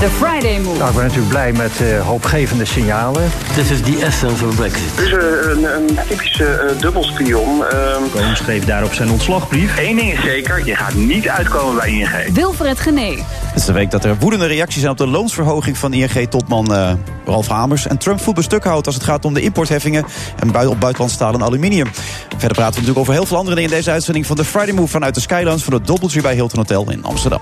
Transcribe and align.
The 0.00 0.10
Friday 0.10 0.58
Move. 0.60 0.78
Nou, 0.78 0.88
ik 0.88 0.94
ben 0.94 1.04
natuurlijk 1.04 1.28
blij 1.28 1.52
met 1.52 1.80
uh, 1.80 2.06
hoopgevende 2.06 2.64
signalen. 2.64 3.30
This 3.54 3.70
is 3.70 3.80
the 3.80 4.04
essence 4.04 4.46
of 4.46 4.56
Brexit. 4.56 4.90
Het 4.94 5.04
is 5.04 5.12
een, 5.12 5.64
een 5.64 5.98
typische 6.08 6.70
uh, 6.74 6.80
dubbelspion. 6.80 7.58
Uh, 7.58 7.96
Koon 8.10 8.36
schreef 8.36 8.64
daarop 8.64 8.92
zijn 8.92 9.10
ontslagbrief. 9.10 9.78
Eén 9.78 9.96
ding 9.96 10.12
is 10.12 10.20
zeker, 10.20 10.66
je 10.66 10.74
gaat 10.74 10.94
niet 10.94 11.28
uitkomen 11.28 11.76
bij 11.76 11.90
ING. 11.90 12.34
Wilfred 12.34 12.80
Gené. 12.80 13.10
Het 13.26 13.56
is 13.56 13.64
de 13.64 13.72
week 13.72 13.90
dat 13.90 14.04
er 14.04 14.16
woedende 14.18 14.46
reacties 14.46 14.80
zijn 14.80 14.92
op 14.92 14.98
de 14.98 15.06
loonsverhoging 15.06 15.78
van 15.78 15.92
ING-topman 15.92 16.72
uh, 16.72 16.92
Ralf 17.24 17.48
Hamers. 17.48 17.86
En 17.86 17.98
Trump 17.98 18.20
voet 18.20 18.44
stuk 18.44 18.64
houdt 18.64 18.86
als 18.86 18.94
het 18.94 19.04
gaat 19.04 19.24
om 19.24 19.34
de 19.34 19.40
importheffingen 19.40 20.04
en 20.38 20.52
bui 20.52 20.66
op 20.66 20.80
buitenlands 20.80 21.14
staal 21.14 21.34
en 21.34 21.42
aluminium. 21.42 21.86
Verder 22.28 22.56
praten 22.56 22.74
we 22.74 22.80
natuurlijk 22.80 22.98
over 22.98 23.12
heel 23.12 23.26
veel 23.26 23.36
andere 23.36 23.54
dingen 23.54 23.70
in 23.70 23.76
deze 23.76 23.90
uitzending 23.90 24.26
van 24.26 24.36
de 24.36 24.44
Friday 24.44 24.74
Move 24.74 24.88
vanuit 24.88 25.14
de 25.14 25.20
Skylands 25.20 25.62
van 25.62 25.72
het 25.72 25.86
Doubletree 25.86 26.22
bij 26.22 26.34
Hilton 26.34 26.58
Hotel 26.58 26.90
in 26.90 27.04
Amsterdam. 27.04 27.40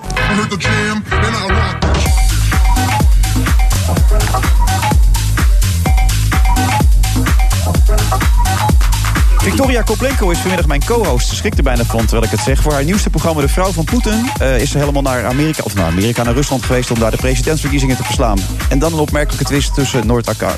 Victoria 9.47 9.81
Koplenko 9.81 10.29
is 10.29 10.37
vanmiddag 10.37 10.67
mijn 10.67 10.85
co-host. 10.85 11.27
Ze 11.27 11.35
schrikt 11.35 11.57
er 11.57 11.63
bijna 11.63 11.83
van 11.83 11.99
terwijl 11.99 12.23
ik 12.23 12.29
het 12.29 12.39
zeg. 12.39 12.61
Voor 12.61 12.73
haar 12.73 12.83
nieuwste 12.83 13.09
programma 13.09 13.41
De 13.41 13.47
Vrouw 13.47 13.71
van 13.71 13.83
Poetin 13.83 14.29
uh, 14.41 14.61
is 14.61 14.71
ze 14.71 14.77
helemaal 14.77 15.01
naar 15.01 15.25
Amerika, 15.25 15.63
of 15.63 15.75
naar 15.75 15.85
Amerika, 15.85 16.23
naar 16.23 16.33
Rusland 16.33 16.65
geweest 16.65 16.91
om 16.91 16.99
daar 16.99 17.11
de 17.11 17.17
presidentsverkiezingen 17.17 17.97
te 17.97 18.03
verslaan. 18.03 18.39
En 18.69 18.79
dan 18.79 18.93
een 18.93 18.99
opmerkelijke 18.99 19.45
twist 19.45 19.73
tussen 19.73 20.07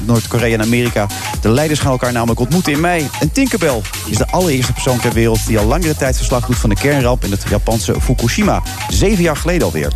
Noord-Korea 0.05 0.53
en 0.53 0.61
Amerika. 0.61 1.07
De 1.41 1.49
leiders 1.49 1.79
gaan 1.79 1.91
elkaar 1.91 2.11
namelijk 2.11 2.39
ontmoeten 2.39 2.73
in 2.73 2.79
mei. 2.79 3.09
En 3.19 3.31
Tinkerbell 3.31 3.81
is 4.05 4.17
de 4.17 4.27
allereerste 4.27 4.73
persoon 4.73 4.99
ter 4.99 5.13
wereld 5.13 5.47
die 5.47 5.59
al 5.59 5.65
langere 5.65 5.95
tijd 5.95 6.17
verslag 6.17 6.45
doet 6.45 6.57
van 6.57 6.69
de 6.69 6.75
kernramp 6.75 7.23
in 7.23 7.31
het 7.31 7.43
Japanse 7.49 8.01
Fukushima. 8.01 8.61
Zeven 8.89 9.23
jaar 9.23 9.37
geleden 9.37 9.65
alweer. 9.65 9.91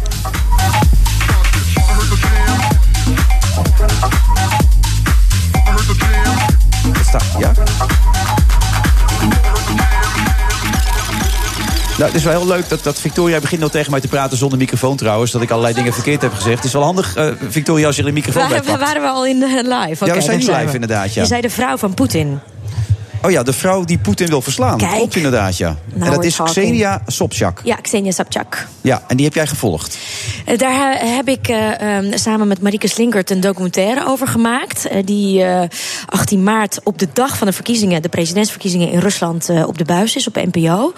Nou, 11.97 12.05
het 12.05 12.16
is 12.16 12.23
wel 12.23 12.39
heel 12.39 12.47
leuk 12.47 12.69
dat, 12.69 12.83
dat 12.83 12.99
Victoria 12.99 13.39
begint 13.39 13.63
al 13.63 13.69
tegen 13.69 13.91
mij 13.91 14.02
te 14.02 14.08
praten 14.08 14.38
zonder 14.38 14.58
microfoon 14.58 14.97
trouwens. 14.97 15.31
Dat 15.31 15.41
ik 15.41 15.49
allerlei 15.49 15.73
dingen 15.73 15.94
verkeerd 15.94 16.22
heb 16.22 16.33
gezegd. 16.33 16.55
Het 16.55 16.66
is 16.66 16.73
wel 16.73 16.83
handig, 16.83 17.17
uh, 17.17 17.25
Victoria, 17.49 17.88
als 17.88 17.95
je 17.95 18.03
een 18.03 18.13
microfoon 18.13 18.49
Waar, 18.49 18.63
bij 18.63 18.77
Waren 18.77 19.02
we 19.02 19.08
al 19.08 19.25
in 19.25 19.38
live? 19.38 20.03
Okay, 20.03 20.08
ja, 20.08 20.14
we 20.14 20.21
zijn 20.21 20.39
live 20.39 20.73
inderdaad. 20.73 21.14
Ja. 21.14 21.21
Je 21.21 21.27
zei 21.27 21.41
de 21.41 21.49
vrouw 21.49 21.77
van 21.77 21.94
Poetin. 21.94 22.39
Oh 23.26 23.32
ja, 23.32 23.44
de 23.44 23.54
vrouw 23.54 23.84
die 23.84 23.98
Poetin 23.98 24.28
wil 24.28 24.42
verslaan. 24.42 24.78
Kijk. 24.78 24.92
Klopt 24.92 25.16
inderdaad, 25.16 25.58
ja. 25.58 25.78
Nou, 25.94 26.06
en 26.06 26.16
dat 26.16 26.26
is 26.26 26.36
talking. 26.36 26.66
Xenia 26.66 27.02
Sobchak. 27.08 27.62
Ja, 27.64 27.76
Xenia 27.76 28.12
Sobchak. 28.12 28.68
Ja, 28.82 29.04
en 29.08 29.16
die 29.16 29.26
heb 29.26 29.36
jij 29.36 29.48
gevolgd. 29.48 29.98
Uh, 30.50 30.58
daar 30.58 31.00
heb 31.00 31.28
ik 31.28 31.48
uh, 31.50 31.98
um, 31.98 32.18
samen 32.18 32.48
met 32.48 32.62
Marieke 32.62 32.88
Slinkert 32.88 33.30
een 33.30 33.40
documentaire 33.40 34.08
over 34.08 34.28
gemaakt. 34.28 34.88
Uh, 34.92 34.98
die 35.06 35.46
18 36.06 36.44
maart 36.44 36.80
op 36.84 37.00
de 37.00 37.08
dag 37.14 37.38
van 37.38 37.48
de 37.48 37.54
verkiezingen, 37.54 38.02
de 38.02 38.10
presidentsverkiezingen 38.10 38.92
in 38.92 39.00
Rusland, 39.00 39.50
op 39.66 39.78
de 39.78 39.86
buis 39.86 40.16
is, 40.16 40.28
op 40.28 40.36
NPO. 40.36 40.94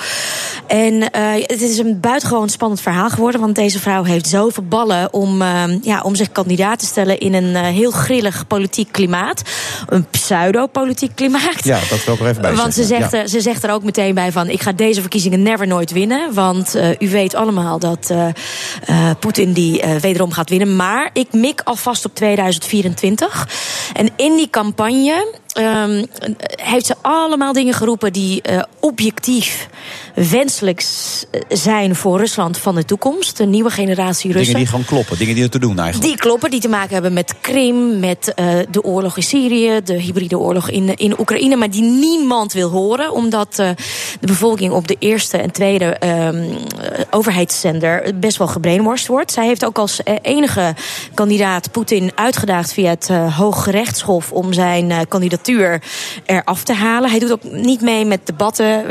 En 0.68 1.02
het 1.46 1.62
is 1.62 1.78
een 1.78 2.00
buitengewoon 2.00 2.50
spannend 2.50 2.82
verhaal 2.82 3.10
geworden. 3.10 3.42
Want 3.42 3.56
deze 3.56 3.80
vrouw 3.80 4.04
heeft 4.04 4.28
zoveel 4.28 4.64
ballen 4.64 5.14
om, 5.14 5.44
ja, 5.82 6.02
om 6.04 6.16
zich 6.16 6.32
kandidaat 6.32 6.80
te 6.80 6.86
stellen 6.86 7.20
in 7.20 7.34
een 7.34 7.56
heel 7.56 7.92
grillig 7.92 8.48
politiek 8.48 8.92
klimaat. 8.92 9.42
Een 9.88 10.06
pseudo-politiek 10.10 11.16
klimaat. 11.16 11.64
Ja, 11.64 11.80
dat 11.90 12.04
wil 12.06 12.15
ik 12.16 12.22
er 12.22 12.30
even 12.30 12.42
bij 12.42 12.56
Want 12.56 12.74
ze 12.74 12.84
zegt, 12.84 13.12
ja. 13.12 13.28
ze 13.28 13.42
zegt 13.42 13.64
er 13.64 13.72
ook 13.72 13.84
meteen 13.84 14.14
bij 14.14 14.32
van... 14.32 14.50
ik 14.50 14.62
ga 14.62 14.72
deze 14.72 15.02
verkiezingen 15.02 15.42
never 15.42 15.68
nooit 15.68 15.92
winnen. 15.92 16.34
Want 16.34 16.76
uh, 16.76 16.90
u 17.00 17.10
weet 17.10 17.36
allemaal 17.36 17.80
dat 17.80 18.10
uh, 18.12 18.28
uh, 18.90 19.10
Poetin 19.20 19.54
die 19.54 19.84
wederom 20.02 20.32
gaat 20.32 20.50
winnen. 20.50 20.76
Maar 20.76 21.10
ik 21.14 21.34
mik 21.34 21.62
alvast 21.64 22.06
op 22.06 22.16
2024. 22.16 23.48
En 23.94 24.10
in 24.16 24.36
die 24.36 24.50
campagne... 24.50 25.44
Um, 25.58 26.06
heeft 26.56 26.86
ze 26.86 26.96
allemaal 27.02 27.54
dingen 27.54 27.74
geroepen 27.74 28.14
die 28.14 28.42
objectief 28.80 29.68
wenselijk 30.16 30.86
zijn 31.50 31.96
voor 31.96 32.18
Rusland 32.18 32.58
van 32.58 32.76
de 32.76 32.86
toekomst. 32.86 33.38
De 33.38 33.46
nieuwe 33.46 33.70
generatie 33.70 34.32
Russen. 34.32 34.54
Dingen 34.54 34.58
die 34.58 34.68
gewoon 34.68 34.86
kloppen, 34.86 35.18
dingen 35.18 35.36
die 35.36 35.44
er 35.44 35.50
te 35.50 35.60
doen 35.60 35.80
eigenlijk. 35.80 36.10
Die 36.12 36.20
kloppen, 36.20 36.52
die 36.52 36.60
te 36.60 36.68
maken 36.68 36.94
hebben 36.94 37.14
met 37.14 37.36
Krim, 37.42 38.00
met 38.00 38.34
uh, 38.36 38.48
de 38.72 38.84
oorlog 38.84 39.18
in 39.18 39.24
Syrië, 39.24 39.82
de 39.84 39.94
hybride 39.94 40.38
oorlog 40.38 40.70
in, 40.70 40.96
in 40.96 41.20
Oekraïne, 41.20 41.56
maar 41.56 41.70
die 41.70 41.82
niemand 41.82 42.54
wil 42.54 42.70
horen, 42.70 43.12
omdat 43.12 43.60
uh, 43.60 43.70
de 44.20 44.28
bevolking 44.28 44.74
op 44.74 44.88
de 44.88 44.96
eerste 45.00 45.38
en 45.38 45.52
tweede 45.52 45.98
um, 46.06 46.58
overheidszender 47.10 48.20
best 48.20 48.38
wel 48.38 48.48
gebrainwashed 48.48 49.08
wordt. 49.08 49.32
Zij 49.32 49.46
heeft 49.46 49.66
ook 49.66 49.78
als 49.78 50.00
enige 50.22 50.76
kandidaat 51.14 51.72
Poetin 51.72 52.12
uitgedaagd 52.16 52.74
via 52.74 52.90
het 52.90 53.08
Hooggerechtshof 53.36 54.32
om 54.32 54.54
zijn 54.54 55.08
kandidatuur 55.08 55.44
eraf 56.26 56.64
te 56.64 56.74
halen. 56.74 57.10
Hij 57.10 57.20
doet 57.20 57.32
ook 57.32 57.44
niet 57.44 57.82
mee 57.82 58.06
met 58.06 58.26
debatten. 58.26 58.84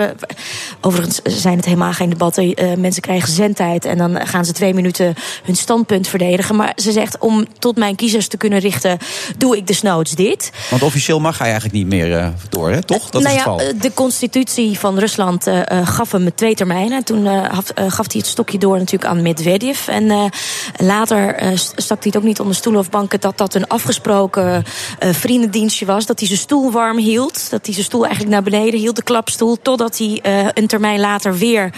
Overigens 0.81 1.20
zijn 1.22 1.56
het 1.56 1.65
helemaal 1.65 1.92
geen 1.92 2.10
debatten. 2.10 2.62
Uh, 2.62 2.76
mensen 2.76 3.03
krijgen 3.03 3.32
zendtijd 3.32 3.84
en 3.84 3.98
dan 3.98 4.26
gaan 4.26 4.44
ze 4.44 4.53
twee 4.53 4.75
minuten 4.75 5.14
hun 5.44 5.56
standpunt 5.56 6.09
verdedigen. 6.09 6.56
Maar 6.56 6.72
ze 6.76 6.93
zegt, 6.93 7.19
om 7.19 7.47
tot 7.59 7.76
mijn 7.76 7.97
kiezers 7.97 8.28
te 8.28 8.37
kunnen 8.37 8.59
richten, 8.59 8.98
doe 9.38 9.56
ik 9.56 9.66
desnoods 9.66 10.14
dit. 10.14 10.53
Want 10.70 10.82
officieel 10.82 11.20
mag 11.20 11.38
hij 11.38 11.47
eigenlijk 11.47 11.76
niet 11.76 11.87
meer 11.87 12.32
door, 12.48 12.70
hè? 12.70 12.82
toch? 12.82 13.10
Dat 13.10 13.22
nou 13.22 13.34
is 13.34 13.43
het 13.43 13.50
ja, 13.50 13.59
geval. 13.59 13.78
de 13.78 13.94
constitutie 13.94 14.78
van 14.78 14.98
Rusland 14.98 15.50
gaf 15.84 16.12
hem 16.12 16.34
twee 16.34 16.54
termijnen. 16.54 17.04
Toen 17.04 17.26
gaf 17.75 18.12
hij 18.12 18.16
het 18.16 18.26
stokje 18.26 18.59
door 18.59 18.78
natuurlijk 18.78 19.10
aan 19.10 19.22
Medvedev. 19.22 19.88
En 19.88 20.31
later 20.76 21.37
stak 21.76 22.03
hij 22.03 22.12
het 22.12 22.16
ook 22.16 22.22
niet 22.22 22.41
onder 22.41 22.54
stoelen 22.54 22.81
of 22.81 22.91
banken 22.91 23.20
dat 23.20 23.38
dat 23.38 23.54
een 23.54 23.66
afgesproken 23.66 24.64
vriendendienstje 24.98 25.87
was. 25.87 26.06
Dat 26.06 26.19
hij 26.19 26.28
zijn 26.28 26.41
stoel 26.44 26.72
warm 26.72 26.99
hield. 26.99 27.50
Dat 27.50 27.65
hij 27.65 27.75
zijn 27.75 27.87
stoel 27.87 28.03
eigenlijk 28.03 28.32
naar 28.32 28.43
beneden 28.43 28.81
hield, 28.81 28.97
de 28.97 29.03
klapstoel, 29.03 29.56
totdat 29.62 29.99
hij 29.99 30.21
een 30.55 30.66
termijn 30.66 31.00
later 31.00 31.38
weer 31.38 31.72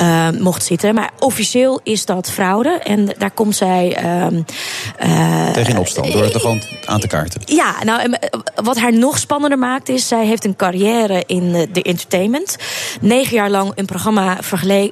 uh, 0.00 0.28
mocht 0.30 0.64
zitten. 0.64 0.94
Maar 0.94 1.10
officieel 1.18 1.80
is 1.82 2.04
dat 2.04 2.30
fraude. 2.30 2.68
En 2.68 3.14
daar 3.18 3.30
komt 3.30 3.56
zij. 3.56 4.04
Uh, 4.04 5.52
Tegen 5.52 5.72
in 5.72 5.78
opstand, 5.78 6.12
door 6.12 6.22
het 6.22 6.34
er 6.34 6.40
gewoon 6.40 6.62
aan 6.84 7.00
te 7.00 7.06
kaarten. 7.06 7.40
Ja, 7.44 7.74
nou, 7.84 8.16
wat 8.54 8.78
haar 8.78 8.92
nog 8.92 9.18
spannender 9.18 9.58
maakt 9.58 9.88
is. 9.88 10.08
zij 10.08 10.26
heeft 10.26 10.44
een 10.44 10.56
carrière 10.56 11.22
in 11.26 11.68
de 11.72 11.82
entertainment. 11.82 12.56
Negen 13.00 13.36
jaar 13.36 13.50
lang 13.50 13.72
een 13.74 13.86
programma 13.86 14.36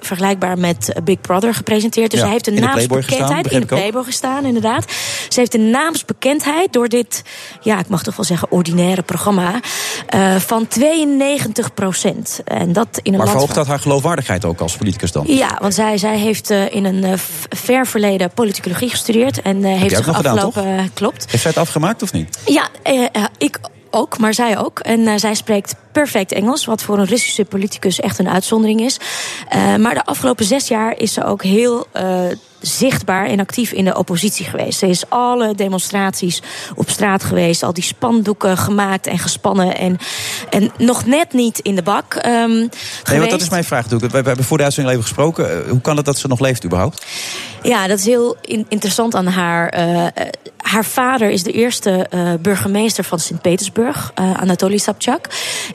vergelijkbaar 0.01 0.59
met 0.59 0.93
Big 1.05 1.21
Brother 1.21 1.55
gepresenteerd. 1.55 2.11
Dus 2.11 2.21
ja, 2.21 2.25
zij 2.25 2.35
heeft 2.35 2.47
een 2.47 2.61
naamsbekendheid. 2.61 3.51
In 3.51 3.61
de 3.61 3.67
Playboy 3.67 4.05
gestaan, 4.05 4.45
inderdaad. 4.45 4.93
Ze 5.29 5.41
heeft 5.41 5.55
een 5.55 5.71
naamsbekendheid 5.71 6.73
door 6.73 6.89
dit. 6.89 7.23
ja, 7.61 7.79
ik 7.79 7.89
mag 7.89 8.03
toch 8.03 8.17
wel 8.17 8.25
zeggen, 8.25 8.51
ordinaire 8.51 9.03
programma. 9.11 9.61
Uh, 10.15 10.37
van 10.37 10.69
92 10.69 11.75
procent. 11.75 12.41
En 12.45 12.73
dat 12.73 13.01
in 13.03 13.13
een 13.13 13.19
maar 13.19 13.29
verhoogt 13.29 13.55
dat 13.55 13.67
haar 13.67 13.79
geloofwaardigheid 13.79 14.45
ook 14.45 14.61
als 14.61 14.77
politicus 14.77 15.13
dan? 15.13 15.25
Ja, 15.27 15.59
want 15.61 15.75
zij, 15.75 15.99
zij 15.99 16.19
heeft 16.19 16.51
uh, 16.51 16.75
in 16.75 16.85
een 16.85 17.05
uh, 17.05 17.13
ver 17.49 17.87
verleden 17.87 18.31
politicologie 18.31 18.91
gestudeerd. 18.91 19.43
En 19.43 19.57
uh, 19.57 19.79
heeft 19.79 19.97
zich 19.97 20.09
afgelopen. 20.09 20.63
Gedaan, 20.63 20.91
klopt. 20.95 21.31
Heeft 21.31 21.43
zij 21.43 21.51
het 21.51 21.61
afgemaakt 21.61 22.03
of 22.03 22.13
niet? 22.13 22.39
Ja, 22.47 22.69
ik 23.39 23.59
ook, 23.91 24.19
maar 24.19 24.35
zij 24.35 24.59
ook. 24.59 24.79
En 24.79 25.21
zij 25.21 25.35
spreekt 25.35 25.75
perfect 25.93 26.33
Engels, 26.33 26.65
wat 26.65 26.83
voor 26.83 26.99
een 26.99 27.07
Russische 27.07 27.45
politicus 27.45 28.01
echt 28.01 28.19
een 28.19 28.29
uitzondering 28.29 28.81
is. 28.81 29.01
maar 29.79 29.95
de 29.95 30.05
afgelopen 30.05 30.45
zes 30.45 30.69
jaar 30.69 30.99
is 30.99 31.13
ze 31.13 31.25
ook 31.25 31.43
heel 31.43 31.87
zichtbaar 32.61 33.27
en 33.27 33.41
actief 33.41 33.73
in 33.73 33.85
de 33.85 33.97
oppositie 33.97 34.47
geweest. 34.47 34.79
Ze 34.79 34.89
is 34.89 35.05
alle 35.09 35.55
demonstraties 35.55 36.43
op 36.75 36.91
straat 36.91 37.25
geweest, 37.25 37.63
al 37.63 37.73
die 37.73 37.85
spandoeken 37.85 38.57
gemaakt 38.57 39.07
en 39.07 39.19
gespannen 39.19 39.77
en, 39.77 39.99
en 40.51 40.71
nog 40.79 41.07
net 41.07 41.33
niet 41.33 41.59
in 41.59 41.75
de 41.75 41.83
bak 41.83 42.15
um, 42.27 42.51
nee, 42.51 43.19
want 43.19 43.31
dat 43.31 43.41
is 43.41 43.49
mijn 43.51 43.65
vraag. 43.65 43.87
We, 43.87 43.99
we 43.99 44.17
hebben 44.17 44.45
voor 44.45 44.57
de 44.57 44.65
uitzending 44.65 44.95
even 44.95 45.09
gesproken. 45.09 45.69
Hoe 45.69 45.81
kan 45.81 45.97
het 45.97 46.05
dat 46.05 46.19
ze 46.19 46.29
nog 46.29 46.41
leeft 46.41 46.65
überhaupt? 46.65 47.07
Ja, 47.63 47.87
dat 47.87 47.99
is 47.99 48.05
heel 48.05 48.37
in 48.41 48.67
interessant 48.69 49.15
aan 49.15 49.27
haar. 49.27 49.79
Uh, 49.79 50.07
haar 50.57 50.85
vader 50.85 51.31
is 51.31 51.43
de 51.43 51.53
eerste 51.53 52.07
uh, 52.15 52.33
burgemeester 52.41 53.05
van 53.05 53.19
Sint-Petersburg, 53.19 54.13
uh, 54.21 54.35
Anatoly 54.35 54.79
Sobchak. 54.79 55.27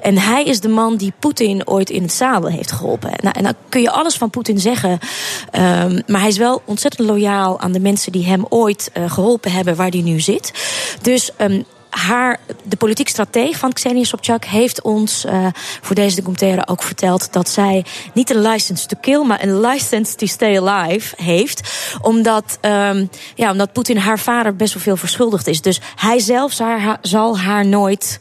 En 0.02 0.18
hij 0.18 0.44
is 0.44 0.60
de 0.60 0.68
man 0.68 0.96
die 0.96 1.14
Poetin 1.20 1.68
ooit 1.68 1.90
in 1.90 2.02
het 2.02 2.14
zadel 2.14 2.50
heeft 2.50 2.72
geholpen. 2.72 3.12
Nou, 3.22 3.36
en 3.38 3.44
dan 3.44 3.54
kun 3.70 3.82
je 3.82 3.92
alles 3.92 4.16
van 4.16 4.30
Poetin 4.30 4.60
zeggen. 4.60 4.92
Um, 4.92 6.02
maar 6.08 6.20
hij 6.20 6.30
is 6.30 6.38
wel 6.38 6.62
ontzettend 6.76 7.08
loyaal 7.08 7.60
aan 7.60 7.72
de 7.72 7.80
mensen 7.80 8.12
die 8.12 8.26
hem 8.26 8.46
ooit 8.50 8.92
uh, 8.94 9.12
geholpen 9.12 9.52
hebben 9.52 9.76
waar 9.76 9.90
hij 9.90 10.02
nu 10.02 10.20
zit. 10.20 10.54
Dus 11.02 11.32
um, 11.38 11.66
haar, 11.90 12.40
de 12.64 12.76
politiek 12.76 13.10
strateeg 13.10 13.58
van 13.58 13.74
Xenia 13.74 14.04
Sobchak 14.04 14.46
heeft 14.46 14.82
ons 14.82 15.26
uh, 15.26 15.48
voor 15.82 15.96
deze 15.96 16.16
documentaire 16.16 16.68
ook 16.68 16.84
verteld 16.84 17.34
dat 17.34 17.50
zij 17.50 17.86
niet 18.14 18.30
een 18.30 18.42
license 18.42 18.88
to 18.88 18.98
kill, 19.02 19.24
maar 19.24 19.44
een 19.44 19.60
license 19.60 20.16
to 20.16 20.26
stay 20.26 20.60
alive 20.60 21.24
heeft. 21.24 21.72
Omdat, 22.02 22.58
um, 22.62 23.10
ja, 23.36 23.52
omdat 23.52 23.74
Poetin 23.74 23.98
haar 23.98 24.20
vader 24.20 24.56
best 24.56 24.74
wel 24.74 24.84
veel 24.84 24.98
verschuldigd 24.98 25.48
is. 25.48 25.62
Dus 25.62 25.80
hij 25.96 26.20
zelf 26.20 26.58
haar, 26.58 26.98
zal 27.02 27.40
haar 27.40 27.66
nooit. 27.66 28.20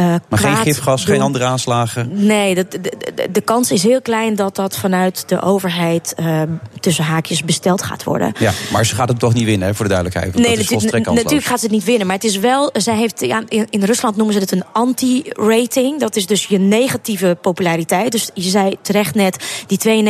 Uh, 0.00 0.14
maar 0.28 0.38
geen 0.38 0.56
gifgas, 0.56 1.04
doen. 1.04 1.14
geen 1.14 1.24
andere 1.24 1.44
aanslagen? 1.44 2.26
Nee, 2.26 2.54
de, 2.54 2.66
de, 2.68 2.80
de, 2.80 3.28
de, 3.32 3.40
kans 3.40 3.70
is 3.70 3.82
heel 3.82 4.02
klein 4.02 4.34
dat 4.34 4.56
dat 4.56 4.76
vanuit 4.76 5.28
de 5.28 5.42
overheid 5.42 6.14
uh, 6.20 6.42
tussen 6.80 7.04
haakjes 7.04 7.44
besteld 7.44 7.82
gaat 7.82 8.04
worden. 8.04 8.32
Ja, 8.38 8.52
maar 8.72 8.86
ze 8.86 8.94
gaat 8.94 9.08
het 9.08 9.18
toch 9.18 9.34
niet 9.34 9.44
winnen, 9.44 9.68
hè, 9.68 9.74
voor 9.74 9.88
de 9.88 9.94
duidelijkheid. 9.94 10.34
Nee, 10.34 10.56
natuurlijk, 10.56 11.06
natuurlijk 11.06 11.44
gaat 11.44 11.58
ze 11.58 11.64
het 11.64 11.74
niet 11.74 11.84
winnen. 11.84 12.06
Maar 12.06 12.16
het 12.16 12.24
is 12.24 12.38
wel, 12.38 12.70
zij 12.72 12.96
heeft, 12.96 13.20
ja, 13.20 13.42
in, 13.48 13.66
in 13.70 13.82
Rusland 13.82 14.16
noemen 14.16 14.34
ze 14.34 14.40
het 14.40 14.52
een 14.52 14.64
anti-rating. 14.72 16.00
Dat 16.00 16.16
is 16.16 16.26
dus 16.26 16.46
je 16.46 16.58
negatieve 16.58 17.36
populariteit. 17.40 18.12
Dus 18.12 18.30
je 18.34 18.48
zei 18.48 18.76
terecht 18.82 19.14
net, 19.14 19.44
die 19.66 20.04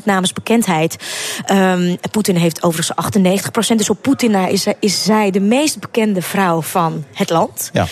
92% 0.00 0.04
namens 0.04 0.32
bekendheid. 0.32 0.96
Um, 1.52 1.96
Poetin 2.10 2.36
heeft 2.36 2.62
overigens 2.62 3.72
98%. 3.72 3.76
Dus 3.76 3.90
op 3.90 4.02
Poetin 4.02 4.30
na 4.30 4.46
is, 4.46 4.66
is 4.80 5.04
zij 5.04 5.30
de 5.30 5.40
meest 5.40 5.80
bekende 5.80 6.22
vrouw 6.22 6.62
van 6.62 7.04
het 7.14 7.30
land. 7.30 7.70
Ja. 7.72 7.86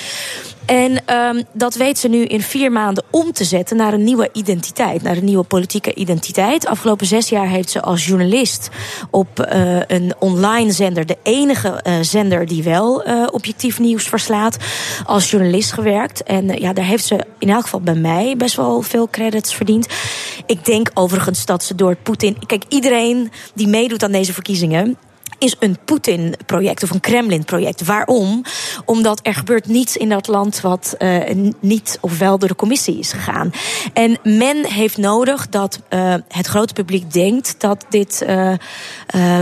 En 0.66 1.14
um, 1.14 1.44
dat 1.52 1.74
weet 1.74 1.98
ze 1.98 2.08
nu 2.08 2.24
in 2.24 2.42
vier 2.42 2.72
maanden 2.72 3.04
om 3.10 3.32
te 3.32 3.44
zetten 3.44 3.76
naar 3.76 3.92
een 3.92 4.04
nieuwe 4.04 4.28
identiteit, 4.32 5.02
naar 5.02 5.16
een 5.16 5.24
nieuwe 5.24 5.44
politieke 5.44 5.94
identiteit. 5.94 6.66
Afgelopen 6.66 7.06
zes 7.06 7.28
jaar 7.28 7.48
heeft 7.48 7.70
ze 7.70 7.82
als 7.82 8.06
journalist 8.06 8.68
op 9.10 9.48
uh, 9.52 9.80
een 9.86 10.14
online 10.18 10.72
zender, 10.72 11.06
de 11.06 11.16
enige 11.22 11.80
uh, 11.86 11.94
zender 12.00 12.46
die 12.46 12.62
wel 12.62 13.08
uh, 13.08 13.26
objectief 13.30 13.78
nieuws 13.78 14.08
verslaat, 14.08 14.56
als 15.04 15.30
journalist 15.30 15.72
gewerkt. 15.72 16.22
En 16.22 16.48
ja, 16.60 16.72
daar 16.72 16.84
heeft 16.84 17.04
ze 17.04 17.24
in 17.38 17.50
elk 17.50 17.62
geval 17.62 17.80
bij 17.80 17.94
mij 17.94 18.34
best 18.36 18.56
wel 18.56 18.82
veel 18.82 19.08
credits 19.10 19.54
verdiend. 19.54 19.86
Ik 20.46 20.64
denk 20.64 20.90
overigens 20.94 21.44
dat 21.44 21.64
ze 21.64 21.74
door 21.74 21.96
Poetin. 21.96 22.46
Kijk, 22.46 22.64
iedereen 22.68 23.30
die 23.54 23.68
meedoet 23.68 24.02
aan 24.02 24.12
deze 24.12 24.32
verkiezingen 24.32 24.96
is 25.38 25.56
een 25.58 25.78
Poetin-project 25.84 26.82
of 26.82 26.90
een 26.90 27.00
Kremlin-project. 27.00 27.84
Waarom? 27.84 28.44
Omdat 28.84 29.20
er 29.22 29.34
gebeurt 29.34 29.66
niets 29.66 29.96
in 29.96 30.08
dat 30.08 30.26
land 30.26 30.60
wat 30.60 30.94
uh, 30.98 31.18
niet 31.60 31.98
of 32.00 32.18
wel 32.18 32.38
door 32.38 32.48
de 32.48 32.56
commissie 32.56 32.98
is 32.98 33.12
gegaan. 33.12 33.52
En 33.92 34.18
men 34.22 34.66
heeft 34.66 34.96
nodig 34.96 35.48
dat 35.48 35.78
uh, 35.90 36.14
het 36.28 36.46
grote 36.46 36.72
publiek 36.72 37.12
denkt 37.12 37.54
dat 37.58 37.84
dit 37.88 38.24
uh, 38.28 38.52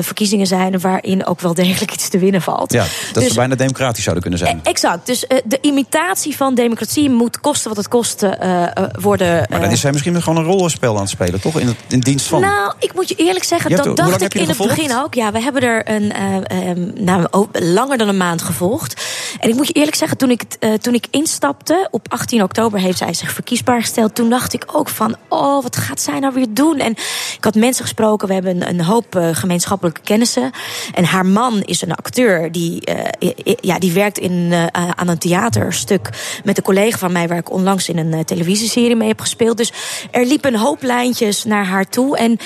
verkiezingen 0.01 0.47
zijn 0.47 0.81
waarin 0.81 1.27
ook 1.27 1.41
wel 1.41 1.55
degelijk 1.55 1.93
iets 1.93 2.09
te 2.09 2.19
winnen 2.19 2.43
valt. 2.43 2.73
Ja, 2.73 2.85
dat 3.13 3.23
dus, 3.23 3.33
ze 3.33 3.35
bijna 3.35 3.55
democratisch 3.55 4.03
zouden 4.03 4.23
kunnen 4.23 4.41
zijn. 4.41 4.61
Exact. 4.63 5.07
Dus 5.07 5.27
de 5.45 5.59
imitatie 5.61 6.37
van 6.37 6.55
democratie 6.55 7.11
moet 7.11 7.41
kosten 7.41 7.69
wat 7.69 7.77
het 7.77 7.89
kost 7.89 8.27
worden. 9.01 9.47
Maar 9.51 9.61
dan 9.61 9.71
is 9.71 9.81
zij 9.81 9.93
misschien 9.93 10.23
gewoon 10.23 10.39
een 10.39 10.51
rollenspel 10.51 10.95
aan 10.95 11.01
het 11.01 11.11
spelen, 11.11 11.41
toch? 11.41 11.61
In, 11.61 11.67
het, 11.67 11.77
in 11.89 12.01
dienst 12.01 12.27
van. 12.27 12.41
Nou, 12.41 12.73
ik 12.79 12.95
moet 12.95 13.09
je 13.09 13.15
eerlijk 13.15 13.45
zeggen, 13.45 13.71
je 13.71 13.77
dat 13.77 13.97
dacht 13.97 14.23
ik 14.23 14.35
in 14.35 14.49
het 14.49 14.57
begin 14.57 14.97
ook. 14.97 15.15
Ja, 15.15 15.33
we 15.33 15.43
hebben 15.43 15.63
er 15.63 15.84
een, 15.85 16.13
uh, 16.53 16.69
um, 16.69 16.93
langer 17.53 17.99
dan 17.99 18.09
een 18.09 18.17
maand 18.17 18.43
gevolgd. 18.43 19.03
En 19.39 19.49
ik 19.49 19.55
moet 19.55 19.67
je 19.67 19.73
eerlijk 19.73 19.97
zeggen, 19.97 20.19
toen 20.19 20.31
ik, 20.31 20.43
uh, 20.61 20.73
toen 20.73 20.95
ik 20.95 21.07
instapte, 21.11 21.89
op 21.91 22.13
18 22.13 22.43
oktober 22.43 22.81
heeft 22.81 22.99
zij 22.99 23.15
zich 23.15 23.33
verkiesbaar 23.33 23.81
gesteld. 23.81 24.15
Toen 24.15 24.31
dacht 24.31 24.53
ik 24.53 24.65
ook 24.73 24.89
van, 24.89 25.17
oh, 25.29 25.63
wat 25.63 25.77
gaat 25.77 26.01
zij 26.01 26.19
nou 26.19 26.35
weer 26.35 26.47
doen? 26.51 26.79
En 26.79 26.91
ik 27.37 27.45
had 27.45 27.55
mensen 27.55 27.85
gesproken, 27.85 28.29
we 28.29 28.35
hebben 28.35 28.57
een, 28.57 28.69
een 28.69 28.81
hoop 28.81 29.17
uh, 29.17 29.29
gemeenschappelijke 29.33 30.01
kennissen. 30.01 30.51
En 30.95 31.05
haar 31.05 31.27
man 31.27 31.63
is 31.63 31.83
een 31.83 31.95
acteur, 31.95 32.53
die, 32.53 32.83
ja, 33.61 33.79
die 33.79 33.93
werkt 33.93 34.19
in, 34.19 34.53
aan 34.73 35.09
een 35.09 35.19
theaterstuk 35.19 36.09
met 36.45 36.57
een 36.57 36.63
collega 36.65 36.99
van 36.99 37.13
mij, 37.13 37.29
waar 37.29 37.39
ik 37.39 37.51
onlangs 37.51 37.89
in 37.89 37.99
een 37.99 38.25
televisieserie 38.25 38.97
mee 38.97 39.09
heb 39.09 39.21
gespeeld. 39.21 39.57
Dus 39.57 39.73
er 40.11 40.27
liepen 40.27 40.55
een 40.55 40.61
hoop 40.61 40.83
lijntjes 40.83 41.45
naar 41.45 41.67
haar 41.67 41.89
toe. 41.89 42.17
En 42.17 42.39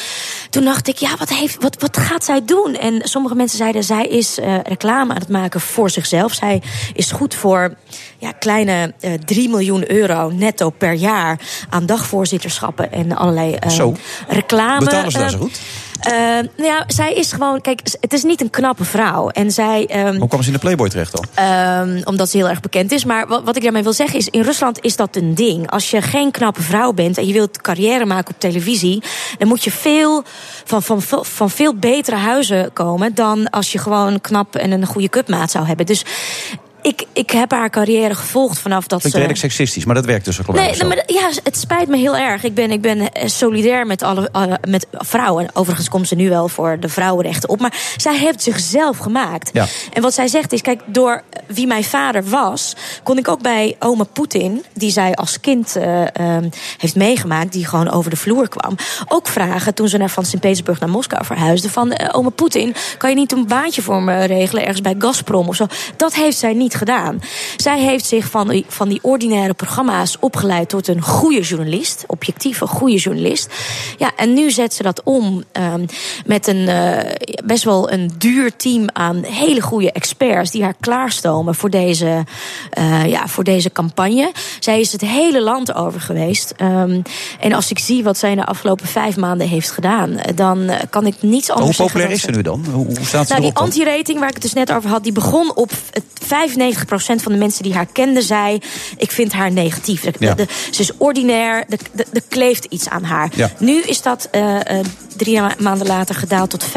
toen 0.50 0.64
dacht 0.64 0.88
ik, 0.88 0.96
ja, 0.96 1.16
wat, 1.18 1.28
heeft, 1.28 1.62
wat, 1.62 1.76
wat 1.80 1.96
gaat 1.96 2.24
zij 2.24 2.44
doen? 2.44 2.74
En 2.74 3.00
sommige 3.02 3.34
mensen 3.34 3.58
zeiden, 3.58 3.84
zij 3.84 4.06
is 4.06 4.38
reclame 4.62 5.12
aan 5.12 5.20
het 5.20 5.28
maken 5.28 5.60
voor 5.60 5.90
zichzelf. 5.90 6.34
Zij 6.34 6.62
is 6.92 7.10
goed 7.10 7.34
voor 7.34 7.74
ja, 8.18 8.32
kleine 8.32 8.94
uh, 9.00 9.14
eh, 9.14 9.20
3 9.20 9.48
miljoen 9.48 9.90
euro 9.90 10.30
netto 10.30 10.70
per 10.70 10.92
jaar 10.92 11.40
aan 11.68 11.86
dagvoorzitterschappen 11.86 12.92
en 12.92 13.16
allerlei 13.16 13.56
uh, 13.64 13.70
Zo. 13.70 13.96
reclame. 14.28 14.84
Betalen 14.84 15.10
ze 15.10 15.18
daar 15.18 15.30
zo 15.30 15.38
goed? 15.38 15.60
Uh, 16.06 16.12
nou 16.12 16.48
ja, 16.56 16.84
zij 16.86 17.14
is 17.14 17.32
gewoon. 17.32 17.60
Kijk, 17.60 17.80
het 18.00 18.12
is 18.12 18.22
niet 18.22 18.40
een 18.40 18.50
knappe 18.50 18.84
vrouw. 18.84 19.28
En 19.28 19.50
zij. 19.50 20.06
Um, 20.06 20.16
Hoe 20.16 20.28
kwam 20.28 20.40
ze 20.40 20.46
in 20.46 20.52
de 20.52 20.58
Playboy 20.58 20.88
terecht 20.88 21.12
dan? 21.12 21.46
Um, 21.88 22.00
omdat 22.04 22.30
ze 22.30 22.36
heel 22.36 22.48
erg 22.48 22.60
bekend 22.60 22.92
is. 22.92 23.04
Maar 23.04 23.26
wat, 23.26 23.44
wat, 23.44 23.56
ik 23.56 23.62
daarmee 23.62 23.82
wil 23.82 23.92
zeggen 23.92 24.18
is: 24.18 24.28
in 24.28 24.40
Rusland 24.40 24.84
is 24.84 24.96
dat 24.96 25.16
een 25.16 25.34
ding. 25.34 25.70
Als 25.70 25.90
je 25.90 26.02
geen 26.02 26.30
knappe 26.30 26.62
vrouw 26.62 26.92
bent 26.92 27.18
en 27.18 27.26
je 27.26 27.32
wilt 27.32 27.60
carrière 27.60 28.06
maken 28.06 28.34
op 28.34 28.40
televisie. 28.40 29.02
dan 29.38 29.48
moet 29.48 29.64
je 29.64 29.70
veel 29.70 30.22
van, 30.64 30.82
van, 30.82 31.02
van 31.24 31.50
veel 31.50 31.74
betere 31.74 32.16
huizen 32.16 32.72
komen. 32.72 33.14
dan 33.14 33.50
als 33.50 33.72
je 33.72 33.78
gewoon 33.78 34.20
knap 34.20 34.56
en 34.56 34.70
een 34.70 34.86
goede 34.86 35.08
cupmaat 35.08 35.50
zou 35.50 35.66
hebben. 35.66 35.86
Dus 35.86 36.04
ik, 36.88 37.04
ik 37.12 37.30
heb 37.30 37.50
haar 37.50 37.70
carrière 37.70 38.14
gevolgd 38.14 38.58
vanaf 38.58 38.86
dat 38.86 38.98
Klinkt 38.98 39.10
ze... 39.10 39.16
redelijk 39.16 39.40
seksistisch, 39.40 39.84
maar 39.84 39.94
dat 39.94 40.04
werkt 40.04 40.24
dus 40.24 40.40
ook 40.40 40.54
nee, 40.54 40.76
nee, 40.76 40.84
maar 40.84 41.02
Ja, 41.06 41.30
het 41.42 41.56
spijt 41.56 41.88
me 41.88 41.96
heel 41.96 42.16
erg. 42.16 42.44
Ik 42.44 42.54
ben, 42.54 42.70
ik 42.70 42.80
ben 42.80 43.12
eh, 43.12 43.28
solidair 43.28 43.86
met, 43.86 44.02
alle, 44.02 44.30
uh, 44.36 44.52
met 44.68 44.86
vrouwen. 44.92 45.48
Overigens 45.52 45.88
komt 45.88 46.08
ze 46.08 46.14
nu 46.14 46.28
wel 46.28 46.48
voor 46.48 46.76
de 46.80 46.88
vrouwenrechten 46.88 47.48
op. 47.48 47.60
Maar 47.60 47.74
zij 47.96 48.18
heeft 48.18 48.42
zichzelf 48.42 48.98
gemaakt. 48.98 49.50
Ja. 49.52 49.66
En 49.92 50.02
wat 50.02 50.14
zij 50.14 50.28
zegt 50.28 50.52
is, 50.52 50.60
kijk, 50.60 50.80
door 50.86 51.22
wie 51.46 51.66
mijn 51.66 51.84
vader 51.84 52.24
was... 52.24 52.76
kon 53.02 53.18
ik 53.18 53.28
ook 53.28 53.42
bij 53.42 53.76
oma 53.78 54.04
Poetin, 54.04 54.64
die 54.74 54.90
zij 54.90 55.14
als 55.14 55.40
kind 55.40 55.76
uh, 55.76 56.00
um, 56.00 56.50
heeft 56.78 56.94
meegemaakt... 56.94 57.52
die 57.52 57.66
gewoon 57.66 57.90
over 57.90 58.10
de 58.10 58.16
vloer 58.16 58.48
kwam, 58.48 58.76
ook 59.08 59.28
vragen... 59.28 59.74
toen 59.74 59.88
ze 59.88 59.98
naar 59.98 60.10
van 60.10 60.24
Sint-Petersburg 60.24 60.80
naar 60.80 60.88
Moskou 60.88 61.24
verhuisde... 61.24 61.70
van 61.70 61.88
uh, 61.88 62.08
oma 62.12 62.30
Poetin, 62.30 62.74
kan 62.98 63.10
je 63.10 63.16
niet 63.16 63.32
een 63.32 63.46
baantje 63.46 63.82
voor 63.82 64.02
me 64.02 64.24
regelen... 64.24 64.62
ergens 64.62 64.80
bij 64.80 64.94
Gazprom 64.98 65.48
of 65.48 65.56
zo? 65.56 65.66
Dat 65.96 66.14
heeft 66.14 66.38
zij 66.38 66.52
niet 66.52 66.76
gedaan. 66.78 67.20
Zij 67.56 67.80
heeft 67.80 68.06
zich 68.06 68.26
van 68.26 68.48
die, 68.48 68.64
van 68.68 68.88
die 68.88 68.98
ordinaire 69.02 69.54
programma's 69.54 70.16
opgeleid 70.20 70.68
tot 70.68 70.88
een 70.88 71.02
goede 71.02 71.40
journalist. 71.40 72.04
Objectieve, 72.06 72.66
goede 72.66 72.96
journalist. 72.96 73.48
Ja, 73.98 74.10
en 74.16 74.34
nu 74.34 74.50
zet 74.50 74.74
ze 74.74 74.82
dat 74.82 75.02
om 75.04 75.44
um, 75.52 75.86
met 76.26 76.46
een 76.46 76.68
uh, 76.68 76.98
best 77.44 77.64
wel 77.64 77.92
een 77.92 78.10
duur 78.18 78.56
team 78.56 78.88
aan 78.92 79.22
hele 79.24 79.60
goede 79.60 79.92
experts 79.92 80.50
die 80.50 80.62
haar 80.62 80.74
klaarstomen 80.80 81.54
voor 81.54 81.70
deze, 81.70 82.24
uh, 82.78 83.06
ja, 83.06 83.26
voor 83.26 83.44
deze 83.44 83.72
campagne. 83.72 84.32
Zij 84.58 84.80
is 84.80 84.92
het 84.92 85.00
hele 85.00 85.42
land 85.42 85.74
over 85.74 86.00
geweest. 86.00 86.54
Um, 86.60 87.02
en 87.40 87.52
als 87.52 87.70
ik 87.70 87.78
zie 87.78 88.02
wat 88.02 88.18
zij 88.18 88.30
in 88.30 88.36
de 88.36 88.44
afgelopen 88.44 88.86
vijf 88.86 89.16
maanden 89.16 89.48
heeft 89.48 89.70
gedaan, 89.70 90.20
dan 90.34 90.70
kan 90.90 91.06
ik 91.06 91.22
niets 91.22 91.50
anders 91.50 91.76
Hoe 91.76 91.86
populair 91.86 92.10
is 92.10 92.20
ze 92.20 92.30
nu 92.30 92.42
dan? 92.42 92.66
Hoe, 92.72 92.86
hoe 92.86 93.06
staat 93.06 93.26
ze 93.26 93.32
nou, 93.32 93.44
die 93.44 93.54
anti-rating 93.54 94.18
waar 94.18 94.28
ik 94.28 94.34
het 94.34 94.42
dus 94.42 94.52
net 94.52 94.72
over 94.72 94.90
had, 94.90 95.02
die 95.02 95.12
begon 95.12 95.54
op 95.54 95.70
5 96.26 96.56
95% 96.60 97.22
van 97.22 97.32
de 97.32 97.38
mensen 97.38 97.62
die 97.62 97.74
haar 97.74 97.86
kenden 97.92 98.22
zei... 98.22 98.58
ik 98.96 99.10
vind 99.10 99.32
haar 99.32 99.52
negatief. 99.52 100.02
De, 100.02 100.12
Ja. 100.18 100.34
de- 100.34 100.46
ze 100.70 100.80
is 100.82 100.90
ordinair, 100.96 101.64
er 102.12 102.22
kleeft 102.28 102.64
iets 102.64 102.88
aan 102.88 103.04
haar. 103.04 103.30
Ja. 103.34 103.50
Nu 103.58 103.80
is 103.82 104.02
dat 104.02 104.28
eh, 104.30 104.78
eh, 104.78 104.86
drie 105.16 105.40
ma- 105.40 105.54
maanden 105.58 105.86
later 105.86 106.14
gedaald 106.14 106.50
tot 106.50 106.64
50%. 106.64 106.70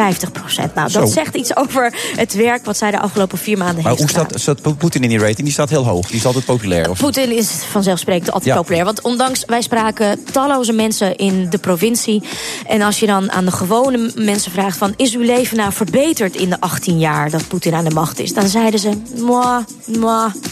Nou, 0.75 0.91
dat 0.91 0.91
Zo. 0.91 1.05
zegt 1.13 1.35
iets 1.35 1.55
over 1.55 1.93
het 2.15 2.33
werk 2.33 2.65
wat 2.65 2.77
zij 2.77 2.91
de 2.91 3.00
afgelopen 3.00 3.38
vier 3.38 3.57
maanden 3.57 3.83
Maar 3.83 3.91
heeft 3.95 4.00
hoe 4.00 4.07
gedaan. 4.21 4.39
staat, 4.39 4.57
staat 4.61 4.77
Poetin 4.77 5.03
in 5.03 5.09
die 5.09 5.19
rating? 5.19 5.38
Die 5.43 5.51
staat 5.51 5.69
heel 5.69 5.85
hoog. 5.85 6.07
Die 6.07 6.15
is 6.15 6.25
altijd 6.25 6.45
populair. 6.45 6.89
Of... 6.89 7.00
Poetin 7.00 7.38
is 7.38 7.50
vanzelfsprekend 7.50 8.31
altijd 8.31 8.53
Ja. 8.53 8.61
populair. 8.61 8.85
Want 8.85 9.01
ondanks, 9.01 9.43
wij 9.45 9.61
spraken 9.61 10.23
talloze 10.31 10.73
mensen 10.73 11.15
in 11.15 11.50
de 11.50 11.57
provincie. 11.57 12.23
En 12.67 12.81
als 12.81 13.00
je 13.00 13.05
dan 13.05 13.31
aan 13.31 13.45
de 13.45 13.51
gewone 13.51 14.11
mensen 14.15 14.51
vraagt 14.51 14.77
van... 14.77 14.93
is 14.95 15.15
uw 15.15 15.21
leven 15.21 15.57
nou 15.57 15.73
verbeterd 15.73 16.35
in 16.35 16.50
de 16.50 16.59
18 16.59 17.00
jaar 17.00 17.29
dat 17.29 17.47
Poetin 17.47 17.73
aan 17.73 17.83
de 17.85 17.93
macht 17.93 18.19
is? 18.19 18.33
Dan 18.33 18.47
zeiden 18.47 18.79
ze, 18.79 18.91
moi, 19.17 19.63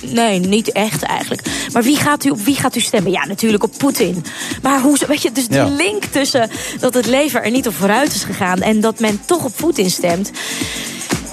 nee, 0.02 0.40
niet 0.40 0.72
echt 0.72 1.04
eigenlijk. 1.04 1.42
Maar 1.74 1.84
wie 1.84 1.96
gaat 1.98 2.26
u, 2.26 2.30
op 2.30 2.40
wie 2.40 2.56
gaat 2.56 2.76
u 2.76 2.80
stemmen? 2.80 3.12
Ja, 3.12 3.26
natuurlijk 3.26 3.64
op 3.64 3.72
Poetin. 3.78 4.26
Maar 4.62 4.82
hoe, 4.82 4.98
weet 5.08 5.22
je, 5.22 5.32
dus 5.32 5.48
die 5.48 5.70
link 5.70 6.04
tussen 6.04 6.50
dat 6.80 6.94
het 6.94 7.06
leven 7.06 7.44
er 7.44 7.52
niet 7.52 7.68
op 7.68 7.76
vooruit 7.76 8.14
is 8.16 8.24
gegaan... 8.24 8.62
en 8.62 8.80
dat 8.82 9.00
men 9.00 9.22
toch 9.26 9.44
op 9.44 9.52
Poetin 9.56 9.90
stemt... 9.92 10.32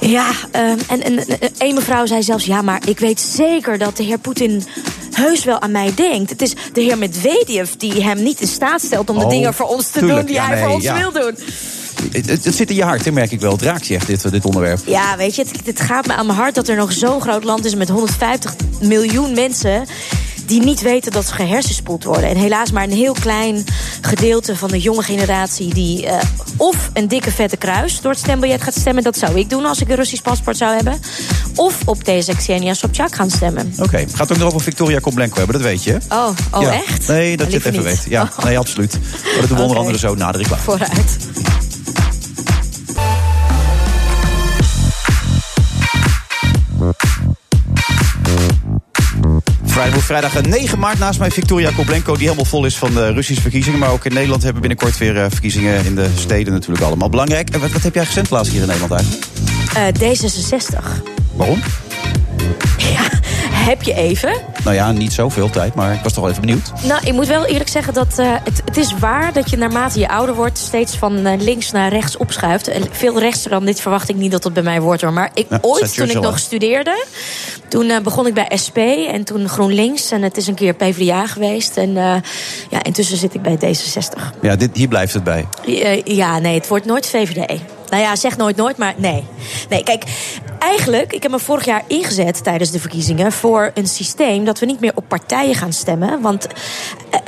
Ja, 0.01 0.31
ehm, 0.51 0.79
en, 0.89 1.03
en, 1.03 1.29
en 1.29 1.51
een 1.59 1.75
mevrouw 1.75 2.07
zei 2.07 2.23
zelfs... 2.23 2.45
ja, 2.45 2.63
maar 2.63 2.89
ik 2.89 2.99
weet 2.99 3.21
zeker 3.21 3.79
dat 3.79 3.97
de 3.97 4.03
heer 4.03 4.19
Poetin 4.19 4.65
heus 5.13 5.45
wel 5.45 5.61
aan 5.61 5.71
mij 5.71 5.93
denkt. 5.95 6.31
Het 6.31 6.43
is 6.43 6.55
de 6.73 6.81
heer 6.81 6.99
Medvedev 6.99 7.71
die 7.79 8.03
hem 8.05 8.23
niet 8.23 8.41
in 8.41 8.47
staat 8.47 8.81
stelt... 8.83 9.11
om 9.11 9.19
de 9.19 9.25
Oh, 9.25 9.31
dingen 9.31 9.55
voor 9.55 9.67
ons 9.67 9.87
te 9.87 9.99
tuurlijk. 9.99 10.17
doen 10.19 10.27
die 10.27 10.35
Ja, 10.35 10.47
hij 10.47 10.63
voor 10.63 10.69
ons 10.75 10.85
ja. 10.85 10.99
wil 10.99 11.13
doen. 11.13 11.39
Het, 12.13 12.31
het, 12.31 12.45
het 12.45 12.55
zit 12.55 12.71
in 12.71 12.77
je 12.77 12.83
hart, 12.85 13.05
hè, 13.05 13.13
merk 13.13 13.31
ik 13.33 13.41
wel. 13.41 13.53
Het 13.53 13.63
raakt 13.63 13.87
je 13.87 13.95
echt, 13.95 14.07
dit, 14.07 14.31
dit 14.31 14.45
onderwerp. 14.45 14.81
Ja, 14.87 15.17
weet 15.17 15.35
je, 15.35 15.43
het, 15.43 15.67
het 15.67 15.81
gaat 15.81 16.07
me 16.07 16.15
aan 16.15 16.27
mijn 16.27 16.39
hart 16.39 16.55
dat 16.55 16.69
er 16.69 16.77
nog 16.77 16.93
zo'n 16.93 17.21
groot 17.21 17.45
land 17.45 17.65
is... 17.65 17.75
met 17.75 17.89
150 17.89 18.55
miljoen 18.81 19.33
mensen 19.35 19.85
die 20.47 20.63
niet 20.63 20.81
weten 20.83 21.13
dat 21.13 21.27
ze 21.27 21.35
gehersenspoeld 21.35 22.05
worden. 22.05 22.29
En 22.29 22.37
helaas 22.37 22.71
maar 22.71 22.83
een 22.85 22.91
heel 22.93 23.13
klein 23.21 23.65
gedeelte 24.01 24.57
van 24.57 24.69
de 24.71 24.79
jonge 24.81 25.03
generatie... 25.03 25.75
die 25.75 26.07
eh, 26.07 26.19
of 26.57 26.91
een 26.93 27.09
dikke 27.09 27.31
vette 27.31 27.57
kruis 27.57 28.01
door 28.01 28.11
het 28.11 28.21
stembiljet 28.21 28.63
gaat 28.63 28.75
stemmen. 28.75 29.03
Dat 29.03 29.19
zou 29.19 29.39
ik 29.39 29.51
doen 29.51 29.65
als 29.65 29.81
ik 29.81 29.89
een 29.89 29.97
Russisch 29.97 30.23
paspoort 30.23 30.57
zou 30.57 30.75
hebben. 30.75 30.99
Of 31.55 31.79
op 31.85 32.05
deze 32.05 32.37
Xenia 32.37 32.75
Sobchak 32.75 33.15
gaan 33.15 33.31
stemmen. 33.31 33.73
Oké, 33.79 34.05
gaat 34.13 34.33
ook 34.33 34.39
nog 34.39 34.49
over 34.49 34.61
Victoria 34.61 34.99
Koblenko 34.99 35.37
hebben, 35.37 35.55
dat 35.55 35.65
weet 35.65 35.85
je. 35.85 35.99
Oh, 36.09 36.29
oh 36.51 36.63
Ja. 36.63 36.73
echt? 36.73 37.09
Nee, 37.09 37.37
dat 37.37 37.47
je 37.51 37.57
het 37.57 37.67
even 37.67 37.73
niet. 37.85 37.89
weet. 37.89 38.07
Ja, 38.09 38.31
Oh. 38.39 38.45
nee, 38.45 38.59
absoluut. 38.59 38.99
Maar 39.23 39.41
dat 39.41 39.49
doen 39.49 39.57
we 39.59 39.63
onder 39.69 39.79
andere 39.79 39.99
zo 39.99 40.15
na 40.15 40.33
de 40.33 40.39
reclame. 40.39 40.63
Vooruit. 40.63 41.17
Vrijdag, 50.01 50.31
vrijdag 50.31 50.53
eh, 50.53 50.61
9 50.61 50.79
maart 50.79 50.99
naast 50.99 51.19
mij 51.19 51.31
Victoria 51.31 51.71
Koblenko... 51.71 52.13
die 52.13 52.23
helemaal 52.23 52.45
vol 52.45 52.65
is 52.65 52.77
van 52.77 52.95
de 52.95 53.13
Russische 53.13 53.43
verkiezingen. 53.43 53.79
Maar 53.79 53.91
ook 53.91 54.05
in 54.05 54.13
Nederland 54.13 54.43
hebben 54.43 54.63
we 54.63 54.69
binnenkort 54.69 54.99
weer 54.99 55.23
eh, 55.23 55.31
verkiezingen... 55.31 55.85
in 55.85 55.95
de 55.95 56.09
steden 56.15 56.53
natuurlijk 56.53 56.85
allemaal 56.85 57.09
belangrijk. 57.09 57.51
En 57.51 57.61
wat, 57.61 57.71
wat 57.71 57.83
heb 57.83 57.95
jij 57.95 58.05
gestemd 58.05 58.31
laatst 58.31 58.53
hier 58.53 58.61
in 58.61 58.67
Nederland 58.67 58.93
eigenlijk? 58.93 59.27
Eh, 59.75 60.15
D66. 60.15 60.79
Waarom? 61.35 61.63
Ja, 62.77 63.09
heb 63.57 63.83
je 63.83 63.95
even? 63.95 64.33
Nou 64.65 64.77
ja, 64.77 64.93
niet 64.93 65.13
zoveel 65.13 65.51
tijd, 65.51 65.75
maar 65.75 65.95
ik 65.95 66.03
was 66.03 66.13
toch 66.13 66.23
wel 66.23 66.31
even 66.31 66.47
benieuwd. 66.47 66.73
Nou, 66.83 67.07
ik 67.07 67.13
moet 67.13 67.27
wel 67.27 67.45
eerlijk 67.45 67.71
zeggen 67.71 67.95
dat 67.95 68.19
eh, 68.19 68.35
het, 68.45 68.63
het 68.65 68.77
is 68.77 68.99
waar 68.99 69.33
dat 69.33 69.51
je 69.51 69.57
naarmate 69.57 69.99
je 69.99 70.09
ouder 70.09 70.35
wordt 70.35 70.59
steeds 70.59 70.97
van 70.97 71.27
eh, 71.27 71.41
links 71.41 71.71
naar 71.71 71.91
rechts 71.91 72.17
opschuift. 72.17 72.69
En 72.69 72.83
veel 72.91 73.19
rechtser 73.19 73.51
dan 73.51 73.65
dit 73.65 73.81
verwacht 73.81 74.09
ik 74.09 74.17
niet 74.17 74.31
dat 74.31 74.45
het 74.45 74.53
bij 74.53 74.63
mij 74.63 74.81
wordt 74.81 75.03
hoor. 75.03 75.13
Maar 75.13 75.31
ik, 75.35 75.47
ooit 75.61 75.95
toen 75.95 76.11
ik 76.11 76.21
nog 76.21 76.39
studeerde, 76.39 77.05
toen 77.69 77.91
eh, 77.91 78.01
begon 78.01 78.27
ik 78.27 78.35
bij 78.35 78.51
SP 78.65 78.79
en 79.13 79.25
toen 79.25 79.49
GroenLinks. 79.49 80.11
En 80.11 80.23
het 80.23 80.37
is 80.37 80.47
een 80.47 80.55
keer 80.55 80.75
PvdA 80.75 81.27
geweest. 81.27 81.77
En 81.77 81.93
ja, 82.71 82.83
intussen 82.83 83.17
zit 83.17 83.35
ik 83.35 83.43
bij 83.43 83.57
D66. 83.57 84.41
Ja, 84.43 84.57
dit, 84.57 84.71
hier 84.73 84.89
blijft 84.89 85.15
het 85.15 85.25
bij. 85.25 85.47
Ja, 86.05 86.39
nee, 86.39 86.55
het 86.55 86.69
wordt 86.69 86.85
nooit 86.85 87.07
VVD. 87.07 87.61
Nou 87.91 88.03
ja, 88.03 88.17
zeg 88.17 88.37
nooit 88.37 88.57
nooit, 88.57 88.77
maar 88.77 88.95
nee. 88.97 89.25
Nee, 89.69 89.83
kijk, 89.83 90.05
eigenlijk, 90.59 91.13
ik 91.13 91.23
heb 91.23 91.31
me 91.31 91.39
vorig 91.39 91.65
jaar 91.65 91.83
ingezet 91.87 92.45
tijdens 92.45 92.71
de 92.71 92.81
verkiezingen 92.81 93.33
voor 93.33 93.71
een 93.75 93.87
systeem 93.87 94.45
dat 94.45 94.59
we 94.59 94.67
niet 94.67 94.81
meer 94.81 94.93
op 94.95 95.05
partijen 95.09 95.55
gaan 95.55 95.73
stemmen. 95.73 96.21
Want 96.21 96.47
eh, 97.11 97.21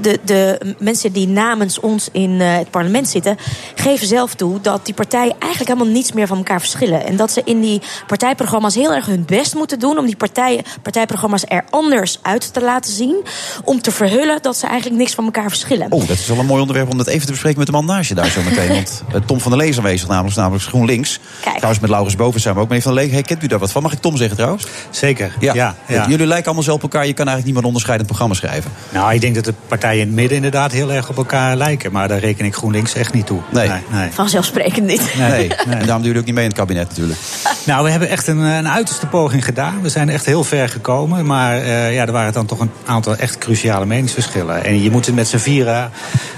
de, 0.00 0.20
de 0.24 0.74
mensen 0.78 1.12
die 1.12 1.28
namens 1.28 1.80
ons 1.80 2.08
in 2.12 2.40
eh, 2.40 2.56
het 2.56 2.70
parlement 2.70 3.08
zitten, 3.08 3.36
geven 3.74 4.06
zelf 4.06 4.34
toe 4.34 4.60
dat 4.60 4.84
die 4.84 4.94
partijen 4.94 5.34
eigenlijk 5.38 5.72
helemaal 5.72 5.92
niets 5.94 6.12
meer 6.12 6.26
van 6.26 6.36
elkaar 6.36 6.60
verschillen. 6.60 7.06
En 7.06 7.16
dat 7.16 7.32
ze 7.32 7.42
in 7.44 7.60
die 7.60 7.82
partijprogramma's 8.06 8.74
heel 8.74 8.94
erg 8.94 9.06
hun 9.06 9.24
best 9.24 9.54
moeten 9.54 9.78
doen 9.78 9.98
om 9.98 10.06
die 10.06 10.16
partijen, 10.16 10.64
partijprogramma's 10.82 11.44
er 11.48 11.64
anders 11.70 12.18
uit 12.22 12.52
te 12.52 12.60
laten 12.60 12.92
zien. 12.92 13.24
Om 13.64 13.80
te 13.80 13.90
verhullen 13.90 14.42
dat 14.42 14.56
ze 14.56 14.66
eigenlijk 14.66 15.00
niks 15.00 15.14
van 15.14 15.24
elkaar 15.24 15.48
verschillen. 15.48 15.92
Oh, 15.92 16.08
dat 16.08 16.16
is 16.16 16.26
wel 16.26 16.38
een 16.38 16.46
mooi 16.46 16.60
onderwerp 16.60 16.90
om 16.90 16.98
dat 16.98 17.06
even 17.06 17.26
te 17.26 17.32
bespreken 17.32 17.58
met 17.58 17.66
de 17.66 17.72
man 17.72 17.84
naast 17.84 18.08
je 18.08 18.14
daar 18.14 18.30
zo 18.30 18.42
meteen. 18.42 18.68
Want 18.68 19.02
eh, 19.12 19.20
Tom 19.26 19.40
van 19.40 19.50
der 19.50 19.60
Lee 19.60 19.68
is 19.68 19.76
aanwezig, 19.76 20.08
namelijk, 20.08 20.36
namelijk 20.36 20.64
GroenLinks. 20.64 21.20
Kijk. 21.40 21.54
Trouwens 21.54 21.80
met 21.80 21.90
Laurens 21.90 22.16
Boven 22.16 22.40
samen 22.40 22.62
ook. 22.62 22.68
Meneer 22.68 22.82
van 22.82 22.94
der 22.94 23.02
Lee, 23.02 23.12
hey, 23.12 23.22
kent 23.22 23.42
u 23.42 23.46
daar 23.46 23.58
wat 23.58 23.72
van? 23.72 23.82
Mag 23.82 23.92
ik 23.92 24.00
Tom 24.00 24.16
zeggen 24.16 24.36
trouwens? 24.36 24.66
Zeker, 24.90 25.36
ja. 25.40 25.54
ja, 25.54 25.74
Jullie 26.08 26.26
lijken 26.26 26.44
allemaal 26.44 26.62
zo 26.62 26.72
op 26.72 26.82
elkaar. 26.82 27.06
Je 27.06 27.12
kan 27.12 27.26
eigenlijk 27.26 27.44
niet 27.44 27.54
meer 27.54 27.62
een 27.62 27.68
onderscheidend 27.68 28.08
programma 28.08 28.34
schrijven. 28.34 28.70
Nou, 28.88 29.14
ik 29.14 29.20
denk 29.20 29.34
dat 29.34 29.44
de 29.44 29.54
partijen 29.78 30.00
in 30.00 30.06
het 30.06 30.16
midden 30.16 30.36
inderdaad 30.36 30.72
heel 30.72 30.92
erg 30.92 31.08
op 31.08 31.16
elkaar 31.16 31.56
lijken. 31.56 31.92
Maar 31.92 32.08
daar 32.08 32.18
reken 32.18 32.44
ik 32.44 32.54
GroenLinks 32.54 32.94
echt 32.94 33.12
niet 33.12 33.26
toe. 33.26 33.40
Nee. 33.52 33.70
nee. 33.90 34.10
Vanzelfsprekend 34.10 34.86
niet. 34.86 35.14
Nee. 35.18 35.30
Nee. 35.30 35.38
Nee. 35.38 35.48
En 35.48 35.68
daarom 35.68 35.86
doen 35.86 36.02
jullie 36.02 36.18
ook 36.18 36.24
niet 36.24 36.34
mee 36.34 36.44
in 36.44 36.50
het 36.50 36.58
kabinet 36.58 36.88
natuurlijk. 36.88 37.18
Nou, 37.66 37.84
we 37.84 37.90
hebben 37.90 38.08
echt 38.08 38.26
een, 38.26 38.38
een 38.38 38.68
uiterste 38.68 39.06
poging 39.06 39.44
gedaan. 39.44 39.82
We 39.82 39.88
zijn 39.88 40.08
echt 40.08 40.26
heel 40.26 40.44
ver 40.44 40.68
gekomen. 40.68 41.26
Maar 41.26 41.56
eh, 41.56 41.94
ja, 41.94 42.06
er 42.06 42.12
waren 42.12 42.32
dan 42.32 42.46
toch 42.46 42.60
een 42.60 42.70
aantal 42.84 43.16
echt 43.16 43.38
cruciale 43.38 43.86
meningsverschillen. 43.86 44.64
En 44.64 44.82
je 44.82 44.90
moet 44.90 45.06
het 45.06 45.14
met 45.14 45.28
z'n 45.28 45.36
vieren 45.36 45.90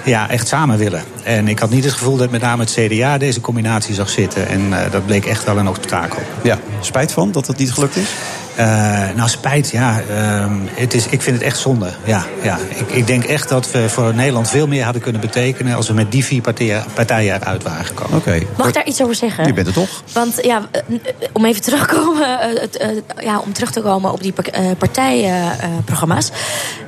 ja, 0.05 0.31
echt 0.31 0.49
samen 0.49 0.79
willen. 0.79 1.03
En 1.23 1.49
ik 1.49 1.59
had 1.59 1.71
niet 1.71 1.85
het 1.85 1.93
gevoel 1.93 2.17
dat 2.17 2.31
met 2.31 2.41
name 2.41 2.63
het 2.63 2.73
CDA 2.73 3.19
deze 3.19 3.41
combinatie 3.41 3.95
zag 3.95 4.09
zitten. 4.09 4.49
En 4.49 4.85
eh, 4.85 4.91
dat 4.91 5.07
bleek 5.07 5.25
echt 5.25 5.45
wel 5.45 5.59
een 5.59 5.69
obstakel. 5.69 6.23
Ja, 6.43 6.59
spijt 6.81 7.13
van 7.13 7.33
dat 7.33 7.47
het 7.47 7.57
niet 7.57 7.73
gelukt 7.73 7.97
is? 7.97 8.09
Eh, 8.59 9.09
nou, 9.15 9.29
spijt, 9.29 9.71
ja. 9.71 10.01
ehm, 10.11 10.53
het 10.75 10.95
is, 10.95 11.07
ik 11.07 11.23
vind 11.23 11.37
het 11.37 11.45
echt 11.45 11.59
zonde. 11.59 11.91
Ja, 12.05 12.25
ja. 12.43 12.59
Ik, 12.69 12.91
ik 12.91 13.07
denk 13.07 13.25
echt 13.25 13.49
dat 13.49 13.71
we 13.71 13.89
voor 13.89 14.15
Nederland 14.15 14.49
veel 14.51 14.67
meer 14.67 14.85
hadden 14.85 15.03
kunnen 15.03 15.21
betekenen... 15.21 15.77
als 15.77 15.89
we 15.89 15.95
met 15.95 16.13
die 16.13 16.25
vier 16.25 16.41
partijen, 16.41 16.85
partijen 16.95 17.35
eruit 17.35 17.63
waren 17.63 17.85
gekomen. 17.85 18.17
Oké. 18.19 18.39
Mag 18.57 18.69
ik 18.69 18.75
daar 18.75 18.87
iets 18.87 19.03
over 19.03 19.15
zeggen? 19.15 19.47
Je 19.47 19.53
bent 19.53 19.67
er 19.67 19.73
toch? 19.73 20.03
Want 20.13 20.39
ja, 20.43 20.63
eh, 20.71 20.81
eh, 20.95 21.29
om 21.33 21.45
even 21.45 21.63
terugkomen, 21.63 22.39
het, 22.39 22.77
eh, 22.77 22.89
ja, 23.21 23.39
om 23.39 23.53
terug 23.53 23.71
te 23.71 23.81
komen 23.81 24.13
op 24.13 24.23
die 24.23 24.33
par- 24.33 24.45
eh, 24.45 24.67
partijprogramma's. 24.79 26.31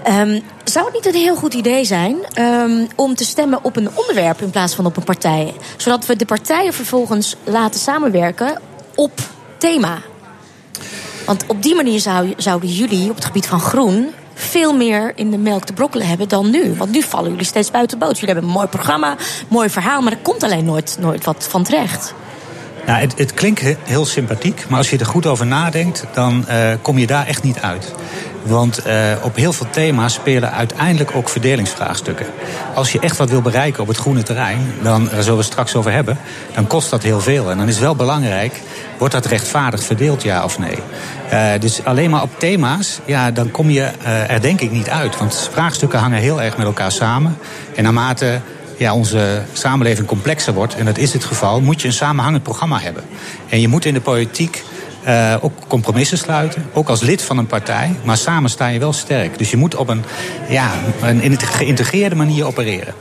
Ehm, 0.04 0.40
zou 0.64 0.84
het 0.84 0.94
niet 0.94 1.06
een 1.06 1.20
heel 1.20 1.36
goed 1.36 1.54
idee 1.54 1.84
zijn 1.84 2.16
ehm, 2.32 2.84
om 2.96 3.14
te 3.14 3.24
stemmen 3.24 3.58
op 3.64 3.76
een 3.76 3.88
onderwerp 3.94 4.40
in 4.40 4.50
plaats 4.50 4.74
van 4.74 4.86
op 4.86 4.96
een 4.96 5.04
partij? 5.04 5.54
Zodat 5.76 6.06
we 6.06 6.16
de 6.16 6.24
partijen 6.26 6.72
vervolgens 6.72 7.36
laten 7.44 7.80
samenwerken 7.80 8.60
op 8.94 9.12
thema. 9.58 9.98
Want 11.26 11.44
op 11.46 11.62
die 11.62 11.74
manier 11.74 12.00
zou, 12.00 12.32
zouden 12.36 12.68
jullie 12.68 13.10
op 13.10 13.16
het 13.16 13.24
gebied 13.24 13.46
van 13.46 13.60
groen 13.60 14.08
veel 14.34 14.76
meer 14.76 15.12
in 15.14 15.30
de 15.30 15.38
melk 15.38 15.64
te 15.64 15.72
brokkelen 15.72 16.06
hebben 16.06 16.28
dan 16.28 16.50
nu. 16.50 16.74
Want 16.74 16.90
nu 16.90 17.02
vallen 17.02 17.30
jullie 17.30 17.44
steeds 17.44 17.70
buiten 17.70 17.98
boot. 17.98 18.18
Jullie 18.18 18.34
hebben 18.34 18.44
een 18.44 18.56
mooi 18.56 18.66
programma, 18.66 19.16
mooi 19.48 19.70
verhaal, 19.70 20.02
maar 20.02 20.12
er 20.12 20.18
komt 20.18 20.42
alleen 20.42 20.64
nooit, 20.64 20.96
nooit 21.00 21.24
wat 21.24 21.46
van 21.50 21.62
terecht. 21.62 22.14
Nou, 22.86 23.00
het, 23.00 23.14
het 23.18 23.34
klinkt 23.34 23.60
he- 23.60 23.76
heel 23.82 24.06
sympathiek, 24.06 24.64
maar 24.68 24.78
als 24.78 24.90
je 24.90 24.98
er 24.98 25.06
goed 25.06 25.26
over 25.26 25.46
nadenkt, 25.46 26.04
dan 26.14 26.48
eh, 26.48 26.72
kom 26.82 26.98
je 26.98 27.06
daar 27.06 27.26
echt 27.26 27.42
niet 27.42 27.60
uit. 27.60 27.94
Want 28.42 28.78
eh, 28.78 28.94
op 29.22 29.36
heel 29.36 29.52
veel 29.52 29.66
thema's 29.70 30.14
spelen 30.14 30.52
uiteindelijk 30.52 31.10
ook 31.14 31.28
verdelingsvraagstukken. 31.28 32.26
Als 32.74 32.92
je 32.92 33.00
echt 33.00 33.16
wat 33.16 33.30
wil 33.30 33.40
bereiken 33.42 33.82
op 33.82 33.88
het 33.88 33.96
groene 33.96 34.22
terrein, 34.22 34.74
dan 34.82 35.04
daar 35.04 35.10
zullen 35.22 35.30
we 35.30 35.36
het 35.36 35.52
straks 35.52 35.74
over 35.74 35.92
hebben, 35.92 36.18
dan 36.54 36.66
kost 36.66 36.90
dat 36.90 37.02
heel 37.02 37.20
veel. 37.20 37.50
En 37.50 37.58
dan 37.58 37.68
is 37.68 37.78
wel 37.78 37.96
belangrijk, 37.96 38.60
wordt 38.98 39.14
dat 39.14 39.26
rechtvaardig 39.26 39.82
verdeeld, 39.82 40.22
ja 40.22 40.44
of 40.44 40.58
nee? 40.58 40.78
Eh, 41.30 41.60
dus 41.60 41.84
alleen 41.84 42.10
maar 42.10 42.22
op 42.22 42.38
thema's, 42.38 42.98
ja, 43.04 43.30
dan 43.30 43.50
kom 43.50 43.70
je 43.70 43.90
eh, 44.02 44.30
er 44.30 44.40
denk 44.40 44.60
ik 44.60 44.70
niet 44.70 44.88
uit. 44.90 45.18
Want 45.18 45.48
vraagstukken 45.52 45.98
hangen 45.98 46.20
heel 46.20 46.42
erg 46.42 46.56
met 46.56 46.66
elkaar 46.66 46.92
samen. 46.92 47.36
En 47.76 47.82
naarmate 47.82 48.40
ja, 48.80 48.94
onze 48.94 49.42
samenleving 49.52 50.06
complexer 50.06 50.54
wordt, 50.54 50.74
en 50.74 50.84
dat 50.84 50.98
is 50.98 51.12
het 51.12 51.24
geval, 51.24 51.60
moet 51.60 51.80
je 51.80 51.86
een 51.86 51.94
samenhangend 51.94 52.42
programma 52.42 52.78
hebben. 52.78 53.04
En 53.48 53.60
je 53.60 53.68
moet 53.68 53.84
in 53.84 53.94
de 53.94 54.00
politiek 54.00 54.64
eh, 55.04 55.36
ook 55.40 55.52
compromissen 55.66 56.18
sluiten, 56.18 56.66
ook 56.72 56.88
als 56.88 57.00
lid 57.00 57.22
van 57.22 57.38
een 57.38 57.46
partij, 57.46 57.94
maar 58.04 58.16
samen 58.16 58.50
sta 58.50 58.66
je 58.66 58.78
wel 58.78 58.92
sterk. 58.92 59.38
Dus 59.38 59.50
je 59.50 59.56
moet 59.56 59.74
op 59.74 59.88
een, 59.88 60.04
ja, 60.48 60.72
een 61.00 61.38
geïntegreerde 61.40 62.16
manier 62.16 62.46
opereren. 62.46 62.94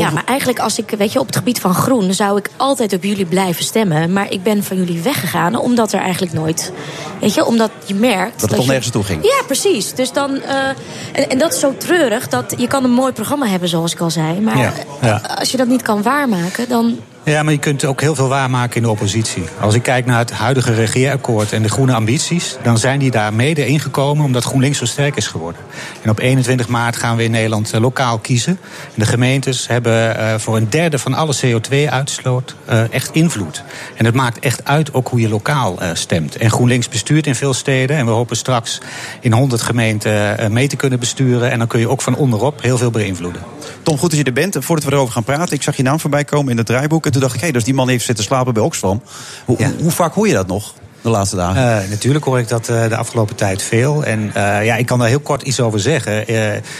Ja, 0.00 0.10
maar 0.10 0.24
eigenlijk 0.26 0.58
als 0.58 0.78
ik, 0.78 0.90
weet 0.98 1.12
je, 1.12 1.18
op 1.20 1.26
het 1.26 1.36
gebied 1.36 1.60
van 1.60 1.74
groen 1.74 2.14
zou 2.14 2.38
ik 2.38 2.50
altijd 2.56 2.92
op 2.92 3.02
jullie 3.04 3.24
blijven 3.26 3.64
stemmen. 3.64 4.12
Maar 4.12 4.30
ik 4.32 4.42
ben 4.42 4.64
van 4.64 4.76
jullie 4.76 5.00
weggegaan 5.02 5.56
omdat 5.56 5.92
er 5.92 6.00
eigenlijk 6.00 6.32
nooit, 6.32 6.72
weet 7.20 7.34
je, 7.34 7.44
omdat 7.44 7.70
je 7.86 7.94
merkt 7.94 8.32
Dat 8.32 8.40
het 8.40 8.50
toch 8.50 8.60
je- 8.64 8.70
nergens 8.70 8.90
toe 8.90 9.04
ging. 9.04 9.22
Ja, 9.24 9.42
precies. 9.46 9.94
Dus 9.94 10.12
dan, 10.12 10.40
eh, 10.40 10.68
en, 11.12 11.30
en 11.30 11.38
dat 11.38 11.54
is 11.54 11.60
zo 11.60 11.74
treurig 11.78 12.28
dat 12.28 12.54
je 12.56 12.66
kan 12.66 12.84
een 12.84 12.92
mooi 12.92 13.12
programma 13.12 13.46
hebben, 13.46 13.68
zoals 13.68 13.92
ik 13.92 14.00
al 14.00 14.10
zei, 14.10 14.40
maar 14.40 14.58
Ja, 14.58 14.72
ja. 15.02 15.20
als 15.38 15.50
je 15.50 15.56
dat 15.56 15.66
niet 15.66 15.82
kan 15.82 16.02
waarmaken, 16.02 16.68
dan 16.68 16.98
Ja, 17.26 17.42
maar 17.42 17.52
je 17.52 17.58
kunt 17.58 17.84
ook 17.84 18.00
heel 18.00 18.14
veel 18.14 18.28
waarmaken 18.28 18.76
in 18.76 18.82
de 18.82 18.90
oppositie. 18.90 19.44
Als 19.60 19.74
ik 19.74 19.82
kijk 19.82 20.06
naar 20.06 20.18
het 20.18 20.30
huidige 20.30 20.74
regeerakkoord 20.74 21.52
en 21.52 21.62
de 21.62 21.68
groene 21.68 21.94
ambities... 21.94 22.56
dan 22.62 22.78
zijn 22.78 22.98
die 22.98 23.10
daar 23.10 23.34
mede 23.34 23.66
ingekomen 23.66 24.24
omdat 24.24 24.44
GroenLinks 24.44 24.78
zo 24.78 24.84
sterk 24.84 25.16
is 25.16 25.26
geworden. 25.26 25.60
En 26.02 26.10
op 26.10 26.18
21 26.18 26.68
maart 26.68 26.96
gaan 26.96 27.16
we 27.16 27.24
in 27.24 27.30
Nederland 27.30 27.72
eh, 27.72 27.80
lokaal 27.80 28.18
kiezen. 28.18 28.58
En 28.84 28.94
de 28.94 29.06
gemeentes 29.06 29.66
hebben 29.66 30.16
eh, 30.16 30.38
voor 30.38 30.56
een 30.56 30.70
derde 30.70 30.98
van 30.98 31.14
alle 31.14 31.34
CO2-uitstoot 31.44 32.54
eh, 32.64 32.92
echt 32.92 33.10
invloed. 33.12 33.62
En 33.96 34.04
het 34.04 34.14
maakt 34.14 34.38
echt 34.38 34.64
uit 34.64 34.94
ook 34.94 35.08
hoe 35.08 35.20
je 35.20 35.28
lokaal 35.28 35.78
stemt. 35.92 36.36
En 36.36 36.50
GroenLinks 36.50 36.88
bestuurt 36.88 37.26
in 37.26 37.34
veel 37.34 37.54
steden. 37.54 37.96
En 37.96 38.06
we 38.06 38.12
hopen 38.12 38.36
straks 38.36 38.80
in 39.20 39.32
100 39.32 39.62
gemeenten 39.62 40.52
mee 40.52 40.68
te 40.68 40.76
kunnen 40.76 40.98
besturen. 40.98 41.50
En 41.50 41.58
dan 41.58 41.68
kun 41.68 41.80
je 41.80 41.88
ook 41.88 42.02
van 42.02 42.16
onderop 42.16 42.62
heel 42.62 42.78
veel 42.78 42.90
beïnvloeden. 42.90 43.42
Tom, 43.82 43.98
goed 43.98 44.10
dat 44.10 44.18
je 44.18 44.24
er 44.24 44.32
bent. 44.32 44.56
En 44.56 44.62
voordat 44.62 44.84
we 44.84 44.92
erover 44.92 45.12
gaan 45.12 45.24
praten, 45.24 45.54
ik 45.54 45.62
zag 45.62 45.76
je 45.76 45.82
naam 45.82 46.00
voorbij 46.00 46.24
komen 46.24 46.50
in 46.50 46.56
het 46.56 46.66
draaiboek. 46.66 47.06
En 47.16 47.22
toen 47.22 47.30
dacht 47.30 47.42
ik, 47.42 47.46
hé, 47.46 47.52
dus 47.52 47.64
die 47.64 47.74
man 47.74 47.88
heeft 47.88 48.04
zitten 48.04 48.24
slapen 48.24 48.54
bij 48.54 48.62
Oxfam. 48.62 49.02
Hoe, 49.44 49.56
hoe, 49.56 49.74
hoe 49.80 49.90
vaak 49.90 50.14
hoor 50.14 50.28
je 50.28 50.34
dat 50.34 50.46
nog 50.46 50.74
de 51.00 51.08
laatste 51.08 51.36
dagen? 51.36 51.82
Eh, 51.82 51.88
natuurlijk 51.90 52.24
hoor 52.24 52.38
ik 52.38 52.48
dat 52.48 52.68
eh, 52.68 52.88
de 52.88 52.96
afgelopen 52.96 53.34
tijd 53.36 53.62
veel. 53.62 54.04
En 54.04 54.30
eh, 54.34 54.64
ja, 54.64 54.76
ik 54.76 54.86
kan 54.86 54.98
daar 54.98 55.08
heel 55.08 55.20
kort 55.20 55.42
iets 55.42 55.60
over 55.60 55.80
zeggen. 55.80 56.20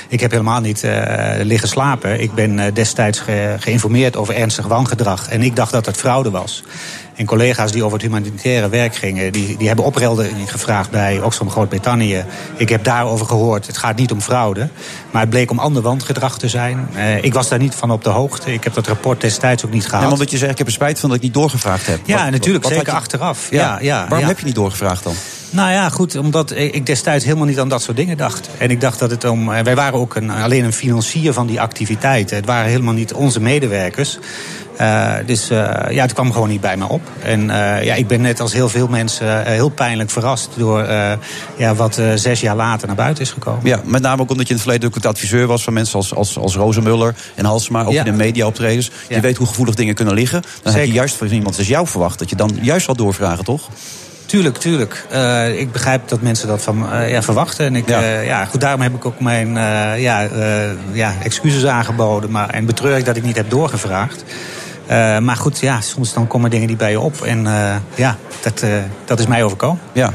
Ik 0.09 0.21
heb 0.21 0.31
helemaal 0.31 0.61
niet 0.61 0.83
liggen 1.43 1.69
slapen. 1.69 2.21
Ik 2.21 2.35
ben 2.35 2.75
destijds 2.75 3.19
ge- 3.19 3.57
geïnformeerd 3.59 4.17
over 4.17 4.35
ernstig 4.35 4.67
wangedrag. 4.67 5.29
En 5.29 5.43
ik 5.43 5.57
dacht 5.57 5.73
dat 5.73 5.87
het 5.87 5.97
fraude 5.97 6.31
was. 6.31 6.63
En 7.17 7.27
collega's 7.27 7.73
die 7.73 7.83
over 7.85 7.93
het 7.99 8.07
humanitaire 8.07 8.69
werk 8.69 8.95
gingen, 8.97 9.33
die, 9.33 9.57
die 9.57 9.67
hebben 9.67 9.85
opheldering 9.85 10.51
gevraagd 10.51 10.91
bij 10.91 11.21
Oxfam 11.21 11.51
Groot-Brittannië. 11.51 12.25
Ik 12.57 12.69
heb 12.69 12.85
daarover 12.85 13.27
gehoord, 13.27 13.67
het 13.67 13.79
gaat 13.79 13.97
niet 13.97 14.13
om 14.13 14.21
fraude. 14.21 14.69
Maar 15.11 15.21
het 15.21 15.31
bleek 15.31 15.51
om 15.51 15.59
ander 15.59 15.83
wangedrag 15.83 16.39
te 16.39 16.49
zijn. 16.49 16.89
Eh, 16.95 17.25
ik 17.25 17.35
was 17.35 17.49
daar 17.49 17.59
niet 17.59 17.75
van 17.75 17.91
op 17.91 18.05
de 18.05 18.11
hoogte. 18.11 18.53
Ik 18.53 18.65
heb 18.65 18.75
dat 18.75 18.87
rapport 18.87 19.21
destijds 19.21 19.65
ook 19.65 19.73
niet 19.73 19.89
gehaald. 19.89 20.13
omdat 20.13 20.31
je 20.31 20.39
zegt, 20.39 20.51
ik 20.53 20.59
heb 20.59 20.67
er 20.67 20.73
spijt 20.73 21.01
van 21.01 21.09
dat 21.09 21.19
ik 21.19 21.25
niet 21.25 21.35
doorgevraagd 21.35 21.87
heb. 21.87 22.01
Ja, 22.05 22.23
Wat- 22.23 22.31
natuurlijk, 22.31 22.65
wat 22.65 22.73
zeker 22.73 22.87
je- 22.93 22.99
achteraf. 22.99 23.51
Ja, 23.51 23.61
Ja, 23.61 23.79
ja, 23.81 24.01
waarom 24.01 24.19
ja. 24.19 24.27
heb 24.27 24.39
je 24.39 24.45
niet 24.45 24.55
doorgevraagd 24.55 25.05
dan? 25.05 25.15
Nou 25.51 25.71
ja, 25.71 25.89
goed, 25.89 26.17
omdat 26.17 26.51
ik 26.57 26.87
destijds 26.87 27.25
helemaal 27.25 27.47
niet 27.47 27.59
aan 27.59 27.69
dat 27.69 27.83
soort 27.83 27.97
dingen 27.97 28.17
dacht. 28.17 28.49
En 28.59 28.71
ik 28.71 28.81
dacht 28.81 28.99
dat 28.99 29.11
het 29.11 29.25
om. 29.25 29.47
Wij 29.47 29.75
waren 29.75 29.99
ook 29.99 30.15
een, 30.15 30.31
alleen 30.31 30.65
een 30.65 30.73
financier 30.73 31.33
van 31.33 31.47
die 31.47 31.61
activiteiten. 31.61 32.37
Het 32.37 32.47
waren 32.47 32.71
helemaal 32.71 32.95
niet 32.95 33.13
onze 33.13 33.41
medewerkers. 33.41 34.19
Uh, 34.81 35.13
dus 35.27 35.51
uh, 35.51 35.59
ja, 35.91 36.03
het 36.03 36.13
kwam 36.13 36.33
gewoon 36.33 36.49
niet 36.49 36.61
bij 36.61 36.77
me 36.77 36.89
op. 36.89 37.01
En 37.23 37.41
uh, 37.41 37.85
ja, 37.85 37.95
ik 37.95 38.07
ben 38.07 38.21
net 38.21 38.41
als 38.41 38.53
heel 38.53 38.69
veel 38.69 38.89
mensen 38.89 39.47
heel 39.47 39.69
pijnlijk 39.69 40.11
verrast 40.11 40.51
door 40.57 40.87
ja, 41.57 41.75
wat 41.75 42.01
zes 42.15 42.41
jaar 42.41 42.57
later 42.57 42.87
naar 42.87 42.97
buiten 42.97 43.23
is 43.23 43.31
gekomen. 43.31 43.61
Ja, 43.65 43.81
met 43.85 44.03
name 44.03 44.23
ook 44.23 44.31
omdat 44.31 44.47
je 44.47 44.53
in 44.53 44.55
het 44.55 44.65
verleden 44.65 44.89
ook 44.89 44.95
het 44.95 45.07
adviseur 45.07 45.47
was 45.47 45.65
van 45.65 45.73
mensen 45.73 45.97
als, 45.97 46.15
als, 46.15 46.39
als 46.39 46.57
Rozenmuller 46.57 47.15
en 47.35 47.45
Halsema, 47.45 47.85
ook 47.85 47.93
ja. 47.93 48.05
in 48.05 48.11
de 48.11 48.17
mediaoptredens. 48.17 48.91
Je 49.09 49.15
ja. 49.15 49.21
weet 49.21 49.37
hoe 49.37 49.47
gevoelig 49.47 49.75
dingen 49.75 49.95
kunnen 49.95 50.15
liggen. 50.15 50.41
Dan 50.41 50.51
Zeker. 50.55 50.79
heb 50.79 50.87
je 50.89 50.93
juist 50.93 51.17
van 51.17 51.27
iemand 51.27 51.59
als 51.59 51.69
jou 51.69 51.87
verwacht 51.87 52.19
dat 52.19 52.31
je 52.31 52.37
dan 52.37 52.59
juist 52.61 52.87
wat 52.87 52.99
doorvragen, 52.99 53.45
toch? 53.45 53.69
Tuurlijk, 54.27 54.57
tuurlijk. 54.59 55.07
Uh, 55.13 55.59
ik 55.59 55.73
begrijp 55.73 56.09
dat 56.09 56.21
mensen 56.21 56.49
dat 56.49 56.63
van 56.63 56.87
uh, 56.93 57.11
ja, 57.11 57.23
verwachten. 57.23 57.67
En 57.67 57.77
ik, 57.77 57.89
ja. 57.89 58.03
Uh, 58.03 58.27
ja, 58.27 58.45
goed, 58.45 58.61
daarom 58.61 58.81
heb 58.81 58.95
ik 58.95 59.05
ook 59.05 59.21
mijn 59.21 59.55
ja, 60.01 60.29
ja, 60.93 61.15
excuses 61.23 61.67
aangeboden. 61.67 62.31
Maar, 62.31 62.51
en 62.51 62.67
betreur 62.67 62.97
ik 62.97 63.05
dat 63.05 63.17
ik 63.17 63.23
niet 63.23 63.37
heb 63.37 63.51
doorgevraagd. 63.51 64.25
Uh, 64.91 65.19
maar 65.19 65.37
goed, 65.37 65.59
ja, 65.59 65.81
soms 65.81 66.13
dan 66.13 66.27
komen 66.27 66.51
dingen 66.51 66.67
die 66.67 66.77
bij 66.77 66.91
je 66.91 67.01
op. 67.01 67.21
En 67.21 67.45
uh, 67.45 67.77
ja, 67.95 68.17
dat, 68.43 68.63
uh, 68.63 68.71
dat 69.05 69.19
is 69.19 69.27
mij 69.27 69.45
overkomen. 69.45 69.81
Ja, 69.93 70.13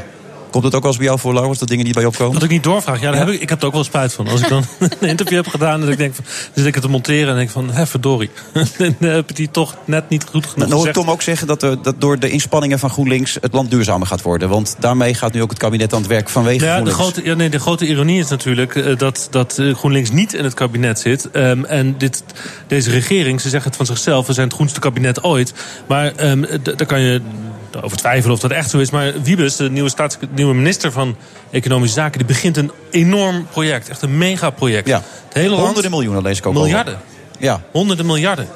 Komt 0.52 0.64
het 0.64 0.76
ook 0.76 0.86
als 0.86 0.98
bij 0.98 1.06
jou 1.06 1.20
voor, 1.20 1.34
Laurens, 1.34 1.60
dat 1.60 1.68
dingen 1.68 1.86
die 1.86 1.94
bij 1.94 2.04
je 2.04 2.10
opkomen? 2.10 2.34
Dat 2.34 2.44
ik 2.44 2.50
niet 2.50 2.64
doorvraag. 2.64 3.02
Ja, 3.02 3.12
daar 3.12 3.20
Heb 3.20 3.30
ik, 3.30 3.42
ik 3.42 3.50
heb 3.50 3.62
er 3.62 3.68
ook 3.68 3.74
wel 3.74 3.84
spijt 3.84 4.14
van. 4.14 4.28
Als 4.28 4.42
ik 4.42 4.48
dan 4.48 4.64
een 5.00 5.08
interview 5.08 5.38
heb 5.38 5.48
gedaan 5.48 5.82
en 5.82 5.90
ik 5.90 5.98
denk 5.98 6.16
van, 6.16 6.24
dan 6.26 6.54
zit 6.54 6.66
ik 6.66 6.74
het 6.74 6.84
te 6.84 6.90
monteren 6.90 7.30
en 7.30 7.36
denk 7.36 7.50
van, 7.50 7.72
hè, 7.72 7.88
verdorie. 7.88 8.30
dan 8.78 8.96
heb 9.00 9.30
ik 9.30 9.36
die 9.36 9.52
toch 9.52 9.76
net 9.86 10.10
niet 10.10 10.26
goed 10.30 10.46
genoeg 10.46 10.70
Dan 10.70 10.78
hoor 10.78 10.88
ik 10.88 10.94
Tom 10.94 11.10
ook 11.10 11.22
zeggen 11.22 11.48
dat, 11.48 11.64
er, 11.64 11.82
dat 11.82 12.02
door 12.02 12.20
de 12.20 12.30
inspanningen 12.30 12.80
van 12.80 12.90
GroenLinks 12.90 13.38
het 13.42 13.54
land 13.54 13.72
duurzamer 13.72 14.08
gaat 14.08 14.22
worden. 14.22 14.50
Want 14.50 14.76
daarmee 14.80 15.14
gaat 15.14 15.34
nu 15.34 15.42
ook 15.42 15.50
het 15.50 15.60
kabinet 15.60 15.94
aan 15.94 16.00
het 16.00 16.10
werk 16.10 16.30
vanwege 16.30 16.66
ja, 16.66 16.72
GroenLinks. 16.72 16.98
De 16.98 17.04
grote, 17.04 17.24
ja, 17.24 17.36
nee, 17.36 17.50
de 17.50 17.60
grote 17.60 17.88
ironie 17.88 18.20
is 18.20 18.30
natuurlijk 18.30 18.76
uh, 18.76 18.98
dat, 18.98 19.28
dat 19.32 19.58
uh, 19.58 19.76
GroenLinks 19.76 20.12
niet 20.12 20.34
in 20.34 20.44
het 20.44 20.54
kabinet 20.54 21.00
zit. 21.00 21.30
Um, 21.34 21.66
en 21.66 21.98
dit, 21.98 22.24
deze 22.68 22.92
regering, 22.92 23.42
ze 23.42 23.50
zeggen 23.50 23.68
het 23.68 23.78
van 23.78 23.86
zichzelf, 23.86 24.28
we 24.28 24.34
zijn 24.34 24.48
het 24.48 24.56
groenste 24.56 24.80
kabinet 24.80 25.24
ooit. 25.24 25.54
Maar 25.88 26.30
um, 26.30 26.46
daar 26.64 26.86
kan 26.86 27.02
je 27.02 27.22
over 27.82 27.98
twijfelen 27.98 28.36
of 28.36 28.40
dat 28.42 28.52
echt 28.52 28.70
zo 28.70 28.78
is. 28.80 28.90
Maar 28.90 29.22
Wiebes, 29.22 29.56
de 29.56 29.70
nieuwe, 29.70 29.90
staats, 29.90 30.18
nieuwe 30.30 30.54
minister 30.54 30.92
van 30.92 31.16
Economische 31.52 31.96
Zaken, 31.96 32.18
die 32.18 32.28
begint 32.28 32.58
een 32.58 32.72
enorm 32.92 33.48
project. 33.52 33.90
Echt 33.90 34.02
een 34.02 34.18
megaproject. 34.18 34.88
Ja. 34.88 35.02
Het 35.26 35.34
hele 35.34 35.50
land, 35.50 35.64
Honderden 35.64 35.92
miljoenen 35.92 36.24
lees 36.24 36.38
ik 36.38 36.46
ook 36.46 36.54
Miljarden. 36.54 37.00
Ja. 37.40 37.62
Honderden 37.72 38.06
miljarden. 38.06 38.48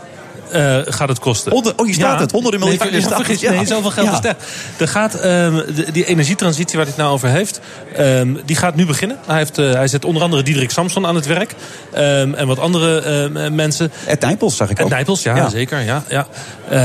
Uh, 0.53 0.77
gaat 0.85 1.09
het 1.09 1.19
kosten. 1.19 1.51
Onder, 1.51 1.73
oh, 1.75 1.87
je 1.87 1.93
staat 1.93 2.13
ja. 2.13 2.19
het. 2.19 2.31
Honderden 2.31 2.59
miljarden. 2.59 2.91
Nee, 2.91 3.01
vergis, 3.01 3.39
ja. 3.39 3.51
nee, 3.51 3.65
zoveel 3.65 3.91
geld 3.91 4.07
ja. 4.07 4.19
is 4.19 4.25
er. 4.25 4.35
Er 4.77 4.87
gaat, 4.87 5.13
um, 5.13 5.21
de, 5.75 5.87
die 5.91 6.05
energietransitie 6.05 6.77
waar 6.77 6.85
hij 6.85 6.93
het 6.95 7.03
nou 7.03 7.13
over 7.13 7.29
heeft... 7.29 7.59
Um, 7.99 8.39
die 8.45 8.55
gaat 8.55 8.75
nu 8.75 8.85
beginnen. 8.85 9.17
Hij, 9.25 9.37
heeft, 9.37 9.59
uh, 9.59 9.73
hij 9.73 9.87
zet 9.87 10.05
onder 10.05 10.23
andere 10.23 10.43
Diederik 10.43 10.71
Samson 10.71 11.05
aan 11.05 11.15
het 11.15 11.25
werk. 11.25 11.55
Um, 11.97 12.33
en 12.33 12.47
wat 12.47 12.59
andere 12.59 13.29
uh, 13.33 13.49
mensen. 13.49 13.91
Ed 14.05 14.21
Nijpels 14.21 14.55
zag 14.55 14.69
ik 14.69 14.79
ook. 14.79 14.85
Ed 14.85 14.91
Nijpels, 14.93 15.23
ja, 15.23 15.49
zeker. 15.49 15.79
Ja, 15.81 16.03
ja. 16.07 16.27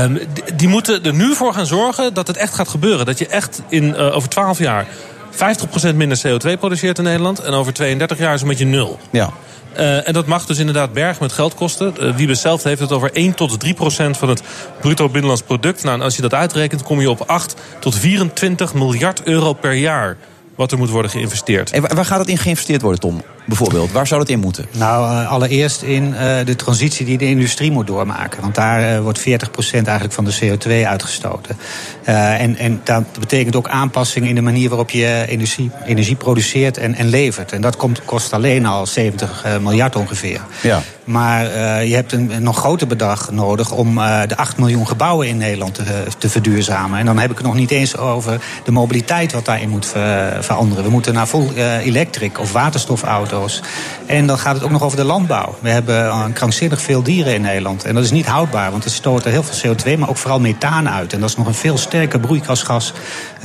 Die, 0.07 0.55
die, 0.55 0.67
moeten 0.67 1.03
er 1.03 1.13
nu 1.13 1.35
voor 1.35 1.53
gaan 1.53 1.65
zorgen 1.65 2.13
dat 2.13 2.27
het 2.27 2.37
echt 2.37 2.53
gaat 2.53 2.69
gebeuren. 2.69 3.05
Dat 3.05 3.19
je 3.19 3.27
echt 3.27 3.61
in, 3.69 3.95
over 3.97 4.29
12 4.29 4.59
jaar 4.59 4.87
50% 5.31 5.95
minder 5.95 6.21
CO2 6.27 6.59
produceert 6.59 6.97
in 6.97 7.03
Nederland. 7.03 7.39
En 7.39 7.53
over 7.53 7.73
32 7.73 8.17
jaar 8.17 8.33
is 8.33 8.41
een 8.41 8.47
beetje 8.47 8.65
nul. 8.65 8.99
Ja. 9.09 9.29
Uh, 9.77 10.07
en 10.07 10.13
dat 10.13 10.25
mag 10.25 10.45
dus 10.45 10.57
inderdaad 10.57 10.93
berg 10.93 11.19
met 11.19 11.31
geld 11.31 11.53
kosten. 11.53 11.93
Uh, 11.99 12.15
heeft 12.63 12.79
het 12.79 12.91
over 12.91 13.11
1 13.13 13.33
tot 13.33 13.59
3 13.59 13.73
procent 13.73 14.17
van 14.17 14.29
het 14.29 14.41
bruto 14.81 15.05
binnenlands 15.05 15.41
product. 15.41 15.83
Nou, 15.83 15.97
en 15.97 16.03
als 16.03 16.15
je 16.15 16.21
dat 16.21 16.33
uitrekent, 16.33 16.83
kom 16.83 17.01
je 17.01 17.09
op 17.09 17.21
8 17.25 17.55
tot 17.79 17.95
24 17.95 18.73
miljard 18.73 19.23
euro 19.23 19.53
per 19.53 19.73
jaar 19.73 20.17
wat 20.55 20.71
er 20.71 20.77
moet 20.77 20.89
worden 20.89 21.11
geïnvesteerd. 21.11 21.71
En 21.71 21.95
waar 21.95 22.05
gaat 22.05 22.19
het 22.19 22.27
in 22.27 22.37
geïnvesteerd 22.37 22.81
worden, 22.81 22.99
Tom? 22.99 23.21
Bijvoorbeeld, 23.45 23.91
waar 23.91 24.07
zou 24.07 24.19
dat 24.19 24.29
in 24.29 24.39
moeten? 24.39 24.65
Nou, 24.71 25.21
uh, 25.21 25.31
allereerst 25.31 25.81
in 25.81 26.07
uh, 26.07 26.35
de 26.45 26.55
transitie 26.55 27.05
die 27.05 27.17
de 27.17 27.25
industrie 27.25 27.71
moet 27.71 27.87
doormaken. 27.87 28.41
Want 28.41 28.55
daar 28.55 28.93
uh, 28.93 28.99
wordt 28.99 29.19
40% 29.19 29.23
eigenlijk 29.71 30.11
van 30.11 30.25
de 30.25 30.37
CO2 30.41 30.87
uitgestoten. 30.87 31.57
en, 32.03 32.57
en 32.57 32.81
dat 32.83 33.03
betekent 33.19 33.55
ook 33.55 33.67
aanpassingen 33.67 34.29
in 34.29 34.35
de 34.35 34.41
manier 34.41 34.69
waarop 34.69 34.89
je 34.89 35.25
energie, 35.27 35.71
energie 35.85 36.15
produceert 36.15 36.77
en, 36.77 36.95
en 36.95 37.07
levert. 37.07 37.51
En 37.51 37.61
dat 37.61 37.75
komt, 37.75 38.05
kost 38.05 38.33
alleen 38.33 38.65
al 38.65 38.85
70 38.85 39.45
miljard 39.61 39.95
ongeveer. 39.95 40.41
Ja. 40.61 40.81
Maar 41.03 41.43
je 41.85 41.95
hebt 41.95 42.11
een, 42.11 42.31
een, 42.31 42.43
nog 42.43 42.57
groter 42.57 42.87
bedrag 42.87 43.31
nodig 43.31 43.71
om 43.71 43.95
de 44.27 44.37
8 44.37 44.57
miljoen 44.57 44.87
gebouwen 44.87 45.27
in 45.27 45.37
Nederland 45.37 45.75
te, 45.75 45.83
te, 46.17 46.29
verduurzamen. 46.29 46.99
En 46.99 47.05
dan 47.05 47.19
heb 47.19 47.31
ik 47.31 47.37
het 47.37 47.45
nog 47.45 47.55
niet 47.55 47.71
eens 47.71 47.97
over 47.97 48.41
de 48.63 48.71
mobiliteit 48.71 49.31
wat 49.31 49.45
daarin 49.45 49.69
moet 49.69 49.85
ver, 49.85 50.43
veranderen. 50.43 50.83
We 50.83 50.89
moeten 50.89 51.13
naar 51.13 51.27
full 51.27 51.49
electric 51.83 52.39
of 52.39 52.51
waterstofauto's. 52.51 53.61
En 54.05 54.27
dan 54.27 54.37
gaat 54.37 54.55
het 54.55 54.63
ook 54.63 54.71
nog 54.71 54.83
over 54.83 54.97
de 54.97 55.03
landbouw. 55.03 55.55
We 55.59 55.69
hebben 55.69 56.33
krankzinnig 56.33 56.81
veel 56.81 57.03
dieren 57.03 57.33
in 57.33 57.41
Nederland. 57.41 57.83
En 57.83 57.95
dat 57.95 58.03
is 58.03 58.11
niet 58.11 58.25
houdbaar, 58.25 58.71
want 58.71 58.83
het 58.83 58.93
stoot 58.93 59.25
er 59.25 59.31
heel 59.31 59.43
veel 59.43 59.75
CO2, 59.75 59.99
maar 59.99 60.09
ook 60.09 60.17
vooral 60.17 60.39
methaan 60.39 60.89
uit. 60.89 61.13
En 61.13 61.19
dat 61.19 61.29
is 61.29 61.35
nog 61.35 61.47
een 61.47 61.53
veel 61.53 61.77
sterker 61.77 62.19
broeikasgas 62.19 62.93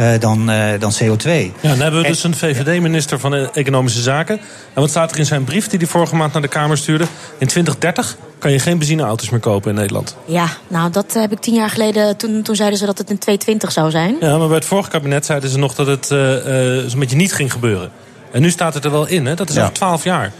uh, 0.00 0.08
dan, 0.20 0.50
uh, 0.50 0.68
dan 0.78 0.92
CO2. 0.92 1.30
Ja, 1.60 1.68
dan 1.68 1.80
hebben 1.80 2.02
we 2.02 2.06
dus 2.06 2.24
een 2.24 2.34
VVD-minister 2.34 3.18
van 3.18 3.34
Economische 3.34 4.00
Zaken. 4.00 4.38
En 4.74 4.80
wat 4.80 4.90
staat 4.90 5.12
er 5.12 5.18
in 5.18 5.26
zijn 5.26 5.44
brief 5.44 5.68
die 5.68 5.78
hij 5.78 5.88
vorige 5.88 6.16
maand 6.16 6.32
naar 6.32 6.42
de 6.42 6.48
Kamer 6.48 6.78
stuurde? 6.78 7.04
In 7.38 7.45
2030 7.46 8.16
kan 8.38 8.52
je 8.52 8.58
geen 8.58 8.78
benzineauto's 8.78 9.30
meer 9.30 9.40
kopen 9.40 9.70
in 9.70 9.76
Nederland. 9.76 10.16
Ja, 10.24 10.48
nou 10.68 10.90
dat 10.90 11.14
heb 11.14 11.32
ik 11.32 11.40
tien 11.40 11.54
jaar 11.54 11.70
geleden. 11.70 12.16
Toen, 12.16 12.42
toen 12.42 12.56
zeiden 12.56 12.78
ze 12.78 12.86
dat 12.86 12.98
het 12.98 13.10
in 13.10 13.18
2020 13.18 13.72
zou 13.72 13.90
zijn. 13.90 14.16
Ja, 14.20 14.38
maar 14.38 14.46
bij 14.46 14.56
het 14.56 14.66
vorige 14.66 14.90
kabinet 14.90 15.26
zeiden 15.26 15.50
ze 15.50 15.58
nog 15.58 15.74
dat 15.74 15.86
het 15.86 16.10
uh, 16.10 16.78
uh, 16.78 16.88
zo'n 16.88 17.00
beetje 17.00 17.16
niet 17.16 17.32
ging 17.32 17.52
gebeuren. 17.52 17.90
En 18.32 18.40
nu 18.42 18.50
staat 18.50 18.74
het 18.74 18.84
er 18.84 18.90
wel 18.90 19.06
in, 19.06 19.26
hè? 19.26 19.34
dat 19.34 19.48
is 19.48 19.58
al 19.58 19.72
12 19.72 20.04
jaar. 20.04 20.32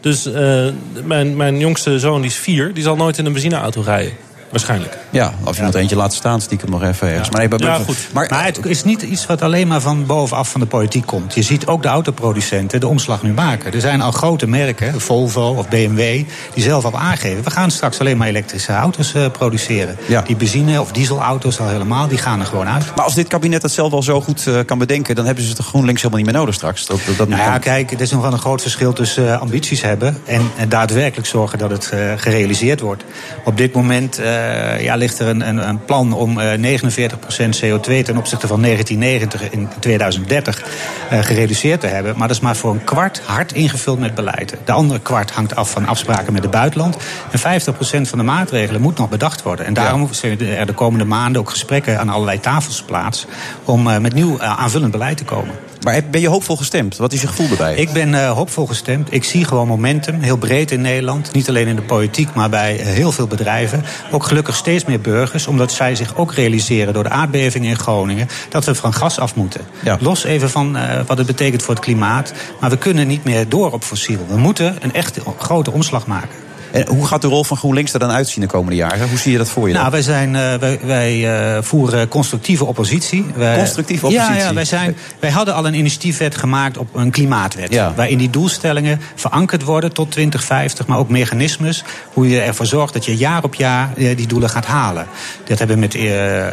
Dus 0.00 0.26
uh, 0.26 0.68
mijn, 1.04 1.36
mijn 1.36 1.58
jongste 1.58 1.98
zoon, 1.98 2.20
die 2.20 2.30
is 2.30 2.36
vier, 2.36 2.74
die 2.74 2.82
zal 2.82 2.96
nooit 2.96 3.18
in 3.18 3.26
een 3.26 3.32
benzineauto 3.32 3.80
rijden. 3.80 4.12
Waarschijnlijk. 4.54 4.98
Ja, 5.10 5.32
of 5.44 5.56
je 5.56 5.62
nog 5.62 5.74
eentje 5.74 5.96
laat 5.96 6.14
staan, 6.14 6.40
stiekem 6.40 6.70
nog 6.70 6.82
even 6.82 7.08
ergens. 7.08 7.28
Ja. 7.32 7.46
Maar, 7.48 7.58
nee, 7.58 7.68
ja, 7.68 7.78
goed. 7.78 8.08
Maar, 8.12 8.26
maar, 8.30 8.44
het 8.44 8.66
is 8.66 8.84
niet 8.84 9.02
iets 9.02 9.26
wat 9.26 9.42
alleen 9.42 9.68
maar 9.68 9.80
van 9.80 10.06
bovenaf 10.06 10.50
van 10.50 10.60
de 10.60 10.66
politiek 10.66 11.06
komt. 11.06 11.34
Je 11.34 11.42
ziet 11.42 11.66
ook 11.66 11.82
de 11.82 11.88
autoproducenten 11.88 12.80
de 12.80 12.88
omslag 12.88 13.22
nu 13.22 13.32
maken. 13.32 13.72
Er 13.72 13.80
zijn 13.80 14.00
al 14.00 14.10
grote 14.10 14.46
merken, 14.46 15.00
Volvo 15.00 15.54
of 15.58 15.68
BMW, 15.68 15.98
die 16.54 16.62
zelf 16.62 16.84
al 16.84 16.98
aangeven... 16.98 17.44
we 17.44 17.50
gaan 17.50 17.70
straks 17.70 18.00
alleen 18.00 18.16
maar 18.16 18.28
elektrische 18.28 18.72
auto's 18.72 19.14
uh, 19.14 19.26
produceren. 19.32 19.96
Ja. 20.06 20.22
Die 20.22 20.36
benzine- 20.36 20.80
of 20.80 20.92
dieselauto's 20.92 21.60
al 21.60 21.68
helemaal, 21.68 22.08
die 22.08 22.18
gaan 22.18 22.40
er 22.40 22.46
gewoon 22.46 22.68
uit. 22.68 22.94
Maar 22.96 23.04
als 23.04 23.14
dit 23.14 23.28
kabinet 23.28 23.62
het 23.62 23.72
zelf 23.72 23.92
al 23.92 24.02
zo 24.02 24.20
goed 24.20 24.46
uh, 24.46 24.58
kan 24.66 24.78
bedenken... 24.78 25.14
dan 25.14 25.26
hebben 25.26 25.44
ze 25.44 25.50
het 25.50 25.58
GroenLinks 25.58 26.02
helemaal 26.02 26.24
niet 26.24 26.32
meer 26.32 26.40
nodig 26.40 26.54
straks. 26.54 26.86
Dat, 26.86 27.00
dat 27.16 27.28
nou 27.28 27.42
ja, 27.42 27.58
kijk, 27.58 27.92
er 27.92 28.00
is 28.00 28.10
nog 28.10 28.22
wel 28.22 28.32
een 28.32 28.38
groot 28.38 28.62
verschil 28.62 28.92
tussen 28.92 29.24
uh, 29.24 29.40
ambities 29.40 29.82
hebben... 29.82 30.16
En, 30.26 30.50
en, 30.56 30.68
daadwerkelijk 30.68 31.28
zorgen 31.28 31.58
dat 31.58 31.70
het 31.70 31.92
gerealiseerd 32.16 32.80
wordt. 32.80 33.04
Op 33.44 33.56
dit 33.56 33.72
moment 33.72 34.20
ja, 34.82 34.94
ligt 34.94 35.18
er 35.18 35.28
een, 35.28 35.48
een, 35.48 35.68
een 35.68 35.84
plan 35.84 36.12
om 36.12 36.38
uh, 36.38 36.52
49% 36.52 36.56
CO2 37.62 38.02
ten 38.02 38.16
opzichte 38.16 38.46
van 38.46 38.62
1990 38.62 39.50
in 39.50 39.68
2030 39.78 40.62
uh, 41.12 41.18
gereduceerd 41.22 41.80
te 41.80 41.86
hebben. 41.86 42.16
Maar 42.16 42.28
dat 42.28 42.36
is 42.36 42.42
maar 42.42 42.56
voor 42.56 42.70
een 42.70 42.84
kwart 42.84 43.22
hard 43.24 43.52
ingevuld 43.52 43.98
met 43.98 44.14
beleid. 44.14 44.56
De 44.64 44.72
andere 44.72 45.00
kwart 45.00 45.30
hangt 45.30 45.56
af 45.56 45.70
van 45.70 45.86
afspraken 45.86 46.32
met 46.32 46.42
het 46.42 46.50
buitenland. 46.50 46.96
En 47.30 47.62
50% 47.62 47.72
van 48.00 48.18
de 48.18 48.24
maatregelen 48.24 48.80
moet 48.80 48.98
nog 48.98 49.08
bedacht 49.08 49.42
worden. 49.42 49.66
En 49.66 49.74
daarom 49.74 50.00
ja. 50.00 50.12
zijn 50.12 50.40
er 50.40 50.66
de 50.66 50.72
komende 50.72 51.04
maanden 51.04 51.40
ook 51.40 51.50
gesprekken 51.50 51.98
aan 51.98 52.08
allerlei 52.08 52.40
tafels 52.40 52.82
plaats 52.82 53.26
om 53.64 53.86
uh, 53.86 53.98
met 53.98 54.14
nieuw 54.14 54.36
uh, 54.36 54.58
aanvullend 54.58 54.92
beleid 54.92 55.16
te 55.16 55.24
komen. 55.24 55.54
Maar 55.84 56.00
ben 56.10 56.20
je 56.20 56.28
hoopvol 56.28 56.56
gestemd? 56.56 56.96
Wat 56.96 57.12
is 57.12 57.20
je 57.20 57.26
gevoel 57.26 57.48
erbij? 57.50 57.74
Ik 57.74 57.92
ben 57.92 58.08
uh, 58.08 58.30
hoopvol 58.30 58.66
gestemd. 58.66 59.12
Ik 59.12 59.24
zie 59.24 59.44
gewoon 59.44 59.68
momentum, 59.68 60.20
heel 60.20 60.36
breed 60.36 60.70
in 60.70 60.80
Nederland. 60.80 61.32
Niet 61.32 61.48
alleen 61.48 61.66
in 61.66 61.76
de 61.76 61.82
politiek, 61.82 62.34
maar 62.34 62.50
bij 62.50 62.74
heel 62.74 63.12
veel 63.12 63.26
bedrijven. 63.26 63.84
Ook 64.10 64.24
gelukkig 64.24 64.56
steeds 64.56 64.84
meer 64.84 65.00
burgers, 65.00 65.46
omdat 65.46 65.72
zij 65.72 65.94
zich 65.94 66.16
ook 66.16 66.34
realiseren 66.34 66.94
door 66.94 67.02
de 67.02 67.08
aardbeving 67.08 67.64
in 67.64 67.76
Groningen 67.76 68.28
dat 68.48 68.64
we 68.64 68.74
van 68.74 68.92
gas 68.92 69.18
af 69.18 69.34
moeten. 69.34 69.60
Ja. 69.82 69.98
Los 70.00 70.24
even 70.24 70.50
van 70.50 70.76
uh, 70.76 71.00
wat 71.06 71.18
het 71.18 71.26
betekent 71.26 71.62
voor 71.62 71.74
het 71.74 71.84
klimaat. 71.84 72.32
Maar 72.60 72.70
we 72.70 72.78
kunnen 72.78 73.06
niet 73.06 73.24
meer 73.24 73.48
door 73.48 73.72
op 73.72 73.84
fossiel. 73.84 74.26
We 74.28 74.36
moeten 74.36 74.76
een 74.80 74.92
echt 74.92 75.18
grote 75.38 75.70
omslag 75.70 76.06
maken. 76.06 76.43
En 76.74 76.86
hoe 76.88 77.06
gaat 77.06 77.22
de 77.22 77.28
rol 77.28 77.44
van 77.44 77.56
GroenLinks 77.56 77.92
er 77.92 77.98
dan 77.98 78.10
uitzien 78.10 78.40
de 78.40 78.48
komende 78.48 78.76
jaren? 78.76 79.08
Hoe 79.08 79.18
zie 79.18 79.32
je 79.32 79.38
dat 79.38 79.48
voor 79.48 79.66
je? 79.66 79.72
Dan? 79.72 79.80
Nou, 79.80 79.92
wij, 79.92 80.02
zijn, 80.02 80.34
uh, 80.34 80.54
wij, 80.54 80.78
wij 80.82 81.56
uh, 81.56 81.62
voeren 81.62 82.08
constructieve 82.08 82.64
oppositie. 82.64 83.26
Wij, 83.34 83.56
constructieve 83.56 84.06
oppositie? 84.06 84.34
Ja, 84.34 84.40
ja 84.40 84.54
wij, 84.54 84.64
zijn, 84.64 84.96
wij 85.20 85.30
hadden 85.30 85.54
al 85.54 85.66
een 85.66 85.74
initiatiefwet 85.74 86.36
gemaakt 86.36 86.78
op 86.78 86.94
een 86.94 87.10
klimaatwet. 87.10 87.72
Ja. 87.72 87.92
Waarin 87.96 88.18
die 88.18 88.30
doelstellingen 88.30 89.00
verankerd 89.14 89.62
worden 89.62 89.92
tot 89.92 90.10
2050. 90.10 90.86
Maar 90.86 90.98
ook 90.98 91.08
mechanismes 91.08 91.84
hoe 92.12 92.28
je 92.28 92.40
ervoor 92.40 92.66
zorgt 92.66 92.92
dat 92.92 93.04
je 93.04 93.16
jaar 93.16 93.42
op 93.42 93.54
jaar 93.54 93.90
uh, 93.96 94.16
die 94.16 94.26
doelen 94.26 94.50
gaat 94.50 94.66
halen. 94.66 95.06
Dat 95.44 95.58
hebben 95.58 95.76
we 95.76 95.82
met 95.82 95.92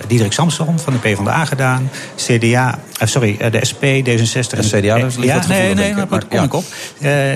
Diederik 0.07 0.33
Samson 0.33 0.79
van 0.79 0.93
de 0.93 0.99
PvdA 0.99 1.45
gedaan. 1.45 1.89
CDA, 2.15 2.79
sorry, 3.03 3.37
de 3.51 3.65
SP, 3.69 3.83
D66 3.83 4.57
en 4.57 4.81
CDA. 4.81 4.97
Dus 4.97 5.15
ja, 5.19 5.47
nee, 5.47 5.73
nee, 5.73 5.95
daar 5.95 6.25
kom 6.29 6.43
ik 6.43 6.53
op. 6.53 6.65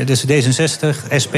dus 0.05 0.25
D66, 0.25 1.15
SP, 1.23 1.35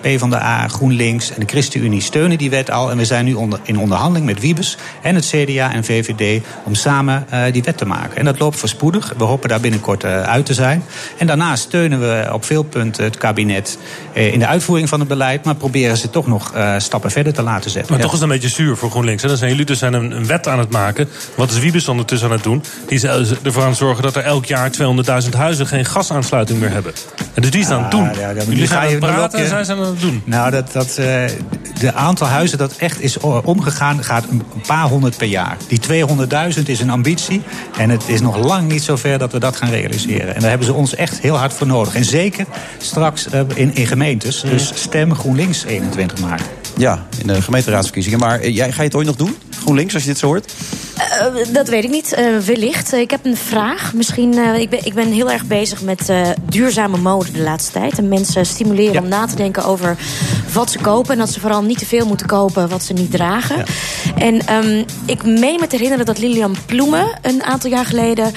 PvdA, 0.00 0.68
GroenLinks 0.78 1.30
en 1.30 1.40
de 1.40 1.46
ChristenUnie 1.46 2.00
steunen 2.00 2.38
die 2.38 2.50
wet 2.50 2.70
al. 2.70 2.90
En 2.90 2.96
we 2.96 3.04
zijn 3.04 3.24
nu 3.24 3.34
onder, 3.34 3.60
in 3.62 3.78
onderhandeling 3.78 4.26
met 4.26 4.40
Wiebes 4.40 4.76
en 5.02 5.14
het 5.14 5.26
CDA 5.26 5.72
en 5.72 5.84
VVD 5.84 6.44
om 6.64 6.74
samen 6.74 7.26
uh, 7.32 7.42
die 7.52 7.62
wet 7.62 7.76
te 7.76 7.84
maken. 7.86 8.16
En 8.16 8.24
dat 8.24 8.38
loopt 8.38 8.56
voorspoedig. 8.58 9.14
We 9.16 9.24
hopen 9.24 9.48
daar 9.48 9.60
binnenkort 9.60 10.04
uh, 10.04 10.22
uit 10.22 10.46
te 10.46 10.54
zijn. 10.54 10.82
En 11.16 11.26
daarnaast 11.26 11.62
steunen 11.62 12.00
we 12.00 12.28
op 12.32 12.44
veel 12.44 12.62
punten 12.62 13.04
het 13.04 13.16
kabinet 13.16 13.78
uh, 14.14 14.32
in 14.32 14.38
de 14.38 14.46
uitvoering 14.46 14.88
van 14.88 14.98
het 14.98 15.08
beleid, 15.08 15.44
maar 15.44 15.54
proberen 15.54 15.96
ze 15.96 16.10
toch 16.10 16.26
nog 16.26 16.52
stappen 16.78 17.10
verder 17.10 17.32
te 17.32 17.42
laten 17.42 17.70
zetten. 17.70 17.92
Maar 17.92 18.02
toch 18.02 18.12
is 18.12 18.20
het 18.20 18.28
een 18.28 18.34
beetje 18.34 18.48
zuur 18.48 18.76
voor 18.76 18.90
GroenLinks. 18.90 19.22
En 19.22 19.28
dan 19.28 19.38
zijn 19.38 19.50
jullie 19.50 19.66
dus 19.66 19.78
zijn 19.78 19.92
een, 19.92 20.10
een, 20.10 20.26
wet 20.26 20.48
aan 20.48 20.58
het 20.58 20.70
maken. 20.70 21.08
Wat 21.34 21.50
is 21.50 21.58
Wiebes 21.58 21.88
ondertussen 21.88 22.28
aan 22.28 22.34
het 22.34 22.42
doen? 22.42 22.62
Die 22.86 22.96
is 22.96 23.04
ervoor 23.42 23.62
aan 23.62 23.68
het 23.68 23.78
zorgen 23.78 24.02
dat 24.02 24.16
er 24.16 24.22
elk 24.22 24.44
jaar 24.44 24.70
200.000 25.24 25.28
huizen 25.36 25.66
geen 25.66 25.84
gasaansluiting 25.84 26.60
meer 26.60 26.70
hebben. 26.70 26.92
En 27.34 27.42
dus 27.42 27.50
die 27.50 27.60
is 27.60 27.68
aan 27.68 27.82
het 27.82 27.90
doen. 27.90 28.04
Ja, 28.04 28.30
ja, 28.30 28.42
jullie 28.42 28.66
gaan 28.66 28.98
praten 28.98 29.38
en 29.38 29.48
zij 29.48 29.64
zijn 29.64 29.78
aan 29.78 29.84
het 29.84 30.00
doen. 30.00 30.22
Nou, 30.24 30.50
dat, 30.50 30.67
dat, 30.72 30.94
de 31.80 31.92
aantal 31.94 32.26
huizen 32.26 32.58
dat 32.58 32.76
echt 32.76 33.00
is 33.00 33.18
omgegaan 33.44 34.04
gaat 34.04 34.24
een 34.30 34.42
paar 34.66 34.88
honderd 34.88 35.16
per 35.16 35.26
jaar. 35.26 35.56
Die 35.68 35.80
200.000 36.56 36.62
is 36.64 36.80
een 36.80 36.90
ambitie. 36.90 37.42
En 37.78 37.90
het 37.90 38.02
is 38.06 38.20
nog 38.20 38.36
lang 38.36 38.68
niet 38.68 38.82
zover 38.82 39.18
dat 39.18 39.32
we 39.32 39.38
dat 39.38 39.56
gaan 39.56 39.70
realiseren. 39.70 40.34
En 40.34 40.40
daar 40.40 40.48
hebben 40.48 40.66
ze 40.66 40.72
ons 40.72 40.94
echt 40.94 41.20
heel 41.20 41.36
hard 41.36 41.52
voor 41.52 41.66
nodig. 41.66 41.94
En 41.94 42.04
zeker 42.04 42.46
straks 42.78 43.26
in, 43.54 43.74
in 43.74 43.86
gemeentes. 43.86 44.40
Dus 44.40 44.72
stem 44.74 45.14
GroenLinks 45.14 45.64
21 45.64 46.20
maart. 46.20 46.42
Ja, 46.76 47.06
in 47.18 47.26
de 47.26 47.42
gemeenteraadsverkiezingen. 47.42 48.18
Maar 48.18 48.48
jij, 48.48 48.72
ga 48.72 48.78
je 48.78 48.88
het 48.88 48.94
ooit 48.94 49.06
nog 49.06 49.16
doen? 49.16 49.36
GroenLinks, 49.60 49.94
als 49.94 50.02
je 50.02 50.08
dit 50.08 50.18
zo 50.18 50.26
hoort? 50.26 50.52
Uh, 50.98 51.52
dat 51.52 51.68
weet 51.68 51.84
ik 51.84 51.90
niet. 51.90 52.16
Uh, 52.18 52.38
wellicht. 52.38 52.94
Uh, 52.94 53.00
ik 53.00 53.10
heb 53.10 53.24
een 53.24 53.36
vraag. 53.36 53.92
Misschien, 53.94 54.54
ik, 54.54 54.70
ben, 54.70 54.86
ik 54.86 54.94
ben 54.94 55.12
heel 55.12 55.30
erg 55.30 55.44
bezig 55.44 55.82
met 55.82 56.12
duurzame 56.48 56.96
mode 56.98 57.32
de 57.32 57.42
laatste 57.42 57.72
tijd. 57.72 57.98
En 57.98 58.08
mensen 58.08 58.46
stimuleren 58.46 58.92
ja. 58.92 59.00
om 59.00 59.08
na 59.08 59.26
te 59.26 59.36
denken 59.36 59.64
over 59.64 59.96
wat 60.52 60.70
ze 60.70 60.78
kopen. 60.78 61.12
En 61.12 61.18
dat 61.18 61.30
ze 61.30 61.40
vooral 61.40 61.62
niet 61.62 61.78
te 61.78 61.86
veel 61.86 62.06
moeten 62.06 62.26
kopen 62.26 62.68
wat 62.68 62.82
ze 62.82 62.92
niet 62.92 63.10
dragen. 63.10 63.56
Ja. 63.56 63.64
En 64.16 64.64
um, 64.64 64.84
ik 65.04 65.24
meen 65.24 65.60
me 65.60 65.66
te 65.66 65.76
herinneren 65.76 66.06
dat 66.06 66.18
Lilian 66.18 66.56
Ploemen 66.66 67.18
een 67.22 67.42
aantal 67.42 67.70
jaar 67.70 67.86
geleden... 67.86 68.32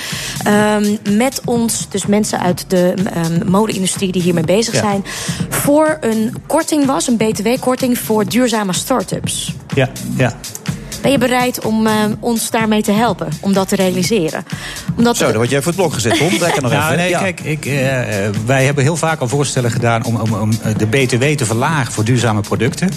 Um, 0.48 0.98
met 1.18 1.42
ons, 1.46 1.88
dus 1.90 2.06
mensen 2.06 2.40
uit 2.40 2.66
de 2.68 2.94
um, 3.26 3.50
mode-industrie 3.50 4.12
die 4.12 4.22
hiermee 4.22 4.44
bezig 4.44 4.74
ja. 4.74 4.80
zijn... 4.80 5.06
voor 5.50 5.98
een 6.00 6.36
korting 6.48 6.86
was, 6.86 7.08
een 7.08 7.18
btw-korting 7.18 7.98
voor 7.98 8.26
duurzame 8.26 8.74
start-ups. 8.74 9.54
Ja, 9.76 9.90
ja. 10.18 10.38
Ben 11.02 11.12
je 11.12 11.18
bereid 11.18 11.66
om 11.66 11.88
uh, 11.88 11.94
ons 12.20 12.50
daarmee 12.50 12.82
te 12.82 12.92
helpen, 12.92 13.28
om 13.40 13.54
dat 13.54 13.68
te 13.68 13.76
realiseren? 13.76 14.46
Omdat 14.98 15.18
Zo, 15.18 15.26
dan 15.26 15.36
word 15.36 15.50
jij 15.50 15.62
voor 15.62 15.72
het 15.72 15.82
blok 15.82 15.94
gezet, 15.94 16.18
Tom. 16.18 16.30
Lekker 16.40 16.62
nog 16.62 16.72
nou, 16.82 16.84
even. 16.84 16.98
Nee, 16.98 17.10
ja. 17.10 17.20
kijk, 17.20 17.40
ik, 17.40 17.66
uh, 17.66 17.74
wij 18.46 18.66
hebben 18.66 18.84
heel 18.84 18.96
vaak 18.96 19.20
al 19.20 19.28
voorstellen 19.28 19.72
gedaan 19.72 20.06
om, 20.06 20.16
om, 20.16 20.34
om 20.34 20.52
de 20.78 20.88
BTW 20.88 21.24
te 21.24 21.46
verlagen 21.46 21.94
voor 21.94 22.04
duurzame 22.04 22.42
producten. 22.42 22.90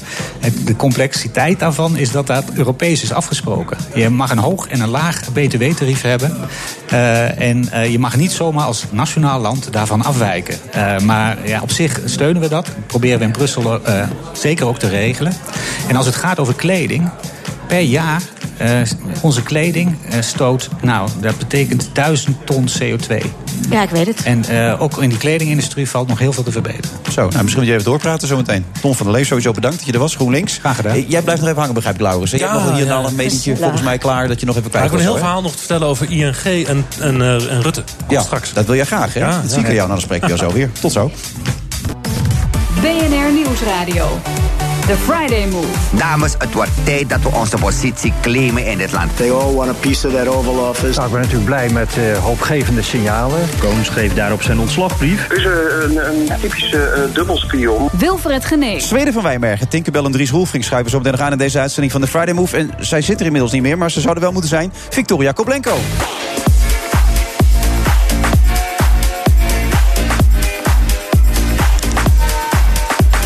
De 0.64 0.76
complexiteit 0.76 1.58
daarvan 1.58 1.96
is 1.96 2.10
dat 2.10 2.26
dat 2.26 2.44
Europees 2.54 3.02
is 3.02 3.12
afgesproken. 3.12 3.76
Je 3.94 4.08
mag 4.08 4.30
een 4.30 4.38
hoog 4.38 4.68
en 4.68 4.80
een 4.80 4.88
laag 4.88 5.32
BTW-tarief 5.32 6.02
hebben. 6.02 6.36
Uh, 6.92 7.40
en 7.40 7.90
je 7.90 7.98
mag 7.98 8.16
niet 8.16 8.32
zomaar 8.32 8.64
als 8.64 8.84
nationaal 8.90 9.40
land 9.40 9.72
daarvan 9.72 10.02
afwijken. 10.02 10.58
maar 11.04 11.38
ja, 11.44 11.60
op 11.62 11.70
zich 11.70 12.00
steunen 12.04 12.42
we 12.42 12.48
dat. 12.48 12.68
Proberen 12.86 13.18
we 13.18 13.24
in 13.24 13.30
Brussel 13.30 13.80
zeker 14.32 14.66
ook 14.66 14.78
te 14.78 14.88
regelen. 14.88 15.32
En 15.88 15.96
als 15.96 16.06
het 16.06 16.14
gaat 16.14 16.38
over 16.38 16.54
kleding 16.54 17.10
per 17.74 17.82
jaar 17.82 18.22
uh, 18.62 18.80
onze 19.20 19.42
kleding 19.42 19.96
uh, 20.12 20.20
stoot, 20.20 20.68
nou, 20.82 21.08
dat 21.20 21.38
betekent 21.38 21.90
1000 21.92 22.46
ton 22.46 22.68
CO2. 22.68 23.26
Ja, 23.70 23.82
ik 23.82 23.90
weet 23.90 24.06
het. 24.06 24.22
En 24.22 24.44
uh, 24.50 24.82
ook 24.82 25.02
in 25.02 25.08
die 25.08 25.18
kledingindustrie 25.18 25.88
valt 25.88 26.08
nog 26.08 26.18
heel 26.18 26.32
veel 26.32 26.42
te 26.42 26.52
verbeteren. 26.52 26.98
Zo, 27.12 27.20
nou, 27.20 27.42
misschien 27.42 27.56
moet 27.56 27.66
je 27.66 27.72
even 27.72 27.84
doorpraten 27.84 28.28
zometeen. 28.28 28.64
Ton 28.80 28.94
van 28.94 29.06
der 29.06 29.14
Leef, 29.14 29.26
sowieso 29.26 29.52
bedankt 29.52 29.76
dat 29.76 29.86
je 29.86 29.92
er 29.92 29.98
was, 29.98 30.14
GroenLinks. 30.14 30.58
Graag 30.58 30.76
gedaan. 30.76 31.00
jij 31.00 31.22
blijft 31.22 31.40
nog 31.40 31.50
even 31.50 31.60
hangen, 31.60 31.74
begrijp 31.74 31.94
ik, 31.94 32.00
Laurens. 32.02 32.30
Ja, 32.30 32.36
je 32.36 32.44
hebt 32.44 32.64
nog 32.64 32.76
hier 32.76 32.86
ja. 32.86 32.98
een 32.98 33.14
meetingje 33.14 33.56
volgens 33.56 33.82
mij 33.82 33.98
klaar 33.98 34.28
dat 34.28 34.40
je 34.40 34.46
nog 34.46 34.56
even 34.56 34.70
kwijt 34.70 34.84
Ik 34.84 34.90
heb 34.90 35.00
een 35.00 35.06
heel 35.06 35.16
verhaal 35.16 35.42
nog 35.42 35.52
te 35.52 35.58
vertellen 35.58 35.86
over 35.86 36.10
ING 36.10 36.66
en, 36.66 36.86
en, 37.00 37.22
en 37.22 37.62
Rutte. 37.62 37.84
Komt 37.98 38.10
ja, 38.10 38.22
straks. 38.22 38.52
dat 38.52 38.66
wil 38.66 38.74
jij 38.74 38.84
graag, 38.84 39.14
hè? 39.14 39.20
Ja, 39.20 39.40
dat 39.40 39.50
zie 39.50 39.60
ik 39.60 39.66
aan 39.66 39.74
jou. 39.74 39.88
Nou, 39.88 39.88
dan 39.88 40.00
spreken 40.00 40.28
we 40.28 40.36
jou 40.36 40.50
zo 40.50 40.56
weer. 40.56 40.70
Tot 40.80 40.92
zo. 40.92 41.10
BNR 42.80 43.32
Nieuwsradio. 43.32 44.20
The 44.86 44.96
Friday 44.96 45.46
Move. 45.46 45.66
Dames, 45.96 46.34
het 46.38 46.52
wordt 46.52 46.70
tijd 46.84 47.08
dat 47.08 47.22
we 47.22 47.28
onze 47.28 47.56
positie 47.56 48.12
claimen 48.22 48.66
in 48.66 48.78
dit 48.78 48.92
land. 48.92 49.16
They 49.16 49.30
all 49.30 49.54
want 49.54 49.70
a 49.70 49.72
piece 49.72 50.06
of 50.06 50.14
that 50.14 50.26
Oval 50.26 50.68
Office. 50.68 50.94
Nou, 50.94 51.06
ik 51.06 51.12
ben 51.12 51.20
natuurlijk 51.20 51.46
blij 51.46 51.68
met 51.68 51.96
uh, 51.98 52.18
hoopgevende 52.18 52.82
signalen. 52.82 53.40
Koon 53.58 53.84
schreef 53.84 54.14
daarop 54.14 54.42
zijn 54.42 54.58
ontslagbrief. 54.58 55.30
Is 55.30 55.44
een, 55.44 56.06
een 56.06 56.38
typische 56.40 57.06
uh, 57.08 57.14
dubbelspion. 57.14 57.88
Wilfred 57.98 58.44
Genee. 58.44 58.80
Zweden 58.80 59.12
van 59.12 59.22
Wijnbergen, 59.22 59.68
Tinkerbell 59.68 60.04
en 60.04 60.12
Dries 60.12 60.30
Roelvink 60.30 60.64
schuiven 60.64 60.90
zo 60.90 60.96
meteen 60.96 61.12
nog 61.12 61.20
aan 61.20 61.32
in 61.32 61.38
deze 61.38 61.58
uitzending 61.58 61.92
van 61.92 62.00
de 62.00 62.06
Friday 62.06 62.34
Move. 62.34 62.56
En 62.56 62.70
zij 62.78 63.00
zitten 63.00 63.18
er 63.18 63.26
inmiddels 63.26 63.52
niet 63.52 63.62
meer, 63.62 63.78
maar 63.78 63.90
ze 63.90 64.00
zouden 64.00 64.22
wel 64.22 64.32
moeten 64.32 64.50
zijn. 64.50 64.72
Victoria 64.88 65.32
Koblenko. 65.32 65.76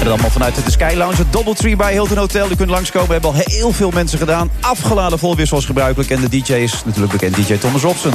Dat 0.08 0.18
allemaal 0.18 0.38
vanuit 0.40 0.64
de 0.64 0.70
Sky 0.70 0.94
Lounge, 0.96 1.16
het 1.16 1.32
Doubletree 1.32 1.76
bij 1.76 1.92
Hilton 1.92 2.16
Hotel. 2.16 2.50
U 2.50 2.56
kunt 2.56 2.70
langskomen, 2.70 3.06
we 3.06 3.12
hebben 3.12 3.30
al 3.30 3.36
heel 3.44 3.72
veel 3.72 3.90
mensen 3.90 4.18
gedaan. 4.18 4.50
Afgeladen 4.60 5.18
vol 5.18 5.36
zoals 5.42 5.64
gebruikelijk. 5.64 6.10
En 6.10 6.20
de 6.20 6.28
DJ 6.28 6.52
is 6.52 6.82
natuurlijk 6.84 7.12
bekend, 7.12 7.36
DJ 7.36 7.56
Thomas 7.56 7.82
Robson. 7.82 8.12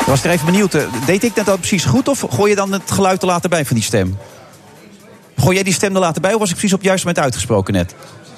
Ik 0.00 0.18
was 0.18 0.24
er 0.24 0.30
even 0.30 0.46
benieuwd, 0.46 0.74
eh, 0.74 0.82
deed 1.06 1.24
ik 1.24 1.34
dat 1.34 1.58
precies 1.58 1.84
goed 1.84 2.08
of 2.08 2.26
gooi 2.30 2.50
je 2.50 2.56
dan 2.56 2.72
het 2.72 2.90
geluid 2.90 3.20
er 3.22 3.26
later 3.26 3.48
bij 3.50 3.64
van 3.64 3.76
die 3.76 3.84
stem? 3.84 4.18
Gooi 5.42 5.54
jij 5.54 5.64
die 5.64 5.72
stem 5.72 5.94
er 5.94 6.00
later 6.00 6.20
bij 6.20 6.32
of 6.32 6.38
was 6.38 6.48
ik 6.48 6.54
precies 6.54 6.72
op 6.72 6.78
het 6.78 6.88
juiste 6.88 7.06
moment 7.06 7.24
uitgesproken 7.24 7.72
net? 7.72 7.94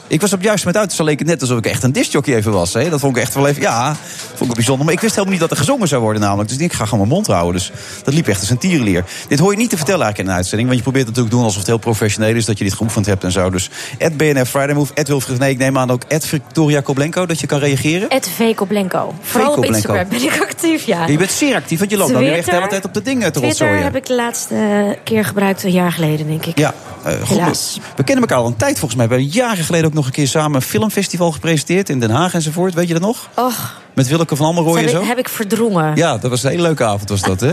Ik 0.06 0.20
was 0.20 0.32
op 0.32 0.38
het 0.38 0.46
juiste 0.46 0.66
moment 0.66 0.84
uit, 0.84 0.96
dus 0.96 1.06
leek 1.06 1.18
het 1.18 1.28
net 1.28 1.40
alsof 1.40 1.58
ik 1.58 1.66
echt 1.66 1.82
een 1.82 1.92
discjockey 1.92 2.34
even 2.34 2.52
was. 2.52 2.72
Hè? 2.72 2.90
Dat 2.90 3.00
vond 3.00 3.16
ik 3.16 3.22
echt 3.22 3.34
wel 3.34 3.46
even, 3.46 3.62
ja, 3.62 3.96
vond 4.34 4.50
ik 4.50 4.56
bijzonder. 4.56 4.84
Maar 4.84 4.94
ik 4.94 5.00
wist 5.00 5.12
helemaal 5.12 5.32
niet 5.32 5.42
dat 5.42 5.50
er 5.50 5.56
gezongen 5.56 5.88
zou 5.88 6.02
worden 6.02 6.20
namelijk. 6.20 6.48
Dus 6.48 6.52
ik 6.52 6.58
denk, 6.58 6.72
ik 6.72 6.78
ga 6.78 6.84
gewoon 6.84 7.00
mijn 7.00 7.14
mond 7.14 7.26
houden. 7.26 7.52
Dus 7.52 7.72
dat 8.04 8.14
liep 8.14 8.28
echt 8.28 8.40
als 8.40 8.50
een 8.50 8.58
tierenleer. 8.58 9.04
Dit 9.28 9.38
hoor 9.38 9.50
je 9.50 9.56
niet 9.56 9.70
te 9.70 9.76
vertellen 9.76 10.02
eigenlijk 10.02 10.28
in 10.28 10.34
een 10.34 10.40
uitzending. 10.40 10.68
Want 10.68 10.78
je 10.78 10.84
probeert 10.84 11.06
natuurlijk 11.06 11.32
te 11.32 11.36
doen 11.36 11.46
alsof 11.46 11.58
het 11.58 11.70
heel 11.70 11.78
professioneel 11.78 12.34
is. 12.34 12.44
Dat 12.44 12.58
je 12.58 12.64
dit 12.64 12.74
geoefend 12.74 13.06
hebt 13.06 13.24
en 13.24 13.32
zo. 13.32 13.50
Dus 13.50 13.70
at 13.98 14.16
BNF 14.16 14.48
Friday 14.48 14.74
Move, 14.74 14.94
at 14.94 15.08
Wilfried 15.08 15.38
Nee, 15.38 15.50
ik 15.50 15.58
neem 15.58 15.78
aan 15.78 15.90
ook 15.90 16.02
at 16.08 16.26
Victoria 16.26 16.80
Koblenko. 16.80 17.26
Dat 17.26 17.40
je 17.40 17.46
kan 17.46 17.58
reageren. 17.58 18.08
At 18.08 18.28
V 18.36 18.54
Koblenko. 18.54 19.14
Vooral 19.20 19.52
op 19.52 19.64
Instagram 19.64 20.08
ben 20.08 20.22
ik 20.22 20.40
actief, 20.40 20.84
ja. 20.84 21.06
Je 21.06 21.16
bent 21.16 21.30
zeer 21.30 21.54
actief, 21.54 21.78
want 21.78 21.90
je 21.90 21.96
loopt 21.96 22.08
Twitter, 22.10 22.26
dan 22.26 22.34
nu 22.34 22.42
echt 22.42 22.50
de 22.50 22.56
hele 22.56 22.68
tijd 22.68 22.84
op 22.84 22.94
de 22.94 23.02
dingen 23.02 23.32
te 23.32 23.38
Twitter 23.38 23.66
rotzooien. 23.66 23.84
heb 23.84 23.96
ik 23.96 24.06
de 24.06 24.14
laatste 24.14 24.98
keer 25.04 25.24
gebruikt, 25.24 25.64
een 25.64 25.72
jaar 25.72 25.92
geleden 25.92 26.26
denk 26.26 26.46
ik. 26.46 26.58
Ja, 26.58 26.74
uh, 27.06 27.12
goed. 27.26 27.80
We 27.96 28.04
kennen 28.04 28.24
elkaar 28.24 28.38
al 28.38 28.46
een 28.46 28.56
tijd 28.56 28.78
volgens 28.78 28.94
mij. 28.94 29.08
We 29.08 29.14
hebben 29.14 29.32
jaren 29.32 29.64
geleden 29.64 29.86
ook 29.86 29.93
nog 29.94 30.06
een 30.06 30.12
keer 30.12 30.28
samen 30.28 30.62
filmfestival 30.62 31.32
gepresenteerd 31.32 31.88
in 31.88 32.00
Den 32.00 32.10
Haag 32.10 32.34
enzovoort. 32.34 32.74
Weet 32.74 32.86
je 32.86 32.92
dat 32.92 33.02
nog? 33.02 33.28
Och. 33.36 33.80
Met 33.94 34.08
Willeke 34.08 34.36
van 34.36 34.46
Almeroy 34.46 34.78
en 34.78 34.88
zo? 34.88 35.04
heb 35.04 35.18
ik 35.18 35.28
verdrongen. 35.28 35.96
Ja, 35.96 36.18
dat 36.18 36.30
was 36.30 36.42
een 36.42 36.50
hele 36.50 36.62
leuke 36.62 36.84
avond 36.84 37.08
was 37.08 37.20
dat, 37.20 37.40
hè? 37.40 37.50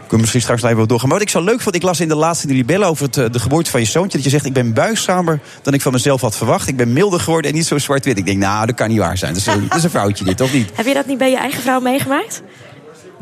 Kunnen 0.00 0.20
misschien 0.20 0.40
straks 0.40 0.62
even 0.62 0.88
doorgaan. 0.88 1.08
Maar 1.08 1.18
wat 1.18 1.26
ik 1.26 1.32
zo 1.32 1.40
leuk 1.42 1.60
vond, 1.60 1.74
ik 1.74 1.82
las 1.82 2.00
in 2.00 2.08
de 2.08 2.14
laatste 2.14 2.46
de 2.46 2.54
Libelle 2.54 2.84
over 2.84 3.08
het, 3.10 3.32
de 3.32 3.38
geboorte 3.38 3.70
van 3.70 3.80
je 3.80 3.86
zoontje. 3.86 4.16
Dat 4.16 4.24
je 4.24 4.30
zegt, 4.30 4.44
ik 4.44 4.52
ben 4.52 4.72
buigzamer 4.72 5.40
dan 5.62 5.74
ik 5.74 5.82
van 5.82 5.92
mezelf 5.92 6.20
had 6.20 6.36
verwacht. 6.36 6.68
Ik 6.68 6.76
ben 6.76 6.92
milder 6.92 7.20
geworden 7.20 7.50
en 7.50 7.56
niet 7.56 7.66
zo 7.66 7.78
zwart-wit. 7.78 8.18
Ik 8.18 8.26
denk, 8.26 8.38
nou, 8.38 8.66
dat 8.66 8.74
kan 8.74 8.88
niet 8.88 8.98
waar 8.98 9.18
zijn. 9.18 9.32
Dat 9.32 9.40
is, 9.40 9.46
een, 9.46 9.68
dat 9.68 9.78
is 9.78 9.84
een 9.84 9.90
foutje 9.90 10.24
dit, 10.24 10.40
of 10.40 10.52
niet? 10.52 10.70
Heb 10.74 10.86
je 10.86 10.94
dat 10.94 11.06
niet 11.06 11.18
bij 11.18 11.30
je 11.30 11.36
eigen 11.36 11.62
vrouw 11.62 11.80
meegemaakt? 11.80 12.42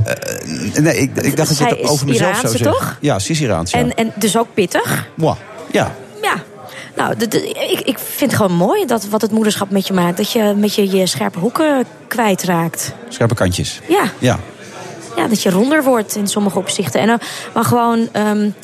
Uh, 0.07 0.83
nee, 0.83 0.97
ik, 0.97 1.17
ik 1.17 1.37
dacht 1.37 1.49
dat 1.49 1.59
je 1.59 1.65
het 1.65 1.89
over 1.89 2.07
mezelf 2.07 2.31
Iraanse, 2.31 2.49
zou 2.49 2.63
zeggen. 2.63 2.87
toch? 2.87 2.97
Ja, 3.01 3.19
ze 3.19 3.31
is 3.31 3.41
Iraans, 3.41 3.71
ja. 3.71 3.79
En, 3.79 3.95
en 3.95 4.13
dus 4.15 4.37
ook 4.37 4.47
pittig? 4.55 5.09
Moi, 5.17 5.37
ja. 5.73 5.95
Nou, 6.97 7.17
de, 7.17 7.29
de, 7.29 7.49
ik, 7.49 7.81
ik 7.81 7.99
vind 7.99 8.31
het 8.31 8.41
gewoon 8.41 8.57
mooi 8.57 8.87
dat 8.87 9.09
wat 9.09 9.23
het 9.23 9.31
moederschap 9.31 9.71
met 9.71 9.87
je 9.87 9.93
maakt. 9.93 10.17
Dat 10.17 10.33
je 10.33 10.55
met 10.57 10.75
je, 10.75 10.91
je 10.97 11.07
scherpe 11.07 11.39
hoeken 11.39 11.85
kwijtraakt. 12.09 12.93
Scherpe 13.09 13.35
kantjes. 13.35 13.81
Ja. 13.89 14.05
Ja. 14.19 14.39
Ja, 15.17 15.27
dat 15.29 15.43
je 15.43 15.51
ronder 15.51 15.85
wordt 15.85 16.17
in 16.17 16.27
sommige 16.27 16.59
opzichten. 16.59 17.01
En, 17.01 17.09
uh, 17.09 17.15
maar 17.55 17.65
gewoon 17.65 18.09
um, 18.17 18.55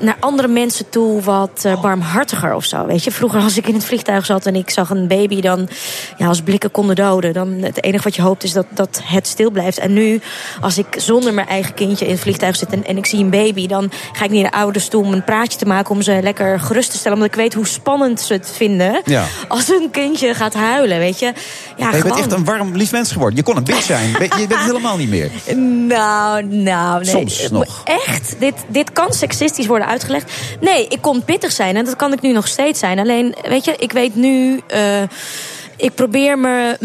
naar 0.00 0.16
andere 0.20 0.48
mensen 0.48 0.88
toe 0.88 1.22
wat 1.22 1.62
uh, 1.66 1.80
barmhartiger 1.80 2.54
of 2.54 2.64
zo. 2.64 2.86
Weet 2.86 3.04
je, 3.04 3.10
vroeger 3.10 3.40
als 3.40 3.56
ik 3.56 3.66
in 3.68 3.74
het 3.74 3.84
vliegtuig 3.84 4.26
zat 4.26 4.46
en 4.46 4.56
ik 4.56 4.70
zag 4.70 4.90
een 4.90 5.08
baby 5.08 5.40
dan 5.40 5.68
ja, 6.16 6.26
als 6.26 6.40
blikken 6.42 6.70
konden 6.70 6.96
doden. 6.96 7.32
Dan 7.32 7.48
het 7.48 7.82
enige 7.84 8.04
wat 8.04 8.16
je 8.16 8.22
hoopt 8.22 8.44
is 8.44 8.52
dat, 8.52 8.66
dat 8.70 9.00
het 9.04 9.26
stil 9.26 9.50
blijft. 9.50 9.78
En 9.78 9.92
nu, 9.92 10.20
als 10.60 10.78
ik 10.78 10.86
zonder 10.96 11.34
mijn 11.34 11.48
eigen 11.48 11.74
kindje 11.74 12.04
in 12.04 12.10
het 12.10 12.20
vliegtuig 12.20 12.56
zit 12.56 12.72
en, 12.72 12.84
en 12.86 12.96
ik 12.96 13.06
zie 13.06 13.18
een 13.18 13.30
baby, 13.30 13.66
dan 13.66 13.90
ga 14.12 14.24
ik 14.24 14.30
niet 14.30 14.44
in 14.44 14.50
de 14.50 14.56
oude 14.56 14.78
stoel 14.78 15.02
om 15.02 15.12
een 15.12 15.24
praatje 15.24 15.58
te 15.58 15.66
maken 15.66 15.90
om 15.90 16.02
ze 16.02 16.18
lekker 16.22 16.60
gerust 16.60 16.90
te 16.90 16.96
stellen. 16.96 17.16
Omdat 17.18 17.32
ik 17.32 17.40
weet 17.40 17.54
hoe 17.54 17.66
spannend 17.66 18.20
ze 18.20 18.32
het 18.32 18.52
vinden 18.56 19.00
Ja. 19.04 19.24
als 19.48 19.68
een 19.68 19.88
kindje 19.90 20.34
gaat 20.34 20.54
huilen. 20.54 20.98
Weet 20.98 21.18
je, 21.18 21.32
ja, 21.76 21.90
je 21.90 22.02
bent 22.02 22.18
echt 22.18 22.32
een 22.32 22.44
warm, 22.44 22.76
lief 22.76 22.92
mens 22.92 23.12
geworden. 23.12 23.36
Je 23.36 23.42
kon 23.42 23.56
een 23.56 23.64
bitch 23.64 23.82
zijn. 23.82 24.10
Je 24.10 24.18
bent 24.18 24.34
het 24.34 24.58
helemaal 24.58 24.96
niet 24.96 25.08
meer. 25.08 25.30
Nou, 25.56 26.44
nou, 26.44 27.02
nee. 27.04 27.10
Soms 27.10 27.50
nog. 27.50 27.82
Echt, 27.84 28.34
dit, 28.38 28.54
dit 28.68 28.92
kan 28.92 29.12
seksistisch 29.12 29.66
worden. 29.66 29.72
Worden 29.74 29.92
uitgelegd. 29.92 30.32
Nee, 30.60 30.86
ik 30.88 30.98
kon 31.00 31.24
pittig 31.24 31.52
zijn 31.52 31.76
en 31.76 31.84
dat 31.84 31.96
kan 31.96 32.12
ik 32.12 32.20
nu 32.20 32.32
nog 32.32 32.48
steeds 32.48 32.78
zijn. 32.78 32.98
Alleen, 32.98 33.34
weet 33.48 33.64
je, 33.64 33.74
ik 33.78 33.92
weet 33.92 34.14
nu. 34.14 34.60
Uh, 34.74 35.02
ik 35.76 35.94
probeer 35.94 36.38
me, 36.38 36.78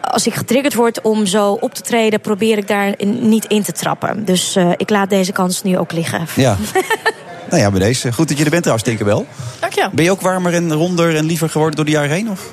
als 0.00 0.26
ik 0.26 0.34
getriggerd 0.34 0.74
word 0.74 1.00
om 1.00 1.26
zo 1.26 1.52
op 1.52 1.74
te 1.74 1.80
treden, 1.80 2.20
probeer 2.20 2.58
ik 2.58 2.68
daar 2.68 2.94
niet 3.04 3.44
in 3.44 3.62
te 3.62 3.72
trappen. 3.72 4.24
Dus 4.24 4.56
uh, 4.56 4.70
ik 4.76 4.90
laat 4.90 5.10
deze 5.10 5.32
kans 5.32 5.62
nu 5.62 5.78
ook 5.78 5.92
liggen. 5.92 6.26
Ja. 6.34 6.56
nou 7.50 7.62
ja, 7.62 7.70
bij 7.70 7.80
deze. 7.80 8.12
Goed 8.12 8.28
dat 8.28 8.38
je 8.38 8.44
er 8.44 8.50
bent 8.50 8.62
trouwens, 8.62 8.88
Tinkerbell. 8.88 9.24
Dank 9.60 9.72
je. 9.72 9.88
Ben 9.92 10.04
je 10.04 10.10
ook 10.10 10.20
warmer 10.20 10.54
en 10.54 10.72
ronder 10.72 11.16
en 11.16 11.24
liever 11.24 11.50
geworden 11.50 11.76
door 11.76 11.84
de 11.84 11.90
jaren 11.90 12.10
heen? 12.10 12.30
Of? 12.30 12.52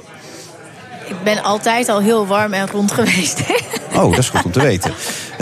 Ik 1.08 1.24
ben 1.24 1.43
altijd 1.43 1.89
al 1.89 2.00
heel 2.00 2.28
warm 2.28 2.54
en 2.54 2.67
rond 2.67 2.91
geweest. 2.91 3.39
Oh, 3.95 4.10
dat 4.10 4.17
is 4.17 4.29
goed 4.29 4.43
om 4.43 4.51
te 4.51 4.62
weten. 4.62 4.93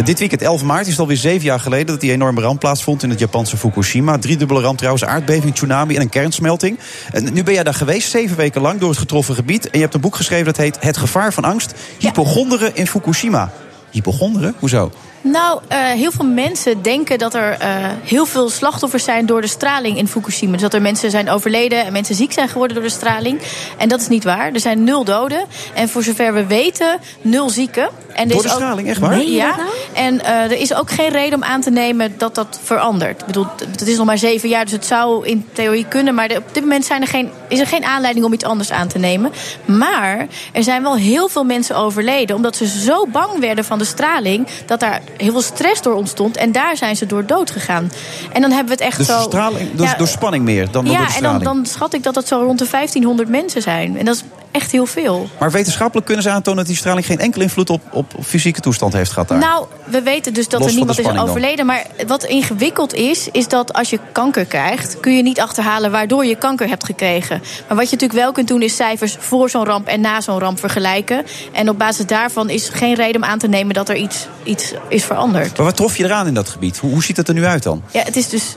Dit 0.04 0.20
weekend, 0.20 0.42
11 0.42 0.64
maart, 0.64 0.86
is 0.86 0.92
het 0.92 1.00
alweer 1.00 1.18
zeven 1.18 1.46
jaar 1.46 1.60
geleden... 1.60 1.86
dat 1.86 2.02
die 2.02 2.12
enorme 2.12 2.42
ramp 2.42 2.60
plaatsvond 2.60 3.04
in 3.04 3.10
het 3.10 3.20
Japanse 3.20 3.58
Fukushima. 3.58 4.18
Driedubbele 4.18 4.62
ramp 4.62 4.78
trouwens, 4.78 5.06
aardbeving, 5.06 5.54
tsunami 5.54 5.96
en 5.96 6.02
een 6.02 6.10
kernsmelting. 6.10 6.80
En 7.12 7.34
nu 7.34 7.44
ben 7.44 7.54
jij 7.54 7.64
daar 7.64 7.74
geweest, 7.74 8.10
zeven 8.10 8.38
weken 8.38 8.62
lang, 8.62 8.80
door 8.80 8.90
het 8.90 8.98
getroffen 8.98 9.36
gebied. 9.36 9.66
En 9.66 9.72
je 9.74 9.80
hebt 9.80 9.94
een 9.94 10.02
boek 10.02 10.16
geschreven 10.16 10.46
dat 10.46 10.58
heet 10.58 10.78
Het 10.80 10.98
gevaar 10.98 11.34
van 11.34 11.44
angst. 11.44 11.74
Hypochonderen 11.98 12.76
in 12.76 12.88
Fukushima. 12.88 13.52
Hypochonderen? 13.90 14.56
Hoezo? 14.60 14.92
Nou, 15.22 15.60
uh, 15.72 15.78
heel 15.78 16.12
veel 16.12 16.26
mensen 16.26 16.82
denken 16.82 17.18
dat 17.18 17.34
er 17.34 17.52
uh, 17.62 17.68
heel 18.04 18.26
veel 18.26 18.50
slachtoffers 18.50 19.04
zijn 19.04 19.26
door 19.26 19.42
de 19.42 19.48
straling 19.48 19.98
in 19.98 20.08
Fukushima. 20.08 20.52
Dus 20.52 20.62
dat 20.62 20.74
er 20.74 20.82
mensen 20.82 21.12
zijn 21.12 21.30
overleden 21.30 21.86
en 21.86 21.94
mensen 21.94 22.16
ziek 22.16 22.34
zijn 22.34 22.50
geworden 22.50 22.76
door 22.76 22.86
de 22.86 22.92
straling. 22.92 23.42
En 23.78 23.90
dat 23.90 24.02
is 24.02 24.08
niet 24.08 24.24
waar. 24.24 24.54
Er 24.54 24.60
zijn 24.60 24.84
nul 24.84 25.04
doden. 25.04 25.46
En 25.74 25.90
voor 25.90 26.04
zover 26.04 26.34
we 26.34 26.46
weten, 26.46 27.00
nul 27.22 27.50
zieken. 27.50 27.90
En 28.14 28.28
door 28.28 28.42
de 28.42 28.50
straling, 28.50 28.90
echt 28.90 29.00
waar? 29.00 29.22
Ja. 29.22 29.56
En 29.94 30.16
uh, 30.16 30.30
er 30.30 30.52
is 30.52 30.74
ook 30.74 30.92
geen 30.92 31.10
reden 31.10 31.36
om 31.36 31.44
aan 31.44 31.62
te 31.62 31.70
nemen 31.70 32.14
dat 32.18 32.36
dat 32.36 32.60
verandert. 32.64 33.20
Ik 33.20 33.26
bedoel, 33.26 33.46
het 33.72 33.88
is 33.88 33.98
nog 33.98 34.06
maar 34.06 34.18
zeven 34.18 34.50
jaar, 34.50 34.64
dus 34.64 34.74
het 34.74 34.86
zou 34.86 35.28
in 35.28 35.46
theorie 35.54 35.86
kunnen. 35.88 36.16
Maar 36.16 36.28
de, 36.28 36.38
op 36.38 36.54
dit 36.54 36.64
moment 36.64 36.86
zijn 36.86 37.02
er 37.02 37.08
geen, 37.08 37.32
is 37.48 37.60
er 37.60 37.68
geen 37.68 37.86
aanleiding 37.86 38.26
om 38.26 38.34
iets 38.34 38.44
anders 38.44 38.72
aan 38.72 38.88
te 38.88 39.00
nemen. 39.00 39.32
Maar 39.66 40.28
er 40.54 40.64
zijn 40.64 40.82
wel 40.82 40.96
heel 40.96 41.28
veel 41.28 41.44
mensen 41.44 41.76
overleden. 41.76 42.36
Omdat 42.36 42.56
ze 42.56 42.68
zo 42.68 43.08
bang 43.08 43.40
werden 43.40 43.66
van 43.66 43.78
de 43.78 43.86
straling. 43.86 44.48
dat 44.66 44.80
daar 44.80 45.02
heel 45.18 45.32
veel 45.32 45.42
stress 45.42 45.82
door 45.82 45.94
ontstond. 45.94 46.38
En 46.38 46.52
daar 46.52 46.78
zijn 46.78 46.96
ze 46.96 47.06
door 47.06 47.26
dood 47.26 47.52
gegaan. 47.52 47.92
En 48.32 48.42
dan 48.42 48.52
hebben 48.52 48.78
we 48.78 48.84
het 48.84 48.94
echt 48.94 48.98
dus 48.98 49.08
zo. 49.08 49.20
Straling, 49.20 49.76
dus 49.76 49.90
ja, 49.90 49.96
door 49.96 50.08
spanning 50.08 50.44
meer 50.44 50.72
dan, 50.72 50.86
ja, 50.86 50.98
door 50.98 51.10
straling. 51.10 51.38
en 51.38 51.44
dan, 51.44 51.56
dan 51.56 51.66
schat 51.66 51.94
ik 51.94 52.04
dat 52.04 52.16
het 52.16 52.28
zo 52.28 52.42
rond 52.42 52.60
de 52.60 52.68
1500 52.72 53.30
mensen 53.30 53.62
zijn. 53.62 53.98
En 53.98 54.06
dat 54.06 54.16
is 54.16 54.24
echt 54.52 54.72
heel 54.72 54.86
veel. 54.86 55.30
Maar 55.40 55.52
wetenschappelijk 55.52 56.06
kunnen 56.06 56.24
ze 56.24 56.30
aantonen 56.30 56.60
dat 56.60 56.68
die 56.68 56.76
straling 56.76 57.06
geen 57.06 57.20
enkele 57.20 57.44
invloed 57.44 57.70
op, 57.70 57.82
op 57.92 58.14
fysieke 58.24 58.60
toestand 58.60 58.94
heeft 58.94 59.12
gehad 59.12 59.28
daar? 59.28 59.38
Nou, 59.38 59.66
we 59.84 60.02
weten 60.02 60.34
dus 60.34 60.48
dat 60.48 60.60
Los 60.60 60.70
er 60.70 60.76
niemand 60.76 61.00
is 61.00 61.06
dan. 61.06 61.20
overleden. 61.20 61.66
Maar 61.66 61.86
wat 62.08 62.24
ingewikkeld 62.24 62.94
is, 62.94 63.28
is 63.32 63.48
dat 63.48 63.74
als 63.74 63.90
je 63.90 64.00
kanker 64.12 64.46
krijgt, 64.46 65.00
kun 65.00 65.16
je 65.16 65.24
niet 65.24 65.40
achterhalen 65.40 65.92
waardoor 65.92 66.26
je 66.26 66.36
kanker 66.36 66.68
hebt 66.68 66.84
gekregen. 66.84 67.42
Maar 67.68 67.78
wat 67.78 67.90
je 67.90 67.96
natuurlijk 67.96 68.20
wel 68.20 68.32
kunt 68.32 68.48
doen, 68.48 68.62
is 68.62 68.76
cijfers 68.76 69.16
voor 69.20 69.50
zo'n 69.50 69.66
ramp 69.66 69.88
en 69.88 70.02
na 70.02 70.22
zo'n 70.22 70.40
ramp 70.40 70.60
vergelijken. 70.60 71.26
En 71.52 71.70
op 71.70 71.78
basis 71.78 72.06
daarvan 72.06 72.50
is 72.50 72.70
geen 72.70 72.96
reden 72.96 73.22
om 73.22 73.28
aan 73.28 73.40
te 73.40 73.48
nemen 73.48 73.74
dat 73.74 73.90
er 73.90 73.96
iets, 73.96 74.28
iets 74.44 74.74
is 74.88 75.04
veranderd. 75.04 75.58
Maar 75.58 75.66
wat 75.66 75.76
trof 75.76 75.98
je 75.98 76.04
eraan 76.04 76.28
in 76.28 76.34
dat 76.34 76.50
gebied? 76.50 76.78
Hoe, 76.78 76.92
hoe 76.92 77.04
ziet 77.04 77.18
het 77.18 77.28
er 77.28 77.34
nu 77.34 77.46
uit 77.46 77.64
dan? 77.64 77.84
Ja, 77.92 78.02
het 78.04 78.16
is 78.16 78.30
dus 78.30 78.56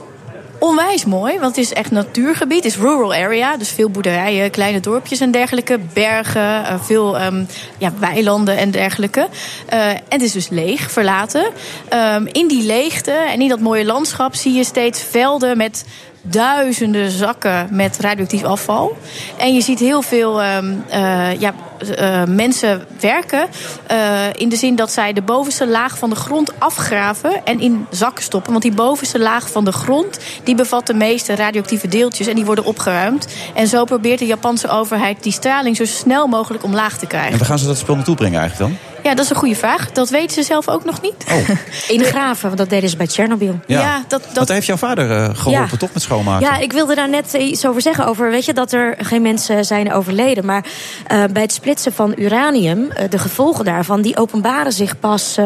onwijs 0.59 1.05
mooi, 1.05 1.39
want 1.39 1.55
het 1.55 1.65
is 1.65 1.73
echt 1.73 1.91
natuurgebied. 1.91 2.63
Het 2.63 2.73
is 2.73 2.77
rural 2.77 3.13
area, 3.13 3.57
dus 3.57 3.69
veel 3.69 3.89
boerderijen, 3.89 4.51
kleine 4.51 4.79
dorpjes 4.79 5.19
en 5.19 5.31
dergelijke. 5.31 5.79
Bergen, 5.93 6.79
veel 6.79 7.21
um, 7.21 7.47
ja, 7.77 7.93
weilanden 7.99 8.57
en 8.57 8.71
dergelijke. 8.71 9.27
Uh, 9.73 9.89
en 9.89 10.01
het 10.07 10.21
is 10.21 10.31
dus 10.31 10.49
leeg, 10.49 10.91
verlaten. 10.91 11.45
Um, 11.93 12.27
in 12.31 12.47
die 12.47 12.63
leegte 12.63 13.11
en 13.11 13.41
in 13.41 13.49
dat 13.49 13.59
mooie 13.59 13.85
landschap 13.85 14.35
zie 14.35 14.53
je 14.53 14.63
steeds 14.63 15.01
velden 15.01 15.57
met 15.57 15.85
duizenden 16.29 17.11
zakken 17.11 17.67
met 17.71 17.97
radioactief 17.99 18.43
afval. 18.43 18.97
En 19.37 19.53
je 19.53 19.61
ziet 19.61 19.79
heel 19.79 20.01
veel 20.01 20.43
um, 20.43 20.83
uh, 20.89 21.39
ja, 21.39 21.53
uh, 21.99 22.23
mensen 22.23 22.85
werken. 22.99 23.47
Uh, 23.91 24.33
in 24.33 24.49
de 24.49 24.55
zin 24.55 24.75
dat 24.75 24.91
zij 24.91 25.13
de 25.13 25.21
bovenste 25.21 25.67
laag 25.67 25.97
van 25.97 26.09
de 26.09 26.15
grond 26.15 26.59
afgraven 26.59 27.45
en 27.45 27.59
in 27.59 27.85
zakken 27.89 28.23
stoppen. 28.23 28.51
Want 28.51 28.63
die 28.63 28.73
bovenste 28.73 29.19
laag 29.19 29.49
van 29.49 29.65
de 29.65 29.71
grond 29.71 30.19
die 30.43 30.55
bevat 30.55 30.87
de 30.87 30.93
meeste 30.93 31.35
radioactieve 31.35 31.87
deeltjes 31.87 32.27
en 32.27 32.35
die 32.35 32.45
worden 32.45 32.65
opgeruimd. 32.65 33.27
En 33.53 33.67
zo 33.67 33.83
probeert 33.83 34.19
de 34.19 34.25
Japanse 34.25 34.69
overheid 34.69 35.23
die 35.23 35.31
straling 35.31 35.75
zo 35.75 35.85
snel 35.85 36.27
mogelijk 36.27 36.63
omlaag 36.63 36.97
te 36.97 37.05
krijgen. 37.05 37.31
En 37.31 37.37
waar 37.37 37.47
gaan 37.47 37.59
ze 37.59 37.67
dat 37.67 37.77
spul 37.77 37.95
naartoe 37.95 38.15
brengen 38.15 38.39
eigenlijk 38.39 38.71
dan? 38.71 38.94
Ja, 39.05 39.13
dat 39.15 39.25
is 39.25 39.29
een 39.29 39.35
goede 39.35 39.55
vraag. 39.55 39.91
Dat 39.91 40.09
weten 40.09 40.31
ze 40.31 40.43
zelf 40.43 40.69
ook 40.69 40.85
nog 40.85 41.01
niet. 41.01 41.25
Oh. 41.31 41.49
Ingraven, 41.97 42.45
want 42.45 42.57
dat 42.57 42.69
deden 42.69 42.89
ze 42.89 42.97
bij 42.97 43.07
Tsjernobyl. 43.07 43.59
Ja, 43.67 43.79
ja 43.79 44.03
dat, 44.07 44.21
dat... 44.23 44.33
Want 44.33 44.49
heeft 44.49 44.65
jouw 44.65 44.77
vader 44.77 45.09
uh, 45.09 45.29
geholpen, 45.33 45.67
ja. 45.71 45.77
toch, 45.77 45.93
met 45.93 46.01
schoonmaken? 46.01 46.47
Ja, 46.47 46.57
ik 46.57 46.71
wilde 46.71 46.95
daar 46.95 47.09
net 47.09 47.33
iets 47.33 47.65
over 47.65 47.81
zeggen. 47.81 48.05
Over, 48.05 48.29
weet 48.29 48.45
je, 48.45 48.53
dat 48.53 48.71
er 48.71 48.95
geen 48.97 49.21
mensen 49.21 49.65
zijn 49.65 49.93
overleden. 49.93 50.45
Maar 50.45 50.65
uh, 51.11 51.23
bij 51.31 51.41
het 51.41 51.53
splitsen 51.53 51.93
van 51.93 52.13
uranium, 52.17 52.79
uh, 52.79 53.09
de 53.09 53.17
gevolgen 53.17 53.65
daarvan... 53.65 54.01
die 54.01 54.17
openbaren 54.17 54.71
zich 54.71 54.99
pas 54.99 55.39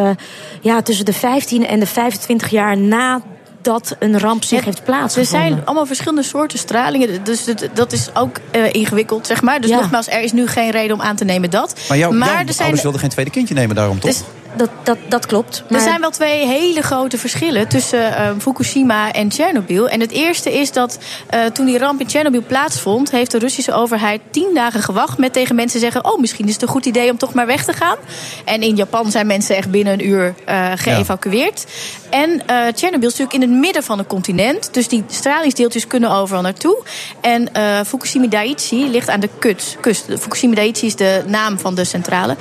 ja, 0.61 0.81
tussen 0.81 1.05
de 1.05 1.13
15 1.13 1.67
en 1.67 1.79
de 1.79 1.85
25 1.85 2.49
jaar 2.49 2.77
na 2.77 3.21
dat 3.61 3.95
een 3.99 4.19
ramp 4.19 4.43
zich 4.43 4.65
heeft 4.65 4.83
plaatsgevonden. 4.83 5.41
Er 5.41 5.47
zijn 5.47 5.65
allemaal 5.65 5.85
verschillende 5.85 6.23
soorten 6.23 6.59
stralingen. 6.59 7.23
Dus 7.23 7.45
dat 7.73 7.91
is 7.91 8.09
ook 8.13 8.39
uh, 8.55 8.73
ingewikkeld, 8.73 9.27
zeg 9.27 9.41
maar. 9.41 9.61
Dus 9.61 9.69
ja. 9.69 9.79
nogmaals, 9.79 10.07
er 10.07 10.21
is 10.21 10.31
nu 10.31 10.47
geen 10.47 10.71
reden 10.71 10.95
om 10.95 11.01
aan 11.01 11.15
te 11.15 11.25
nemen 11.25 11.49
dat. 11.49 11.75
Maar, 11.87 11.97
jou, 11.97 12.13
maar 12.13 12.27
jouw 12.27 12.37
er 12.37 12.45
zijn... 12.45 12.59
ouders 12.59 12.81
wilden 12.81 13.01
geen 13.01 13.09
tweede 13.09 13.31
kindje 13.31 13.53
nemen 13.53 13.75
daarom, 13.75 13.99
toch? 13.99 14.11
Dus 14.11 14.23
dat, 14.55 14.69
dat, 14.83 14.97
dat 15.07 15.25
klopt. 15.25 15.63
Maar... 15.69 15.79
Er 15.79 15.85
zijn 15.85 16.01
wel 16.01 16.09
twee 16.09 16.47
hele 16.47 16.81
grote 16.81 17.17
verschillen 17.17 17.67
tussen 17.67 17.99
uh, 17.99 18.29
Fukushima 18.39 19.11
en 19.11 19.29
Tsjernobyl. 19.29 19.89
En 19.89 19.99
het 19.99 20.11
eerste 20.11 20.59
is 20.59 20.71
dat 20.71 20.97
uh, 21.33 21.45
toen 21.45 21.65
die 21.65 21.77
ramp 21.77 21.99
in 21.99 22.07
Tsjernobyl 22.07 22.43
plaatsvond... 22.47 23.11
heeft 23.11 23.31
de 23.31 23.39
Russische 23.39 23.73
overheid 23.73 24.21
tien 24.31 24.53
dagen 24.53 24.81
gewacht 24.81 25.17
met 25.17 25.33
tegen 25.33 25.55
mensen 25.55 25.79
zeggen... 25.79 26.05
oh, 26.05 26.19
misschien 26.19 26.47
is 26.47 26.53
het 26.53 26.61
een 26.61 26.67
goed 26.67 26.85
idee 26.85 27.11
om 27.11 27.17
toch 27.17 27.33
maar 27.33 27.45
weg 27.45 27.65
te 27.65 27.73
gaan. 27.73 27.97
En 28.45 28.61
in 28.61 28.75
Japan 28.75 29.11
zijn 29.11 29.27
mensen 29.27 29.55
echt 29.55 29.71
binnen 29.71 29.93
een 29.93 30.07
uur 30.07 30.33
uh, 30.49 30.71
geëvacueerd. 30.75 31.65
Ja. 31.65 32.07
En 32.09 32.41
Tsjernobyl 32.73 33.07
is 33.07 33.17
natuurlijk 33.17 33.33
in 33.33 33.41
het 33.41 33.59
midden 33.59 33.83
van 33.83 33.99
een 33.99 34.07
continent. 34.07 34.73
Dus 34.73 34.87
die 34.87 35.03
stralingsdeeltjes 35.07 35.87
kunnen 35.87 36.11
overal 36.11 36.41
naartoe. 36.41 36.83
En 37.21 37.49
Fukushima 37.85 38.27
Daiichi 38.27 38.89
ligt 38.89 39.09
aan 39.09 39.19
de 39.19 39.29
kust. 39.39 39.77
Fukushima 40.19 40.55
Daiichi 40.55 40.85
is 40.85 40.95
de 40.95 41.23
naam 41.27 41.59
van 41.59 41.75
de 41.75 41.83
centrale. 41.83 42.35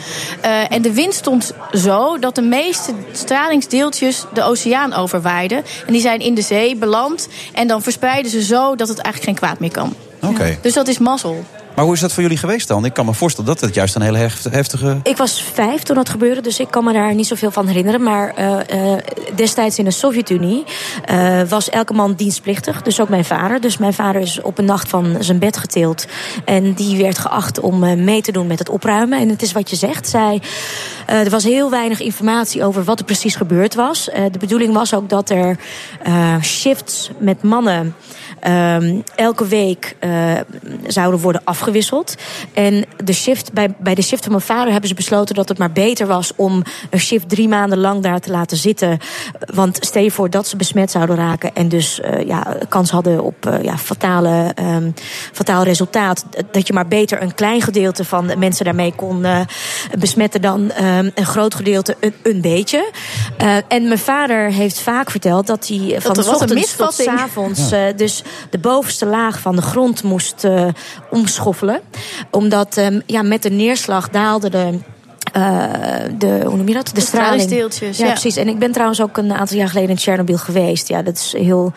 en 0.68 0.82
de 0.82 0.92
wind 0.92 1.14
stond 1.14 1.52
zo 1.98 2.18
dat 2.18 2.34
de 2.34 2.42
meeste 2.42 2.92
stralingsdeeltjes 3.12 4.24
de 4.32 4.42
oceaan 4.42 4.92
overwaaiden. 4.92 5.64
En 5.87 5.92
die 5.92 6.00
zijn 6.00 6.20
in 6.20 6.34
de 6.34 6.42
zee 6.42 6.76
beland. 6.76 7.28
En 7.52 7.68
dan 7.68 7.82
verspreiden 7.82 8.30
ze 8.30 8.42
zo 8.42 8.76
dat 8.76 8.88
het 8.88 8.98
eigenlijk 8.98 9.24
geen 9.24 9.48
kwaad 9.48 9.61
meer 9.61 9.70
kan. 9.70 9.94
Oké. 10.22 10.32
Okay. 10.32 10.58
Dus 10.62 10.72
dat 10.72 10.88
is 10.88 10.98
mazzel. 10.98 11.44
Maar 11.78 11.86
hoe 11.86 11.96
is 11.96 12.02
dat 12.02 12.12
voor 12.12 12.22
jullie 12.22 12.38
geweest 12.38 12.68
dan? 12.68 12.84
Ik 12.84 12.92
kan 12.92 13.06
me 13.06 13.14
voorstellen 13.14 13.50
dat 13.50 13.60
het 13.60 13.74
juist 13.74 13.94
een 13.94 14.02
hele 14.02 14.30
heftige. 14.50 14.98
Ik 15.02 15.16
was 15.16 15.42
vijf 15.42 15.82
toen 15.82 15.96
dat 15.96 16.08
gebeurde, 16.08 16.40
dus 16.40 16.60
ik 16.60 16.70
kan 16.70 16.84
me 16.84 16.92
daar 16.92 17.14
niet 17.14 17.26
zoveel 17.26 17.50
van 17.50 17.66
herinneren. 17.66 18.02
Maar 18.02 18.34
uh, 18.38 18.58
uh, 18.74 18.96
destijds 19.34 19.78
in 19.78 19.84
de 19.84 19.90
Sovjet-Unie 19.90 20.64
uh, 21.10 21.42
was 21.48 21.70
elke 21.70 21.92
man 21.92 22.14
dienstplichtig. 22.14 22.82
Dus 22.82 23.00
ook 23.00 23.08
mijn 23.08 23.24
vader. 23.24 23.60
Dus 23.60 23.78
mijn 23.78 23.92
vader 23.92 24.20
is 24.20 24.40
op 24.40 24.58
een 24.58 24.64
nacht 24.64 24.88
van 24.88 25.16
zijn 25.20 25.38
bed 25.38 25.56
geteeld. 25.56 26.06
En 26.44 26.72
die 26.72 27.02
werd 27.02 27.18
geacht 27.18 27.60
om 27.60 28.04
mee 28.04 28.22
te 28.22 28.32
doen 28.32 28.46
met 28.46 28.58
het 28.58 28.68
opruimen. 28.68 29.20
En 29.20 29.28
het 29.28 29.42
is 29.42 29.52
wat 29.52 29.70
je 29.70 29.76
zegt. 29.76 30.08
Zij, 30.08 30.42
er 31.06 31.30
was 31.30 31.44
heel 31.44 31.70
weinig 31.70 32.00
informatie 32.00 32.64
over 32.64 32.84
wat 32.84 32.98
er 32.98 33.04
precies 33.04 33.36
gebeurd 33.36 33.74
was. 33.74 34.04
de 34.04 34.38
bedoeling 34.38 34.72
was 34.74 34.94
ook 34.94 35.08
dat 35.08 35.30
er 35.30 35.58
shifts 36.42 37.10
met 37.18 37.42
mannen. 37.42 37.94
Um, 38.46 39.03
elke 39.14 39.46
week 39.46 39.96
uh, 40.01 40.33
zouden 40.87 41.20
worden 41.20 41.40
afgewisseld. 41.44 42.14
En 42.53 42.85
de 43.05 43.12
shift, 43.12 43.53
bij, 43.53 43.74
bij 43.79 43.94
de 43.94 44.03
shift 44.03 44.22
van 44.22 44.33
mijn 44.33 44.44
vader 44.44 44.70
hebben 44.70 44.88
ze 44.88 44.94
besloten 44.94 45.35
dat 45.35 45.48
het 45.48 45.59
maar 45.59 45.72
beter 45.72 46.07
was 46.07 46.33
om 46.37 46.62
een 46.90 47.01
shift 47.01 47.29
drie 47.29 47.48
maanden 47.48 47.79
lang 47.79 48.03
daar 48.03 48.20
te 48.20 48.31
laten 48.31 48.57
zitten. 48.57 48.98
Want 49.55 49.79
stel 49.81 50.03
je 50.03 50.11
voor 50.11 50.31
dat 50.31 50.48
ze 50.48 50.57
besmet 50.57 50.90
zouden 50.90 51.16
raken 51.16 51.55
en 51.55 51.68
dus 51.68 52.01
uh, 52.01 52.27
ja, 52.27 52.57
kans 52.68 52.90
hadden 52.90 53.22
op 53.22 53.46
uh, 53.46 53.62
ja, 53.62 53.79
fatale, 53.79 54.55
um, 54.61 54.94
fataal 55.33 55.62
resultaat. 55.62 56.24
Dat 56.51 56.66
je 56.66 56.72
maar 56.72 56.88
beter 56.88 57.22
een 57.22 57.35
klein 57.35 57.62
gedeelte 57.62 58.05
van 58.05 58.27
de 58.27 58.37
mensen 58.37 58.64
daarmee 58.64 58.92
kon 58.96 59.27
besmetten 59.98 60.42
dan 60.42 60.61
um, 60.61 61.11
een 61.14 61.27
groot 61.27 61.55
gedeelte 61.55 61.96
een, 62.01 62.14
een 62.22 62.40
beetje. 62.40 62.90
en 63.68 63.87
mijn 63.87 63.98
vader 63.98 64.53
heeft 64.53 64.81
vaak 64.81 65.11
verteld 65.11 65.46
dat 65.46 65.68
hij 65.68 65.96
van 66.01 66.14
dat 66.14 66.24
de 66.24 66.31
ochtends 66.31 66.77
tot 66.77 66.94
s 66.94 67.07
avonds 67.07 67.68
ja. 67.68 67.92
dus 67.92 68.22
de 68.50 68.58
bovenste 68.58 69.06
laag 69.06 69.40
van 69.40 69.56
de 69.56 69.62
grond 69.62 70.02
moest 70.02 70.44
uh, 70.44 70.66
omschoffelen. 71.10 71.80
Omdat 72.30 72.76
um, 72.76 73.02
ja, 73.06 73.22
met 73.22 73.42
de 73.42 73.50
neerslag 73.50 74.08
daalde 74.08 74.50
de. 74.50 74.78
Uh, 75.36 75.64
de, 76.18 76.40
hoe 76.44 76.56
noem 76.56 76.68
je 76.68 76.74
dat? 76.74 76.86
De, 76.86 76.94
de 76.94 77.00
straling. 77.00 77.50
Ja, 77.50 77.68
ja, 77.92 78.10
precies. 78.10 78.36
En 78.36 78.48
ik 78.48 78.58
ben 78.58 78.72
trouwens 78.72 79.00
ook 79.00 79.16
een 79.16 79.32
aantal 79.32 79.56
jaar 79.56 79.68
geleden 79.68 79.90
in 79.90 79.96
Tsjernobyl 79.96 80.38
geweest. 80.38 80.88
Ja, 80.88 81.02
dat 81.02 81.14
is 81.14 81.32
heel 81.36 81.72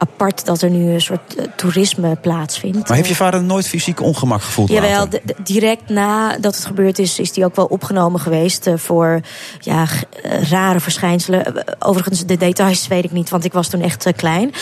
apart 0.00 0.44
dat 0.44 0.62
er 0.62 0.70
nu 0.70 0.92
een 0.92 1.00
soort 1.00 1.34
eh, 1.34 1.44
toerisme 1.56 2.16
plaatsvindt. 2.16 2.88
Maar 2.88 2.96
heeft 2.96 3.08
je 3.08 3.14
vader 3.14 3.42
nooit 3.42 3.68
fysiek 3.68 4.00
ongemak 4.00 4.42
gevoeld 4.42 4.68
Jawel, 4.68 5.08
direct 5.42 5.88
nadat 5.88 6.54
het 6.54 6.64
gebeurd 6.64 6.98
is, 6.98 7.18
is 7.18 7.32
die 7.32 7.44
ook 7.44 7.56
wel 7.56 7.64
opgenomen 7.64 8.20
geweest 8.20 8.66
eh, 8.66 8.74
voor 8.76 9.20
ja, 9.58 9.86
eh, 10.22 10.50
rare 10.50 10.80
verschijnselen. 10.80 11.64
Overigens, 11.78 12.26
de 12.26 12.36
details 12.36 12.88
weet 12.88 13.04
ik 13.04 13.12
niet, 13.12 13.30
want 13.30 13.44
ik 13.44 13.52
was 13.52 13.68
toen 13.68 13.82
echt 13.82 14.12
klein. 14.16 14.52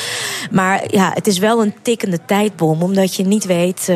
Maar 0.51 0.85
ja, 0.87 1.11
het 1.15 1.27
is 1.27 1.39
wel 1.39 1.63
een 1.63 1.75
tikkende 1.83 2.19
tijdbom, 2.25 2.83
omdat 2.83 3.15
je 3.15 3.27
niet 3.27 3.45
weet 3.45 3.93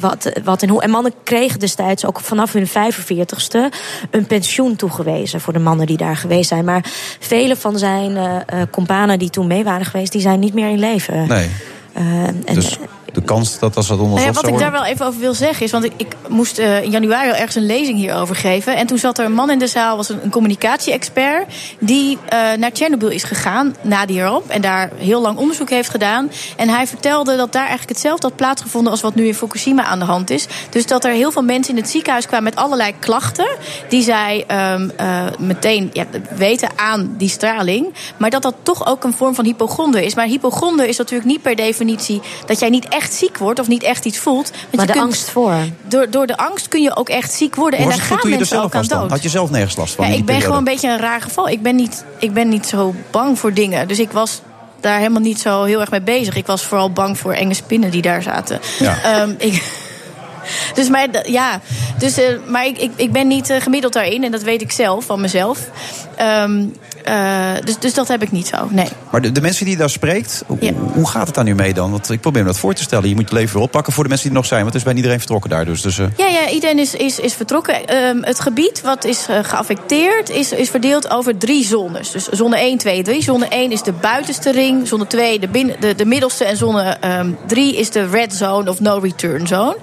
wat, 0.00 0.32
wat 0.44 0.62
en 0.62 0.68
hoe. 0.68 0.82
En 0.82 0.90
mannen 0.90 1.12
kregen 1.24 1.60
destijds 1.60 2.06
ook 2.06 2.20
vanaf 2.20 2.52
hun 2.52 2.68
45ste 2.68 3.74
een 4.10 4.26
pensioen 4.26 4.76
toegewezen 4.76 5.40
voor 5.40 5.52
de 5.52 5.58
mannen 5.58 5.86
die 5.86 5.96
daar 5.96 6.16
geweest 6.16 6.48
zijn. 6.48 6.64
Maar 6.64 6.84
vele 7.18 7.56
van 7.56 7.78
zijn 7.78 8.16
eh, 8.46 8.62
companen 8.70 9.18
die 9.18 9.30
toen 9.30 9.46
mee 9.46 9.64
waren 9.64 9.86
geweest, 9.86 10.12
die 10.12 10.20
zijn 10.20 10.40
niet 10.40 10.54
meer 10.54 10.68
in 10.68 10.78
leven. 10.84 11.28
Nee. 11.28 11.48
Eh, 11.92 12.26
en, 12.26 12.42
Dus 12.54 12.78
de 13.14 13.22
kans 13.22 13.58
dat 13.58 13.76
als 13.76 13.86
dat 13.86 13.96
Nou 13.96 14.08
ja, 14.08 14.14
onderzocht 14.16 14.46
wat 14.46 14.54
ik 14.54 14.58
daar 14.58 14.72
wel 14.72 14.84
even 14.84 15.06
over 15.06 15.20
wil 15.20 15.34
zeggen 15.34 15.64
is, 15.64 15.72
want 15.72 15.84
ik, 15.84 15.92
ik 15.96 16.16
moest 16.28 16.58
eh, 16.58 16.82
in 16.82 16.90
januari 16.90 17.28
al 17.28 17.34
ergens 17.34 17.54
een 17.54 17.66
lezing 17.66 17.98
hierover 17.98 18.36
geven. 18.36 18.76
En 18.76 18.86
toen 18.86 18.98
zat 18.98 19.18
er 19.18 19.24
een 19.24 19.32
man 19.32 19.50
in 19.50 19.58
de 19.58 19.66
zaal, 19.66 19.96
was 19.96 20.08
een, 20.08 20.18
een 20.22 20.30
communicatie-expert, 20.30 21.46
die 21.78 22.18
eh, 22.28 22.38
naar 22.52 22.72
Tsjernobyl 22.72 23.08
is 23.08 23.22
gegaan 23.22 23.76
na 23.82 24.06
die 24.06 24.22
ramp. 24.22 24.48
En 24.48 24.60
daar 24.60 24.90
heel 24.96 25.20
lang 25.20 25.38
onderzoek 25.38 25.70
heeft 25.70 25.88
gedaan. 25.88 26.30
En 26.56 26.68
hij 26.68 26.86
vertelde 26.86 27.36
dat 27.36 27.52
daar 27.52 27.66
eigenlijk 27.66 27.90
hetzelfde 27.90 28.26
had 28.26 28.36
plaatsgevonden 28.36 28.90
als 28.90 29.00
wat 29.00 29.14
nu 29.14 29.26
in 29.26 29.34
Fukushima 29.34 29.84
aan 29.84 29.98
de 29.98 30.04
hand 30.04 30.30
is. 30.30 30.46
Dus 30.70 30.86
dat 30.86 31.04
er 31.04 31.12
heel 31.12 31.32
veel 31.32 31.42
mensen 31.42 31.74
in 31.76 31.80
het 31.80 31.90
ziekenhuis 31.90 32.26
kwamen 32.26 32.44
met 32.44 32.56
allerlei 32.56 32.92
klachten. 32.98 33.48
Die 33.88 34.02
zij 34.02 34.44
ehm, 34.46 34.88
eh, 34.96 35.24
meteen 35.38 35.90
ja, 35.92 36.06
weten 36.36 36.68
aan 36.76 37.14
die 37.16 37.28
straling. 37.28 37.94
Maar 38.16 38.30
dat 38.30 38.42
dat 38.42 38.54
toch 38.62 38.86
ook 38.86 39.04
een 39.04 39.12
vorm 39.12 39.34
van 39.34 39.44
hypochonder 39.44 40.00
is. 40.00 40.14
Maar 40.14 40.26
hypochonder 40.26 40.86
is 40.86 40.96
natuurlijk 40.96 41.28
niet 41.28 41.42
per 41.42 41.56
definitie 41.56 42.20
dat 42.46 42.60
jij 42.60 42.68
niet 42.68 42.88
echt 42.88 43.03
ziek 43.12 43.38
wordt 43.38 43.60
of 43.60 43.68
niet 43.68 43.82
echt 43.82 44.04
iets 44.04 44.18
voelt. 44.18 44.50
Want 44.50 44.62
maar 44.70 44.80
je 44.80 44.86
de 44.86 44.92
kunt- 44.92 45.04
angst 45.04 45.30
voor. 45.30 45.54
Door, 45.88 46.10
door 46.10 46.26
de 46.26 46.36
angst 46.36 46.68
kun 46.68 46.82
je 46.82 46.96
ook 46.96 47.08
echt 47.08 47.32
ziek 47.32 47.54
worden. 47.54 47.82
Hoe 47.82 47.90
en 47.92 47.96
daar 47.98 48.06
gaan 48.06 48.18
er 48.18 48.28
mensen 48.28 48.46
zelf 48.46 48.64
ook 48.64 48.74
aan 48.74 48.84
dood. 48.86 49.10
Had 49.10 49.22
je 49.22 49.28
zelf 49.28 49.50
nergens 49.50 49.76
last 49.76 49.94
van 49.94 50.06
Ja, 50.08 50.14
ik 50.14 50.24
ben 50.24 50.40
gewoon 50.40 50.58
een 50.58 50.64
beetje 50.64 50.88
een 50.88 50.98
raar 50.98 51.20
geval. 51.20 51.48
Ik 51.48 51.62
ben, 51.62 51.76
niet, 51.76 52.04
ik 52.18 52.32
ben 52.32 52.48
niet 52.48 52.66
zo 52.66 52.94
bang 53.10 53.38
voor 53.38 53.52
dingen. 53.52 53.88
Dus 53.88 53.98
ik 53.98 54.10
was 54.12 54.40
daar 54.80 54.98
helemaal 54.98 55.20
niet 55.20 55.40
zo 55.40 55.62
heel 55.64 55.80
erg 55.80 55.90
mee 55.90 56.00
bezig. 56.02 56.36
Ik 56.36 56.46
was 56.46 56.62
vooral 56.62 56.90
bang 56.90 57.18
voor 57.18 57.32
enge 57.32 57.54
spinnen 57.54 57.90
die 57.90 58.02
daar 58.02 58.22
zaten. 58.22 58.60
Ja. 58.78 59.02
Ehm, 59.02 59.34
ik, 59.38 59.62
dus 60.74 60.88
maar, 60.88 61.30
ja, 61.30 61.60
dus, 61.98 62.18
eh, 62.18 62.24
maar 62.46 62.66
ik, 62.66 62.78
ik, 62.78 62.90
ik 62.96 63.12
ben 63.12 63.26
niet 63.28 63.50
eh, 63.50 63.60
gemiddeld 63.60 63.92
daarin. 63.92 64.24
En 64.24 64.30
dat 64.30 64.42
weet 64.42 64.62
ik 64.62 64.72
zelf, 64.72 65.04
van 65.04 65.20
mezelf. 65.20 65.58
Ehm, 66.16 66.64
eh, 67.04 67.50
dus, 67.64 67.78
dus 67.78 67.94
dat 67.94 68.08
heb 68.08 68.22
ik 68.22 68.32
niet 68.32 68.46
zo, 68.46 68.68
nee. 68.70 68.88
Maar 69.10 69.20
de, 69.20 69.32
de 69.32 69.40
mensen 69.40 69.64
die 69.64 69.74
je 69.74 69.80
daar 69.80 69.90
spreekt, 69.90 70.44
hoe, 70.46 70.72
hoe 70.92 71.08
gaat 71.08 71.26
het 71.26 71.34
daar 71.34 71.44
nu 71.44 71.54
mee 71.54 71.74
dan? 71.74 71.90
Want 71.90 72.10
ik 72.10 72.20
probeer 72.20 72.42
me 72.42 72.48
dat 72.48 72.58
voor 72.58 72.74
te 72.74 72.82
stellen. 72.82 73.08
Je 73.08 73.14
moet 73.14 73.28
je 73.28 73.34
leven 73.34 73.54
weer 73.54 73.62
oppakken 73.62 73.92
voor 73.92 74.02
de 74.02 74.08
mensen 74.08 74.28
die 74.28 74.36
er 74.36 74.42
nog 74.42 74.50
zijn. 74.50 74.62
Want 74.62 74.72
het 74.72 74.82
is 74.82 74.88
bij 74.88 74.96
iedereen 74.96 75.18
vertrokken 75.18 75.50
daar. 75.50 75.64
Dus, 75.64 75.82
dus, 75.82 75.98
eh, 75.98 76.06
Ja, 76.16 76.26
ja 76.26 76.48
iedereen 76.48 76.78
is, 76.78 76.94
is, 76.94 77.18
is 77.18 77.34
vertrokken. 77.34 77.86
Ehm, 77.86 78.22
het 78.22 78.40
gebied 78.40 78.80
wat 78.80 79.04
is 79.04 79.26
eh, 79.28 79.38
geaffecteerd 79.42 80.30
is, 80.30 80.52
is 80.52 80.70
verdeeld 80.70 81.10
over 81.10 81.38
drie 81.38 81.64
zones. 81.64 82.10
Dus 82.10 82.28
zone 82.28 82.56
1, 82.56 82.78
2, 82.78 83.02
3. 83.02 83.22
Zone 83.22 83.46
1 83.48 83.72
is 83.72 83.82
de 83.82 83.92
buitenste 83.92 84.50
ring. 84.50 84.88
Zone 84.88 85.06
2 85.06 85.40
de, 85.40 85.48
binnen, 85.48 85.76
de, 85.80 85.94
de 85.94 86.04
middelste. 86.04 86.44
En 86.44 86.56
zone 86.56 86.82
ehm 86.82 87.30
3 87.46 87.76
is 87.76 87.90
de 87.90 88.06
red 88.06 88.34
zone 88.34 88.70
of 88.70 88.80
no 88.80 88.98
return 88.98 89.46
zone. 89.46 89.76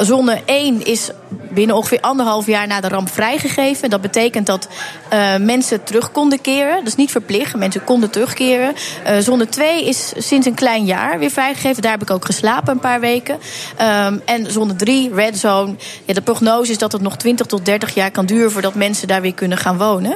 Zone 0.00 0.40
1 0.44 0.86
is 0.86 1.10
binnen 1.30 1.76
ongeveer 1.76 2.00
anderhalf 2.00 2.46
jaar 2.46 2.66
na 2.66 2.80
de 2.80 2.88
ramp 2.88 3.10
vrijgegeven. 3.10 3.90
Dat 3.90 4.00
betekent 4.00 4.46
dat 4.46 4.68
eh, 5.08 5.36
mensen 5.36 5.84
terug 5.84 6.12
konden 6.12 6.40
keren. 6.40 6.76
Dat 6.76 6.86
is 6.86 6.94
niet 6.94 7.10
verplicht, 7.10 7.56
mensen 7.56 7.84
konden 7.84 8.10
terugkeren. 8.10 8.74
Eh, 9.04 9.18
zone 9.18 9.48
2 9.48 9.84
is 9.84 10.12
sinds 10.16 10.46
een 10.46 10.54
klein 10.54 10.84
jaar 10.84 11.18
weer 11.18 11.30
vrijgegeven. 11.30 11.82
Daar 11.82 11.92
heb 11.92 12.02
ik 12.02 12.10
ook 12.10 12.24
geslapen 12.24 12.72
een 12.72 12.80
paar 12.80 13.00
weken. 13.00 13.38
Ehm, 13.76 14.18
en 14.24 14.52
zone 14.52 14.76
3, 14.76 15.14
red 15.14 15.38
zone. 15.38 15.74
Ja, 16.04 16.14
de 16.14 16.22
prognose 16.22 16.70
is 16.70 16.78
dat 16.78 16.92
het 16.92 17.02
nog 17.02 17.16
20 17.16 17.46
tot 17.46 17.64
30 17.64 17.94
jaar 17.94 18.10
kan 18.10 18.26
duren 18.26 18.52
voordat 18.52 18.74
mensen 18.74 19.08
daar 19.08 19.20
weer 19.20 19.34
kunnen 19.34 19.58
gaan 19.58 19.78
wonen. 19.78 20.14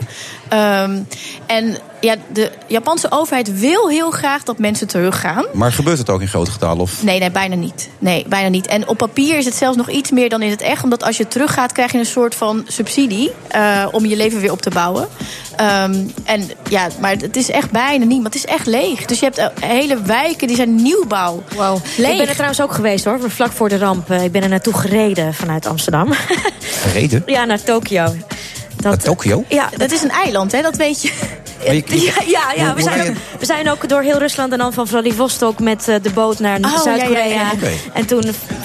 Ehm, 0.49 0.99
en 1.47 1.77
ja, 2.05 2.15
de 2.33 2.51
Japanse 2.67 3.07
overheid 3.11 3.59
wil 3.61 3.89
heel 3.89 4.11
graag 4.11 4.43
dat 4.43 4.59
mensen 4.59 4.87
teruggaan. 4.87 5.45
maar 5.53 5.73
gebeurt 5.73 5.99
het 5.99 6.11
ook 6.11 6.21
in 6.21 6.29
grote 6.29 6.51
getalen? 6.51 6.81
Of? 6.83 7.03
Nee, 7.03 7.19
nee, 7.19 7.31
bijna 7.31 7.55
niet. 7.55 7.89
Nee, 7.99 8.25
bijna 8.29 8.49
niet. 8.49 8.67
En 8.67 8.89
op 8.89 8.97
papier 8.97 9.39
is 9.39 9.45
het 9.45 9.55
zelfs 9.55 9.77
nog 9.77 9.91
iets 9.91 10.11
meer 10.11 10.29
dan 10.29 10.43
in 10.43 10.51
het 10.51 10.61
echt. 10.61 10.83
Omdat 10.85 11.03
als 11.03 11.17
je 11.17 11.29
teruggaat, 11.29 11.73
krijg 11.73 11.93
je 11.93 11.99
een 11.99 12.07
soort 12.07 12.35
van 12.35 12.65
subsidie 12.69 13.31
eh, 13.49 13.87
om 13.93 14.07
je 14.07 14.17
leven 14.17 14.41
weer 14.41 14.53
op 14.53 14.63
te 14.63 14.71
bouwen. 14.71 15.09
Ehm, 15.57 15.95
en 16.25 16.51
ja, 16.69 16.87
maar 17.01 17.11
het 17.11 17.37
is 17.37 17.51
echt 17.51 17.71
bijna 17.71 18.05
niet. 18.05 18.17
Maar 18.17 18.31
het 18.31 18.35
is 18.35 18.47
echt 18.47 18.67
leeg. 18.67 19.05
Dus 19.05 19.19
je 19.19 19.25
hebt 19.25 19.39
eh, 19.39 19.47
hele 19.61 20.03
wijken 20.03 20.47
die 20.47 20.57
zijn 20.57 20.75
nieuwbouw. 20.75 21.43
Wow. 21.57 21.79
Leeg. 21.97 22.11
Ik 22.13 22.19
ben 22.19 22.27
er 22.29 22.33
trouwens 22.33 22.61
ook 22.61 22.73
geweest 22.73 23.05
hoor, 23.05 23.19
vlak 23.27 23.53
voor 23.53 23.69
de 23.69 23.79
ramp. 23.79 24.11
Eh, 24.11 24.25
Ik 24.25 24.33
ben 24.33 24.43
er 24.43 24.49
naartoe 24.49 24.75
gereden 24.75 25.35
vanuit 25.35 25.67
Amsterdam. 25.67 26.13
Gereden? 26.83 27.23
ja, 27.27 27.45
naar 27.45 27.63
Tokio. 27.63 28.15
Dat, 28.91 29.05
Tokio? 29.05 29.45
Ja, 29.49 29.69
dat 29.77 29.91
is 29.93 30.03
een 30.03 30.11
eiland, 30.11 30.53
hè? 30.53 30.63
Dat 30.63 30.77
weet 30.77 31.03
je. 31.03 31.13
Maar 31.65 31.75
je- 31.75 31.83
je- 31.87 32.23
Ja, 32.37 32.53
ja, 32.65 32.75
We, 32.75 32.83
zijn 32.83 33.17
we 33.39 33.47
zijn 33.47 33.71
ook 33.71 33.89
door 33.89 34.03
heel 34.03 34.19
Rusland 34.19 34.53
en 34.53 34.59
dan 34.59 34.73
van 34.73 34.89
Vladivostok 34.89 35.59
met 35.61 35.89
eh, 35.89 35.95
de 36.03 36.11
boot 36.11 36.39
naar 36.39 36.59
Oh, 36.61 36.83
Zuid-Korea. 36.83 37.25
ja, 37.25 37.35
ja, 37.35 37.41
ja. 37.41 37.51
Oké. 37.55 37.71
En 37.93 38.07
toen 38.07 38.25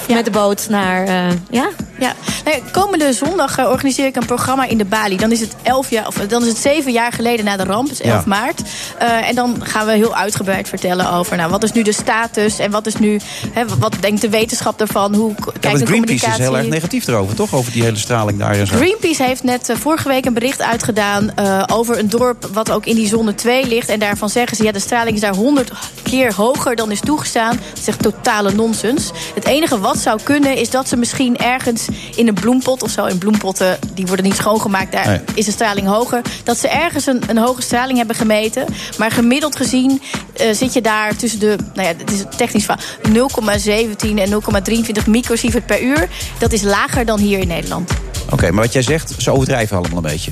met 0.09 0.25
de 0.25 0.31
boot 0.31 0.65
naar. 0.69 1.05
eh, 1.07 1.35
ja? 1.49 1.69
Ja, 1.99 2.13
nou 2.45 2.57
ja, 2.57 2.71
komende 2.71 3.13
zondag 3.13 3.57
eh, 3.57 3.69
organiseer 3.69 4.05
ik 4.05 4.15
een 4.15 4.25
programma 4.25 4.65
in 4.67 4.77
de 4.77 4.85
Bali. 4.85 5.17
Dan 5.17 5.31
is 5.31 5.39
het 5.39 5.55
elf 5.63 5.89
jaar, 5.89 6.07
of 6.07 6.15
dan 6.15 6.41
is 6.41 6.47
het 6.47 6.57
zeven 6.57 6.91
jaar 6.91 7.11
geleden 7.11 7.45
na 7.45 7.57
de 7.57 7.63
ramp, 7.63 7.87
dus 7.89 8.01
11 8.01 8.13
Ja. 8.13 8.23
maart. 8.25 8.61
Eh, 8.97 9.27
en 9.29 9.35
dan 9.35 9.55
gaan 9.63 9.85
we 9.85 9.91
heel 9.91 10.15
uitgebreid 10.15 10.69
vertellen 10.69 11.11
over 11.11 11.37
nou, 11.37 11.49
wat 11.51 11.63
is 11.63 11.71
nu 11.71 11.81
de 11.81 11.91
status 11.91 12.59
en 12.59 12.71
wat 12.71 12.85
is 12.85 12.95
nu, 12.95 13.19
hè, 13.51 13.63
wat 13.79 13.95
denkt 13.99 14.21
de 14.21 14.29
wetenschap 14.29 14.81
ervan, 14.81 15.13
hoe 15.13 15.29
Ja, 15.29 15.35
kijkt 15.35 15.61
want 15.63 15.79
de 15.79 15.85
Greenpeace 15.85 15.95
communicatie. 15.95 16.31
is 16.43 16.49
heel 16.49 16.57
erg 16.57 16.67
negatief 16.67 17.07
erover, 17.07 17.35
toch? 17.35 17.53
Over 17.53 17.71
die 17.71 17.83
hele 17.83 17.97
straling 17.97 18.39
daar. 18.39 18.55
Greenpeace 18.55 19.23
heeft 19.23 19.43
net 19.43 19.69
eh, 19.69 19.75
vorige 19.75 20.07
week 20.07 20.25
een 20.25 20.33
bericht 20.33 20.61
uitgedaan 20.61 21.31
over 21.71 21.99
een 21.99 22.09
dorp 22.09 22.49
wat 22.53 22.71
ook 22.71 22.85
in 22.85 22.95
die 22.95 23.07
zone 23.07 23.35
2 23.35 23.67
ligt. 23.67 23.89
En 23.89 23.99
daarvan 23.99 24.29
zeggen 24.29 24.57
ze, 24.57 24.63
ja, 24.63 24.71
de 24.71 24.79
straling 24.79 25.15
is 25.15 25.21
daar 25.21 25.35
100 25.35 25.71
keer 26.03 26.33
hoger 26.33 26.75
dan 26.75 26.91
is 26.91 26.99
toegestaan. 26.99 27.59
Dat 27.69 27.77
is 27.81 27.87
echt 27.87 28.01
totale 28.01 28.51
nonsens. 28.53 29.11
Het 29.35 29.45
enige 29.45 29.79
wat 29.79 29.97
zou 29.97 30.19
kunnen 30.23 30.55
is 30.57 30.69
dat 30.69 30.87
ze 30.89 30.95
misschien 30.97 31.37
ergens 31.37 31.85
in 32.15 32.27
een 32.27 32.33
bloempot 32.33 32.83
of 32.83 32.89
zo, 32.89 33.05
in 33.05 33.17
bloempotten, 33.17 33.77
die 33.93 34.05
worden 34.05 34.25
niet 34.25 34.35
schoongemaakt, 34.35 34.91
daar 34.91 35.07
Nee. 35.07 35.19
is 35.33 35.45
de 35.45 35.51
straling 35.51 35.87
hoger. 35.87 36.21
Dat 36.43 36.57
ze 36.57 36.67
ergens 36.67 37.05
een, 37.05 37.21
een 37.27 37.37
hoge 37.37 37.61
straling 37.61 37.97
hebben 37.97 38.15
gemeten. 38.15 38.65
Maar 38.97 39.11
gemiddeld 39.11 39.55
gezien 39.55 40.01
eh, 40.35 40.53
zit 40.53 40.73
je 40.73 40.81
daar 40.81 41.15
tussen 41.15 41.39
de, 41.39 41.55
nou 41.73 41.87
ja, 41.87 41.93
het 41.97 42.11
is 42.11 42.23
technisch 42.37 42.65
van 42.65 42.79
0,17 43.09 44.17
en 44.19 44.29
0,23 44.31 45.05
microsievert 45.07 45.65
per 45.65 45.81
uur. 45.81 46.07
Dat 46.37 46.51
is 46.53 46.61
lager 46.61 47.05
dan 47.05 47.19
hier 47.19 47.39
in 47.39 47.47
Nederland. 47.47 47.91
Oké, 48.31 48.51
maar 48.51 48.63
wat 48.63 48.73
jij 48.73 48.81
zegt, 48.81 49.13
ze 49.17 49.31
overdrijven 49.31 49.77
allemaal 49.77 49.97
een 49.97 50.03
beetje. 50.11 50.31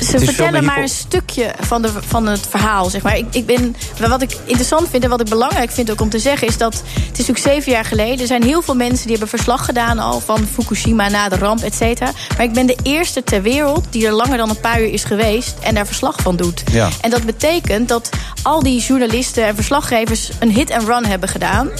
Ze 0.00 0.18
vertellen 0.18 0.64
maar 0.64 0.82
een 0.82 0.88
stukje 0.88 1.54
van, 1.60 1.82
de, 1.82 1.90
van 2.06 2.26
het 2.26 2.46
verhaal, 2.50 2.90
zeg 2.90 3.02
maar. 3.02 3.16
Ik, 3.16 3.26
ik 3.30 3.46
ben, 3.46 3.76
wat 4.08 4.22
ik 4.22 4.36
interessant 4.44 4.88
vind 4.90 5.04
en 5.04 5.10
wat 5.10 5.20
ik 5.20 5.28
belangrijk 5.28 5.70
vind 5.70 5.90
ook 5.90 6.00
om 6.00 6.10
te 6.10 6.18
zeggen... 6.18 6.48
is 6.48 6.56
dat, 6.56 6.74
het 6.74 7.18
is 7.18 7.26
natuurlijk 7.26 7.38
zeven 7.38 7.72
jaar 7.72 7.84
geleden... 7.84 8.20
er 8.20 8.26
zijn 8.26 8.42
heel 8.42 8.62
veel 8.62 8.74
mensen 8.74 9.06
die 9.06 9.16
hebben 9.16 9.28
verslag 9.28 9.64
gedaan 9.64 9.98
al... 9.98 10.20
van 10.20 10.48
Fukushima 10.52 11.08
na 11.08 11.28
de 11.28 11.36
ramp, 11.36 11.62
et 11.62 11.74
cetera. 11.74 12.10
Maar 12.36 12.46
ik 12.46 12.52
ben 12.52 12.66
de 12.66 12.76
eerste 12.82 13.24
ter 13.24 13.42
wereld 13.42 13.84
die 13.90 14.06
er 14.06 14.12
langer 14.12 14.36
dan 14.36 14.50
een 14.50 14.60
paar 14.60 14.80
uur 14.80 14.92
is 14.92 15.04
geweest... 15.04 15.54
en 15.60 15.74
daar 15.74 15.86
verslag 15.86 16.16
van 16.22 16.36
doet. 16.36 16.62
Ja. 16.70 16.88
En 17.00 17.10
dat 17.10 17.24
betekent 17.24 17.88
dat 17.88 18.10
al 18.42 18.62
die 18.62 18.80
journalisten 18.80 19.46
en 19.46 19.54
verslaggevers... 19.54 20.30
een 20.38 20.50
hit 20.50 20.70
and 20.70 20.88
run 20.88 21.04
hebben 21.06 21.28
gedaan. 21.28 21.70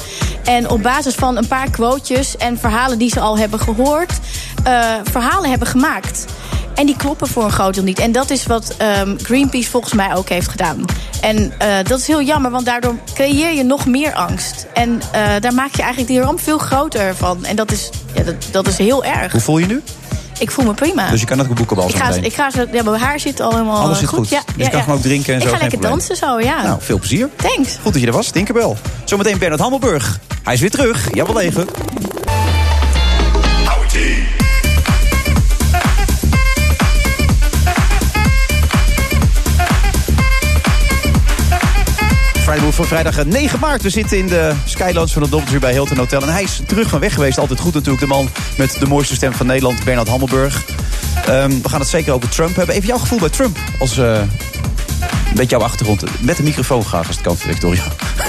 En 0.44 0.70
op 0.70 0.82
basis 0.82 1.14
van 1.14 1.36
een 1.36 1.48
paar 1.48 1.70
quotejes 1.70 2.36
en 2.36 2.58
verhalen 2.58 2.98
die 2.98 3.10
ze 3.10 3.20
al 3.20 3.38
hebben 3.38 3.60
gehoord... 3.60 4.12
eh, 4.64 4.94
verhalen 5.10 5.50
hebben 5.50 5.68
gemaakt... 5.68 6.24
En 6.76 6.86
die 6.86 6.96
kloppen 6.96 7.28
voor 7.28 7.44
een 7.44 7.50
groot 7.50 7.74
deel 7.74 7.82
niet. 7.84 7.98
En 7.98 8.12
dat 8.12 8.30
is 8.30 8.46
wat 8.46 8.74
ehm, 8.76 9.16
Greenpeace 9.22 9.70
volgens 9.70 9.92
mij 9.92 10.14
ook 10.14 10.28
heeft 10.28 10.48
gedaan. 10.48 10.84
En 11.20 11.52
eh, 11.58 11.68
dat 11.82 11.98
is 11.98 12.06
heel 12.06 12.22
jammer, 12.22 12.50
want 12.50 12.66
daardoor 12.66 12.94
creëer 13.14 13.54
je 13.54 13.62
nog 13.62 13.86
meer 13.86 14.14
angst. 14.14 14.66
En 14.74 15.00
eh, 15.12 15.22
daar 15.40 15.54
maak 15.54 15.74
je 15.74 15.82
eigenlijk 15.82 16.10
die 16.10 16.20
ramp 16.20 16.40
veel 16.40 16.58
groter 16.58 17.14
van. 17.16 17.44
En 17.44 17.56
dat 17.56 17.72
is, 17.72 17.90
ja, 18.14 18.22
dat, 18.22 18.34
dat 18.50 18.66
is 18.66 18.78
heel 18.78 19.04
erg. 19.04 19.32
Hoe 19.32 19.40
voel 19.40 19.58
je 19.58 19.66
nu? 19.66 19.82
Ik 20.38 20.50
voel 20.50 20.64
me 20.64 20.74
prima. 20.74 21.10
Dus 21.10 21.20
je 21.20 21.26
kan 21.26 21.38
het 21.38 21.54
boekenbal 21.54 21.88
ik 21.88 21.94
ga, 21.94 22.08
meteen. 22.08 22.24
ik 22.24 22.34
ga 22.34 22.50
zo, 22.50 22.64
ja, 22.72 22.82
mijn 22.82 23.00
haar 23.00 23.20
zit 23.20 23.40
al 23.40 23.50
helemaal 23.50 23.80
Alles 23.80 23.92
eh, 23.92 23.98
zit 23.98 24.08
goed. 24.08 24.28
Ja, 24.28 24.42
Dus 24.56 24.64
je 24.64 24.70
kan 24.70 24.82
gewoon 24.82 24.96
ook 24.96 25.02
drinken 25.04 25.34
en 25.34 25.40
ik 25.40 25.46
zo, 25.46 25.52
ga 25.52 25.56
geen 25.58 25.68
lekker 25.68 25.78
probleem. 25.88 26.06
dansen 26.06 26.16
zo, 26.28 26.40
ja. 26.40 26.62
Nou, 26.62 26.78
veel 26.80 26.98
plezier. 26.98 27.28
Thanks. 27.36 27.76
Goed 27.82 27.92
dat 27.92 28.02
je 28.02 28.06
er 28.08 28.12
was, 28.12 28.30
Tinkerbell. 28.30 28.74
Zometeen 29.04 29.38
Bernard 29.38 29.60
Hammelburg. 29.60 30.18
Hij 30.42 30.54
is 30.54 30.60
weer 30.60 30.70
terug. 30.70 31.14
Jawel 31.14 31.40
even. 31.40 31.66
Move 42.60 42.72
van 42.72 42.84
vrijdag 42.84 43.18
eh, 43.18 43.24
9 43.24 43.58
maart. 43.58 43.82
We 43.82 43.90
zitten 43.90 44.18
in 44.18 44.26
de 44.26 44.52
Skylands 44.64 45.12
van 45.12 45.22
het 45.22 45.30
Dobbeltje 45.30 45.58
bij 45.58 45.72
Hilton 45.72 45.96
Hotel. 45.96 46.22
En 46.22 46.32
hij 46.32 46.42
is 46.42 46.60
terug 46.66 46.88
van 46.88 47.00
weg 47.00 47.14
geweest. 47.14 47.38
Altijd 47.38 47.60
goed 47.60 47.74
natuurlijk. 47.74 48.00
De 48.00 48.08
man 48.08 48.28
met 48.56 48.76
de 48.78 48.86
mooiste 48.86 49.14
stem 49.14 49.32
van 49.32 49.46
Nederland, 49.46 49.84
Bernard 49.84 50.08
Hammelburg. 50.08 50.64
Ehm, 51.26 51.50
we 51.62 51.68
gaan 51.68 51.80
het 51.80 51.88
zeker 51.88 52.12
over 52.12 52.28
Trump 52.28 52.56
hebben. 52.56 52.74
Even 52.74 52.88
jouw 52.88 52.98
gevoel 52.98 53.18
bij 53.18 53.28
Trump 53.28 53.58
als 53.78 53.98
eh, 53.98 54.20
beetje 55.36 55.56
jouw 55.56 55.66
achtergrond. 55.66 56.02
Met 56.20 56.36
de 56.36 56.42
microfoon 56.42 56.84
graag 56.84 57.06
als 57.06 57.16
het 57.16 57.24
kan, 57.24 57.36
Victoria. 57.36 57.82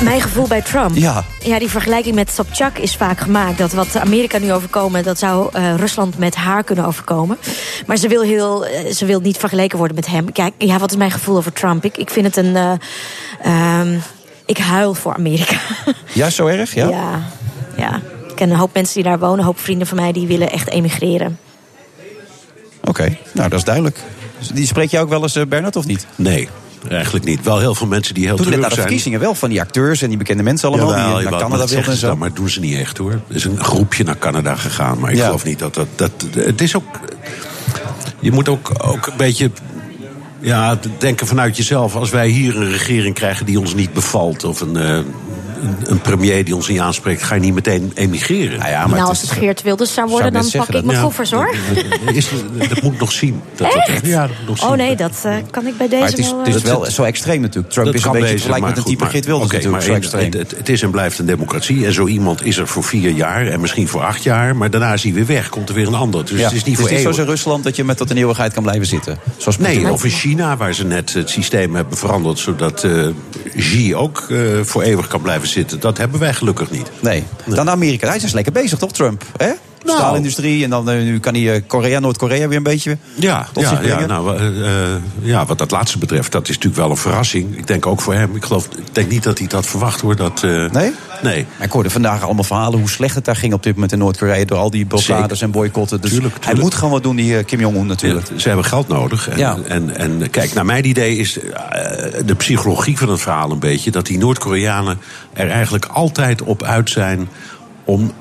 Mijn 0.03 0.21
gevoel 0.21 0.47
bij 0.47 0.61
Trump. 0.61 0.95
Ja. 0.95 1.23
Ja, 1.43 1.59
die 1.59 1.69
vergelijking 1.69 2.15
met 2.15 2.31
Sobchak 2.31 2.77
is 2.77 2.95
vaak 2.95 3.19
gemaakt. 3.19 3.57
Dat 3.57 3.73
wat 3.73 3.97
Amerika 3.97 4.37
nu 4.37 4.53
overkomen, 4.53 5.03
dat 5.03 5.19
zou 5.19 5.49
eh, 5.53 5.75
Rusland 5.75 6.17
met 6.17 6.35
haar 6.35 6.63
kunnen 6.63 6.85
overkomen. 6.85 7.37
Maar 7.85 7.97
ze 7.97 8.07
wil, 8.07 8.21
heel, 8.21 8.65
eh, 8.65 8.91
ze 8.93 9.05
wil 9.05 9.19
niet 9.19 9.37
vergeleken 9.37 9.77
worden 9.77 9.95
met 9.95 10.07
hem. 10.07 10.31
Kijk, 10.31 10.53
ja, 10.57 10.77
wat 10.77 10.91
is 10.91 10.97
mijn 10.97 11.11
gevoel 11.11 11.37
over 11.37 11.53
Trump? 11.53 11.85
Ik, 11.85 11.97
ik 11.97 12.09
vind 12.09 12.25
het 12.25 12.37
een... 12.45 12.55
eh, 12.55 12.71
ehm, 13.41 13.99
ik 14.47 14.57
huil 14.57 14.93
voor 14.93 15.13
Amerika. 15.15 15.57
Ja, 16.13 16.29
zo 16.29 16.45
erg? 16.47 16.73
Ja? 16.73 16.89
ja, 16.89 17.21
ja. 17.77 17.95
Ik 18.27 18.35
ken 18.35 18.49
een 18.49 18.55
hoop 18.57 18.73
mensen 18.73 18.93
die 18.93 19.03
daar 19.03 19.19
wonen. 19.19 19.39
Een 19.39 19.45
hoop 19.45 19.59
vrienden 19.59 19.87
van 19.87 19.97
mij 19.97 20.11
die 20.11 20.27
willen 20.27 20.51
echt 20.51 20.69
emigreren. 20.69 21.39
Oké, 22.83 23.17
nou 23.33 23.49
dat 23.49 23.59
is 23.59 23.65
duidelijk. 23.65 23.99
Die 24.53 24.65
spreek 24.65 24.91
je 24.91 24.99
ook 24.99 25.09
wel 25.09 25.21
eens, 25.21 25.35
eh, 25.35 25.45
Bernard, 25.45 25.75
of 25.75 25.85
niet? 25.85 26.05
Nee, 26.15 26.49
eigenlijk 26.89 27.25
niet. 27.25 27.43
Wel 27.43 27.59
heel 27.59 27.75
veel 27.75 27.87
mensen 27.87 28.13
die 28.13 28.25
heel 28.25 28.35
Toen 28.35 28.45
net 28.45 28.53
terug 28.53 28.63
na 28.63 28.69
de 28.69 28.75
zijn. 28.75 28.87
verkiezingen 28.87 29.19
wel 29.19 29.35
van 29.35 29.49
die 29.49 29.61
acteurs 29.61 30.01
en 30.01 30.09
die 30.09 30.17
bekende 30.17 30.43
mensen 30.43 30.67
allemaal 30.69 30.87
Jawel, 30.87 31.03
die 31.05 31.13
jawel, 31.15 31.29
naar 31.31 31.39
Canada 31.39 31.57
dat 31.57 31.69
wilden 31.69 31.85
zeggen 31.85 31.91
en 31.93 31.99
ze 31.99 32.05
zo. 32.05 32.07
dan, 32.07 32.17
maar 32.17 32.33
doen 32.33 32.49
ze 32.49 32.59
niet 32.59 32.77
echt 32.77 32.97
hoor. 32.97 33.11
Er 33.11 33.35
is 33.35 33.43
een 33.43 33.63
groepje 33.63 34.03
naar 34.03 34.17
Canada 34.17 34.55
gegaan, 34.55 34.99
maar 34.99 35.11
ik 35.11 35.17
Ja. 35.17 35.25
geloof 35.25 35.43
niet 35.43 35.59
dat 35.59 35.73
dat, 35.73 35.87
dat. 35.95 36.11
Het 36.35 36.61
is 36.61 36.75
ook. 36.75 36.83
Je 38.19 38.31
moet 38.31 38.49
ook, 38.49 38.71
ook 38.83 39.07
een 39.07 39.17
beetje. 39.17 39.51
Ja, 40.39 40.79
denken 40.97 41.27
vanuit 41.27 41.57
jezelf. 41.57 41.95
Als 41.95 42.09
wij 42.09 42.27
hier 42.27 42.55
een 42.55 42.71
regering 42.71 43.15
krijgen 43.15 43.45
die 43.45 43.59
ons 43.59 43.73
niet 43.73 43.93
bevalt. 43.93 44.43
of 44.43 44.61
een, 44.61 44.75
eh, 44.75 44.99
een, 45.61 45.75
een 45.91 46.01
premier 46.01 46.45
die 46.45 46.55
ons 46.55 46.67
niet 46.67 46.79
aanspreekt. 46.79 47.23
ga 47.23 47.35
je 47.35 47.41
niet 47.41 47.53
meteen 47.53 47.91
emigreren. 47.95 48.59
Nou, 48.59 48.71
ja, 48.71 48.87
nou, 48.87 49.07
als 49.07 49.21
het 49.21 49.31
Geert 49.31 49.61
Wilders 49.61 49.93
zou 49.93 50.09
worden, 50.09 50.33
dan 50.33 50.49
pak 50.51 50.69
ik 50.69 50.83
mijn 50.83 51.01
koffers, 51.01 51.31
hoor. 51.31 51.55
Is, 52.05 52.29
dat 52.69 52.81
moet 52.81 52.99
nog 52.99 53.11
zien. 53.11 53.41
Dat 53.55 53.71
dat- 53.71 53.87
Echt? 53.87 54.05
ja, 54.05 54.21
dat 54.27 54.35
moet 54.39 54.47
nog 54.47 54.57
zien. 54.57 54.69
Oh 54.69 54.75
nee, 54.75 54.95
dat 54.95 55.21
eh, 55.23 55.35
kan 55.51 55.67
ik 55.67 55.77
bij 55.77 55.87
deze 55.87 56.01
Maar 56.01 56.09
het 56.09 56.19
is, 56.19 56.29
wel... 56.29 56.39
het 56.39 56.55
is 56.55 56.61
eh, 56.61 56.67
wel 56.67 56.85
zo 56.85 57.03
extreem 57.03 57.41
natuurlijk. 57.41 57.73
Trump 57.73 57.85
Dat 57.85 57.95
is 57.95 58.03
een 58.03 58.11
beetje 58.11 58.25
wezen, 58.25 58.39
vergelijk 58.39 58.65
met 58.65 58.75
maar 58.75 58.85
een 58.93 58.97
type 58.97 59.09
Geert 59.09 59.25
Wilders 59.25 59.51
natuurlijk. 59.51 59.83
Zo 59.83 59.89
maar 59.89 59.97
extreem. 59.97 60.31
Het, 60.57 60.69
is 60.69 60.81
en 60.81 60.91
blijft 60.91 61.19
een 61.19 61.25
democratie. 61.25 61.85
En 61.85 61.93
zo 61.93 62.07
iemand 62.07 62.45
is 62.45 62.57
er 62.57 62.67
voor 62.67 62.83
vier 62.83 63.11
jaar 63.11 63.47
en 63.47 63.59
misschien 63.59 63.87
voor 63.87 64.01
acht 64.01 64.23
jaar. 64.23 64.55
Maar 64.55 64.69
daarna 64.69 64.93
is 64.93 65.03
hij 65.03 65.13
weer 65.13 65.25
weg. 65.25 65.49
Komt 65.49 65.69
er 65.69 65.75
weer 65.75 65.87
een 65.87 65.93
ander. 65.93 66.25
Dus 66.25 66.39
Ja, 66.39 66.45
het 66.45 66.55
is 66.55 66.63
niet 66.63 66.77
voor 66.77 66.89
zoals 66.89 67.17
in 67.17 67.25
Rusland 67.25 67.63
dat 67.63 67.75
je 67.75 67.83
met 67.83 67.97
tot 67.97 68.09
een 68.09 68.17
eeuwigheid 68.17 68.53
kan 68.53 68.63
blijven 68.63 68.85
zitten. 68.87 69.19
Zoals. 69.37 69.57
Nee, 69.57 69.91
of 69.91 70.03
in 70.03 70.09
China, 70.09 70.57
waar 70.57 70.73
ze 70.73 70.85
net 70.85 71.13
het 71.13 71.29
systeem 71.29 71.75
hebben 71.75 71.97
veranderd... 71.97 72.39
zodat 72.39 72.83
eh 72.83 73.07
Xi 73.57 73.95
ook 73.95 74.25
eh, 74.29 74.37
voor 74.63 74.81
eeuwig 74.81 75.07
kan 75.07 75.21
blijven 75.21 75.46
zitten. 75.47 75.79
Dat 75.79 75.97
hebben 75.97 76.19
wij 76.19 76.33
gelukkig 76.33 76.71
niet. 76.71 76.91
Nee. 76.99 77.23
Dan 77.45 77.69
Amerika. 77.69 78.07
Hij 78.07 78.17
is 78.17 78.33
lekker 78.33 78.53
bezig, 78.53 78.79
toch, 78.79 78.91
Trump? 78.91 79.23
Hè? 79.37 79.51
Nou. 79.87 79.99
Staalindustrie 79.99 80.63
en 80.63 80.69
dan 80.69 80.89
eh, 80.89 81.01
nu 81.01 81.19
kan 81.19 81.33
hij 81.33 81.53
eh, 81.53 81.61
Korea, 81.67 81.99
Noord-Korea 81.99 82.47
weer 82.47 82.57
een 82.57 82.63
beetje 82.63 82.97
Ja, 83.15 83.47
tot 83.53 83.63
ja, 83.63 83.81
ja, 83.81 84.05
nou, 84.05 84.37
eh, 84.37 84.71
ja, 85.21 85.45
wat 85.45 85.57
dat 85.57 85.71
laatste 85.71 85.97
betreft, 85.97 86.31
dat 86.31 86.41
is 86.49 86.55
natuurlijk 86.55 86.81
wel 86.81 86.89
een 86.89 86.97
verrassing. 86.97 87.57
Ik 87.57 87.67
denk 87.67 87.85
ook 87.85 88.01
voor 88.01 88.13
hem. 88.13 88.35
Ik, 88.35 88.45
geloof, 88.45 88.65
ik 88.65 88.95
denk 88.95 89.09
niet 89.09 89.23
dat 89.23 89.37
hij 89.37 89.47
dat 89.47 89.65
verwacht 89.65 90.01
hoor. 90.01 90.15
Dat, 90.15 90.41
Nee? 90.71 90.91
Nee. 91.21 91.45
Ik 91.59 91.71
hoorde 91.71 91.89
vandaag 91.89 92.23
allemaal 92.23 92.43
verhalen 92.43 92.79
hoe 92.79 92.89
slecht 92.89 93.15
het 93.15 93.25
daar 93.25 93.35
ging 93.35 93.53
op 93.53 93.63
dit 93.63 93.73
moment 93.73 93.91
in 93.91 93.97
Noord-Korea. 93.97 94.45
Door 94.45 94.57
al 94.57 94.69
die 94.69 94.85
blokkades 94.85 95.41
en 95.41 95.51
boycotten. 95.51 96.01
Dus 96.01 96.11
Tuurlijk, 96.11 96.35
hij 96.45 96.55
moet 96.55 96.73
gewoon 96.73 96.91
wat 96.91 97.03
doen, 97.03 97.15
die 97.15 97.43
Kim 97.43 97.59
Jong-un 97.59 97.85
natuurlijk. 97.85 98.27
Ze 98.35 98.47
hebben 98.47 98.65
geld 98.65 98.87
nodig. 98.87 99.29
En, 99.29 99.37
Ja. 99.37 99.57
en, 99.67 99.97
en 99.97 100.29
kijk, 100.29 100.53
naar 100.53 100.65
mijn 100.65 100.85
idee 100.85 101.17
is 101.17 101.39
de 102.25 102.35
psychologie 102.37 102.97
van 102.97 103.09
het 103.09 103.21
verhaal 103.21 103.51
een 103.51 103.59
beetje... 103.59 103.91
dat 103.91 104.05
die 104.05 104.17
Noord-Koreanen 104.17 104.99
er 105.33 105.49
eigenlijk 105.49 105.85
altijd 105.85 106.41
op 106.41 106.63
uit 106.63 106.89
zijn... 106.89 107.29
om 107.85 108.11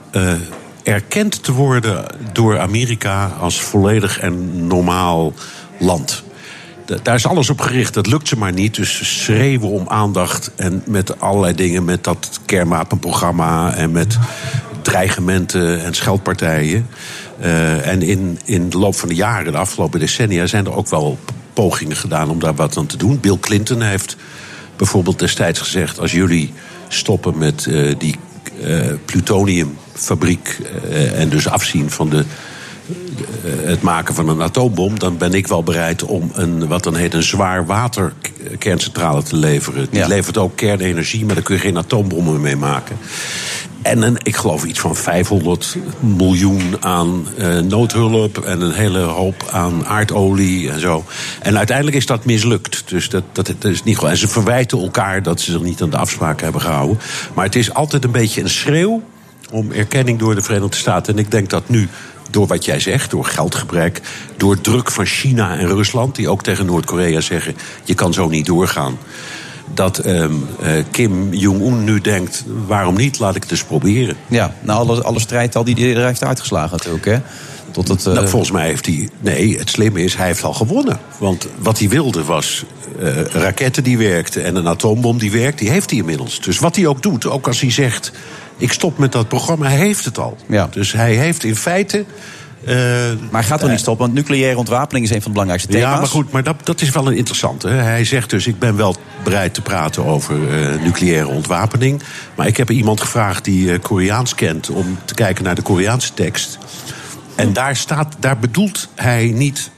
erkend 0.86 1.42
te 1.42 1.52
worden 1.52 2.04
door 2.32 2.58
Amerika 2.58 3.32
als 3.40 3.60
volledig 3.60 4.18
en 4.20 4.66
normaal 4.66 5.32
land. 5.78 6.22
Da- 6.84 6.96
Daar 7.02 7.14
is 7.14 7.26
alles 7.26 7.50
op 7.50 7.60
gericht. 7.60 7.94
Dat 7.94 8.06
lukt 8.06 8.28
ze 8.28 8.36
maar 8.38 8.52
niet. 8.52 8.74
Dus 8.74 8.96
ze 8.96 9.04
schreeuwen 9.04 9.68
om 9.68 9.88
aandacht. 9.88 10.50
En 10.56 10.82
met 10.86 11.20
allerlei 11.20 11.54
dingen. 11.54 11.84
Met 11.84 12.04
dat 12.04 12.40
kernwapenprogramma. 12.44 13.74
En 13.74 13.90
met 13.90 14.18
dreigementen 14.82 15.84
en 15.84 15.94
scheldpartijen. 15.94 16.86
Eh, 17.40 17.86
en 17.86 18.02
in, 18.02 18.38
in 18.44 18.68
de 18.70 18.78
loop 18.78 18.94
van 18.96 19.08
de 19.08 19.14
jaren, 19.14 19.52
de 19.52 19.58
afgelopen 19.58 20.00
decennia, 20.00 20.46
zijn 20.46 20.64
er 20.66 20.74
ook 20.76 20.88
wel 20.88 21.18
pogingen 21.52 21.96
gedaan 21.96 22.30
om 22.30 22.38
daar 22.38 22.54
wat 22.54 22.76
aan 22.76 22.86
te 22.86 22.96
doen. 22.96 23.20
Bill 23.20 23.38
Clinton 23.40 23.80
heeft 23.82 24.16
bijvoorbeeld 24.76 25.18
destijds 25.18 25.58
gezegd: 25.60 26.00
als 26.00 26.12
jullie 26.12 26.52
stoppen 26.88 27.38
met 27.38 27.66
eh, 27.66 27.94
die 27.98 28.16
eh, 28.62 28.92
plutoniumfabriek 29.96 30.58
eh, 30.90 31.20
en 31.20 31.28
dus 31.28 31.48
afzien 31.48 31.90
van 31.90 32.08
de, 32.08 32.24
eh, 33.44 33.50
het 33.68 33.82
maken 33.82 34.14
van 34.14 34.28
een 34.28 34.42
atoombom, 34.42 34.98
dan 34.98 35.16
ben 35.18 35.34
ik 35.34 35.46
wel 35.46 35.62
bereid 35.62 36.02
om 36.04 36.30
een, 36.34 36.66
wat 36.68 36.82
dan 36.84 36.94
heet 36.96 37.14
een 37.14 37.22
zwaar 37.22 37.66
waterkerncentrale 37.66 39.22
te 39.22 39.36
leveren. 39.36 39.86
Die 39.90 40.00
Ja. 40.00 40.06
levert 40.06 40.38
ook 40.38 40.56
kernenergie, 40.56 41.24
maar 41.24 41.34
daar 41.34 41.44
kun 41.44 41.54
je 41.54 41.60
geen 41.60 41.78
atoombommen 41.78 42.40
mee 42.40 42.56
maken. 42.56 42.96
En 43.82 44.02
een, 44.02 44.16
ik 44.22 44.36
geloof 44.36 44.64
iets 44.64 44.80
van 44.80 44.96
500 44.96 45.76
miljoen 46.00 46.76
aan 46.80 47.26
eh, 47.38 47.58
noodhulp 47.58 48.38
en 48.38 48.60
een 48.60 48.72
hele 48.72 48.98
hoop 48.98 49.48
aan 49.52 49.86
aardolie 49.86 50.70
en 50.70 50.80
zo. 50.80 51.04
En 51.42 51.56
uiteindelijk 51.56 51.96
is 51.96 52.06
dat 52.06 52.24
mislukt. 52.24 52.82
Dus 52.86 53.08
dat, 53.08 53.22
dat, 53.32 53.46
dat 53.46 53.70
is 53.72 53.82
niet 53.82 53.96
goed. 53.96 54.08
En 54.08 54.16
ze 54.16 54.28
verwijten 54.28 54.78
elkaar 54.80 55.22
dat 55.22 55.40
ze 55.40 55.50
zich 55.52 55.60
niet 55.62 55.82
aan 55.82 55.90
de 55.90 55.96
afspraken 55.96 56.44
hebben 56.44 56.60
gehouden. 56.62 56.98
Maar 57.34 57.44
het 57.44 57.54
is 57.56 57.74
altijd 57.74 58.04
een 58.04 58.10
beetje 58.10 58.42
een 58.42 58.50
schreeuw 58.50 59.02
om 59.50 59.72
erkenning 59.72 60.18
door 60.18 60.34
de 60.34 60.42
Verenigde 60.42 60.76
Staten. 60.76 61.12
En 61.14 61.18
ik 61.18 61.30
denk 61.30 61.50
dat 61.50 61.68
nu 61.68 61.88
door 62.30 62.46
wat 62.46 62.64
jij 62.64 62.80
zegt, 62.80 63.10
door 63.10 63.24
geldgebrek, 63.24 64.00
door 64.36 64.60
druk 64.60 64.90
van 64.90 65.04
China 65.04 65.58
en 65.58 65.66
Rusland, 65.66 66.14
die 66.14 66.28
ook 66.28 66.42
tegen 66.42 66.66
Noord-Korea 66.66 67.20
zeggen: 67.20 67.56
je 67.84 67.94
kan 67.94 68.12
zo 68.12 68.28
niet 68.28 68.46
doorgaan. 68.46 68.98
Dat 69.74 69.98
ehm, 69.98 70.32
eh, 70.60 70.72
Kim 70.90 71.34
Jong-un 71.34 71.84
nu 71.84 72.00
denkt: 72.00 72.44
waarom 72.66 72.96
niet? 72.96 73.18
Laat 73.18 73.36
ik 73.36 73.42
het 73.42 73.50
eens 73.50 73.64
proberen. 73.64 74.16
Ja, 74.26 74.54
nou, 74.60 74.88
alle, 74.88 75.02
alle 75.02 75.20
strijd 75.20 75.56
al 75.56 75.64
die 75.64 75.94
hij 75.94 76.04
heeft 76.04 76.24
uitgeslagen 76.24 76.76
natuurlijk, 76.76 77.04
hè? 77.04 77.18
Tot 77.70 77.88
het, 77.88 78.06
eh, 78.06 78.12
Nou, 78.12 78.28
volgens 78.28 78.50
mij 78.50 78.66
heeft 78.66 78.86
hij. 78.86 79.08
Nee, 79.20 79.58
het 79.58 79.70
slimme 79.70 80.02
is, 80.02 80.14
hij 80.14 80.26
heeft 80.26 80.44
al 80.44 80.52
gewonnen. 80.52 80.98
Want 81.18 81.46
wat 81.58 81.78
hij 81.78 81.88
wilde 81.88 82.24
was 82.24 82.64
eh, 83.00 83.22
raketten 83.22 83.82
die 83.82 83.98
werkten 83.98 84.44
en 84.44 84.56
een 84.56 84.68
atoombom 84.68 85.18
die 85.18 85.30
werkt, 85.30 85.58
die 85.58 85.70
heeft 85.70 85.90
hij 85.90 85.98
inmiddels. 85.98 86.40
Dus 86.40 86.58
wat 86.58 86.76
hij 86.76 86.86
ook 86.86 87.02
doet, 87.02 87.26
ook 87.26 87.46
als 87.46 87.60
hij 87.60 87.70
zegt: 87.70 88.12
ik 88.56 88.72
stop 88.72 88.98
met 88.98 89.12
dat 89.12 89.28
programma, 89.28 89.66
hij 89.66 89.76
heeft 89.76 90.04
het 90.04 90.18
al. 90.18 90.36
Dus 90.70 90.92
hij 90.92 91.14
heeft 91.14 91.44
in 91.44 91.56
feite. 91.56 92.04
eh, 92.64 92.74
maar 93.30 93.40
hij 93.40 93.42
gaat 93.42 93.60
toch 93.60 93.70
niet 93.70 93.78
stoppen, 93.78 94.04
want 94.04 94.18
nucleaire 94.18 94.58
ontwapening 94.58 95.04
is 95.04 95.10
een 95.10 95.22
van 95.22 95.24
de 95.24 95.30
belangrijkste 95.30 95.72
thema's. 95.72 95.92
Ja, 95.92 95.98
maar 95.98 96.08
goed, 96.08 96.30
maar 96.32 96.42
dat, 96.42 96.56
dat 96.66 96.80
is 96.80 96.90
wel 96.90 97.06
een 97.06 97.16
interessante. 97.16 97.68
Hij 97.68 98.04
zegt 98.04 98.30
dus, 98.30 98.46
ik 98.46 98.58
ben 98.58 98.76
wel 98.76 98.96
bereid 99.24 99.54
te 99.54 99.62
praten 99.62 100.04
over 100.04 100.34
eh, 100.34 100.82
nucleaire 100.82 101.28
ontwapening. 101.28 102.02
Maar 102.34 102.46
ik 102.46 102.56
heb 102.56 102.70
iemand 102.70 103.00
gevraagd 103.00 103.44
die 103.44 103.72
eh, 103.72 103.80
Koreaans 103.82 104.34
kent... 104.34 104.70
om 104.70 104.98
te 105.04 105.14
kijken 105.14 105.44
naar 105.44 105.54
de 105.54 105.62
Koreaanse 105.62 106.14
tekst. 106.14 106.58
En 107.34 107.52
daar, 107.52 107.76
staat, 107.76 108.16
daar 108.18 108.38
bedoelt 108.38 108.88
hij 108.94 109.30
niet 109.34 109.70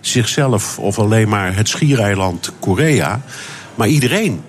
zichzelf 0.00 0.78
of 0.78 0.98
alleen 0.98 1.28
maar 1.28 1.56
het 1.56 1.68
schiereiland 1.68 2.52
Korea... 2.58 3.20
maar 3.74 3.88
iedereen. 3.88 4.42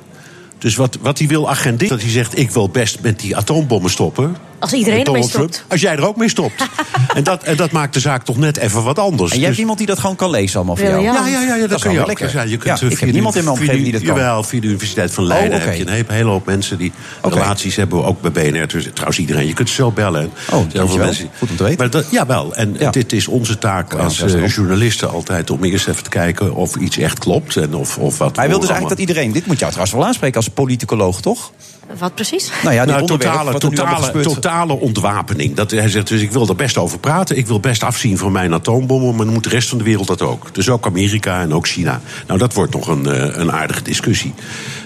Dus 0.66 0.76
wat, 0.76 0.97
wat 1.01 1.18
hij 1.18 1.28
wil 1.28 1.49
agenderen, 1.49 1.89
dat 1.89 2.01
hij 2.01 2.09
zegt... 2.09 2.38
ik 2.38 2.51
wil 2.51 2.70
best 2.70 2.99
met 3.01 3.20
die 3.20 3.36
atoombommen 3.36 3.89
stoppen... 3.89 4.36
Als 4.72 4.74
iedereen 4.74 5.03
ermee 5.05 5.24
stopt. 5.24 5.53
Trump, 5.53 5.72
als 5.72 5.82
jij 5.82 5.95
er 5.95 6.07
ook 6.07 6.16
mee 6.16 6.30
stopt. 6.30 6.68
en, 7.16 7.24
dat, 7.24 7.43
en 7.43 7.55
dat 7.55 7.72
maakt 7.72 7.93
de 7.93 7.99
zaak 7.99 8.24
toch 8.24 8.38
net 8.38 8.57
even 8.57 8.84
wat 8.84 8.99
anders. 8.99 9.32
En 9.32 9.38
jij 9.38 9.45
hebt 9.45 9.49
Dus- 9.49 9.59
iemand 9.59 9.78
die 9.78 9.88
dat 9.88 9.99
gewoon 9.99 10.16
kan 10.16 10.30
lezen 10.30 10.55
allemaal 10.55 10.76
voor 10.76 10.88
jou? 10.88 11.03
ja, 11.03 11.13
ja, 11.13 11.28
ja, 11.28 11.55
ja, 11.55 11.68
dat, 11.68 11.78
is 11.78 11.82
kun 11.82 11.91
je 11.91 11.99
ook. 11.99 12.07
lekker. 12.07 12.32
Ja, 12.34 12.41
je 12.41 12.57
kunt 12.57 12.80
Ja, 12.80 12.88
ik 12.88 12.99
heb 12.99 13.11
niemand 13.11 13.36
in 13.36 13.43
mijn 13.43 13.55
omgeving 13.59 13.84
die 13.84 13.91
dat 13.91 14.01
kan. 14.01 14.16
Jawel, 14.16 14.43
via 14.43 14.59
de 14.61 14.68
Universiteit 14.68 15.11
van 15.11 15.24
Leiden 15.26 15.49
Oh, 15.49 15.55
oké. 15.55 15.66
heb 15.66 15.78
je 15.78 15.88
een 15.88 16.05
hele, 16.16 16.30
hoop 16.30 16.45
mensen 16.45 16.78
die 16.78 16.91
relaties 17.22 17.76
hebben. 17.76 18.05
Ook 18.05 18.22
bij 18.22 18.32
BNR. 18.32 18.68
Dus, 18.68 18.88
trouwens, 18.93 19.20
iedereen. 19.20 19.47
Je 19.47 19.53
kunt 19.53 19.70
ze 19.70 19.76
zo 19.76 19.91
bellen. 19.91 20.22
En 20.22 20.30
heel 20.47 20.59
veel 20.59 20.70
dankjewel. 20.74 21.05
mensen. 21.05 21.30
Goed 21.38 21.49
om 21.49 21.55
te 21.55 21.63
weten. 21.63 21.78
Maar 21.80 21.89
dat, 21.89 22.05
jawel. 22.11 22.55
En 22.55 22.78
dit 22.91 23.13
is 23.13 23.28
onze 23.28 23.57
taak 23.57 23.93
ja, 23.93 23.99
als 23.99 24.22
eh, 24.22 24.47
journalisten 24.47 25.09
altijd 25.09 25.49
om 25.49 25.63
eerst 25.63 25.88
even 25.88 26.03
te 26.03 26.09
kijken 26.09 26.55
of 26.55 26.76
iets 26.76 26.97
echt 26.97 27.20
klopt. 27.20 27.55
En 27.55 27.74
of, 27.76 27.97
of 27.97 28.18
wat 28.18 28.36
Hij 28.36 28.47
wil 28.49 28.59
dus 28.59 28.70
eigenlijk 28.70 28.99
dat 28.99 29.07
iedereen... 29.09 29.32
Dit 29.32 29.45
moet 29.45 29.59
jou 29.59 29.72
trouwens 29.72 29.97
wel 29.97 30.05
aanspreken 30.07 30.38
als 30.38 30.49
politicoloog, 30.49 31.22
toch? 31.22 31.51
Wat 31.97 32.15
precies? 32.15 32.51
Nou 32.63 32.75
ja, 32.75 32.86
Nou, 32.86 33.01
onderwerp, 33.01 33.33
totale, 33.33 33.59
totale, 33.59 34.21
totale 34.23 34.73
ontwapening. 34.73 35.55
Dat, 35.55 35.71
hij 35.71 35.89
zegt 35.89 36.07
dus, 36.07 36.21
ik 36.21 36.31
wil 36.31 36.47
er 36.47 36.55
best 36.55 36.77
over 36.77 36.99
praten. 36.99 37.38
Ik 37.38 37.47
wil 37.47 37.59
best 37.59 37.83
afzien 37.83 38.17
van 38.17 38.31
mijn 38.31 38.53
atoombommen. 38.53 39.15
Maar 39.15 39.25
dan 39.25 39.33
moet 39.33 39.43
de 39.43 39.49
rest 39.49 39.69
van 39.69 39.77
de 39.77 39.83
wereld 39.83 40.07
dat 40.07 40.21
ook. 40.21 40.55
Dus 40.55 40.69
ook 40.69 40.86
Amerika 40.86 41.41
en 41.41 41.53
ook 41.53 41.67
China. 41.67 42.01
Nou, 42.27 42.39
dat 42.39 42.53
wordt 42.53 42.73
nog 42.73 42.88
een, 42.88 43.05
eh, 43.05 43.38
een 43.38 43.51
aardige 43.51 43.81
discussie. 43.81 44.33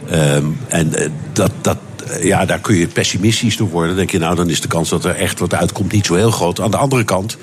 Ehm, 0.10 0.46
en 0.68 0.94
eh, 0.94 1.10
dat... 1.34 1.52
dat 1.62 1.78
eh, 2.10 2.24
ja, 2.24 2.46
daar 2.46 2.60
kun 2.60 2.76
je 2.76 2.88
pessimistisch 2.88 3.58
door 3.58 3.70
worden. 3.70 3.90
Dan 3.90 3.98
denk 3.98 4.12
je, 4.12 4.20
nou, 4.20 4.36
dan 4.36 4.50
is 4.50 4.62
de 4.62 4.68
kans 4.68 4.90
dat 4.90 5.06
er 5.06 5.16
echt 5.16 5.40
wat 5.40 5.54
uitkomt 5.54 5.92
niet 5.92 6.06
zo 6.06 6.16
heel 6.16 6.32
groot. 6.32 6.62
Aan 6.62 6.72
de 6.72 6.78
andere 6.78 7.04
kant, 7.04 7.38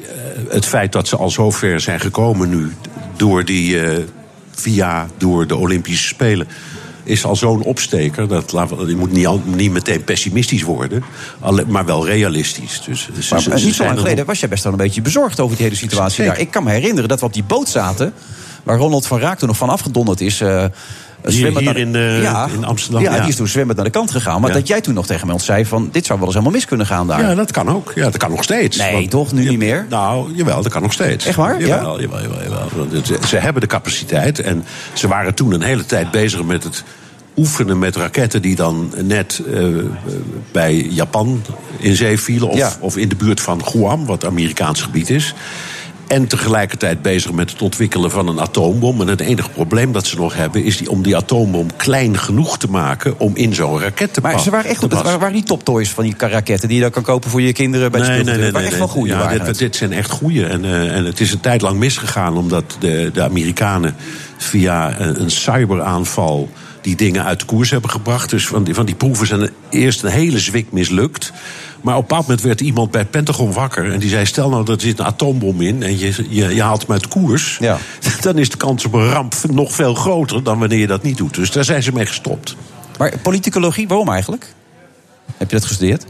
eh, 0.00 0.08
het 0.48 0.66
feit 0.66 0.92
dat 0.92 1.08
ze 1.08 1.16
al 1.16 1.30
zo 1.30 1.50
ver 1.50 1.80
zijn 1.80 2.00
gekomen 2.00 2.48
nu... 2.48 2.72
door 3.16 3.44
die, 3.44 3.80
eh, 3.80 3.98
via, 4.50 5.06
door 5.16 5.46
de 5.46 5.56
Olympische 5.56 6.06
Spelen 6.06 6.48
is 7.08 7.24
al 7.24 7.36
zo'n 7.36 7.62
opsteker. 7.62 8.28
Dat, 8.28 8.50
je 8.86 8.96
moet 8.96 9.12
niet, 9.12 9.26
al- 9.26 9.42
niet 9.44 9.70
meteen 9.72 10.04
pessimistisch 10.04 10.62
worden, 10.62 11.04
maar 11.66 11.84
wel 11.84 12.06
realistisch. 12.06 12.82
Dus, 12.86 13.08
ze- 13.18 13.26
Maar 13.34 13.42
ze- 13.42 13.50
eh, 13.50 13.64
niet 13.64 13.74
zo 13.74 13.84
lang 13.84 13.98
geleden 13.98 14.26
was 14.26 14.40
jij 14.40 14.48
best 14.48 14.62
wel 14.62 14.72
een 14.72 14.78
beetje 14.78 15.02
bezorgd 15.02 15.40
over 15.40 15.56
die 15.56 15.64
hele 15.64 15.78
situatie 15.78 16.14
Zeker. 16.16 16.32
daar. 16.32 16.40
Ik 16.42 16.50
kan 16.50 16.64
me 16.64 16.70
herinneren 16.70 17.08
dat 17.08 17.20
we 17.20 17.26
op 17.26 17.32
die 17.32 17.44
boot 17.44 17.68
zaten... 17.68 18.12
waar 18.68 18.78
Ronald 18.78 19.06
van 19.06 19.18
Raak 19.20 19.38
toen 19.38 19.48
nog 19.48 19.56
van 19.56 19.68
afgedonderd 19.68 20.20
is. 20.20 20.40
eh, 20.40 20.64
Hier, 21.26 21.46
hier 21.50 21.62
naar- 21.62 21.76
in, 21.76 21.94
eh, 21.94 22.22
ja, 22.22 22.48
in 22.54 22.64
Amsterdam. 22.64 23.02
Ja, 23.02 23.18
die 23.20 23.28
is 23.28 23.36
toen 23.36 23.46
zwembad 23.46 23.76
naar 23.76 23.84
de 23.84 23.90
kant 23.90 24.10
gegaan. 24.10 24.40
Maar 24.40 24.50
Ja. 24.50 24.56
dat 24.56 24.68
jij 24.68 24.80
toen 24.80 24.94
nog 24.94 25.06
tegen 25.06 25.30
ons 25.30 25.44
zei 25.44 25.66
van... 25.66 25.88
dit 25.92 26.06
zou 26.06 26.18
wel 26.18 26.26
eens 26.28 26.36
helemaal 26.36 26.56
mis 26.58 26.66
kunnen 26.68 26.86
gaan 26.86 27.06
daar. 27.06 27.20
Ja, 27.20 27.34
dat 27.34 27.50
kan 27.50 27.68
ook. 27.68 27.92
Ja, 27.94 28.02
dat 28.02 28.16
kan 28.16 28.30
nog 28.30 28.42
steeds. 28.42 28.76
Nee, 28.76 28.92
Want- 28.92 29.10
toch? 29.10 29.32
Nu 29.32 29.48
niet 29.48 29.58
meer? 29.58 29.86
Nou, 29.88 30.34
jawel, 30.34 30.62
dat 30.62 30.72
kan 30.72 30.82
nog 30.82 30.92
steeds. 30.92 31.26
Echt 31.26 31.36
waar? 31.36 31.60
Jawel, 31.60 32.00
jawel, 32.00 32.20
jawel. 32.20 32.68
Ze, 33.04 33.18
ze 33.26 33.36
hebben 33.36 33.60
de 33.62 33.68
capaciteit. 33.68 34.40
En 34.40 34.64
ze 34.92 35.08
waren 35.08 35.34
toen 35.34 35.52
een 35.52 35.62
hele 35.62 35.86
tijd 35.86 36.10
bezig 36.10 36.44
met 36.44 36.64
het 36.64 36.84
oefenen 37.36 37.78
met 37.78 37.96
raketten... 37.96 38.42
die 38.42 38.54
dan 38.56 38.92
net 39.02 39.42
eh, 39.54 39.64
bij 40.52 40.74
Japan 40.90 41.42
in 41.78 41.96
zee 41.96 42.20
vielen. 42.20 42.48
Of, 42.48 42.56
Ja. 42.58 42.72
of 42.80 42.96
in 42.96 43.08
de 43.08 43.16
buurt 43.16 43.40
van 43.40 43.64
Guam, 43.66 44.06
wat 44.06 44.24
Amerikaans 44.24 44.82
gebied 44.82 45.10
is. 45.10 45.34
En 46.08 46.26
tegelijkertijd 46.26 47.02
bezig 47.02 47.32
met 47.32 47.50
het 47.50 47.62
ontwikkelen 47.62 48.10
van 48.10 48.28
een 48.28 48.40
atoombom. 48.40 49.00
En 49.00 49.08
het 49.08 49.20
enige 49.20 49.48
probleem 49.48 49.92
dat 49.92 50.06
ze 50.06 50.16
nog 50.16 50.34
hebben... 50.34 50.64
is 50.64 50.76
die, 50.76 50.90
om 50.90 51.02
die 51.02 51.16
atoombom 51.16 51.76
klein 51.76 52.18
genoeg 52.18 52.58
te 52.58 52.70
maken... 52.70 53.14
om 53.18 53.36
in 53.36 53.54
zo'n 53.54 53.80
raket 53.80 54.14
te 54.14 54.20
Maar 54.20 54.32
passen. 54.32 54.50
ze 54.50 54.56
waren 54.56 54.70
echt 54.70 54.78
goed. 54.78 54.92
Waren, 54.92 55.18
waren 55.18 55.34
niet 55.34 55.46
toptoys 55.46 55.90
van 55.90 56.04
die 56.04 56.14
raketten... 56.18 56.68
die 56.68 56.76
je 56.76 56.82
dan 56.82 56.92
kan 56.92 57.02
kopen 57.02 57.30
voor 57.30 57.42
je 57.42 57.52
kinderen 57.52 57.90
bij 57.90 58.00
de 58.00 58.06
Nee, 58.06 58.24
nee, 58.24 58.36
nee. 58.36 58.52
Nee, 58.52 58.64
echt 58.64 58.78
wel 58.78 58.88
goede 58.88 59.12
Ja, 59.12 59.38
dit, 59.38 59.58
dit 59.58 59.76
zijn 59.76 59.92
echt 59.92 60.10
goede. 60.10 60.46
En, 60.46 60.64
eh, 60.64 60.96
en 60.96 61.04
het 61.04 61.20
is 61.20 61.32
een 61.32 61.40
tijd 61.40 61.60
lang 61.60 61.78
misgegaan 61.78 62.36
omdat 62.36 62.76
de, 62.80 63.10
de 63.12 63.22
Amerikanen 63.22 63.94
via 64.36 65.00
een, 65.00 65.20
een 65.20 65.30
cyberaanval 65.30 66.48
die 66.80 66.96
dingen 66.96 67.24
uit 67.24 67.44
koers 67.44 67.70
hebben 67.70 67.90
gebracht. 67.90 68.30
Dus 68.30 68.46
van 68.46 68.64
die, 68.64 68.74
van 68.74 68.86
die 68.86 68.94
proeven 68.94 69.26
zijn 69.26 69.50
eerst 69.70 70.02
een 70.02 70.10
hele 70.10 70.38
zwik 70.38 70.72
mislukt. 70.72 71.32
Maar 71.88 71.96
op 71.96 72.02
een 72.02 72.08
bepaald 72.08 72.28
moment 72.28 72.46
werd 72.46 72.60
iemand 72.60 72.90
bij 72.90 73.00
het 73.00 73.10
Pentagon 73.10 73.52
wakker. 73.52 73.92
En 73.92 73.98
die 73.98 74.08
zei: 74.08 74.26
Stel 74.26 74.48
nou, 74.48 74.72
er 74.72 74.80
zit 74.80 74.98
een 74.98 75.04
atoombom 75.04 75.60
in. 75.60 75.82
en 75.82 75.98
je, 75.98 76.24
je, 76.28 76.54
je 76.54 76.62
haalt 76.62 76.82
hem 76.82 76.92
uit 76.92 77.08
koers. 77.08 77.58
dan 78.20 78.38
is 78.38 78.50
de 78.50 78.56
kans 78.56 78.84
op 78.84 78.92
een 78.92 79.08
ramp 79.08 79.34
nog 79.50 79.72
veel 79.72 79.94
groter 79.94 80.42
dan 80.42 80.58
wanneer 80.58 80.78
je 80.78 80.86
dat 80.86 81.02
niet 81.02 81.16
doet. 81.16 81.34
Dus 81.34 81.50
daar 81.50 81.64
zijn 81.64 81.82
ze 81.82 81.92
mee 81.92 82.06
gestopt. 82.06 82.56
Maar 82.98 83.12
politicologie, 83.22 83.88
waarom 83.88 84.08
eigenlijk? 84.08 84.54
Heb 85.36 85.50
je 85.50 85.56
dat 85.56 85.64
gestudeerd? 85.66 86.04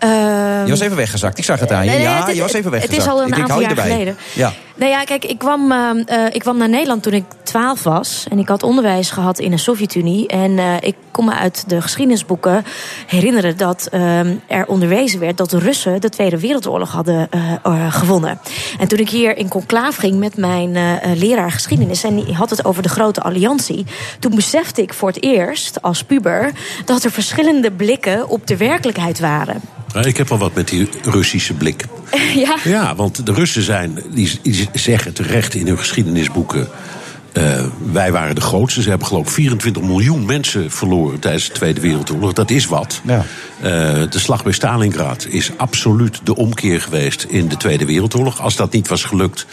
Je 0.00 0.66
was 0.68 0.80
even 0.80 0.96
weggezakt. 0.96 1.38
Ik 1.38 1.44
zag 1.44 1.60
het 1.60 1.72
aan 1.72 1.84
je. 1.84 1.90
Nee, 1.90 1.98
nee, 1.98 2.06
ja, 2.06 2.26
het- 2.26 2.34
je 2.34 2.40
was 2.40 2.52
even 2.52 2.72
het 2.72 2.82
is 2.82 2.88
weggezakt. 2.88 3.16
al 3.16 3.22
een 3.22 3.28
Ik 3.28 3.38
aantal 3.38 3.60
jaar 3.60 3.76
geleden. 3.76 4.16
Ja. 4.34 4.52
Nou 4.76 4.90
ja, 4.90 5.04
kijk, 5.04 5.24
ik 5.24 5.38
kwam, 5.38 5.72
eh, 5.72 5.90
eh, 6.26 6.34
ik 6.34 6.40
kwam 6.40 6.56
naar 6.58 6.68
Nederland 6.68 7.02
toen 7.02 7.12
ik 7.12 7.24
12 7.42 7.82
was. 7.82 8.26
En 8.30 8.38
ik 8.38 8.48
had 8.48 8.62
onderwijs 8.62 9.10
gehad 9.10 9.38
in 9.38 9.50
de 9.50 9.56
Sovjet-Unie. 9.56 10.26
En 10.28 10.58
eh, 10.58 10.74
ik 10.80 10.94
kon 11.16 11.24
me 11.24 11.34
uit 11.34 11.64
de 11.66 11.82
geschiedenisboeken 11.82 12.64
herinneren 13.06 13.56
dat 13.56 13.88
eh, 13.90 14.20
er 14.46 14.66
onderwezen 14.66 15.20
werd 15.20 15.36
dat 15.36 15.50
de 15.50 15.58
Russen 15.58 16.00
de 16.00 16.08
Tweede 16.08 16.40
Wereldoorlog 16.40 16.92
hadden 16.92 17.30
eh, 17.30 17.54
eh, 17.62 17.92
gewonnen. 17.92 18.38
En 18.78 18.88
toen 18.88 18.98
ik 18.98 19.10
hier 19.10 19.36
in 19.36 19.48
conclaaf 19.48 19.96
ging 19.96 20.18
met 20.18 20.36
mijn 20.36 20.76
eh, 20.76 21.12
leraar 21.14 21.50
geschiedenis 21.50 22.04
en 22.04 22.24
die 22.24 22.34
had 22.34 22.50
het 22.50 22.64
over 22.64 22.82
de 22.82 22.88
grote 22.88 23.22
alliantie, 23.22 23.86
toen 24.18 24.34
besefte 24.34 24.82
ik 24.82 24.94
voor 24.94 25.08
het 25.08 25.22
eerst 25.22 25.82
als 25.82 26.02
puber 26.02 26.52
dat 26.84 27.04
er 27.04 27.10
verschillende 27.10 27.70
blikken 27.70 28.28
op 28.28 28.46
de 28.46 28.56
werkelijkheid 28.56 29.20
waren. 29.20 29.60
Ik 30.02 30.16
heb 30.16 30.28
wel 30.28 30.38
wat 30.38 30.54
met 30.54 30.68
die 30.68 30.88
Russische 31.02 31.54
blik. 31.54 31.84
ja. 32.44 32.56
Ja, 32.64 32.94
want 32.94 33.26
de 33.26 33.32
Russen 33.32 33.62
zijn, 33.62 34.02
die 34.10 34.40
zeggen 34.72 35.12
terecht 35.12 35.54
in 35.54 35.66
hun 35.66 35.78
geschiedenisboeken. 35.78 36.68
Eh, 37.36 37.64
wij 37.92 38.12
waren 38.12 38.34
de 38.34 38.40
grootste. 38.40 38.82
Ze 38.82 38.88
hebben 38.88 39.06
geloof 39.06 39.26
ik 39.26 39.32
24 39.32 39.82
miljoen 39.82 40.26
mensen 40.26 40.70
verloren 40.70 41.18
tijdens 41.18 41.46
de 41.46 41.52
Tweede 41.52 41.80
Wereldoorlog. 41.80 42.32
Dat 42.32 42.50
is 42.50 42.66
wat. 42.66 43.00
Ja. 43.04 43.24
Eh, 43.60 43.70
de 44.10 44.18
slag 44.18 44.42
bij 44.42 44.52
Stalingrad 44.52 45.26
is 45.28 45.50
absoluut 45.56 46.20
de 46.24 46.36
omkeer 46.36 46.80
geweest 46.80 47.26
in 47.28 47.48
de 47.48 47.56
Tweede 47.56 47.84
Wereldoorlog. 47.84 48.40
Als 48.40 48.56
dat 48.56 48.72
niet 48.72 48.88
was 48.88 49.04
gelukt, 49.04 49.46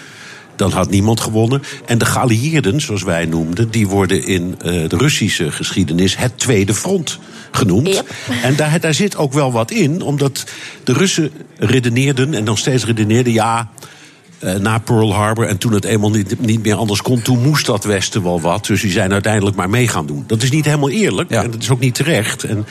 dan 0.56 0.72
had 0.72 0.90
niemand 0.90 1.20
gewonnen. 1.20 1.64
En 1.86 1.98
de 1.98 2.06
geallieerden, 2.06 2.82
zoals 2.82 3.04
wij 3.04 3.26
noemden, 3.26 3.70
die 3.70 3.88
worden 3.88 4.26
in 4.26 4.56
eh, 4.60 4.72
de 4.90 4.98
Russische 4.98 5.52
geschiedenis 5.52 6.18
het 6.18 6.38
Tweede 6.38 6.74
Front 6.74 7.20
genoemd. 7.52 8.04
En 8.44 8.56
daar, 8.56 8.80
daar 8.80 8.94
zit 8.94 9.16
ook 9.16 9.34
wel 9.34 9.52
wat 9.52 9.72
in, 9.72 10.02
omdat 10.02 10.46
de 10.84 10.94
Russen 10.94 11.32
redeneerden 11.58 12.34
en 12.34 12.44
nog 12.44 12.58
steeds 12.58 12.86
redeneerden, 12.86 13.34
ja. 13.34 13.70
Eh, 14.44 14.56
na 14.56 14.78
Pearl 14.78 15.14
Harbor 15.14 15.48
en 15.48 15.58
toen 15.58 15.74
het 15.74 15.86
eenmaal 15.86 16.10
niet, 16.10 16.40
niet 16.40 16.64
meer 16.64 16.76
anders 16.76 17.02
kon, 17.02 17.22
toen 17.22 17.42
moest 17.42 17.66
dat 17.66 17.84
Westen 17.84 18.24
wel 18.24 18.42
wat. 18.42 18.66
Dus 18.66 18.82
die 18.82 18.92
zijn 18.92 19.12
uiteindelijk 19.12 19.56
maar 19.56 19.70
mee 19.70 19.88
gaan 19.88 20.06
doen. 20.06 20.24
Dat 20.28 20.42
is 20.44 20.52
niet 20.52 20.66
helemaal 20.66 20.90
eerlijk 20.90 21.30
en 21.30 21.52
dat 21.52 21.62
is 21.62 21.70
ook 21.70 21.80
niet 21.80 21.96
terecht. 21.96 22.44
En 22.44 22.66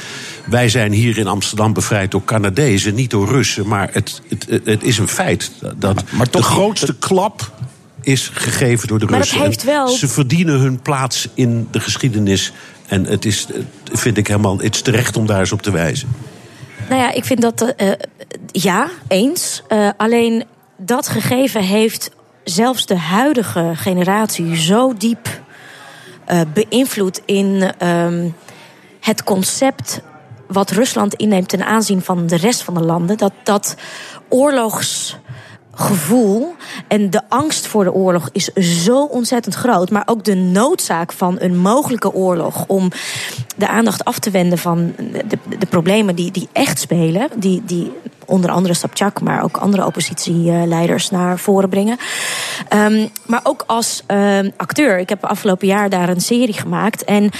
wij 0.44 0.68
zijn 0.68 0.92
hier 0.92 1.18
in 1.18 1.26
Amsterdam 1.26 1.72
bevrijd 1.72 2.10
door 2.10 2.24
Canadezen, 2.24 2.94
niet 2.94 3.10
door 3.10 3.28
Russen. 3.28 3.66
Maar 3.68 3.88
het, 3.92 4.22
het, 4.28 4.46
het, 4.48 4.66
het 4.66 4.82
is 4.82 4.98
een 4.98 5.08
feit 5.08 5.50
dat 5.76 6.04
de 6.30 6.42
grootste 6.42 6.94
klap 6.98 7.50
is 8.02 8.30
gegeven 8.32 8.88
door 8.88 8.98
de 8.98 9.04
Maar 9.06 9.18
dat 9.18 9.28
Russen. 9.28 9.44
heeft 9.46 9.60
En 9.60 9.66
wel- 9.66 9.88
Ze 9.88 10.08
verdienen 10.08 10.58
hun 10.60 10.80
plaats 10.80 11.28
in 11.34 11.68
de 11.70 11.80
geschiedenis. 11.80 12.52
En 12.86 13.04
het 13.04 13.24
is, 13.24 13.46
eh, 13.54 13.60
vind 13.92 14.16
ik 14.16 14.26
helemaal, 14.26 14.58
het 14.58 14.74
is 14.74 14.80
terecht 14.82 15.16
om 15.16 15.26
daar 15.26 15.40
eens 15.40 15.52
op 15.52 15.62
te 15.62 15.70
wijzen. 15.70 16.08
Nou 16.88 17.00
ja, 17.00 17.12
ik 17.12 17.24
vind 17.24 17.40
dat. 17.42 17.74
eh, 17.76 17.90
ja, 18.46 18.88
eens. 19.08 19.62
Eh, 19.68 19.88
alleen 19.96 20.44
dat 20.85 21.09
gegeven 21.09 21.62
heeft 21.62 22.11
zelfs 22.45 22.87
de 22.87 22.99
huidige 22.99 23.72
generatie 23.74 24.57
zo 24.57 24.95
diep 24.95 25.41
eh, 26.24 26.41
beïnvloed 26.53 27.22
in 27.24 27.72
ehm, 27.78 28.28
het 29.01 29.24
concept 29.24 30.01
wat 30.47 30.70
Rusland 30.70 31.14
inneemt 31.14 31.49
ten 31.49 31.66
aanzien 31.66 32.03
van 32.03 32.26
de 32.26 32.37
rest 32.37 32.62
van 32.62 32.74
de 32.74 32.80
landen. 32.80 33.18
Dat 33.18 33.33
dat 33.43 33.76
oorlogsgevoel 34.28 36.55
en 36.89 37.11
de 37.11 37.22
angst 37.28 37.66
voor 37.66 37.85
de 37.85 37.93
oorlog 37.93 38.28
is 38.33 38.45
zo 38.85 39.05
ontzettend 39.05 39.55
groot. 39.55 39.91
Maar 39.91 40.07
ook 40.07 40.24
de 40.24 40.35
noodzaak 40.35 41.12
van 41.12 41.37
een 41.39 41.59
mogelijke 41.59 42.12
oorlog 42.12 42.64
om 42.66 42.91
de 43.57 43.68
aandacht 43.68 44.05
af 44.05 44.18
te 44.18 44.30
wenden 44.30 44.59
van 44.59 44.95
de, 44.97 45.39
de 45.59 45.66
problemen 45.66 46.14
die, 46.14 46.30
die 46.30 46.49
echt 46.53 46.78
spelen. 46.78 47.28
Die, 47.37 47.62
die 47.64 47.93
onder 48.26 48.50
andere 48.50 48.74
Sabchak, 48.74 49.20
maar 49.20 49.42
ook 49.42 49.56
andere 49.56 49.86
oppositieleiders 49.86 51.10
naar 51.10 51.38
voren 51.38 51.68
brengen. 51.68 51.96
Ehm, 52.68 53.06
maar 53.26 53.40
ook 53.42 53.64
als 53.66 54.02
ehm, 54.06 54.50
acteur. 54.56 54.98
Ik 54.98 55.08
heb 55.08 55.24
afgelopen 55.24 55.66
jaar 55.66 55.90
daar 55.90 56.08
een 56.08 56.20
serie 56.20 56.54
gemaakt. 56.54 57.04
En 57.04 57.30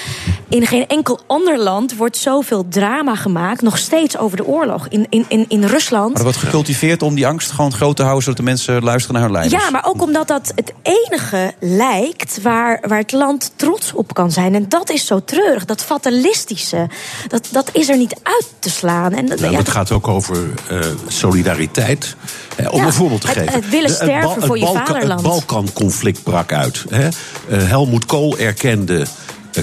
in 0.48 0.66
geen 0.66 0.86
enkel 0.86 1.20
ander 1.26 1.58
land 1.58 1.96
wordt 1.96 2.16
zoveel 2.16 2.68
drama 2.68 3.14
gemaakt. 3.14 3.62
nog 3.62 3.78
steeds 3.78 4.18
over 4.18 4.36
de 4.36 4.46
oorlog. 4.46 4.88
In, 4.88 5.06
in, 5.08 5.24
in, 5.28 5.44
in 5.48 5.64
Rusland. 5.64 6.08
Maar 6.08 6.16
er 6.16 6.22
wordt 6.22 6.38
gecultiveerd 6.38 7.02
om 7.02 7.14
die 7.14 7.26
angst 7.26 7.50
gewoon 7.50 7.72
groot 7.72 7.96
te 7.96 8.02
houden... 8.02 8.22
zodat 8.22 8.38
de 8.38 8.44
mensen 8.44 8.82
luisteren 8.82 9.14
naar 9.14 9.24
hun 9.24 9.32
leiders. 9.32 9.62
Ja, 9.62 9.70
maar 9.70 9.84
ook 9.86 10.02
omdat 10.02 10.28
dat 10.28 10.52
het 10.54 10.72
enige 10.82 11.52
lijkt 11.60 12.42
waar, 12.42 12.82
waar 12.88 12.98
het 12.98 13.12
land 13.12 13.52
trots 13.56 13.92
op 13.92 14.14
kan 14.14 14.30
zijn. 14.30 14.54
En 14.54 14.68
dat 14.68 14.90
is 14.90 15.06
zo 15.06 15.24
treurig. 15.24 15.64
Dat 15.64 15.82
fatalistische, 15.82 16.88
dat, 17.28 17.48
dat 17.50 17.70
is 17.72 17.88
er 17.88 17.96
niet 17.96 18.14
uit 18.22 18.46
te 18.58 18.70
slaan. 18.70 19.12
En 19.12 19.26
dat, 19.26 19.40
Nou, 19.40 19.52
ja, 19.52 19.58
het 19.58 19.68
gaat 19.68 19.90
ook 19.90 20.08
over 20.08 20.48
eh, 20.68 20.71
solidariteit. 21.06 22.16
Hè, 22.56 22.68
om 22.68 22.80
Ja, 22.80 22.86
een 22.86 22.92
voorbeeld 22.92 23.20
te 23.20 23.26
het- 23.26 23.36
geven. 23.38 23.52
het 23.52 23.68
willen 23.68 23.88
De- 23.88 23.94
sterven 23.94 24.38
Bal- 24.38 24.46
voor 24.46 24.58
je 24.58 24.66
vaderland. 24.66 25.20
Het 25.20 25.22
Balkan-conflict 25.30 26.22
brak 26.22 26.52
uit. 26.52 26.84
Hè. 26.88 27.04
Eh, 27.04 27.10
Helmoet 27.48 28.06
Kool 28.06 28.38
erkende 28.38 29.00
eh, 29.00 29.06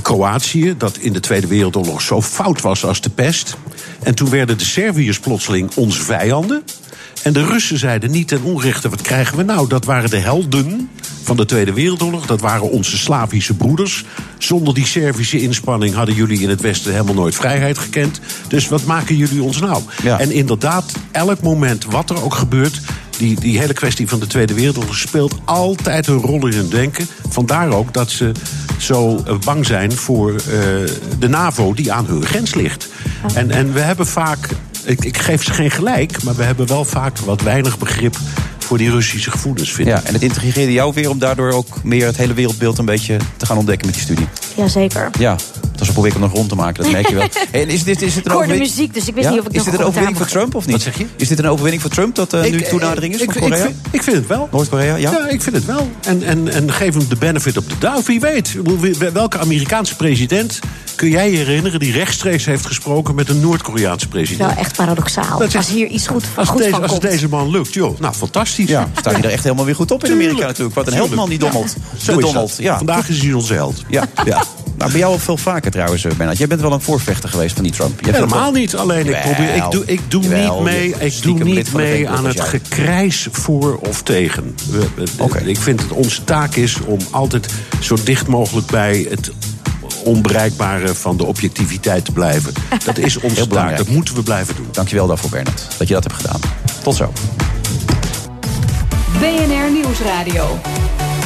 Kroatië, 0.02 0.76
dat 0.78 0.98
in 0.98 1.14
de 1.14 1.20
Tweede 1.20 1.48
Wereldoorlog 1.48 2.02
zo 2.02 2.22
fout 2.22 2.62
was 2.62 2.86
als 2.86 3.02
de 3.02 3.10
pest. 3.10 3.58
En 4.04 4.16
toen 4.16 4.30
werden 4.30 4.58
de 4.58 4.66
Serviërs 4.66 5.20
plotseling 5.20 5.72
onze 5.76 6.02
vijanden. 6.02 6.64
En 7.24 7.34
de 7.34 7.46
Russen 7.46 7.78
zeiden 7.78 8.12
niet 8.12 8.28
ten 8.28 8.44
onrechte, 8.44 8.90
wat 8.90 9.02
krijgen 9.02 9.38
we 9.38 9.44
nou? 9.44 9.68
Dat 9.68 9.86
waren 9.86 10.10
de 10.10 10.18
helden 10.18 10.90
van 11.24 11.38
de 11.38 11.46
Tweede 11.46 11.74
Wereldoorlog. 11.74 12.26
Dat 12.26 12.42
waren 12.42 12.72
onze 12.72 12.98
Slavische 12.98 13.54
broeders. 13.54 14.06
Zonder 14.38 14.74
die 14.74 14.86
Servische 14.86 15.42
inspanning 15.42 15.96
hadden 15.96 16.16
jullie 16.16 16.42
in 16.42 16.50
het 16.50 16.62
Westen 16.62 16.92
helemaal 16.92 17.14
nooit 17.14 17.36
vrijheid 17.36 17.78
gekend. 17.78 18.20
Dus 18.48 18.68
wat 18.68 18.86
maken 18.86 19.16
jullie 19.16 19.44
ons 19.44 19.60
nou? 19.60 19.84
En 20.04 20.32
inderdaad, 20.32 20.92
elk 21.12 21.42
moment 21.42 21.86
wat 21.86 22.10
er 22.10 22.24
ook 22.24 22.34
gebeurt... 22.36 22.82
Die, 23.20 23.39
die 23.39 23.59
hele 23.59 23.74
kwestie 23.74 24.07
van 24.07 24.20
de 24.20 24.28
Tweede 24.28 24.53
Wereldoorlog 24.53 24.97
speelt 24.97 25.36
altijd 25.45 26.07
een 26.07 26.17
rol 26.17 26.47
in 26.47 26.53
hun 26.53 26.70
denken. 26.70 27.07
Vandaar 27.30 27.72
ook 27.72 27.93
dat 27.93 28.09
ze 28.09 28.32
zo 28.78 29.24
eh, 29.26 29.34
bang 29.45 29.65
zijn 29.65 29.91
voor 29.91 30.32
eh, 30.32 30.41
de 31.20 31.28
NAVO 31.28 31.74
die 31.74 31.91
aan 31.91 32.05
hun 32.05 32.26
grens 32.26 32.53
ligt. 32.53 32.88
En, 33.34 33.51
en 33.51 33.74
we 33.74 33.80
hebben 33.80 34.07
vaak, 34.07 34.49
ik, 34.84 35.05
ik 35.05 35.17
geef 35.17 35.43
ze 35.43 35.53
geen 35.53 35.72
gelijk... 35.72 36.24
maar 36.24 36.36
we 36.36 36.43
hebben 36.43 36.67
wel 36.67 36.86
vaak 36.86 37.17
wat 37.17 37.41
weinig 37.41 37.78
begrip 37.78 38.15
voor 38.57 38.78
die 38.78 38.91
Russische 38.91 39.32
gevoelens, 39.32 39.72
vind 39.72 39.88
ik. 39.88 39.93
Ja, 39.93 40.03
en 40.03 40.13
het 40.13 40.22
intrigeerde 40.22 40.72
jou 40.72 40.93
weer 40.93 41.09
om 41.09 41.20
daardoor 41.20 41.51
ook 41.51 41.84
meer 41.84 42.05
het 42.05 42.17
hele 42.17 42.34
wereldbeeld 42.34 42.78
een 42.78 42.86
beetje 42.86 43.17
te 43.38 43.45
gaan 43.45 43.57
ontdekken 43.57 43.86
met 43.86 43.95
die 43.95 44.03
studie. 44.03 44.28
Jazeker. 44.55 45.09
Ja. 45.20 45.36
Dus 45.80 45.92
probeer 45.92 46.12
ik 46.12 46.18
hem 46.18 46.22
nog 46.28 46.34
rond 46.34 46.50
te 46.50 46.56
maken, 46.56 46.84
dat 46.84 46.92
merk 46.92 47.10
je 47.10 47.16
wel. 47.16 47.28
En 47.62 47.68
is 47.70 47.84
dit, 47.84 48.02
is 48.02 48.14
dit 48.14 48.26
een 48.26 48.32
Ik 48.32 48.32
hoorde 48.32 48.34
overwinning- 48.34 48.70
muziek, 48.70 48.94
dus 48.94 49.08
ik 49.08 49.14
wist 49.14 49.26
Ja? 49.26 49.32
niet 49.32 49.40
of 49.40 49.46
ik 49.46 49.52
Is 49.52 49.58
nog 49.58 49.66
dit 49.72 49.80
een 49.80 49.86
overwinning 49.86 50.18
voor 50.18 50.28
Trump 50.28 50.56
of 50.56 50.66
niet? 50.66 50.72
Wat 50.76 50.82
zeg 50.84 50.98
je? 50.98 51.06
Is 51.16 51.28
dit 51.28 51.40
een 51.40 51.48
overwinning 51.48 51.82
voor 51.82 51.92
Trump 51.92 52.16
dat 52.16 52.34
eh, 52.34 52.42
nu 52.42 52.48
Ik- 52.58 52.66
toenadering 52.66 53.14
is 53.14 53.22
ik, 53.22 53.32
van 53.32 53.42
ik, 53.42 53.50
Korea? 53.50 53.64
vind, 53.64 53.76
ik 53.92 54.04
vind 54.04 54.16
het 54.16 54.28
wel. 54.28 54.50
Noord-Korea, 54.52 54.96
ja? 54.96 55.12
Ja, 55.12 55.28
ik 55.28 55.42
vind 55.42 55.56
het 55.56 55.66
wel. 55.66 55.90
En, 56.04 56.24
en, 56.24 56.48
en 56.54 56.72
geef 56.74 56.94
hem 56.94 57.08
de 57.10 57.16
benefit 57.16 57.58
op 57.58 57.70
de 57.70 57.76
doubt. 57.80 58.06
Wie 58.08 58.20
weet. 58.20 58.56
Ik 58.82 58.96
Welke 59.14 59.38
Amerikaanse 59.40 59.96
president 59.96 60.60
kun 60.96 61.10
jij 61.10 61.32
je 61.32 61.38
herinneren... 61.38 61.80
die 61.80 61.92
rechtstreeks 61.92 62.46
heeft 62.46 62.66
gesproken 62.66 63.16
met 63.16 63.30
een 63.30 63.40
Noord-Koreaanse 63.40 64.08
president? 64.08 64.50
Wel 64.50 64.58
echt 64.60 64.76
paradoxaal. 64.76 65.40
Dat 65.40 65.48
is- 65.48 65.56
Als 65.56 65.68
hier 65.70 65.88
iets 65.88 66.08
goed, 66.08 66.24
Als, 66.36 66.50
goed 66.50 66.58
deze, 66.58 66.70
van 66.70 66.82
als 66.82 66.92
komt. 66.92 67.04
het 67.04 67.12
deze 67.12 67.28
man 67.30 67.50
lukt, 67.52 67.74
joh. 67.74 68.00
Nou, 68.00 68.14
fantastisch. 68.14 68.68
Ja, 68.70 68.90
staat 69.00 69.14
hij 69.14 69.22
er 69.22 69.30
echt 69.30 69.44
helemaal 69.44 69.66
weer 69.66 69.76
goed 69.76 69.92
op 69.92 70.04
in. 70.04 70.12
Amerika 70.12 70.46
natuurlijk. 70.46 70.76
Wat 70.76 70.88
een 70.88 70.94
heldman 70.94 71.30
die. 71.30 71.40
Ja, 71.44 71.52
de 71.52 71.58
zo 71.98 72.18
is 72.18 72.24
Donald, 72.26 72.50
dat. 72.50 72.58
ja. 72.58 72.78
Vandaag 72.78 73.10
is 73.10 73.22
hij 73.22 73.34
onze 73.34 73.54
held. 73.54 73.84
Ja, 73.88 74.06
ja. 74.26 74.44
Maar 74.80 74.90
bij 74.90 75.00
jou 75.00 75.14
ook 75.14 75.20
veel 75.20 75.38
vaker 75.38 75.72
trouwens, 75.72 76.06
eh, 76.06 76.12
Bernard. 76.12 76.38
Jij 76.38 76.48
bent 76.48 76.62
wel 76.62 76.72
een 76.72 76.82
voorvechter 76.82 77.30
geweest 77.30 77.54
van 77.56 77.64
die 77.64 77.72
Trump. 77.72 78.00
Je 78.00 78.06
hebt 78.06 78.18
Helemaal 78.18 78.52
wel- 78.52 78.62
niet. 78.62 78.76
Alleen 78.76 79.08
ik, 79.08 79.22
probeer, 79.22 79.56
ik 79.56 79.72
doe, 79.72 79.84
ik 79.86 80.00
doe 80.08 80.24
Jawel, 80.24 80.56
niet 80.56 80.64
mee, 80.64 80.96
ik 81.00 81.22
doe 81.22 81.44
niet 81.44 81.74
mee 81.74 82.10
aan 82.10 82.26
het 82.26 82.40
gekrijs 82.42 83.28
voor 83.32 83.78
of 83.78 84.04
tegen. 84.04 84.56
Ik 85.46 85.58
vind 85.58 85.82
het 85.82 85.92
onze 85.92 86.24
taak 86.24 86.56
is 86.56 86.80
om 86.86 87.00
altijd 87.12 87.48
zo 87.80 87.96
dicht 88.04 88.28
mogelijk 88.28 88.68
bij 88.68 89.08
het 89.10 89.32
onbereikbare 90.04 90.96
van 90.96 91.18
de 91.18 91.26
objectiviteit 91.26 92.06
te 92.06 92.12
blijven. 92.12 92.54
Dat 92.86 92.98
is 92.98 93.18
onze 93.18 93.36
taak. 93.36 93.48
belangrijk. 93.50 93.78
Dat 93.78 93.88
moeten 93.90 94.16
we 94.16 94.24
blijven 94.24 94.56
doen. 94.56 94.68
Dankjewel 94.72 95.08
daarvoor, 95.08 95.30
Bernard, 95.30 95.66
dat 95.78 95.88
je 95.88 95.94
dat 95.94 96.04
hebt 96.04 96.16
gedaan. 96.16 96.40
Tot 96.84 96.96
zo. 96.96 97.14
BNR 99.20 99.72
Nieuwsradio. 99.72 100.60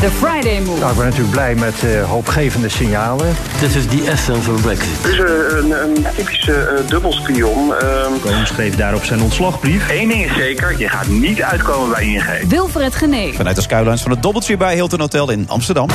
The 0.03 0.11
Friday 0.11 0.59
Move. 0.59 0.79
Nou, 0.79 0.91
ik 0.91 0.97
ben 0.97 1.05
natuurlijk 1.05 1.31
blij 1.31 1.55
met 1.55 1.83
eh, 1.83 2.09
hoopgevende 2.09 2.69
signalen. 2.69 3.35
Dit 3.59 3.75
is 3.75 3.87
die 3.87 4.09
essence 4.09 4.41
van 4.41 4.61
Brexit. 4.61 4.87
Het 5.01 5.11
is 5.11 5.17
een, 5.17 5.71
een, 5.71 5.71
een 5.83 6.05
typische 6.15 6.53
eh, 6.53 6.87
dubbelspion. 6.87 7.75
ehm. 7.75 8.19
Koon 8.21 8.47
schreef 8.47 8.75
daarop 8.75 9.03
zijn 9.03 9.21
ontslagbrief. 9.21 9.89
Eén 9.89 10.07
ding 10.07 10.25
is 10.25 10.35
zeker, 10.35 10.79
je 10.79 10.89
gaat 10.89 11.07
niet 11.07 11.41
uitkomen 11.41 11.89
bij 11.89 12.03
ING. 12.03 12.49
Wilfred 12.49 12.95
Genee. 12.95 13.33
Vanuit 13.33 13.55
de 13.55 13.61
skylines 13.61 14.01
van 14.01 14.11
het 14.11 14.21
Doubletree 14.21 14.57
bij 14.57 14.73
Hilton 14.73 14.99
Hotel 14.99 15.31
in 15.31 15.45
Amsterdam. 15.47 15.87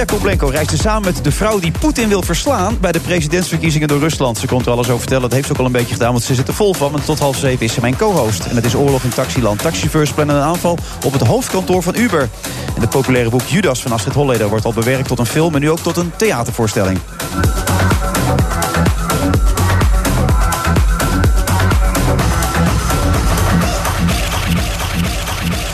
Victoria 0.00 0.18
Koblenko 0.18 0.56
reisde 0.56 0.76
samen 0.76 1.04
met 1.14 1.24
de 1.24 1.32
vrouw 1.32 1.58
die 1.58 1.72
Poetin 1.80 2.08
wil 2.08 2.22
verslaan... 2.22 2.78
bij 2.80 2.92
de 2.92 3.00
presidentsverkiezingen 3.00 3.88
door 3.88 3.98
Rusland. 3.98 4.38
Ze 4.38 4.46
komt 4.46 4.66
er 4.66 4.72
alles 4.72 4.86
over 4.86 4.98
vertellen. 4.98 5.22
Dat 5.22 5.32
heeft 5.32 5.46
ze 5.46 5.52
ook 5.52 5.58
al 5.58 5.64
een 5.64 5.72
beetje 5.72 5.92
gedaan, 5.92 6.12
want 6.12 6.24
ze 6.24 6.34
zit 6.34 6.48
er 6.48 6.54
vol 6.54 6.74
van. 6.74 6.94
En 6.94 7.04
tot 7.04 7.18
half 7.18 7.36
zeven 7.36 7.66
is 7.66 7.72
ze 7.72 7.80
mijn 7.80 7.96
co-host. 7.96 8.44
En 8.44 8.56
het 8.56 8.64
is 8.64 8.74
oorlog 8.74 9.02
in 9.02 9.10
taxiland. 9.10 9.62
Taxichauffeurs 9.62 10.12
plannen 10.12 10.36
een 10.36 10.42
aanval 10.42 10.78
op 11.04 11.12
het 11.12 11.22
hoofdkantoor 11.22 11.82
van 11.82 11.96
Uber. 11.96 12.28
En 12.74 12.80
het 12.80 12.90
populaire 12.90 13.30
boek 13.30 13.42
Judas 13.42 13.82
van 13.82 13.92
Astrid 13.92 14.14
Holleder... 14.14 14.48
wordt 14.48 14.64
al 14.64 14.72
bewerkt 14.72 15.08
tot 15.08 15.18
een 15.18 15.26
film 15.26 15.54
en 15.54 15.60
nu 15.60 15.70
ook 15.70 15.80
tot 15.80 15.96
een 15.96 16.12
theatervoorstelling. 16.16 16.98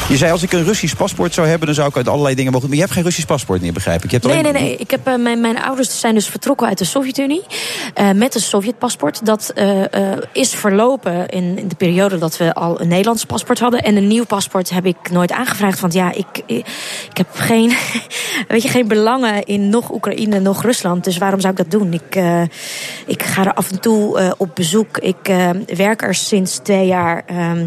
Je 0.09 0.17
zei, 0.17 0.33
als 0.33 0.43
ik 0.43 0.53
een 0.53 0.65
Russisch 0.65 0.95
paspoort 0.95 1.35
zou 1.35 1.47
hebben... 1.49 1.67
dan 1.67 1.75
zou 1.75 1.89
ik 1.89 1.97
uit 1.97 2.09
allerlei 2.09 2.35
dingen 2.35 2.53
mogen... 2.53 2.67
Maar 2.69 2.77
je 2.77 2.83
hebt 2.83 2.95
geen 2.95 3.05
Russisch 3.05 3.27
paspoort 3.27 3.61
meer, 3.61 3.73
begrijp 3.73 4.05
ik. 4.05 4.11
Je 4.11 4.17
hebt 4.17 4.25
Nee, 4.33 4.43
nee, 4.43 4.53
alleen- 4.53 4.63
nee. 4.65 4.77
Ik 4.77 4.91
heb, 4.91 5.07
eh, 5.07 5.15
mijn, 5.17 5.41
mijn 5.41 5.63
ouders 5.63 6.01
zijn 6.01 6.15
dus 6.15 6.27
vertrokken 6.29 6.67
uit 6.67 6.79
de 6.79 6.85
Sovjet-Unie. 6.85 7.43
eh, 7.95 8.11
met 8.11 8.35
een 8.35 8.41
Sovjet-paspoort. 8.41 9.27
Dat 9.27 9.51
eh, 9.55 10.13
is 10.33 10.55
verlopen 10.55 11.29
in, 11.29 11.59
in 11.59 11.69
de 11.69 11.75
periode 11.75 12.19
dat 12.19 12.37
we 12.37 12.55
al 12.55 12.81
een 12.81 12.89
Nederlands 12.89 13.25
paspoort 13.25 13.59
hadden. 13.59 13.83
En 13.83 13.97
een 13.97 14.07
nieuw 14.07 14.25
paspoort 14.25 14.71
heb 14.71 14.87
ik 14.87 14.97
nooit 15.11 15.33
aangevraagd. 15.33 15.81
Want 15.81 15.93
ja, 15.93 16.13
ik, 16.13 16.27
ik, 16.47 16.67
ik 17.11 17.17
heb 17.17 17.27
geen, 17.35 17.73
weet 18.49 18.63
je, 18.63 18.69
geen 18.69 18.89
belangen 18.89 19.45
in 19.45 19.69
nog 19.69 19.91
Oekraïne, 19.93 20.41
nog 20.41 20.63
Rusland. 20.63 21.05
Dus 21.05 21.19
waarom 21.19 21.41
zou 21.41 21.53
ik 21.53 21.59
dat 21.59 21.71
doen? 21.81 21.93
Ik, 21.93 22.17
ik 23.07 23.23
ga 23.23 23.45
er 23.45 23.55
af 23.55 23.71
en 23.71 23.81
toe 23.81 24.35
op 24.39 24.55
bezoek. 24.55 24.99
Ik 24.99 25.33
werk 25.77 26.03
er 26.03 26.15
sinds 26.15 26.57
twee 26.63 26.87
jaar. 26.87 27.23
ehm, 27.27 27.67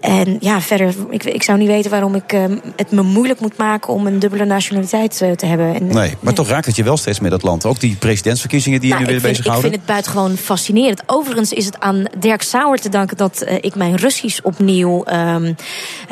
en 0.00 0.36
ja, 0.40 0.60
verder, 0.60 0.94
ik, 1.10 1.24
ik 1.24 1.42
zou 1.42 1.58
niet 1.58 1.66
weten 1.68 1.89
waarom 1.90 2.14
ik 2.14 2.32
eh, 2.32 2.44
het 2.76 2.90
me 2.90 3.02
moeilijk 3.02 3.40
moet 3.40 3.56
maken 3.56 3.92
om 3.92 4.06
een 4.06 4.18
dubbele 4.18 4.44
nationaliteit 4.44 5.20
eh, 5.20 5.30
te 5.30 5.46
hebben. 5.46 5.74
En, 5.74 5.86
Nee, 5.86 6.16
maar 6.20 6.34
toch 6.34 6.48
raakt 6.48 6.66
het 6.66 6.76
je 6.76 6.82
wel 6.82 6.96
steeds 6.96 7.20
met 7.20 7.30
dat 7.30 7.42
land. 7.42 7.66
Ook 7.66 7.80
die 7.80 7.96
presidentsverkiezingen 7.96 8.80
die 8.80 8.88
je 8.88 8.94
nou, 8.94 9.06
nu 9.06 9.14
ik, 9.14 9.20
weer 9.20 9.30
vind, 9.30 9.38
ik 9.38 9.42
bezighouden. 9.42 9.70
vind 9.70 9.82
het 9.82 9.92
buitengewoon 9.92 10.36
fascinerend. 10.36 11.02
Overigens 11.06 11.52
is 11.52 11.64
het 11.64 11.80
aan 11.80 12.04
Dirk 12.18 12.42
Sauer 12.42 12.78
te 12.78 12.88
danken 12.88 13.16
dat 13.16 13.40
eh, 13.40 13.56
ik 13.60 13.74
mijn 13.74 13.96
Russisch 13.96 14.40
opnieuw 14.42 15.04
ehm, 15.04 15.52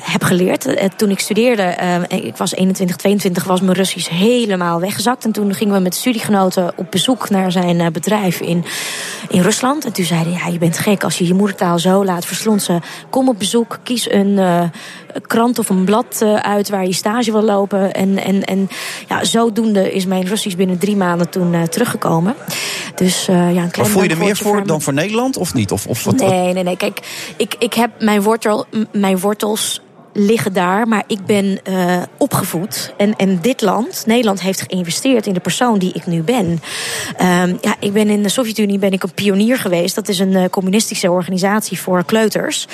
heb 0.02 0.22
geleerd. 0.22 0.66
Eh, 0.66 0.88
toen 0.96 1.10
ik 1.10 1.18
studeerde, 1.18 1.76
ik 2.08 2.36
was 2.36 2.54
21, 2.54 2.96
22, 2.96 3.44
was 3.44 3.60
mijn 3.60 3.76
Russisch 3.76 4.08
helemaal 4.08 4.80
weggezakt. 4.80 5.24
En 5.24 5.32
toen 5.32 5.54
gingen 5.54 5.74
we 5.74 5.80
met 5.80 5.94
studiegenoten 5.94 6.72
op 6.76 6.90
bezoek 6.90 7.30
naar 7.30 7.52
zijn 7.52 7.92
bedrijf 7.92 8.40
in, 8.40 8.64
in 9.28 9.40
Rusland. 9.40 9.84
En 9.84 9.92
toen 9.92 10.04
zeiden 10.04 10.32
ja, 10.32 10.46
je 10.46 10.58
bent 10.58 10.78
gek 10.78 11.04
als 11.04 11.18
je 11.18 11.26
je 11.26 11.34
moedertaal 11.34 11.78
zo 11.78 12.04
laat 12.04 12.24
verslonsen. 12.24 12.80
Kom 13.10 13.28
op 13.28 13.38
bezoek, 13.38 13.78
kies 13.82 14.10
een 14.10 14.38
krant 15.26 15.59
of 15.59 15.68
een 15.68 15.84
blad 15.84 16.20
eh, 16.22 16.34
uit 16.34 16.68
waar 16.68 16.86
je 16.86 16.92
stage 16.92 17.32
wil 17.32 17.42
lopen. 17.42 17.92
En, 17.92 18.18
en, 18.24 18.44
en 18.44 18.68
ja, 19.09 19.24
zodoende 19.24 19.92
is 19.92 20.06
mijn 20.06 20.26
Russisch 20.26 20.56
binnen 20.56 20.78
drie 20.78 20.96
maanden 20.96 21.28
toen 21.28 21.54
eh, 21.54 21.62
teruggekomen. 21.62 22.34
Dus 22.94 23.28
eh, 23.28 23.34
ja, 23.34 23.42
een 23.42 23.52
klein 23.54 23.70
Maar 23.74 23.86
voel 23.86 24.02
je 24.02 24.09
er 24.09 24.18
meer 24.18 24.36
voor 24.36 24.66
dan 24.66 24.82
voor 24.82 24.92
Nederland 24.92 25.36
of 25.36 25.54
niet? 25.54 25.72
Of, 25.72 25.86
of 25.86 26.04
wat, 26.04 26.14
Nee, 26.14 26.52
nee, 26.52 26.62
nee. 26.62 26.76
Kijk, 26.76 27.00
ik, 27.36 27.54
ik 27.59 27.74
heb 27.74 27.90
mijn, 27.98 28.22
wortel, 28.22 28.66
mijn 28.92 29.18
wortels 29.18 29.80
liggen 30.18 30.52
daar, 30.52 30.88
maar 30.88 31.02
ik 31.06 31.26
ben 31.26 31.58
eh, 31.64 32.02
opgevoed. 32.16 32.94
En, 32.96 33.16
en 33.16 33.38
dit 33.40 33.60
land, 33.60 34.02
Nederland, 34.06 34.40
heeft 34.40 34.64
geïnvesteerd 34.68 35.26
in 35.26 35.32
de 35.32 35.40
persoon 35.40 35.78
die 35.78 35.92
ik 35.92 36.06
nu 36.06 36.22
ben. 36.22 36.60
Ehm, 37.16 37.56
ja, 37.60 37.76
ik 37.80 37.92
ben 37.92 38.08
in 38.08 38.22
de 38.22 38.28
Sovjet-Unie 38.28 38.78
ben 38.78 38.92
ik 38.92 39.02
een 39.02 39.12
pionier 39.12 39.58
geweest. 39.58 39.94
Dat 39.94 40.08
is 40.08 40.18
een 40.18 40.34
eh, 40.34 40.44
communistische 40.50 41.10
organisatie 41.10 41.80
voor 41.80 42.04
kleuters. 42.04 42.66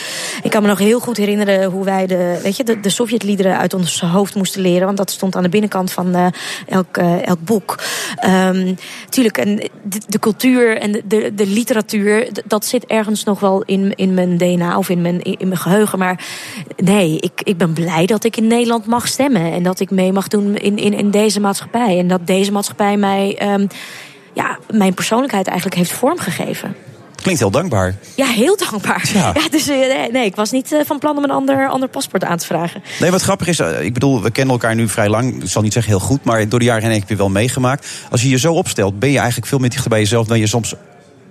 Ik 0.42 0.50
kan 0.50 0.62
me 0.62 0.68
nog 0.68 0.78
heel 0.78 1.00
goed 1.00 1.16
herinneren 1.16 1.70
hoe 1.70 1.84
wij 1.84 2.06
de, 2.06 2.40
weet 2.42 2.56
je, 2.56 2.64
de, 2.64 2.80
de 2.80 2.90
Sovjetliederen 2.90 3.58
uit 3.58 3.74
ons 3.74 4.00
hoofd 4.00 4.34
moesten 4.34 4.60
leren. 4.60 4.86
Want 4.86 4.98
dat 4.98 5.10
stond 5.10 5.36
aan 5.36 5.42
de 5.42 5.48
binnenkant 5.48 5.92
van 5.92 6.14
eh, 6.14 6.26
elk, 6.68 6.96
elk 7.24 7.44
boek. 7.44 7.82
Ehm, 8.16 8.74
tuurlijk, 9.08 9.38
en 9.38 9.70
de, 10.08 10.18
cultuur 10.18 10.78
en 10.78 10.92
de, 10.92 11.02
de, 11.06 11.34
de 11.34 11.46
literatuur, 11.46 12.28
dat 12.44 12.64
zit 12.64 12.84
ergens 12.86 13.24
nog 13.24 13.40
wel 13.40 13.62
in, 13.62 13.92
in 13.94 14.14
mijn 14.14 14.38
DNA 14.38 14.78
of 14.78 14.88
in 14.88 15.02
mijn, 15.02 15.22
in 15.22 15.48
mijn 15.48 15.60
geheugen. 15.60 15.98
Maar 15.98 16.24
nee, 16.76 17.18
ik, 17.20 17.33
ik 17.42 17.56
ben 17.56 17.72
blij 17.72 18.06
dat 18.06 18.24
ik 18.24 18.36
in 18.36 18.46
Nederland 18.46 18.86
mag 18.86 19.06
stemmen. 19.06 19.52
En 19.52 19.62
dat 19.62 19.80
ik 19.80 19.90
mee 19.90 20.12
mag 20.12 20.28
doen 20.28 20.56
in, 20.56 20.78
in, 20.78 20.92
in 20.92 21.10
deze 21.10 21.40
maatschappij. 21.40 21.98
En 21.98 22.08
dat 22.08 22.26
deze 22.26 22.52
maatschappij 22.52 22.96
mij 22.96 23.36
ehm, 23.38 23.66
ja, 24.32 24.58
mijn 24.70 24.94
persoonlijkheid 24.94 25.46
eigenlijk 25.46 25.76
heeft 25.76 25.92
vormgegeven. 25.92 26.76
Klinkt 27.24 27.40
heel 27.40 27.50
dankbaar. 27.50 27.94
Ja, 28.14 28.26
heel 28.26 28.56
dankbaar. 28.56 29.02
Ja. 29.14 29.32
dus, 29.50 29.68
eh, 29.68 29.76
nee, 29.76 30.10
nee, 30.10 30.24
ik 30.24 30.36
was 30.36 30.50
niet 30.50 30.72
eh, 30.72 30.80
van 30.84 30.98
plan 30.98 31.16
om 31.16 31.24
een 31.24 31.30
ander, 31.30 31.68
ander 31.68 31.88
paspoort 31.88 32.24
aan 32.24 32.38
te 32.38 32.46
vragen. 32.46 32.82
Nee, 33.00 33.10
wat 33.10 33.22
grappig 33.22 33.46
is, 33.46 33.58
eh, 33.58 33.82
ik 33.82 33.92
bedoel, 33.92 34.22
we 34.22 34.30
kennen 34.30 34.54
elkaar 34.54 34.74
nu 34.74 34.88
vrij 34.88 35.08
lang. 35.08 35.42
Ik 35.42 35.48
zal 35.48 35.62
niet 35.62 35.72
zeggen 35.72 35.92
heel 35.92 36.06
goed, 36.06 36.24
maar 36.24 36.48
door 36.48 36.58
de 36.58 36.64
jaren 36.64 36.82
heen 36.82 36.98
heb 36.98 37.08
je 37.08 37.16
wel 37.16 37.28
meegemaakt. 37.28 37.88
Als 38.10 38.22
je 38.22 38.28
je 38.28 38.38
zo 38.38 38.52
opstelt, 38.52 38.98
ben 38.98 39.10
je 39.10 39.18
eigenlijk 39.18 39.46
veel 39.46 39.58
meer 39.58 39.70
dichter 39.70 39.90
bij 39.90 39.98
jezelf 39.98 40.26
dan 40.26 40.38
je 40.38 40.46
soms 40.46 40.74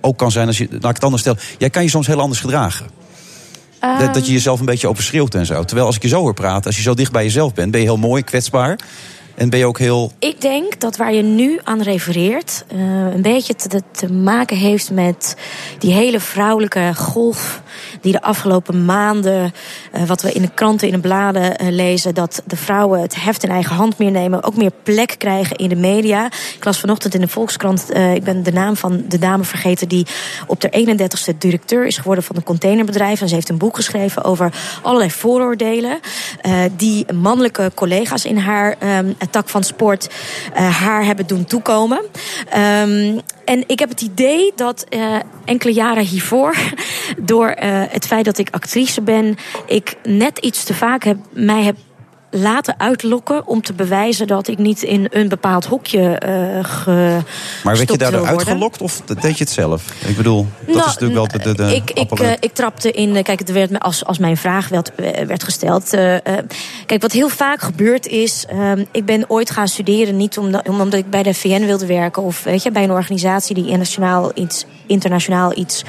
ook 0.00 0.16
kan 0.16 0.30
zijn. 0.30 0.46
Als 0.46 0.58
je, 0.58 0.68
laat 0.70 0.90
ik 0.90 0.94
het 0.94 1.04
anders 1.04 1.22
stellen, 1.22 1.40
jij 1.58 1.70
kan 1.70 1.82
je 1.82 1.88
soms 1.88 2.06
heel 2.06 2.20
anders 2.20 2.40
gedragen. 2.40 2.86
Dat, 3.98 4.14
dat 4.14 4.26
je 4.26 4.32
jezelf 4.32 4.60
een 4.60 4.66
beetje 4.66 4.88
overschreeuwt 4.88 5.34
en 5.34 5.46
zo. 5.46 5.64
Terwijl 5.64 5.86
als 5.86 5.96
ik 5.96 6.02
je 6.02 6.08
zo 6.08 6.20
hoor 6.20 6.34
praten, 6.34 6.64
als 6.64 6.76
je 6.76 6.82
zo 6.82 6.94
dicht 6.94 7.12
bij 7.12 7.22
jezelf 7.22 7.54
bent, 7.54 7.70
ben 7.70 7.80
je 7.80 7.86
heel 7.86 7.96
mooi, 7.96 8.22
kwetsbaar. 8.22 8.78
En 9.34 9.50
ben 9.50 9.58
je 9.58 9.66
ook 9.66 9.78
heel. 9.78 10.12
Ik 10.18 10.40
denk 10.40 10.80
dat 10.80 10.96
waar 10.96 11.14
je 11.14 11.22
nu 11.22 11.60
aan 11.64 11.82
refereert, 11.82 12.64
eh, 12.68 12.78
een 13.14 13.22
beetje 13.22 13.54
te, 13.54 13.82
te 13.90 14.12
maken 14.12 14.56
heeft 14.56 14.90
met 14.90 15.36
die 15.78 15.92
hele 15.92 16.20
vrouwelijke 16.20 16.92
golf. 16.94 17.62
die 18.00 18.12
de 18.12 18.22
afgelopen 18.22 18.84
maanden, 18.84 19.52
eh, 19.92 20.02
wat 20.02 20.22
we 20.22 20.32
in 20.32 20.42
de 20.42 20.50
kranten, 20.54 20.88
in 20.88 20.94
de 20.94 21.00
bladen 21.00 21.56
eh, 21.56 21.68
lezen. 21.70 22.14
dat 22.14 22.42
de 22.46 22.56
vrouwen 22.56 23.00
het 23.00 23.22
heft 23.22 23.42
in 23.42 23.50
eigen 23.50 23.76
hand 23.76 23.98
meer 23.98 24.10
nemen. 24.10 24.42
ook 24.42 24.56
meer 24.56 24.70
plek 24.82 25.14
krijgen 25.18 25.56
in 25.56 25.68
de 25.68 25.76
media. 25.76 26.26
Ik 26.56 26.64
las 26.64 26.80
vanochtend 26.80 27.14
in 27.14 27.20
de 27.20 27.28
Volkskrant, 27.28 27.86
ik 28.14 28.24
ben 28.24 28.42
de 28.42 28.52
naam 28.52 28.76
van 28.76 29.04
de 29.08 29.18
dame 29.18 29.44
vergeten. 29.44 29.88
die 29.88 30.06
op 30.46 30.60
de 30.60 30.68
31ste 30.70 31.38
directeur 31.38 31.86
is 31.86 31.96
geworden 31.96 32.24
van 32.24 32.36
een 32.36 32.42
containerbedrijf. 32.42 33.20
En 33.20 33.28
ze 33.28 33.34
heeft 33.34 33.48
een 33.48 33.58
boek 33.58 33.76
geschreven 33.76 34.24
over 34.24 34.52
allerlei 34.82 35.10
vooroordelen. 35.10 35.98
die 36.76 37.12
mannelijke 37.12 37.70
collega's 37.74 38.24
in 38.24 38.36
haar 38.36 38.76
ehm, 38.78 39.12
tak 39.30 39.48
van 39.48 39.62
sport 39.64 40.08
eh, 40.54 40.80
haar 40.80 41.04
hebben 41.04 41.26
doen 41.26 41.44
toekomen. 41.44 42.04
Ehm, 42.50 43.18
en 43.44 43.64
ik 43.66 43.78
heb 43.78 43.88
het 43.88 44.00
idee 44.00 44.52
dat 44.56 44.84
eh, 44.88 45.16
enkele 45.44 45.72
jaren 45.72 46.04
hiervoor, 46.04 46.56
door 47.18 47.48
eh, 47.48 47.82
het 47.88 48.06
feit 48.06 48.24
dat 48.24 48.38
ik 48.38 48.48
actrice 48.50 49.02
ben, 49.02 49.36
ik 49.66 49.96
net 50.02 50.38
iets 50.38 50.64
te 50.64 50.74
vaak 50.74 51.04
heb, 51.04 51.16
mij 51.30 51.62
heb 51.62 51.76
laten 52.36 52.74
uitlokken 52.78 53.46
om 53.46 53.62
te 53.62 53.72
bewijzen 53.72 54.26
dat 54.26 54.48
ik 54.48 54.58
niet 54.58 54.82
in 54.82 55.06
een 55.10 55.28
bepaald 55.28 55.64
hokje 55.64 56.22
uh, 56.26 56.64
ge. 56.64 57.18
Maar 57.64 57.76
werd 57.76 57.90
je 57.90 57.98
daardoor 57.98 58.26
uitgelokt 58.26 58.80
of 58.82 59.00
deed 59.00 59.38
je 59.38 59.44
het 59.44 59.52
zelf? 59.52 59.84
Ik 60.06 60.16
bedoel, 60.16 60.46
dat 60.66 60.74
Nou, 60.74 60.78
is 60.88 60.98
natuurlijk 60.98 61.14
wel 61.14 61.28
de, 61.28 61.54
de, 61.54 61.54
de 61.54 61.74
ik, 61.74 61.90
ik, 61.90 62.10
eh, 62.20 62.30
ik 62.40 62.52
trapte 62.52 62.90
in. 62.90 63.16
eh, 63.16 63.22
Kijk, 63.22 63.38
het 63.38 63.52
werd 63.52 63.70
me 63.70 63.80
als, 63.80 64.04
als 64.04 64.18
mijn 64.18 64.36
vraag 64.36 64.68
werd, 64.68 64.92
werd 65.26 65.42
gesteld. 65.42 65.90
kijk, 66.86 67.00
wat 67.02 67.12
heel 67.12 67.28
vaak 67.28 67.60
gebeurt 67.62 68.06
is. 68.06 68.44
ehm, 68.48 68.84
ik 68.90 69.04
ben 69.04 69.24
ooit 69.30 69.50
gaan 69.50 69.68
studeren 69.68 70.16
niet 70.16 70.38
omdat, 70.38 70.68
omdat 70.68 70.92
ik 70.94 71.10
bij 71.10 71.22
de 71.22 71.34
VN 71.34 71.64
wilde 71.64 71.86
werken. 71.86 72.22
of 72.22 72.42
weet 72.42 72.62
je, 72.62 72.70
bij 72.70 72.84
een 72.84 72.90
organisatie 72.90 73.54
die 73.54 73.64
internationaal 73.64 74.30
iets, 74.34 74.64
internationaal 74.86 75.56
iets 75.58 75.82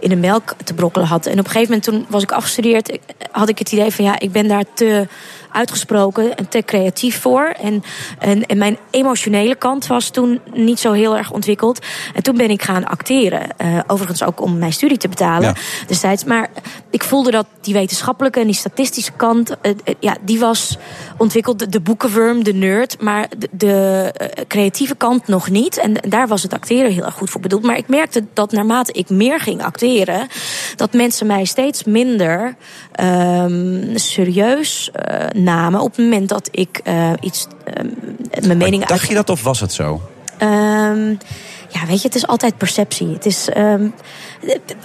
in 0.00 0.08
de 0.08 0.16
melk 0.16 0.54
te 0.64 0.74
brokkelen 0.74 1.06
had. 1.06 1.26
En 1.26 1.32
op 1.32 1.44
een 1.44 1.50
gegeven 1.50 1.66
moment 1.74 1.82
toen 1.82 2.06
was 2.08 2.22
ik 2.22 2.32
afgestudeerd. 2.32 2.98
had 3.30 3.48
ik 3.48 3.58
het 3.58 3.72
idee 3.72 3.90
van 3.90 4.04
ja, 4.04 4.18
ik 4.18 4.32
ben 4.32 4.48
daar 4.48 4.64
te 4.74 5.06
uitgesproken 5.54 6.36
en 6.36 6.48
te 6.48 6.62
creatief 6.62 7.20
voor. 7.20 7.44
En, 7.60 7.82
en, 8.18 8.46
en 8.46 8.58
mijn 8.58 8.78
emotionele 8.90 9.54
kant 9.54 9.86
was 9.86 10.10
toen 10.10 10.40
niet 10.52 10.80
zo 10.80 10.92
heel 10.92 11.16
erg 11.16 11.30
ontwikkeld. 11.30 11.78
En 12.14 12.22
toen 12.22 12.36
ben 12.36 12.50
ik 12.50 12.62
gaan 12.62 12.84
acteren. 12.84 13.56
Eh, 13.56 13.78
overigens 13.86 14.22
ook 14.22 14.40
om 14.40 14.58
mijn 14.58 14.72
studie 14.72 14.96
te 14.98 15.08
betalen 15.08 15.48
Ja. 15.48 15.54
destijds. 15.86 16.24
Maar 16.24 16.48
ik 16.90 17.04
voelde 17.04 17.30
dat 17.30 17.46
die 17.60 17.74
wetenschappelijke 17.74 18.40
en 18.40 18.46
die 18.46 18.54
statistische 18.54 19.12
kant... 19.12 19.60
eh, 19.60 19.70
eh, 19.84 19.94
ja, 20.00 20.16
die 20.20 20.38
was 20.38 20.78
ontwikkeld. 21.16 21.72
De, 21.72 21.80
boekenworm, 21.80 22.44
de 22.44 22.54
nerd. 22.54 23.00
Maar 23.00 23.28
de, 23.38 23.48
de 23.50 24.10
eh, 24.16 24.44
creatieve 24.48 24.94
kant 24.94 25.26
nog 25.26 25.50
niet. 25.50 25.78
En 25.78 25.94
daar 26.08 26.28
was 26.28 26.42
het 26.42 26.52
acteren 26.52 26.92
heel 26.92 27.04
erg 27.04 27.14
goed 27.14 27.30
voor 27.30 27.40
bedoeld. 27.40 27.62
Maar 27.62 27.76
ik 27.76 27.88
merkte 27.88 28.24
dat 28.32 28.52
naarmate 28.52 28.92
ik 28.92 29.08
meer 29.10 29.40
ging 29.40 29.62
acteren... 29.62 30.28
dat 30.76 30.92
mensen 30.92 31.26
mij 31.26 31.44
steeds 31.44 31.84
minder 31.84 32.56
ehm, 32.92 33.96
serieus 33.96 34.90
eh, 34.92 35.42
namen... 35.42 35.80
op 35.80 35.96
het 35.96 36.04
moment 36.04 36.28
dat 36.28 36.48
ik 36.50 36.80
eh, 36.84 37.10
iets... 37.20 37.46
ehm, 37.64 38.46
mijn 38.46 38.58
mening 38.58 38.86
Dacht 38.86 39.08
je 39.08 39.14
dat 39.14 39.30
of 39.30 39.42
was 39.42 39.60
het 39.60 39.72
zo? 39.72 40.00
Ehm, 40.38 41.08
ja, 41.68 41.86
weet 41.86 42.00
je, 42.00 42.06
het 42.06 42.14
is 42.14 42.26
altijd 42.26 42.56
perceptie. 42.56 43.08
Het 43.08 43.26
is, 43.26 43.48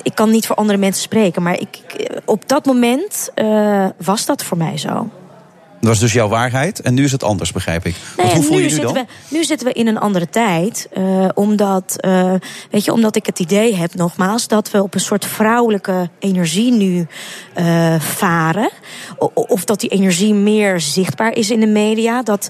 ik 0.01 0.15
kan 0.15 0.30
niet 0.30 0.47
voor 0.47 0.55
andere 0.55 0.77
mensen 0.77 1.03
spreken, 1.03 1.43
maar 1.43 1.59
ik, 1.59 1.80
op 2.25 2.47
dat 2.47 2.65
moment 2.65 3.30
was 3.97 4.25
dat 4.25 4.43
voor 4.43 4.57
mij 4.57 4.77
zo. 4.77 5.09
Dat 5.80 5.89
was 5.89 5.99
dus 5.99 6.13
jouw 6.13 6.27
waarheid 6.27 6.82
en 6.82 6.93
nu 6.93 7.03
is 7.03 7.11
het 7.11 7.23
anders, 7.23 7.51
begrijp 7.51 7.86
ik. 7.86 7.95
Nee, 8.17 8.34
hoe 8.34 8.43
voel 8.43 8.51
je 8.51 8.57
je 8.57 8.63
nu 8.63 8.69
zitten 8.69 8.93
dan? 8.93 9.05
We, 9.30 9.36
nu 9.36 9.43
zitten 9.43 9.67
we 9.67 9.73
in 9.73 9.88
een 9.88 9.97
andere 9.99 10.30
tijd. 10.30 10.88
eh, 10.93 11.27
omdat, 11.34 11.95
eh, 11.97 12.34
weet 12.71 12.86
je, 12.86 12.93
omdat 12.93 13.15
ik 13.15 13.25
het 13.25 13.39
idee 13.39 13.75
heb, 13.75 13.95
nogmaals, 13.95 14.47
dat 14.47 14.71
we 14.71 14.84
op 14.84 14.93
een 14.93 14.99
soort 14.99 15.25
vrouwelijke 15.25 16.09
energie 16.19 16.71
nu 16.71 17.07
eh, 17.53 17.99
varen. 17.99 18.69
O- 19.17 19.32
of 19.34 19.65
dat 19.65 19.80
die 19.80 19.89
energie 19.89 20.34
meer 20.34 20.80
zichtbaar 20.80 21.34
is 21.34 21.49
in 21.51 21.59
de 21.59 21.67
media. 21.67 22.23
Dat, 22.23 22.49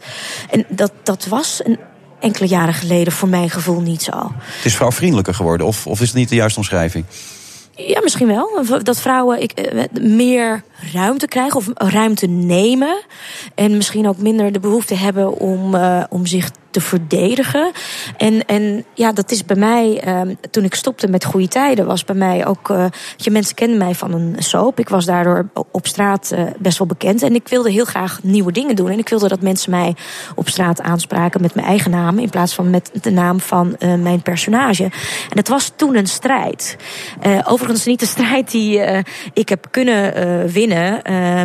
en 0.49 0.65
dat, 0.69 0.91
dat 1.03 1.25
was 1.25 1.61
een 1.63 1.79
enkele 2.19 2.47
jaren 2.47 2.73
geleden 2.73 3.13
voor 3.13 3.29
mijn 3.29 3.49
gevoel 3.49 3.81
niet 3.81 4.01
zo. 4.03 4.31
Het 4.39 4.65
is 4.65 4.75
vrouwvriendelijker 4.75 5.33
geworden 5.33 5.67
of, 5.67 5.87
of 5.87 6.01
is 6.01 6.07
het 6.07 6.17
niet 6.17 6.29
de 6.29 6.35
juiste 6.35 6.59
omschrijving? 6.59 7.05
Ja, 7.75 8.01
misschien 8.01 8.27
wel. 8.27 8.63
Dat 8.83 8.99
vrouwen 9.01 9.41
ik, 9.41 9.71
meer 10.01 10.63
ruimte 10.93 11.27
krijgen 11.27 11.57
of 11.57 11.67
ruimte 11.75 12.27
nemen. 12.27 13.01
En 13.55 13.77
misschien 13.77 14.07
ook 14.07 14.17
minder 14.17 14.51
de 14.51 14.59
behoefte 14.59 14.95
hebben 14.95 15.39
om, 15.39 15.75
eh, 15.75 16.03
om 16.09 16.25
zich 16.25 16.49
te 16.71 16.81
verdedigen. 16.81 17.71
En, 18.17 18.45
en 18.45 18.85
ja, 18.93 19.11
dat 19.11 19.31
is 19.31 19.45
bij 19.45 19.55
mij, 19.55 20.01
eh, 20.03 20.21
toen 20.51 20.63
ik 20.63 20.75
stopte 20.75 21.07
met 21.07 21.25
goede 21.25 21.47
tijden, 21.47 21.85
was 21.85 22.05
bij 22.05 22.15
mij 22.15 22.45
ook. 22.45 22.69
eh, 22.69 22.85
je 23.17 23.31
mensen 23.31 23.55
kenden 23.55 23.77
mij 23.77 23.95
van 23.95 24.13
een 24.13 24.35
soap. 24.37 24.79
Ik 24.79 24.89
was 24.89 25.05
daardoor 25.05 25.49
op 25.71 25.87
straat 25.87 26.31
eh, 26.31 26.43
best 26.59 26.77
wel 26.77 26.87
bekend. 26.87 27.23
En 27.23 27.35
ik 27.35 27.47
wilde 27.47 27.71
heel 27.71 27.85
graag 27.85 28.19
nieuwe 28.23 28.51
dingen 28.51 28.75
doen. 28.75 28.89
En 28.89 28.97
ik 28.97 29.09
wilde 29.09 29.27
dat 29.27 29.41
mensen 29.41 29.71
mij 29.71 29.95
op 30.35 30.49
straat 30.49 30.81
aanspraken 30.81 31.41
met 31.41 31.55
mijn 31.55 31.67
eigen 31.67 31.91
naam. 31.91 32.19
In 32.19 32.29
plaats 32.29 32.53
van 32.53 32.69
met 32.69 32.91
de 33.01 33.11
naam 33.11 33.39
van 33.39 33.75
mijn 33.79 34.21
personage. 34.21 34.83
En 34.83 35.37
het 35.37 35.47
was 35.47 35.71
toen 35.75 35.95
een 35.95 36.07
strijd. 36.07 36.77
Overigens 37.43 37.85
niet 37.85 37.99
de 37.99 38.05
strijd 38.05 38.51
die 38.51 38.81
ik 39.33 39.49
heb 39.49 39.67
kunnen 39.71 40.13
winnen. 40.51 40.68
Eh, 40.71 41.41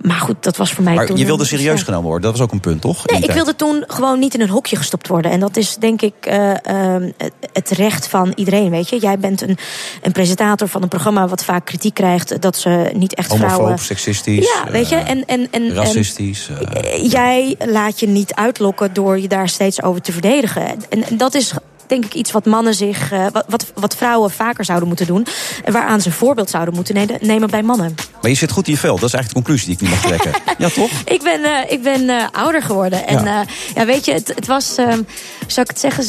maar 0.00 0.16
goed, 0.20 0.36
dat 0.40 0.56
was 0.56 0.72
voor 0.72 0.84
mij 0.84 0.94
Maar 0.94 1.06
toen. 1.06 1.16
je 1.16 1.24
wilde 1.24 1.44
serieus 1.44 1.82
genomen 1.82 2.04
worden, 2.06 2.22
dat 2.22 2.32
was 2.38 2.46
ook 2.46 2.52
een 2.52 2.60
punt, 2.60 2.80
toch? 2.80 3.06
Nee, 3.06 3.20
ik 3.20 3.30
wilde 3.30 3.56
toen 3.56 3.84
gewoon 3.86 4.18
niet 4.18 4.34
in 4.34 4.40
een 4.40 4.48
hokje 4.48 4.76
gestopt 4.76 5.08
worden. 5.08 5.30
En 5.30 5.40
dat 5.40 5.56
is 5.56 5.76
denk 5.76 6.02
ik 6.02 6.14
eh, 6.20 6.50
ehm, 6.66 7.10
het- 7.52 7.70
recht 7.70 8.08
van 8.08 8.32
iedereen, 8.34 8.70
weet 8.70 8.88
je. 8.88 8.98
Jij 8.98 9.18
bent 9.18 9.40
een, 9.42 9.58
een 10.02 10.12
presentator 10.12 10.68
van 10.68 10.82
een 10.82 10.88
programma 10.88 11.28
wat 11.28 11.44
vaak 11.44 11.64
kritiek 11.64 11.94
krijgt... 11.94 12.40
dat 12.42 12.56
ze 12.56 12.90
niet 12.94 13.14
echt 13.14 13.30
Homofoob, 13.30 13.50
vrouwen... 13.52 13.78
seksistisch, 13.78 14.46
Ja, 14.64 14.70
weet 14.70 14.88
je. 14.88 14.96
En, 14.96 15.24
en, 15.26 15.48
en, 15.50 15.64
en, 15.66 15.74
racistisch. 15.74 16.48
eh, 16.48 17.10
jij 17.10 17.56
laat 17.66 18.00
je 18.00 18.08
niet 18.08 18.34
uitlokken 18.34 18.92
door 18.92 19.20
je 19.20 19.28
daar 19.28 19.48
steeds 19.48 19.82
over 19.82 20.00
te 20.02 20.12
verdedigen. 20.12 20.66
En, 20.88 21.04
en 21.08 21.16
dat 21.16 21.34
is 21.34 21.52
denk 21.86 22.04
ik 22.04 22.14
iets 22.14 22.32
wat 22.32 22.44
mannen 22.44 22.74
zich, 22.74 23.12
eh, 23.12 23.26
wat, 23.48 23.72
wat, 23.74 23.96
vrouwen 23.96 24.30
vaker 24.30 24.64
zouden 24.64 24.88
moeten 24.88 25.06
doen. 25.06 25.26
En 25.64 25.72
waaraan 25.72 26.00
ze 26.00 26.06
een 26.08 26.14
voorbeeld 26.14 26.50
zouden 26.50 26.74
moeten 26.74 26.94
ne- 26.94 27.18
nemen 27.20 27.50
bij 27.50 27.62
mannen. 27.62 27.94
maar 28.20 28.30
je 28.30 28.36
zit 28.36 28.50
goed 28.50 28.66
in 28.66 28.72
je 28.72 28.78
vel, 28.78 28.94
dat 28.98 29.08
is 29.08 29.14
eigenlijk 29.14 29.46
de 29.46 29.52
conclusie 29.52 29.66
die 29.66 29.76
ik 29.76 29.82
nu 29.82 29.88
mag 29.88 30.18
trekken. 30.18 30.42
ja, 30.64 30.68
toch? 30.68 30.90
Ik 31.04 31.22
ben, 31.22 31.44
eh, 31.44 31.72
ik 31.72 31.82
ben 31.82 32.08
eh, 32.08 32.24
ouder 32.32 32.62
geworden. 32.62 33.06
En 33.06 33.24
Ja. 33.24 33.44
ja. 33.74 33.84
weet 33.84 34.04
je, 34.04 34.12
het, 34.12 34.28
het 34.34 34.46
was, 34.46 34.74
zou 34.74 35.60
ik 35.60 35.68
het 35.68 35.80
zeggen, 35.80 36.04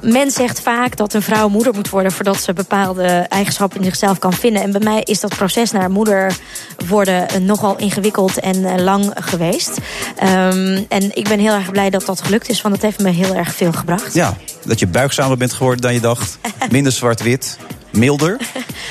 men 0.00 0.30
zegt 0.30 0.60
vaak 0.60 0.96
dat 0.96 1.14
een 1.14 1.22
vrouw 1.22 1.48
moeder 1.48 1.74
moet 1.74 1.90
worden 1.90 2.12
voordat 2.12 2.42
ze 2.42 2.52
bepaalde 2.52 3.06
eigenschappen 3.28 3.78
in 3.78 3.84
zichzelf 3.84 4.18
kan 4.18 4.32
vinden. 4.32 4.62
En 4.62 4.72
bij 4.72 4.80
mij 4.80 5.00
is 5.04 5.20
dat 5.20 5.36
proces 5.36 5.70
naar 5.70 5.90
moeder 5.90 6.36
worden 6.88 7.44
nogal 7.46 7.76
ingewikkeld 7.76 8.38
en 8.40 8.82
lang 8.82 9.12
geweest. 9.14 9.78
Ehm, 10.16 10.82
en 10.88 11.16
ik 11.16 11.28
ben 11.28 11.38
heel 11.38 11.54
erg 11.54 11.70
blij 11.70 11.90
dat 11.90 12.06
dat 12.06 12.22
gelukt 12.22 12.48
is, 12.48 12.62
want 12.62 12.74
het 12.74 12.84
heeft 12.84 12.98
me 12.98 13.10
heel 13.10 13.34
erg 13.34 13.54
veel 13.54 13.72
gebracht. 13.72 14.14
Ja, 14.14 14.36
dat 14.64 14.78
je 14.78 14.86
buigzamer 14.86 15.36
bent 15.36 15.52
geworden 15.52 15.80
dan 15.80 15.94
je 15.94 16.00
dacht. 16.00 16.38
Minder 16.70 16.92
zwart-wit, 16.92 17.58
milder. 17.92 18.36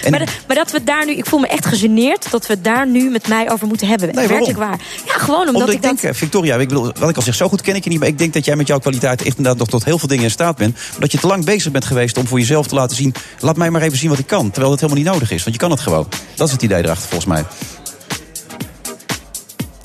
En 0.03 0.11
Maar, 0.11 0.19
de- 0.25 0.31
maar 0.47 0.55
dat 0.55 0.71
we 0.71 0.83
daar 0.83 1.05
nu, 1.05 1.11
ik 1.13 1.25
voel 1.25 1.39
me 1.39 1.47
echt 1.47 1.65
gegeneerd 1.65 2.31
dat 2.31 2.47
we 2.47 2.53
het 2.53 2.63
daar 2.63 2.87
nu 2.87 3.09
met 3.09 3.27
mij 3.27 3.51
over 3.51 3.67
moeten 3.67 3.87
hebben. 3.87 4.15
Nee? 4.15 4.27
Werkelijk 4.27 4.57
waar. 4.57 4.79
Ja, 5.05 5.13
gewoon 5.13 5.39
omdat, 5.39 5.53
Omdat 5.55 5.69
ik 5.69 5.81
dat. 5.81 5.91
denk, 6.01 6.13
eh, 6.13 6.19
Victoria, 6.19 6.55
ik 6.55 6.67
bedoel, 6.67 6.91
wat 6.99 7.09
ik 7.09 7.15
al 7.15 7.21
zeg, 7.21 7.35
zo 7.35 7.49
goed 7.49 7.61
ken 7.61 7.75
ik 7.75 7.83
je 7.83 7.89
niet. 7.89 7.99
Maar 7.99 8.07
ik 8.07 8.17
denk 8.17 8.33
dat 8.33 8.45
jij 8.45 8.55
met 8.55 8.67
jouw 8.67 8.79
kwaliteit 8.79 9.19
echt 9.23 9.37
inderdaad 9.37 9.57
nog 9.59 9.67
tot 9.67 9.83
heel 9.85 9.99
veel 9.99 10.07
dingen 10.07 10.23
in 10.23 10.31
staat 10.31 10.57
bent. 10.57 10.77
Dat 10.99 11.11
je 11.11 11.17
te 11.19 11.27
lang 11.27 11.45
bezig 11.45 11.71
bent 11.71 11.85
geweest 11.85 12.17
om 12.17 12.27
voor 12.27 12.39
jezelf 12.39 12.67
te 12.67 12.75
laten 12.75 12.95
zien. 12.95 13.13
Laat 13.39 13.57
mij 13.57 13.69
maar 13.69 13.81
even 13.81 13.97
zien 13.97 14.09
wat 14.09 14.19
ik 14.19 14.27
kan. 14.27 14.49
Terwijl 14.51 14.71
het 14.71 14.81
helemaal 14.81 15.03
niet 15.03 15.11
nodig 15.13 15.31
is. 15.31 15.43
Want 15.43 15.55
je 15.55 15.61
kan 15.61 15.71
het 15.71 15.79
gewoon. 15.79 16.07
Dat 16.35 16.47
is 16.47 16.53
het 16.53 16.61
idee 16.61 16.83
erachter 16.83 17.07
volgens 17.09 17.25
mij. 17.25 17.43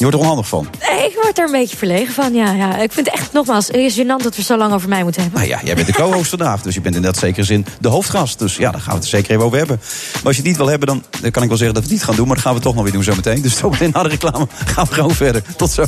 Je 0.05 0.11
wordt 0.11 0.25
er 0.25 0.31
onhandig 0.31 0.49
van. 0.49 0.69
Nee, 0.91 1.07
ik 1.07 1.19
word 1.23 1.39
er 1.39 1.45
een 1.45 1.53
beetje 1.53 1.77
verlegen 1.77 2.15
van. 2.15 2.35
Ja, 2.35 2.53
ja. 2.53 2.77
Ik 2.79 2.93
vind 2.93 3.07
het 3.07 3.19
echt, 3.19 3.33
nogmaals, 3.33 3.67
het 3.67 3.77
is 3.77 3.99
gênant 3.99 4.23
dat 4.23 4.37
we 4.37 4.43
zo 4.43 4.57
lang 4.57 4.73
over 4.73 4.89
mij 4.89 5.03
moeten 5.03 5.23
hebben. 5.23 5.41
Nou 5.41 5.53
ja, 5.53 5.61
jij 5.65 5.75
bent 5.75 5.87
de 5.87 5.93
co-host 5.93 6.29
vandaag. 6.29 6.63
Dus 6.63 6.75
je 6.75 6.81
bent 6.81 6.95
in 6.95 7.03
dat 7.03 7.17
zekere 7.17 7.45
zin 7.45 7.67
de 7.81 7.89
hoofdgast. 7.89 8.39
Dus 8.39 8.57
ja, 8.57 8.71
daar 8.71 8.81
gaan 8.81 8.91
we 8.91 8.95
het 8.95 9.05
er 9.05 9.11
zeker 9.11 9.31
even 9.31 9.45
over 9.45 9.59
hebben. 9.59 9.81
Maar 10.15 10.25
als 10.25 10.37
je 10.37 10.41
het 10.41 10.51
niet 10.51 10.57
wil 10.57 10.69
hebben, 10.69 10.89
dan, 10.89 11.03
dan 11.21 11.31
kan 11.31 11.43
ik 11.43 11.49
wel 11.49 11.59
zeggen 11.59 11.75
dat 11.75 11.85
we 11.85 11.91
het 11.91 11.99
niet 11.99 12.05
gaan 12.05 12.17
doen. 12.17 12.27
Maar 12.27 12.37
dat 12.37 12.45
gaan 12.45 12.55
we 12.55 12.61
toch 12.61 12.75
nog 12.75 12.83
weer 12.83 12.93
doen 12.93 13.03
zometeen. 13.03 13.43
Dus 13.43 13.57
zometeen 13.57 13.91
na 13.93 14.03
de 14.03 14.09
reclame 14.09 14.47
gaan 14.65 14.87
we 14.87 14.95
gewoon 14.95 15.15
verder. 15.15 15.43
Tot 15.57 15.71
zo. 15.71 15.85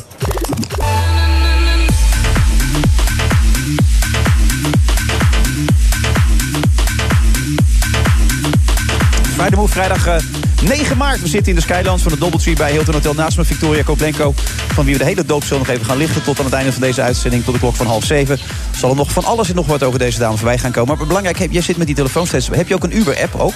Friday 9.46 9.64
Move, 9.64 9.78
vrijdag 9.78 10.06
eh, 10.06 10.16
9 10.62 10.96
maart. 10.96 11.20
We 11.20 11.28
zitten 11.28 11.48
in 11.48 11.54
de 11.54 11.60
Skylands 11.60 12.02
van 12.02 12.12
de 12.12 12.18
Doubletree 12.18 12.56
bij 12.56 12.70
Hilton 12.70 12.94
Hotel 12.94 13.14
naast 13.14 13.36
me. 13.36 13.44
Victoria 13.44 13.82
Koblenko, 13.82 14.34
van 14.72 14.84
wie 14.84 14.92
we 14.92 14.98
de 14.98 15.04
hele 15.04 15.24
doopshow 15.24 15.58
nog 15.58 15.68
even 15.68 15.84
gaan 15.84 15.96
lichten... 15.96 16.22
tot 16.22 16.38
aan 16.38 16.44
het 16.44 16.54
einde 16.54 16.72
van 16.72 16.80
deze 16.80 17.02
uitzending, 17.02 17.44
tot 17.44 17.54
de 17.54 17.60
klok 17.60 17.74
van 17.74 17.86
half 17.86 18.04
zeven. 18.04 18.38
Zal 18.76 18.90
er 18.90 18.96
nog 18.96 19.10
van 19.10 19.24
alles 19.24 19.48
en 19.48 19.54
nog 19.54 19.66
wat 19.66 19.82
over 19.82 19.98
deze 19.98 20.18
dame 20.18 20.36
voorbij 20.36 20.58
gaan 20.58 20.70
komen. 20.70 20.96
Maar 20.96 21.06
belangrijk, 21.06 21.52
jij 21.52 21.62
zit 21.62 21.76
met 21.76 21.86
die 21.86 21.96
telefoon 21.96 22.26
steeds. 22.26 22.48
Heb 22.52 22.68
je 22.68 22.74
ook 22.74 22.84
een 22.84 22.96
Uber-app 22.96 23.34
ook? 23.34 23.54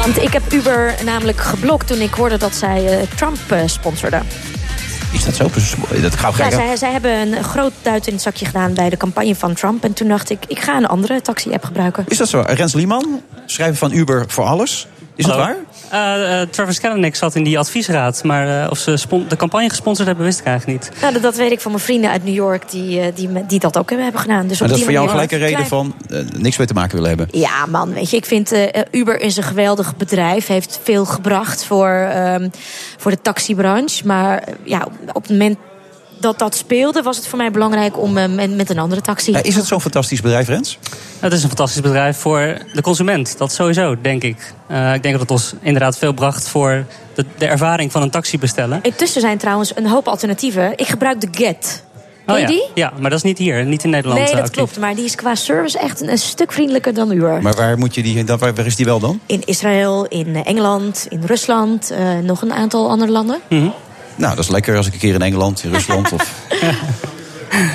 Want 0.00 0.22
ik 0.22 0.32
heb 0.32 0.52
Uber 0.52 0.94
namelijk 1.04 1.40
geblokt 1.40 1.86
toen 1.86 2.00
ik 2.00 2.14
hoorde 2.14 2.36
dat 2.36 2.54
zij 2.54 2.98
eh, 2.98 3.06
Trump 3.16 3.38
eh, 3.48 3.60
sponsorde. 3.66 4.22
Is 5.12 5.24
dat 5.24 5.34
zo? 5.34 5.44
Dat 6.00 6.16
ga 6.16 6.28
ik 6.28 6.36
Ja, 6.36 6.50
zij, 6.50 6.76
zij 6.76 6.92
hebben 6.92 7.10
een 7.10 7.44
groot 7.44 7.72
duit 7.82 8.06
in 8.06 8.12
het 8.12 8.22
zakje 8.22 8.46
gedaan 8.46 8.74
bij 8.74 8.90
de 8.90 8.96
campagne 8.96 9.34
van 9.34 9.54
Trump. 9.54 9.84
En 9.84 9.92
toen 9.92 10.08
dacht 10.08 10.30
ik, 10.30 10.38
ik 10.46 10.60
ga 10.60 10.76
een 10.76 10.86
andere 10.86 11.20
taxi-app 11.20 11.64
gebruiken. 11.64 12.04
Is 12.08 12.16
dat 12.18 12.28
zo? 12.28 12.42
Rens 12.46 12.74
Lieman, 12.74 13.22
schrijver 13.46 13.76
van 13.76 13.92
Uber 13.92 14.24
voor 14.28 14.44
alles. 14.44 14.86
Is 15.16 15.24
dat 15.24 15.36
waar? 15.36 15.56
Eh, 15.90 16.40
eh, 16.40 16.48
Travis 16.48 16.80
Kalanick 16.80 17.14
zat 17.14 17.34
in 17.34 17.44
die 17.44 17.58
adviesraad. 17.58 18.24
Maar 18.24 18.62
eh, 18.64 18.70
of 18.70 18.78
ze 18.78 18.98
de 19.28 19.36
campagne 19.36 19.68
gesponsord 19.68 20.06
hebben, 20.06 20.24
wist 20.24 20.40
ik 20.40 20.46
eigenlijk 20.46 20.84
niet. 20.84 21.00
Nou, 21.00 21.12
dat, 21.12 21.22
dat 21.22 21.36
weet 21.36 21.52
ik 21.52 21.60
van 21.60 21.70
mijn 21.70 21.82
vrienden 21.82 22.10
uit 22.10 22.24
New 22.24 22.34
York 22.34 22.70
die, 22.70 23.00
eh, 23.00 23.06
die, 23.14 23.46
die 23.46 23.58
dat 23.58 23.78
ook 23.78 23.90
hebben 23.90 24.20
gedaan. 24.20 24.46
Dus 24.46 24.60
op 24.60 24.68
dat 24.68 24.70
is 24.70 24.74
die 24.76 24.84
voor 24.84 24.92
jou 24.92 25.08
gelijk 25.08 25.32
een 25.32 25.38
reden 25.38 25.66
van 25.66 25.94
niks 26.36 26.56
mee 26.56 26.66
te 26.66 26.74
maken 26.74 26.94
willen 26.94 27.08
hebben. 27.08 27.28
Ja, 27.30 27.66
man, 27.66 27.92
weet 27.92 28.10
je, 28.10 28.16
ik 28.16 28.24
vind 28.24 28.52
eh, 28.52 28.82
Uber 28.90 29.20
is 29.20 29.36
een 29.36 29.42
geweldig 29.42 29.96
bedrijf. 29.96 30.46
Heeft 30.46 30.80
veel 30.82 31.04
gebracht 31.04 31.64
voor, 31.64 31.88
ehm, 31.88 32.48
voor 32.96 33.10
de 33.10 33.20
taxibranche. 33.22 34.06
Maar 34.06 34.44
ja, 34.64 34.88
op 35.12 35.22
het 35.22 35.30
moment 35.30 35.56
dat 36.20 36.38
dat 36.38 36.54
speelde, 36.56 37.02
was 37.02 37.16
het 37.16 37.26
voor 37.26 37.38
mij 37.38 37.50
belangrijk 37.50 37.98
om 37.98 38.16
eh, 38.16 38.28
met, 38.28 38.56
met 38.56 38.70
een 38.70 38.78
andere 38.78 39.00
taxi. 39.00 39.32
Ja, 39.32 39.42
is 39.42 39.54
het 39.54 39.66
zo'n 39.66 39.80
fantastisch 39.80 40.20
bedrijf, 40.20 40.48
Rens? 40.48 40.78
Het 41.18 41.32
is 41.32 41.42
een 41.42 41.48
fantastisch 41.48 41.80
bedrijf 41.80 42.16
voor 42.18 42.58
de 42.72 42.82
consument. 42.82 43.38
Dat 43.38 43.52
sowieso, 43.52 43.96
denk 44.00 44.22
ik. 44.22 44.54
Eh, 44.66 44.94
ik 44.94 45.02
denk 45.02 45.12
dat 45.12 45.22
het 45.22 45.30
ons 45.30 45.54
inderdaad 45.60 45.98
veel 45.98 46.12
bracht 46.12 46.48
voor 46.48 46.84
de, 47.14 47.24
de 47.38 47.46
ervaring 47.46 47.92
van 47.92 48.02
een 48.02 48.10
taxi 48.10 48.38
bestellen. 48.38 48.78
Intussen 48.82 49.20
zijn 49.20 49.38
trouwens 49.38 49.72
een 49.76 49.86
hoop 49.86 50.08
alternatieven. 50.08 50.72
Ik 50.76 50.86
gebruik 50.86 51.20
de 51.20 51.28
Get. 51.30 51.86
Oh 52.26 52.34
je 52.34 52.40
ja. 52.40 52.46
die? 52.46 52.64
ja, 52.74 52.92
maar 53.00 53.10
dat 53.10 53.18
is 53.18 53.24
niet 53.24 53.38
hier, 53.38 53.64
niet 53.64 53.84
in 53.84 53.90
Nederland. 53.90 54.20
Nee, 54.20 54.28
eh, 54.30 54.36
dat 54.36 54.44
actief. 54.44 54.56
klopt. 54.56 54.78
Maar 54.78 54.94
die 54.94 55.04
is 55.04 55.14
qua 55.14 55.34
service 55.34 55.78
echt 55.78 56.00
een, 56.00 56.10
een 56.10 56.18
stuk 56.18 56.52
vriendelijker 56.52 56.94
dan 56.94 57.12
Uber. 57.12 57.42
Maar 57.42 57.54
waar, 57.54 57.78
moet 57.78 57.94
je 57.94 58.02
die, 58.02 58.24
dan- 58.24 58.38
waar, 58.38 58.54
waar 58.54 58.66
is 58.66 58.76
die 58.76 58.84
wel 58.84 58.98
dan? 58.98 59.20
In 59.26 59.42
Israël, 59.44 60.06
in 60.06 60.34
eh, 60.34 60.40
Engeland, 60.46 61.06
in 61.08 61.22
Rusland, 61.24 61.90
eh, 61.90 62.18
nog 62.22 62.42
een 62.42 62.52
aantal 62.52 62.88
andere 62.90 63.10
landen. 63.10 63.38
Nou, 64.18 64.34
dat 64.34 64.44
is 64.44 64.50
lekker 64.50 64.76
als 64.76 64.86
ik 64.86 64.92
een 64.92 64.98
keer 64.98 65.14
in 65.14 65.22
Engeland, 65.22 65.64
in 65.64 65.72
Rusland 65.72 66.12
of 66.12 66.34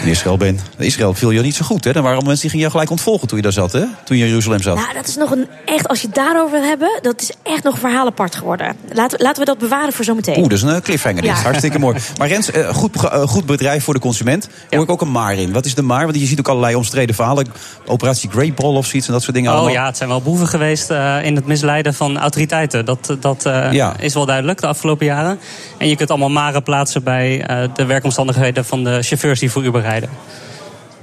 in 0.03 0.07
Israël 0.09 0.37
ben. 0.37 0.59
Israël 0.77 1.13
viel 1.13 1.31
je 1.31 1.41
niet 1.41 1.55
zo 1.55 1.65
goed, 1.65 1.83
hè? 1.83 1.91
Er 1.95 2.01
waren 2.01 2.15
mensen 2.17 2.33
die 2.33 2.41
gingen 2.49 2.59
jou 2.59 2.71
gelijk 2.71 2.89
ontvolgen 2.89 3.27
toen 3.27 3.37
je 3.37 3.43
daar 3.43 3.51
zat, 3.51 3.71
hè? 3.71 3.83
Toen 4.05 4.17
je 4.17 4.23
in 4.23 4.29
Jeruzalem 4.29 4.61
zat. 4.61 4.75
Nou, 4.75 4.93
dat 4.93 5.07
is 5.07 5.15
nog 5.15 5.31
een 5.31 5.47
echt, 5.65 5.87
als 5.87 6.01
je 6.01 6.05
het 6.07 6.15
daarover 6.15 6.51
wil 6.59 6.69
hebben, 6.69 6.99
dat 7.01 7.21
is 7.21 7.31
echt 7.43 7.63
nog 7.63 7.73
een 7.73 7.79
verhaal 7.79 8.05
apart 8.05 8.35
geworden. 8.35 8.75
Laten, 8.93 9.17
we- 9.17 9.23
laten 9.23 9.39
we 9.39 9.45
dat 9.45 9.57
bewaren 9.57 9.93
voor 9.93 10.05
zometeen. 10.05 10.37
Oeh, 10.37 10.47
dat 10.49 10.57
is 10.57 10.61
een 10.63 10.81
cliffhanger 10.81 11.21
dit. 11.21 11.31
Ja. 11.31 11.35
Hartstikke 11.35 11.79
mooi. 11.79 11.97
Maar 12.17 12.27
Rens, 12.27 12.51
eh, 12.51 12.67
goed, 12.69 12.95
eh, 13.03 13.21
goed 13.21 13.45
bedrijf 13.45 13.83
voor 13.83 13.93
de 13.93 13.99
consument. 13.99 14.49
Hoor 14.69 14.83
ik 14.83 14.89
ook 14.89 15.01
een 15.01 15.11
maar 15.11 15.35
in. 15.35 15.51
Wat 15.53 15.65
is 15.65 15.75
de 15.75 15.81
maar? 15.81 16.03
Want 16.05 16.19
je 16.19 16.25
ziet 16.25 16.39
ook 16.39 16.47
allerlei 16.47 16.75
omstreden 16.75 17.15
verhalen. 17.15 17.47
Operatie 17.85 18.29
Great 18.29 18.55
Ball 18.55 18.75
of 18.75 18.85
zoiets 18.85 19.07
en 19.07 19.13
dat 19.13 19.21
soort 19.23 19.35
dingen 19.35 19.51
Oh 19.51 19.55
allemaal. 19.57 19.73
ja, 19.73 19.85
het 19.85 19.97
zijn 19.97 20.09
wel 20.09 20.21
boeven 20.21 20.47
geweest 20.47 20.89
eh, 20.89 21.17
in 21.25 21.35
het 21.35 21.45
misleiden 21.45 21.93
van 21.93 22.17
autoriteiten. 22.19 22.85
Dat, 22.85 23.15
dat 23.19 23.45
eh, 23.45 23.71
Ja. 23.71 23.93
is 23.99 24.13
wel 24.13 24.25
duidelijk 24.25 24.61
de 24.61 24.67
afgelopen 24.67 25.05
jaren. 25.05 25.39
En 25.77 25.87
je 25.89 25.95
kunt 25.95 26.09
allemaal 26.09 26.29
maren 26.29 26.63
plaatsen 26.63 27.03
bij 27.03 27.41
eh, 27.45 27.69
de 27.75 27.85
werkomstandigheden 27.85 28.65
van 28.65 28.83
de 28.83 29.01
chauffeurs 29.01 29.39
die 29.39 29.51
voor 29.51 29.63
Uber 29.63 29.72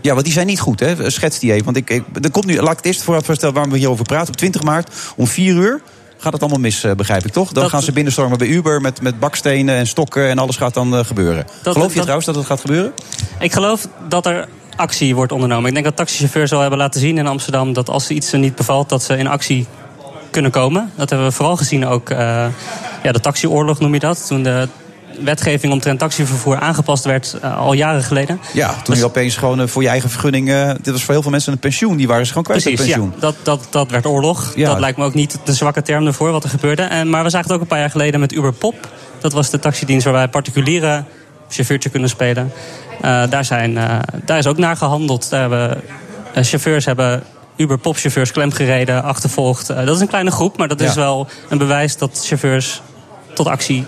Ja, 0.00 0.12
want 0.12 0.24
die 0.24 0.32
zijn 0.34 0.46
niet 0.46 0.60
goed, 0.60 0.80
hè? 0.80 1.10
Schets 1.10 1.38
die 1.38 1.52
even. 1.52 1.64
Want 1.64 1.76
ik, 1.76 1.90
ik, 1.90 2.02
er 2.22 2.30
komt 2.30 2.46
nu, 2.46 2.54
laat 2.60 2.70
ik 2.70 2.76
het 2.76 2.86
eerst 2.86 3.02
vooraf 3.02 3.24
vertellen 3.24 3.54
waarom 3.54 3.72
we 3.72 3.78
hierover 3.78 4.04
praten. 4.04 4.28
Op 4.28 4.36
20 4.36 4.62
maart 4.62 4.94
om 5.16 5.26
4 5.26 5.54
uur 5.54 5.80
gaat 6.18 6.32
het 6.32 6.40
allemaal 6.42 6.60
mis, 6.60 6.84
eh, 6.84 6.92
begrijp 6.92 7.24
ik 7.26 7.32
toch? 7.32 7.52
Dan 7.52 7.68
gaan 7.70 7.82
ze 7.82 7.92
binnenstormen 7.92 8.38
bij 8.38 8.46
Uber 8.46 8.80
met, 8.80 9.00
met 9.02 9.18
bakstenen 9.18 9.74
en 9.74 9.86
stokken 9.86 10.28
en 10.28 10.38
alles 10.38 10.56
gaat 10.56 10.74
dan 10.74 10.96
eh, 10.96 11.04
gebeuren. 11.04 11.46
Dat- 11.62 11.72
Geloof 11.72 11.88
je 11.88 11.92
dat- 11.94 12.00
trouwens 12.02 12.26
dat 12.26 12.34
het 12.34 12.46
gaat 12.46 12.60
gebeuren? 12.60 12.92
Ik 13.40 13.52
geloof 13.52 13.88
dat 14.08 14.26
er 14.26 14.48
actie 14.76 15.14
wordt 15.14 15.32
ondernomen. 15.32 15.66
Ik 15.66 15.72
denk 15.72 15.84
dat 15.86 15.96
taxichauffeurs 15.96 16.52
al 16.52 16.60
hebben 16.60 16.78
laten 16.78 17.00
zien 17.00 17.18
in 17.18 17.26
Amsterdam... 17.26 17.72
dat 17.72 17.88
als 17.88 18.10
iets 18.10 18.32
er 18.32 18.38
niet 18.38 18.54
bevalt, 18.56 18.88
dat 18.88 19.02
ze 19.02 19.16
in 19.16 19.26
actie 19.26 19.66
kunnen 20.30 20.50
komen. 20.50 20.90
Dat 20.96 21.08
hebben 21.10 21.28
we 21.28 21.32
vooral 21.34 21.56
gezien 21.56 21.86
ook... 21.86 22.10
eh, 22.10 22.18
ja, 23.02 23.12
de 23.12 23.20
taxioorlog 23.20 23.80
noem 23.80 23.94
je 23.94 24.00
dat. 24.00 24.26
Toen 24.26 24.42
de 24.42 24.68
wetgeving 25.24 25.72
omtrent 25.72 25.98
taxivervoer 25.98 26.58
aangepast 26.58 27.04
werd 27.04 27.36
eh, 27.42 27.58
al 27.58 27.72
jaren 27.72 28.02
geleden. 28.02 28.40
Ja, 28.52 28.74
toen 28.82 28.96
je 28.96 29.04
opeens 29.04 29.36
gewoon 29.36 29.60
eh, 29.60 29.66
voor 29.66 29.82
je 29.82 29.88
eigen 29.88 30.10
vergunning... 30.10 30.50
eh, 30.50 30.70
dit 30.82 30.92
was 30.92 31.02
voor 31.04 31.12
heel 31.14 31.22
veel 31.22 31.30
mensen 31.30 31.52
een 31.52 31.58
pensioen. 31.58 31.96
Die 31.96 32.06
waren 32.06 32.22
ze 32.26 32.28
gewoon 32.32 32.44
kwijt 32.44 32.62
Precies, 32.62 32.80
ja. 32.86 32.92
pensioen. 32.92 33.14
Dat, 33.18 33.34
dat, 33.42 33.66
dat 33.70 33.90
werd 33.90 34.06
oorlog. 34.06 34.52
Ja. 34.54 34.66
Dat 34.68 34.78
lijkt 34.80 34.98
me 34.98 35.04
ook 35.04 35.14
niet 35.14 35.38
de 35.44 35.54
zwakke 35.54 35.82
term 35.82 36.06
ervoor 36.06 36.30
wat 36.32 36.44
er 36.44 36.50
gebeurde. 36.50 36.82
En, 36.82 37.10
maar 37.10 37.24
we 37.24 37.30
zagen 37.30 37.46
het 37.46 37.56
ook 37.56 37.62
een 37.62 37.68
paar 37.68 37.78
jaar 37.78 37.90
geleden 37.90 38.20
met 38.20 38.32
Uber 38.32 38.52
Pop. 38.52 38.88
Dat 39.20 39.32
was 39.32 39.50
de 39.50 39.58
taxidienst 39.58 40.04
waarbij 40.04 40.28
particulieren 40.28 41.06
chauffeurtje 41.48 41.90
kunnen 41.90 42.08
spelen. 42.08 42.52
Daar, 43.00 43.44
zijn, 43.44 43.78
daar 44.24 44.38
is 44.38 44.46
ook 44.46 44.58
naar 44.58 44.76
gehandeld. 44.76 45.30
Daar 45.30 45.40
hebben, 45.40 45.82
chauffeurs 46.34 46.84
hebben 46.84 47.22
Uber 47.56 47.78
Pop 47.78 47.96
chauffeurs 47.96 48.32
klemgereden, 48.32 49.02
achtervolgd. 49.02 49.66
Dat 49.66 49.88
is 49.94 50.00
een 50.00 50.08
kleine 50.08 50.30
groep, 50.30 50.56
maar 50.56 50.68
dat 50.68 50.80
Ja. 50.80 50.86
is 50.86 50.94
wel 50.94 51.26
een 51.48 51.58
bewijs 51.58 51.96
dat 51.96 52.20
chauffeurs 52.24 52.80
tot 53.34 53.46
actie 53.46 53.84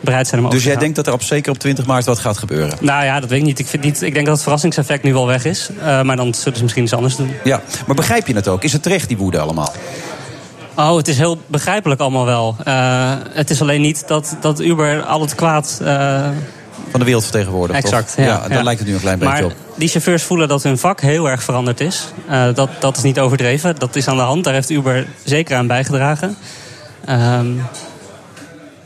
bereid 0.00 0.26
zijn 0.26 0.40
om 0.40 0.46
over 0.46 0.50
Dus 0.58 0.58
te 0.60 0.64
jij 0.72 0.72
gaan. 0.72 0.80
denkt 0.82 0.96
dat 0.96 1.06
er 1.06 1.12
op 1.12 1.22
zeker 1.22 1.52
op 1.52 1.58
20 1.58 1.86
maart 1.86 2.04
wat 2.04 2.18
gaat 2.18 2.38
gebeuren? 2.38 2.76
Nou 2.80 3.04
ja, 3.04 3.20
dat 3.20 3.28
weet 3.28 3.38
ik 3.38 3.44
niet. 3.44 3.58
Ik, 3.58 3.66
vind 3.66 3.82
niet, 3.82 4.02
ik 4.02 4.12
denk 4.12 4.24
dat 4.24 4.34
het 4.34 4.42
verrassingseffect 4.42 5.02
nu 5.02 5.12
wel 5.12 5.26
weg 5.26 5.44
is. 5.44 5.68
Eh, 5.80 6.02
maar 6.02 6.16
dan 6.16 6.34
zullen 6.34 6.56
ze 6.56 6.62
misschien 6.62 6.84
iets 6.84 6.92
anders 6.94 7.16
doen. 7.16 7.30
Ja, 7.44 7.60
maar 7.86 7.96
begrijp 7.96 8.26
je 8.26 8.34
het 8.34 8.48
ook? 8.48 8.62
Is 8.64 8.72
het 8.72 8.82
terecht, 8.82 9.08
die 9.08 9.16
woede 9.16 9.38
allemaal? 9.38 9.72
Oh, 10.76 10.96
het 10.96 11.08
is 11.08 11.18
heel 11.18 11.38
begrijpelijk 11.46 12.00
allemaal 12.00 12.24
wel. 12.24 12.56
Eh, 12.64 13.12
het 13.30 13.50
is 13.50 13.60
alleen 13.60 13.80
niet 13.80 14.08
dat, 14.08 14.36
dat 14.40 14.60
Uber 14.60 15.02
al 15.02 15.20
het 15.20 15.34
kwaad... 15.34 15.78
eh, 15.84 16.28
Van 16.90 17.00
de 17.00 17.04
wereld 17.06 17.22
vertegenwoordigt? 17.22 17.84
Exact, 17.84 18.14
ja, 18.16 18.24
daar 18.48 18.52
ja. 18.52 18.62
lijkt 18.62 18.80
het 18.80 18.88
nu 18.88 18.94
een 18.94 19.00
klein 19.00 19.18
beetje 19.18 19.34
maar 19.34 19.44
op. 19.44 19.52
die 19.74 19.88
chauffeurs 19.88 20.22
voelen 20.22 20.48
dat 20.48 20.62
hun 20.62 20.78
vak 20.78 21.00
heel 21.00 21.28
erg 21.30 21.42
veranderd 21.42 21.80
is. 21.80 22.04
Dat, 22.54 22.68
dat 22.80 22.96
is 22.96 23.02
niet 23.02 23.18
overdreven. 23.20 23.76
Dat 23.78 23.96
is 23.96 24.08
aan 24.08 24.16
de 24.16 24.22
hand. 24.22 24.44
Daar 24.44 24.54
heeft 24.54 24.70
Uber 24.70 25.06
zeker 25.24 25.56
aan 25.56 25.66
bijgedragen. 25.66 26.36
Ehm, 27.04 27.46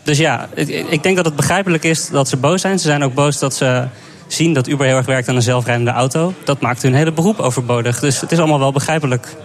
dus 0.03 0.19
ja, 0.19 0.49
ik, 0.55 0.69
ik 0.69 1.03
denk 1.03 1.17
dat 1.17 1.25
het 1.25 1.37
begrijpelijk 1.37 1.85
is 1.85 2.09
dat 2.09 2.29
ze 2.29 2.37
boos 2.37 2.61
zijn. 2.61 2.79
Ze 2.79 2.87
zijn 2.87 3.05
ook 3.05 3.15
boos 3.15 3.39
dat 3.39 3.55
ze 3.55 3.85
zien 4.27 4.53
dat 4.53 4.69
Uber 4.69 4.87
heel 4.87 4.97
erg 4.97 5.07
werkt 5.07 5.29
aan 5.29 5.37
een 5.37 5.43
zelfrijdende 5.43 5.91
auto. 5.91 6.35
Dat 6.45 6.61
maakt 6.61 6.83
hun 6.83 6.95
hele 6.95 7.13
beroep 7.13 7.39
overbodig. 7.39 8.01
Dus 8.01 8.21
het 8.21 8.33
is 8.33 8.39
allemaal 8.39 8.59
wel 8.59 8.73
begrijpelijk 8.73 9.37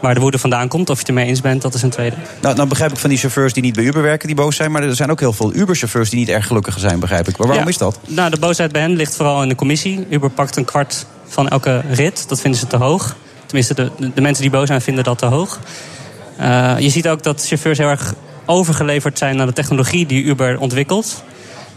waar 0.00 0.14
de 0.14 0.20
woede 0.20 0.38
vandaan 0.38 0.68
komt. 0.68 0.90
Of 0.90 0.94
je 0.94 1.00
het 1.00 1.08
ermee 1.08 1.26
eens 1.26 1.40
bent, 1.40 1.62
dat 1.62 1.74
is 1.74 1.82
een 1.82 1.90
tweede. 1.90 2.16
Nou, 2.42 2.54
dan 2.54 2.68
begrijp 2.68 2.90
ik 2.90 2.98
van 2.98 3.10
die 3.10 3.18
chauffeurs 3.18 3.52
die 3.52 3.62
niet 3.62 3.74
bij 3.74 3.84
Uber 3.84 4.02
werken, 4.02 4.26
die 4.26 4.36
boos 4.36 4.56
zijn. 4.56 4.72
Maar 4.72 4.82
er 4.82 4.94
zijn 4.96 5.10
ook 5.10 5.20
heel 5.20 5.32
veel 5.32 5.54
Uber-chauffeurs 5.54 6.10
die 6.10 6.18
niet 6.18 6.28
erg 6.28 6.46
gelukkig 6.46 6.78
zijn, 6.78 7.00
begrijp 7.00 7.28
ik. 7.28 7.36
Maar 7.36 7.46
waarom 7.46 7.64
Ja. 7.64 7.70
is 7.70 7.78
dat? 7.78 7.98
Nou, 8.06 8.30
de 8.30 8.38
boosheid 8.38 8.72
bij 8.72 8.80
hen 8.80 8.96
ligt 8.96 9.16
vooral 9.16 9.42
in 9.42 9.48
de 9.48 9.54
commissie. 9.54 10.06
Uber 10.10 10.30
pakt 10.30 10.56
een 10.56 10.64
kwart 10.64 11.06
van 11.26 11.48
elke 11.48 11.82
rit. 11.90 12.28
Dat 12.28 12.40
vinden 12.40 12.60
ze 12.60 12.66
te 12.66 12.76
hoog. 12.76 13.16
Tenminste, 13.46 13.74
de, 13.74 13.90
de 14.14 14.20
mensen 14.20 14.42
die 14.42 14.50
boos 14.52 14.66
zijn 14.66 14.80
vinden 14.80 15.04
dat 15.04 15.18
te 15.18 15.26
hoog. 15.26 15.58
Eh, 16.36 16.74
je 16.78 16.88
ziet 16.88 17.08
ook 17.08 17.22
dat 17.22 17.46
chauffeurs 17.46 17.78
heel 17.78 17.88
erg 17.88 18.14
overgeleverd 18.50 19.18
zijn 19.18 19.36
naar 19.36 19.46
de 19.46 19.52
technologie 19.52 20.06
die 20.06 20.24
Uber 20.24 20.58
ontwikkelt. 20.58 21.22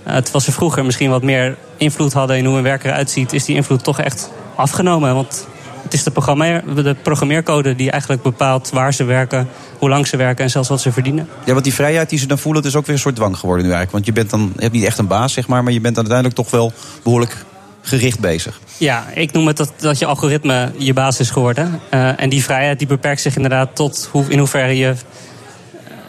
Eh, 0.04 0.16
terwijl 0.16 0.44
ze 0.44 0.52
vroeger 0.52 0.86
misschien 0.86 1.10
wat 1.10 1.24
meer 1.24 1.58
invloed 1.78 2.14
hadden 2.14 2.38
in 2.38 2.46
hoe 2.46 2.58
een 2.58 2.64
werker 2.64 2.90
eruit 2.90 3.10
ziet, 3.10 3.34
is 3.34 3.46
die 3.46 3.56
invloed 3.56 3.84
toch 3.84 4.00
echt 4.00 4.32
afgenomen. 4.56 5.16
Want 5.16 5.48
het 5.84 5.94
is 5.94 6.04
de, 6.04 6.12
programmeer, 6.12 6.64
de 6.76 6.96
programmeercode 7.02 7.76
die 7.76 7.92
eigenlijk 7.92 8.22
bepaalt 8.22 8.70
waar 8.70 8.94
ze 8.94 9.04
werken, 9.04 9.48
hoe 9.80 9.90
lang 9.90 10.08
ze 10.08 10.18
werken 10.18 10.44
en 10.44 10.50
zelfs 10.50 10.70
wat 10.70 10.82
ze 10.82 10.92
verdienen. 10.92 11.28
Ja, 11.46 11.52
want 11.52 11.64
die 11.64 11.74
vrijheid 11.74 12.10
die 12.10 12.20
ze 12.20 12.28
dan 12.28 12.38
voelen, 12.38 12.62
dat 12.62 12.72
is 12.72 12.78
ook 12.78 12.86
weer 12.86 12.96
een 12.96 13.02
soort 13.02 13.16
dwang 13.16 13.38
geworden 13.38 13.66
nu 13.66 13.72
eigenlijk. 13.72 14.06
Want 14.06 14.06
je 14.16 14.24
bent 14.24 14.30
dan, 14.30 14.52
je 14.56 14.62
hebt 14.62 14.74
niet 14.74 14.84
echt 14.84 14.98
een 14.98 15.08
baas, 15.08 15.34
zeg 15.34 15.48
maar, 15.48 15.64
maar 15.64 15.74
je 15.74 15.82
bent 15.82 15.96
dan 15.96 16.04
uiteindelijk 16.04 16.42
toch 16.42 16.60
wel 16.60 16.74
behoorlijk 17.04 17.46
gericht 17.82 18.20
bezig. 18.20 18.60
Ja, 18.78 19.06
ik 19.14 19.32
noem 19.32 19.48
het 19.48 19.58
dat, 19.58 19.74
dat 19.78 20.00
je 20.00 20.06
algoritme 20.06 20.72
je 20.78 20.94
baas 20.94 21.20
is 21.20 21.30
geworden. 21.30 21.80
Eh, 21.90 22.22
en 22.22 22.30
die 22.30 22.44
vrijheid 22.44 22.80
die 22.80 22.88
beperkt 22.88 23.22
zich 23.22 23.36
inderdaad 23.36 23.76
tot 23.76 24.10
hoe, 24.12 24.26
in 24.28 24.38
hoeverre 24.38 24.78
je 24.78 24.94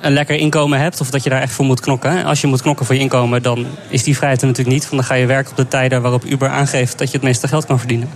een 0.05 0.13
lekker 0.13 0.37
inkomen 0.37 0.81
hebt. 0.81 1.01
Of 1.01 1.11
dat 1.11 1.23
je 1.23 1.31
daar 1.31 1.41
echt 1.41 1.53
voor 1.53 1.65
moet 1.65 1.81
knokken. 1.81 2.25
Als 2.25 2.41
je 2.41 2.47
moet 2.47 2.63
knokken 2.63 2.87
voor 2.87 2.95
je 2.95 3.01
inkomen, 3.01 3.43
dan 3.43 3.67
is 3.89 4.03
die 4.03 4.17
vrijheid 4.17 4.41
er 4.41 4.47
natuurlijk 4.47 4.77
niet. 4.77 4.89
Want 4.91 4.97
dan 4.97 5.05
ga 5.11 5.15
je 5.15 5.27
werken 5.27 5.51
op 5.51 5.57
de 5.57 5.69
tijden 5.69 6.03
waarop 6.03 6.25
Uber 6.25 6.49
aangeeft 6.49 6.99
dat 6.99 7.09
je 7.11 7.15
het 7.15 7.23
meeste 7.27 7.49
geld 7.49 7.67
kan 7.67 7.79
verdienen. 7.79 8.09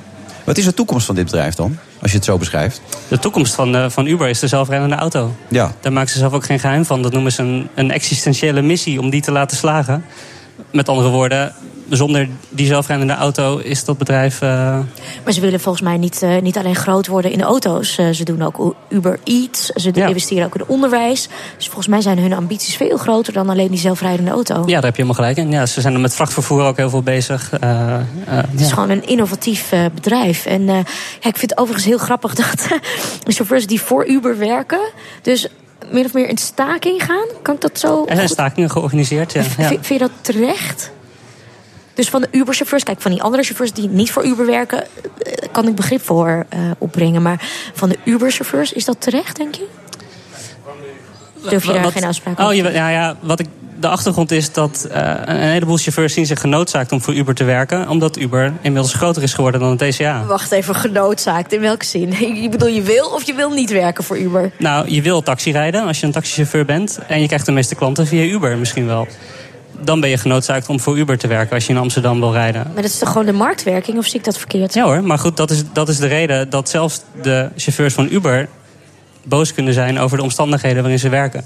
Wat 0.44 0.58
is 0.58 0.64
de 0.64 0.74
toekomst 0.74 1.06
van 1.06 1.14
dit 1.14 1.24
bedrijf 1.24 1.54
dan, 1.54 1.78
als 2.00 2.10
je 2.10 2.16
het 2.16 2.26
zo 2.26 2.38
beschrijft? 2.38 2.80
De 3.08 3.18
toekomst 3.18 3.54
van, 3.54 3.76
eh, 3.76 3.90
van 3.90 4.06
Uber 4.06 4.28
is 4.28 4.38
de 4.38 4.46
zelfrijdende 4.46 4.94
auto. 4.94 5.34
Ja. 5.48 5.72
Daar 5.80 5.92
maken 5.92 6.10
ze 6.10 6.18
zelf 6.18 6.32
ook 6.32 6.44
geen 6.44 6.58
geheim 6.58 6.84
van. 6.84 7.02
Dat 7.02 7.12
noemen 7.12 7.32
ze 7.32 7.42
een, 7.42 7.68
een 7.74 7.90
existentiële 7.90 8.62
missie 8.62 9.00
om 9.00 9.10
die 9.10 9.20
te 9.20 9.32
laten 9.32 9.56
slagen. 9.56 10.04
Met 10.72 10.88
andere 10.88 11.08
woorden, 11.08 11.54
zonder 11.88 12.28
die 12.48 12.66
zelfrijdende 12.66 13.12
auto 13.12 13.56
is 13.58 13.84
dat 13.84 13.98
bedrijf. 13.98 14.40
eh, 14.42 14.48
Maar 15.24 15.32
ze 15.32 15.40
willen 15.40 15.60
volgens 15.60 15.84
mij 15.84 15.96
niet, 15.96 16.22
eh, 16.22 16.40
niet 16.40 16.56
alleen 16.58 16.74
groot 16.76 17.06
worden 17.06 17.30
in 17.32 17.38
de 17.38 17.44
auto's. 17.44 17.98
Eh, 17.98 18.10
ze 18.10 18.24
doen 18.24 18.42
ook 18.42 18.74
Uber 18.88 19.18
Eats. 19.24 19.66
Ze 19.66 19.90
investeren 19.92 20.44
ook 20.46 20.54
in 20.54 20.60
het 20.60 20.68
onderwijs. 20.68 21.28
Dus 21.56 21.66
volgens 21.66 21.86
mij 21.86 22.00
zijn 22.00 22.18
hun 22.18 22.32
ambities 22.32 22.76
veel 22.76 22.96
groter 22.96 23.32
dan 23.32 23.48
alleen 23.48 23.68
die 23.70 23.78
zelfrijdende 23.78 24.30
auto. 24.30 24.54
Ja, 24.54 24.64
daar 24.64 24.74
heb 24.74 24.96
je 24.96 25.02
helemaal 25.02 25.14
gelijk 25.14 25.36
in. 25.36 25.50
Ja, 25.50 25.66
ze 25.66 25.80
zijn 25.80 25.94
er 25.94 26.00
met 26.00 26.14
vrachtvervoer 26.14 26.62
ook 26.64 26.76
heel 26.76 26.90
veel 26.90 27.02
bezig. 27.02 27.50
Het 28.26 28.60
is 28.60 28.72
gewoon 28.72 28.90
een 28.90 29.06
innovatief 29.06 29.72
bedrijf. 29.94 30.46
En 30.46 30.62
ja, 30.66 30.78
ik 31.20 31.36
vind 31.36 31.50
het 31.50 31.58
overigens 31.58 31.84
heel 31.84 31.98
grappig 31.98 32.34
dat 32.40 32.66
chauffeurs 33.24 33.66
die 33.66 33.80
voor 33.80 34.06
Uber 34.06 34.38
werken, 34.38 34.80
dus 35.22 35.48
min 35.90 36.04
of 36.04 36.14
meer 36.14 36.28
in 36.28 36.38
staking 36.38 37.04
gaan. 37.04 37.26
Kan 37.42 37.54
ik 37.54 37.60
dat 37.60 37.78
zo? 37.78 38.04
Er 38.08 38.16
zijn 38.16 38.28
stakingen 38.28 38.70
georganiseerd. 38.70 39.32
Ja. 39.32 39.42
Vind 39.42 39.86
je 39.86 39.98
dat 39.98 40.10
terecht? 40.20 40.90
Dus 41.98 42.08
van 42.08 42.20
de 42.20 42.28
Uber-chauffeurs, 42.30 42.82
kijk, 42.82 43.00
van 43.00 43.10
die 43.10 43.22
andere 43.22 43.42
chauffeurs 43.42 43.72
die 43.72 43.88
niet 43.88 44.10
voor 44.10 44.24
Uber 44.24 44.46
werken, 44.46 44.82
eh, 44.82 44.88
kan 45.52 45.68
ik 45.68 45.74
begrip 45.74 46.04
voor 46.04 46.46
eh, 46.48 46.58
opbrengen. 46.78 47.22
Maar 47.22 47.48
van 47.74 47.88
de 47.88 47.98
Uber-chauffeurs, 48.04 48.72
is 48.72 48.84
dat 48.84 49.00
terecht, 49.00 49.36
denk 49.36 49.54
je? 49.54 49.66
Durf 51.48 51.64
je 51.64 51.72
daar 51.72 51.82
Wat- 51.82 51.92
geen 51.92 52.04
uitspraak 52.04 52.38
Oh, 52.38 52.44
over? 52.44 52.56
je, 52.56 52.72
ja, 52.72 52.88
ja, 52.88 53.16
wat 53.20 53.40
ik, 53.40 53.46
de 53.80 53.88
achtergrond 53.88 54.30
is 54.30 54.52
dat 54.52 54.86
eh, 54.90 55.12
een 55.24 55.36
heleboel 55.36 55.76
chauffeurs 55.76 56.12
zien 56.12 56.26
zich 56.26 56.40
genoodzaakt 56.40 56.92
om 56.92 57.00
voor 57.00 57.14
Uber 57.14 57.34
te 57.34 57.44
werken. 57.44 57.88
Omdat 57.88 58.18
Uber 58.18 58.52
inmiddels 58.60 58.94
groter 58.94 59.22
is 59.22 59.34
geworden 59.34 59.60
dan 59.60 59.76
het 59.78 59.94
TCA. 59.94 60.24
Wacht 60.24 60.52
even, 60.52 60.74
genoodzaakt. 60.74 61.52
In 61.52 61.60
welke 61.60 61.84
zin? 61.84 62.12
Ik 62.44 62.50
bedoel, 62.50 62.68
je 62.68 62.82
wil 62.82 63.06
of 63.06 63.22
je 63.22 63.34
wil 63.34 63.50
niet 63.50 63.70
werken 63.70 64.04
voor 64.04 64.18
Uber? 64.18 64.50
Nou, 64.58 64.90
je 64.90 65.02
wil 65.02 65.22
taxi 65.22 65.52
rijden 65.52 65.86
als 65.86 66.00
je 66.00 66.06
een 66.06 66.12
taxichauffeur 66.12 66.64
bent. 66.64 66.98
En 67.08 67.20
je 67.20 67.26
krijgt 67.26 67.46
de 67.46 67.52
meeste 67.52 67.74
klanten 67.74 68.06
via 68.06 68.22
Uber 68.22 68.56
misschien 68.58 68.86
wel. 68.86 69.06
Dan 69.84 70.00
ben 70.00 70.10
je 70.10 70.18
genoodzaakt 70.18 70.68
om 70.68 70.80
voor 70.80 70.98
Uber 70.98 71.18
te 71.18 71.26
werken 71.26 71.54
als 71.54 71.66
je 71.66 71.72
in 71.72 71.78
Amsterdam 71.78 72.20
wil 72.20 72.32
rijden. 72.32 72.62
Maar 72.72 72.82
dat 72.82 72.90
is 72.90 72.98
toch 72.98 73.08
gewoon 73.08 73.26
de 73.26 73.32
marktwerking, 73.32 73.98
of 73.98 74.06
zie 74.06 74.18
ik 74.18 74.24
dat 74.24 74.38
verkeerd? 74.38 74.74
Ja 74.74 74.84
hoor, 74.84 75.02
maar 75.02 75.18
goed, 75.18 75.36
dat 75.36 75.50
is, 75.50 75.62
dat 75.72 75.88
is 75.88 75.98
de 75.98 76.06
reden 76.06 76.50
dat 76.50 76.68
zelfs 76.68 77.00
de 77.22 77.48
chauffeurs 77.56 77.94
van 77.94 78.08
Uber 78.10 78.48
boos 79.24 79.54
kunnen 79.54 79.72
zijn 79.74 79.98
over 79.98 80.16
de 80.16 80.22
omstandigheden 80.22 80.80
waarin 80.80 80.98
ze 80.98 81.08
werken. 81.08 81.44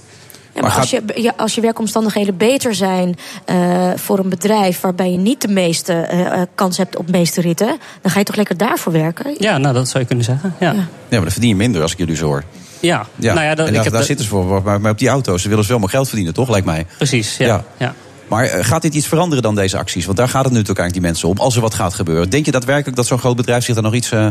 Ja, 0.55 0.61
maar 0.63 0.71
als 0.73 0.91
je, 0.91 1.03
ja, 1.15 1.33
als 1.37 1.55
je 1.55 1.61
werkomstandigheden 1.61 2.37
beter 2.37 2.75
zijn 2.75 3.17
eh, 3.45 3.91
voor 3.97 4.19
een 4.19 4.29
bedrijf 4.29 4.81
waarbij 4.81 5.11
je 5.11 5.19
niet 5.19 5.41
de 5.41 5.49
meeste 5.49 5.93
eh, 5.93 6.27
eh, 6.27 6.43
kans 6.55 6.77
hebt 6.77 6.97
op 6.97 7.11
meeste 7.11 7.41
ritten, 7.41 7.77
dan 8.03 8.11
ga 8.11 8.19
je 8.19 8.25
toch 8.25 8.37
lekker 8.37 8.57
daarvoor 8.57 8.93
werken? 8.93 9.35
Ja, 9.39 9.59
nou 9.59 9.75
dat 9.75 9.89
zou 9.89 9.99
je 10.01 10.07
kunnen 10.07 10.25
zeggen. 10.25 10.55
Ja. 10.61 10.73
Ja, 10.73 10.87
maar 11.09 11.21
dan 11.21 11.31
verdien 11.31 11.49
je 11.49 11.57
minder 11.57 11.83
als 11.83 11.93
ik 11.93 11.99
jullie 11.99 12.17
zo 12.17 12.27
hoor. 12.27 12.45
Ja, 12.81 13.07
Ja, 13.17 13.35
Nou 13.35 13.47
ja, 13.47 13.55
dat, 13.55 13.59
en 13.59 13.67
ik 13.67 13.75
daar, 13.75 13.83
heb 13.83 13.93
daar 13.93 14.01
de- 14.01 14.07
zitten 14.07 14.25
ze 14.25 14.31
voor. 14.31 14.63
Maar, 14.63 14.81
maar 14.81 14.91
op 14.91 14.99
die 14.99 15.09
auto's, 15.09 15.43
ze 15.43 15.49
willen 15.49 15.65
ze 15.65 15.71
wel 15.71 15.79
maar 15.79 15.89
geld 15.89 16.07
verdienen, 16.07 16.35
toch? 16.35 16.49
Lijkt 16.49 16.67
mij. 16.67 16.87
Precies, 16.97 17.37
ja. 17.37 17.65
ja. 17.77 17.95
Maar 18.33 18.45
eh, 18.45 18.65
gaat 18.65 18.83
dit 18.83 18.95
iets 18.95 19.07
veranderen 19.07 19.43
dan, 19.43 19.55
deze 19.55 19.79
acties? 19.79 20.05
Want 20.05 20.17
daar 20.17 20.29
gaat 20.29 20.45
het 20.45 20.53
natuurlijk 20.53 20.79
eigenlijk 20.79 20.93
die 20.93 21.11
mensen 21.13 21.29
om. 21.29 21.47
Als 21.47 21.55
er 21.55 21.61
wat 21.61 21.75
gaat 21.75 21.95
gebeuren. 21.95 22.31
Denk 22.31 22.45
je 22.45 22.51
daadwerkelijk 22.51 22.97
dat 22.97 23.07
zo'n 23.07 23.19
groot 23.19 23.37
bedrijf 23.37 23.65
zich 23.65 23.75
daar 23.75 23.85
nog 23.85 23.95
iets 23.95 24.11
eh, 24.11 24.27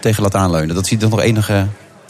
tegen 0.00 0.22
laat 0.22 0.34
aanleunen? 0.34 0.74
Dat 0.74 0.86
ziet 0.86 1.02
er 1.02 1.08
nog 1.08 1.20
enige... 1.20 1.66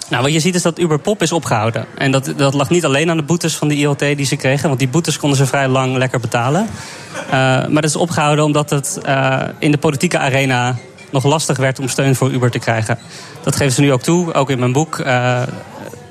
Nou, 0.08 0.22
wat 0.22 0.32
je 0.32 0.40
ziet 0.40 0.54
is 0.54 0.62
dat 0.62 0.78
Uber 0.78 0.98
Pop 0.98 1.22
is 1.22 1.32
opgehouden. 1.32 1.86
En 1.98 2.10
dat, 2.10 2.32
dat 2.36 2.54
lag 2.54 2.70
niet 2.70 2.84
alleen 2.84 3.10
aan 3.10 3.16
de 3.16 3.22
boetes 3.22 3.54
van 3.54 3.68
de 3.68 3.76
ILT 3.76 3.98
die 3.98 4.24
ze 4.24 4.36
kregen. 4.36 4.68
Want 4.68 4.78
die 4.78 4.88
boetes 4.88 5.18
konden 5.18 5.38
ze 5.38 5.46
vrij 5.46 5.68
lang 5.68 5.96
lekker 5.96 6.20
betalen. 6.20 6.66
Eh, 7.26 7.30
maar 7.30 7.68
dat 7.68 7.84
is 7.84 7.96
opgehouden 7.96 8.44
omdat 8.44 8.70
het 8.70 8.98
in 9.58 9.70
de 9.70 9.78
politieke 9.78 10.18
arena 10.18 10.76
nog 11.10 11.24
lastig 11.24 11.56
werd 11.56 11.78
om 11.78 11.88
steun 11.88 12.14
voor 12.14 12.30
Uber 12.30 12.50
te 12.50 12.58
krijgen. 12.58 12.98
Dat 13.42 13.56
geven 13.56 13.72
ze 13.72 13.80
nu 13.80 13.92
ook 13.92 14.02
toe, 14.02 14.34
ook 14.34 14.50
in 14.50 14.58
mijn 14.58 14.72
boek. 14.72 15.02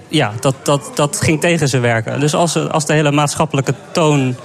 Ja, 0.08 0.32
dat, 0.40 0.56
dat, 0.64 0.92
dat 0.96 1.22
ging 1.22 1.42
tegen 1.42 1.70
ze 1.70 1.80
werken. 1.80 2.20
Dus 2.20 2.34
als, 2.34 2.70
als 2.70 2.86
de 2.86 2.94
hele 2.94 3.12
maatschappelijke 3.12 3.74
toon 3.92 4.36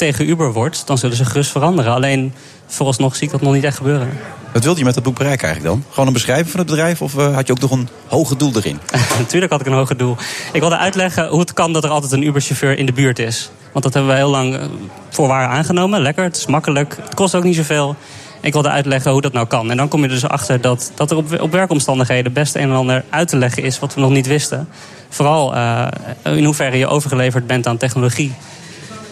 tegen 0.00 0.28
Uber 0.28 0.52
wordt, 0.52 0.86
dan 0.86 0.98
zullen 0.98 1.16
ze 1.16 1.24
gerust 1.24 1.50
veranderen. 1.50 1.92
Alleen 1.92 2.32
vooralsnog 2.66 3.16
zie 3.16 3.26
ik 3.26 3.32
dat 3.32 3.40
nog 3.40 3.52
niet 3.52 3.64
echt 3.64 3.76
gebeuren. 3.76 4.08
Wat 4.52 4.64
wilde 4.64 4.78
je 4.78 4.84
met 4.84 4.94
dat 4.94 5.02
boek 5.02 5.16
bereiken 5.16 5.46
eigenlijk 5.46 5.74
dan? 5.74 5.84
Gewoon 5.90 6.06
een 6.06 6.12
beschrijving 6.12 6.50
van 6.50 6.60
het 6.60 6.68
bedrijf? 6.68 7.02
Of 7.02 7.16
eh, 7.16 7.34
had 7.34 7.46
je 7.46 7.52
ook 7.52 7.60
nog 7.60 7.70
een 7.70 7.88
hoger 8.06 8.38
doel 8.38 8.52
erin? 8.56 8.78
Natuurlijk 9.18 9.52
had 9.52 9.60
ik 9.60 9.66
een 9.66 9.72
hoger 9.72 9.96
doel. 9.96 10.16
Ik 10.52 10.60
wilde 10.60 10.76
uitleggen 10.76 11.28
hoe 11.28 11.40
het 11.40 11.52
kan 11.52 11.72
dat 11.72 11.84
er 11.84 11.90
altijd 11.90 12.12
een 12.12 12.26
Uber-chauffeur 12.26 12.78
in 12.78 12.86
de 12.86 12.92
buurt 12.92 13.18
is. 13.18 13.50
Want 13.72 13.84
dat 13.84 13.94
hebben 13.94 14.12
we 14.12 14.18
heel 14.18 14.30
lang 14.30 14.56
eh, 14.56 14.64
voor 15.08 15.28
waar 15.28 15.48
aangenomen. 15.48 16.00
Lekker, 16.00 16.24
het 16.24 16.36
is 16.36 16.46
makkelijk, 16.46 16.96
het 17.02 17.14
kost 17.14 17.34
ook 17.34 17.44
niet 17.44 17.56
zoveel. 17.56 17.96
Ik 18.40 18.52
wilde 18.52 18.68
uitleggen 18.68 19.12
hoe 19.12 19.20
dat 19.20 19.32
nou 19.32 19.46
kan. 19.46 19.70
En 19.70 19.76
dan 19.76 19.88
kom 19.88 20.00
je 20.00 20.06
er 20.06 20.14
dus 20.14 20.28
achter 20.28 20.60
dat, 20.60 20.92
dat 20.94 21.10
er 21.10 21.16
op, 21.16 21.40
op 21.40 21.52
werkomstandigheden 21.52 22.32
best 22.32 22.54
een 22.54 22.62
en 22.62 22.72
ander 22.72 23.04
uit 23.10 23.28
te 23.28 23.36
leggen 23.36 23.62
is 23.62 23.78
wat 23.78 23.94
we 23.94 24.00
nog 24.00 24.10
niet 24.10 24.26
wisten. 24.26 24.68
Vooral 25.08 25.54
eh, 25.54 25.86
in 26.22 26.44
hoeverre 26.44 26.76
je 26.76 26.86
overgeleverd 26.86 27.46
bent 27.46 27.66
aan 27.66 27.76
technologie. 27.76 28.34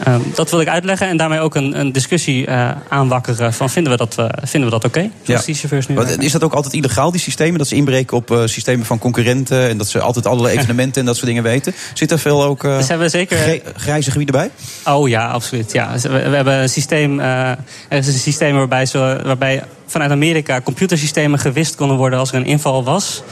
Ehm, 0.04 0.20
dat 0.34 0.50
wil 0.50 0.60
ik 0.60 0.68
uitleggen 0.68 1.08
en 1.08 1.16
daarmee 1.16 1.40
ook 1.40 1.54
een, 1.54 1.80
een 1.80 1.92
discussie 1.92 2.46
eh, 2.46 2.70
aanwakkeren 2.88 3.52
van 3.52 3.70
vinden 3.70 3.92
we 3.92 3.98
dat, 3.98 4.18
eh, 4.18 4.26
vinden 4.42 4.70
we 4.70 4.76
dat 4.78 4.84
oké? 4.84 5.10
Zoals 5.22 5.44
die 5.44 5.54
chauffeurs 5.54 5.86
nu 5.86 5.94
Want 5.94 6.06
werken. 6.06 6.26
is 6.26 6.32
dat 6.32 6.42
ook 6.42 6.52
altijd 6.52 6.74
illegaal, 6.74 7.10
die 7.10 7.20
systemen? 7.20 7.58
Dat 7.58 7.68
ze 7.68 7.74
inbreken 7.74 8.16
op 8.16 8.30
eh, 8.30 8.42
systemen 8.44 8.86
van 8.86 8.98
concurrenten... 8.98 9.68
en 9.68 9.78
dat 9.78 9.88
ze 9.88 10.00
altijd 10.00 10.26
allerlei 10.26 10.56
evenementen 10.58 11.00
en 11.00 11.06
dat 11.06 11.16
soort 11.16 11.26
dingen 11.26 11.42
weten? 11.42 11.74
Zit 11.94 12.10
er 12.10 12.18
veel 12.18 12.44
ook 12.44 12.62
Dus 12.62 12.86
we 12.86 13.08
zeker- 13.08 13.60
grijze 13.76 14.10
gebieden 14.10 14.34
bij? 14.34 14.50
Oh 14.94 15.08
ja, 15.08 15.26
absoluut. 15.28 15.72
Ja. 15.72 15.92
We, 16.02 16.08
we 16.08 16.36
hebben 16.36 16.54
een 16.54 16.68
systeem, 16.68 17.20
er 17.20 17.56
is 17.88 18.06
een 18.06 18.12
systeem 18.12 18.54
waarbij, 18.54 18.86
ze, 18.86 19.20
waarbij 19.24 19.62
vanuit 19.86 20.10
Amerika 20.10 20.60
computersystemen 20.60 21.38
gewist 21.38 21.74
konden 21.74 21.96
worden 21.96 22.18
als 22.18 22.30
er 22.30 22.36
een 22.36 22.46
inval 22.46 22.84
was. 22.84 23.22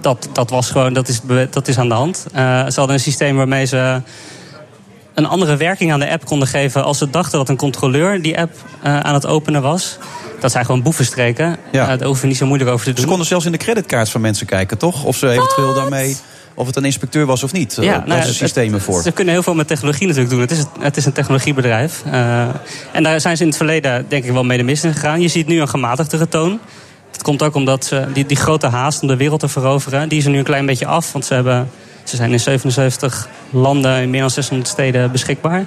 Dat, 0.00 0.28
dat, 0.32 0.50
was 0.50 0.70
gewoon, 0.70 0.92
dat, 0.92 1.08
is, 1.08 1.20
dat 1.50 1.68
is 1.68 1.78
aan 1.78 1.88
de 1.88 1.94
hand. 1.94 2.26
Ze 2.34 2.72
hadden 2.74 2.90
een 2.90 3.00
systeem 3.00 3.36
waarmee 3.36 3.64
ze 3.66 4.00
een 5.20 5.30
andere 5.30 5.56
werking 5.56 5.92
aan 5.92 6.00
de 6.00 6.10
app 6.10 6.24
konden 6.24 6.48
geven 6.48 6.84
als 6.84 6.98
ze 6.98 7.10
dachten 7.10 7.38
dat 7.38 7.48
een 7.48 7.56
controleur 7.56 8.22
die 8.22 8.38
app 8.38 8.52
eh, 8.82 9.00
aan 9.00 9.14
het 9.14 9.26
openen 9.26 9.62
was. 9.62 9.98
Dat 10.40 10.50
zijn 10.52 10.64
gewoon 10.64 10.82
boevenstreken. 10.82 11.56
Ja. 11.72 11.82
Eh, 11.82 11.88
daar 11.98 12.06
hoeven 12.06 12.22
we 12.22 12.28
niet 12.28 12.36
zo 12.36 12.46
moeilijk 12.46 12.70
over 12.70 12.84
te 12.84 12.92
doen. 12.92 13.00
Ze 13.00 13.08
konden 13.08 13.26
zelfs 13.26 13.44
in 13.44 13.52
de 13.52 13.58
creditcards 13.58 14.10
van 14.10 14.20
mensen 14.20 14.46
kijken, 14.46 14.78
toch? 14.78 15.04
Of 15.04 15.16
ze 15.16 15.28
eventueel 15.28 15.74
daarmee... 15.74 16.16
of 16.54 16.66
het 16.66 16.76
een 16.76 16.84
inspecteur 16.84 17.26
was 17.26 17.42
of 17.42 17.52
niet. 17.52 17.76
Ja, 17.80 17.82
nou 17.82 18.06
daar 18.06 18.16
ja, 18.16 18.22
zijn 18.22 18.34
systemen 18.34 18.74
het- 18.74 18.82
voor. 18.82 19.02
Ze 19.02 19.12
kunnen 19.12 19.34
heel 19.34 19.42
veel 19.42 19.54
met 19.54 19.66
technologie 19.66 20.06
natuurlijk 20.06 20.30
doen. 20.32 20.40
Het 20.40 20.50
is, 20.50 20.64
het 20.80 20.96
is 20.96 21.04
een 21.06 21.12
technologiebedrijf. 21.12 22.02
Eh, 22.10 22.40
en 22.92 23.02
daar 23.02 23.20
zijn 23.20 23.36
ze 23.36 23.42
in 23.42 23.48
het 23.48 23.56
verleden 23.56 24.04
denk 24.08 24.24
ik 24.24 24.32
wel 24.32 24.44
mee 24.44 24.58
de 24.58 24.64
mis 24.64 24.84
in 24.84 24.92
gegaan. 24.92 25.20
Je 25.20 25.28
ziet 25.28 25.46
nu 25.46 25.60
een 25.60 25.68
gematigdere 25.68 26.28
toon. 26.28 26.58
Dat 27.10 27.22
komt 27.22 27.42
ook 27.42 27.54
omdat 27.54 27.84
ze 27.84 28.06
die, 28.12 28.26
die 28.26 28.36
grote 28.36 28.66
haast 28.66 29.02
om 29.02 29.08
de 29.08 29.16
wereld 29.16 29.40
te 29.40 29.48
veroveren... 29.48 30.08
die 30.08 30.18
is 30.18 30.24
er 30.24 30.30
nu 30.30 30.38
een 30.38 30.44
klein 30.44 30.66
beetje 30.66 30.86
af. 30.86 31.12
Want 31.12 31.24
ze, 31.24 31.34
hebben, 31.34 31.70
ze 32.10 32.16
zijn 32.16 32.32
in 32.32 32.40
77 32.40 33.28
landen 33.50 34.02
in 34.02 34.10
meer 34.10 34.20
dan 34.20 34.30
600 34.30 34.68
steden 34.70 35.12
beschikbaar. 35.12 35.64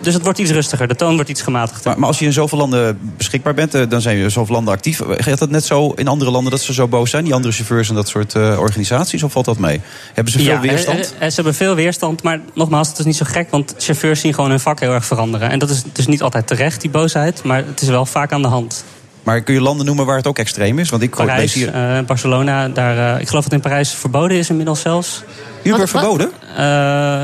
Dus 0.00 0.14
het 0.14 0.22
wordt 0.22 0.38
iets 0.38 0.50
rustiger. 0.50 0.88
De 0.88 0.96
toon 0.96 1.14
wordt 1.14 1.30
iets 1.30 1.42
gematigder. 1.42 1.86
Maar, 1.90 1.98
maar 1.98 2.08
als 2.08 2.18
je 2.18 2.24
in 2.24 2.32
zoveel 2.32 2.58
landen 2.58 2.98
beschikbaar 3.16 3.54
bent, 3.54 3.74
eh, 3.74 3.82
dan 3.88 4.00
zijn 4.00 4.16
je 4.16 4.22
in 4.22 4.30
zoveel 4.30 4.54
landen 4.54 4.74
actief. 4.74 5.00
Gaat 5.08 5.38
dat 5.38 5.50
net 5.50 5.64
zo 5.64 5.90
in 5.90 6.08
andere 6.08 6.30
landen 6.30 6.50
dat 6.50 6.60
ze 6.60 6.72
zo 6.72 6.88
boos 6.88 7.10
zijn, 7.10 7.24
die 7.24 7.34
andere 7.34 7.52
chauffeurs 7.54 7.88
en 7.88 7.94
dat 7.94 8.08
soort 8.08 8.34
eh, 8.34 8.58
organisaties? 8.58 9.22
Of 9.22 9.32
valt 9.32 9.44
dat 9.44 9.58
mee? 9.58 9.80
Hebben 10.14 10.32
ze 10.32 10.38
veel 10.38 10.52
Ja, 10.52 10.60
weerstand? 10.60 10.98
eh, 10.98 11.26
eh, 11.26 11.28
ze 11.28 11.34
hebben 11.34 11.54
veel 11.54 11.74
weerstand, 11.74 12.22
maar 12.22 12.40
nogmaals, 12.54 12.88
het 12.88 12.98
is 12.98 13.04
niet 13.04 13.16
zo 13.16 13.24
gek... 13.28 13.50
want 13.50 13.74
chauffeurs 13.78 14.20
zien 14.20 14.34
gewoon 14.34 14.50
hun 14.50 14.60
vak 14.60 14.80
heel 14.80 14.92
erg 14.92 15.04
veranderen. 15.04 15.50
En 15.50 15.58
dat 15.58 15.70
is 15.70 15.82
dus 15.92 16.06
niet 16.06 16.22
altijd 16.22 16.46
terecht, 16.46 16.80
die 16.80 16.90
boosheid... 16.90 17.42
maar 17.44 17.64
het 17.66 17.80
is 17.80 17.88
wel 17.88 18.06
vaak 18.06 18.32
aan 18.32 18.42
de 18.42 18.48
hand. 18.48 18.84
Maar 19.22 19.40
kun 19.40 19.54
je 19.54 19.60
landen 19.60 19.86
noemen 19.86 20.06
waar 20.06 20.16
het 20.16 20.26
ook 20.26 20.38
extreem 20.38 20.78
is? 20.78 20.90
Want 20.90 21.02
ik 21.02 21.18
lees 21.18 21.26
Parijs, 21.26 21.54
hier... 21.54 21.74
eh, 21.74 22.04
Barcelona, 22.04 22.68
daar, 22.68 23.14
eh, 23.14 23.20
ik 23.20 23.28
geloof 23.28 23.44
dat 23.44 23.52
in 23.52 23.60
Parijs 23.60 23.90
verboden 23.90 24.36
is 24.36 24.50
inmiddels 24.50 24.80
zelfs. 24.80 25.22
Uber 25.62 25.78
Wat- 25.78 25.88
verboden? 25.88 26.30
Eh, 26.56 26.64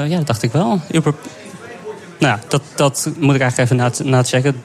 ja, 0.09 0.17
dat 0.17 0.27
dacht 0.27 0.43
ik 0.43 0.53
wel. 0.53 0.81
Uber... 0.91 1.15
Nou 2.19 2.33
ja, 2.37 2.41
dat, 2.49 2.63
dat 2.75 3.11
moet 3.19 3.35
ik 3.35 3.41
eigenlijk 3.41 3.71
even 3.71 4.05
na, 4.05 4.11
nachecken. 4.11 4.63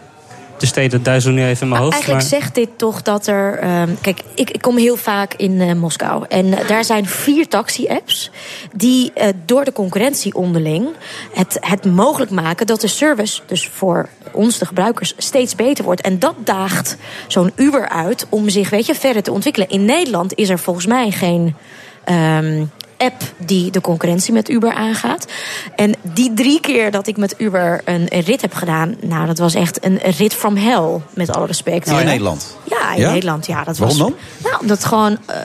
De 0.63 0.69
steden 0.69 1.03
duizelen 1.03 1.35
nu 1.35 1.45
even 1.45 1.61
in 1.61 1.69
mijn 1.69 1.81
hoofd. 1.81 1.93
Eigenlijk 1.93 2.21
maar... 2.21 2.39
zegt 2.39 2.55
dit 2.55 2.69
toch 2.77 3.01
dat 3.01 3.27
er. 3.27 3.59
ehm, 3.59 3.89
kijk, 4.01 4.21
ik, 4.35 4.49
ik 4.49 4.61
kom 4.61 4.77
heel 4.77 4.95
vaak 4.95 5.33
in 5.33 5.61
eh, 5.61 5.73
Moskou. 5.73 6.25
En 6.29 6.57
eh, 6.57 6.67
daar 6.67 6.83
zijn 6.83 7.05
vier 7.05 7.47
taxi-apps. 7.47 8.31
die 8.75 9.11
eh, 9.13 9.27
door 9.45 9.63
de 9.65 9.71
concurrentie 9.71 10.33
onderling. 10.33 10.87
Het, 11.33 11.57
het 11.59 11.85
mogelijk 11.85 12.31
maken 12.31 12.67
dat 12.67 12.81
de 12.81 12.87
service, 12.87 13.41
dus 13.45 13.67
voor 13.73 14.09
ons, 14.31 14.57
de 14.57 14.65
gebruikers, 14.65 15.13
steeds 15.17 15.55
beter 15.55 15.83
wordt. 15.83 16.01
En 16.01 16.19
dat 16.19 16.35
daagt 16.43 16.97
zo'n 17.27 17.51
Uber 17.55 17.89
uit 17.89 18.25
om 18.29 18.49
zich, 18.49 18.69
weet 18.69 18.85
je, 18.85 18.95
verder 18.95 19.23
te 19.23 19.31
ontwikkelen. 19.31 19.69
In 19.69 19.85
Nederland 19.85 20.33
is 20.35 20.49
er 20.49 20.59
volgens 20.59 20.85
mij 20.85 21.11
geen. 21.11 21.55
ehm, 22.03 22.65
app 23.03 23.21
die 23.37 23.71
de 23.71 23.81
concurrentie 23.81 24.33
met 24.33 24.49
Uber 24.49 24.73
aangaat. 24.73 25.25
En 25.75 25.95
die 26.01 26.33
drie 26.33 26.59
keer 26.59 26.91
dat 26.91 27.07
ik 27.07 27.17
met 27.17 27.35
Uber 27.37 27.81
een, 27.85 28.05
een 28.09 28.21
rit 28.21 28.41
heb 28.41 28.53
gedaan... 28.53 28.95
nou, 29.01 29.25
dat 29.25 29.37
was 29.37 29.53
echt 29.53 29.85
een, 29.85 29.97
rit 30.17 30.33
from 30.33 30.55
hell, 30.55 30.99
met 31.13 31.31
alle 31.31 31.45
respect. 31.45 31.89
Hier 31.89 31.99
in 31.99 32.05
Nederland? 32.05 32.57
Ja, 32.63 32.93
in 32.93 33.01
Ja? 33.01 33.11
Nederland, 33.11 33.45
ja. 33.45 33.63
Dat 33.63 33.77
Waarom 33.77 33.97
was, 33.97 34.07
dan? 34.07 34.15
Nou, 34.43 34.61
omdat 34.61 34.85
gewoon 34.85 35.17
eh, 35.25 35.37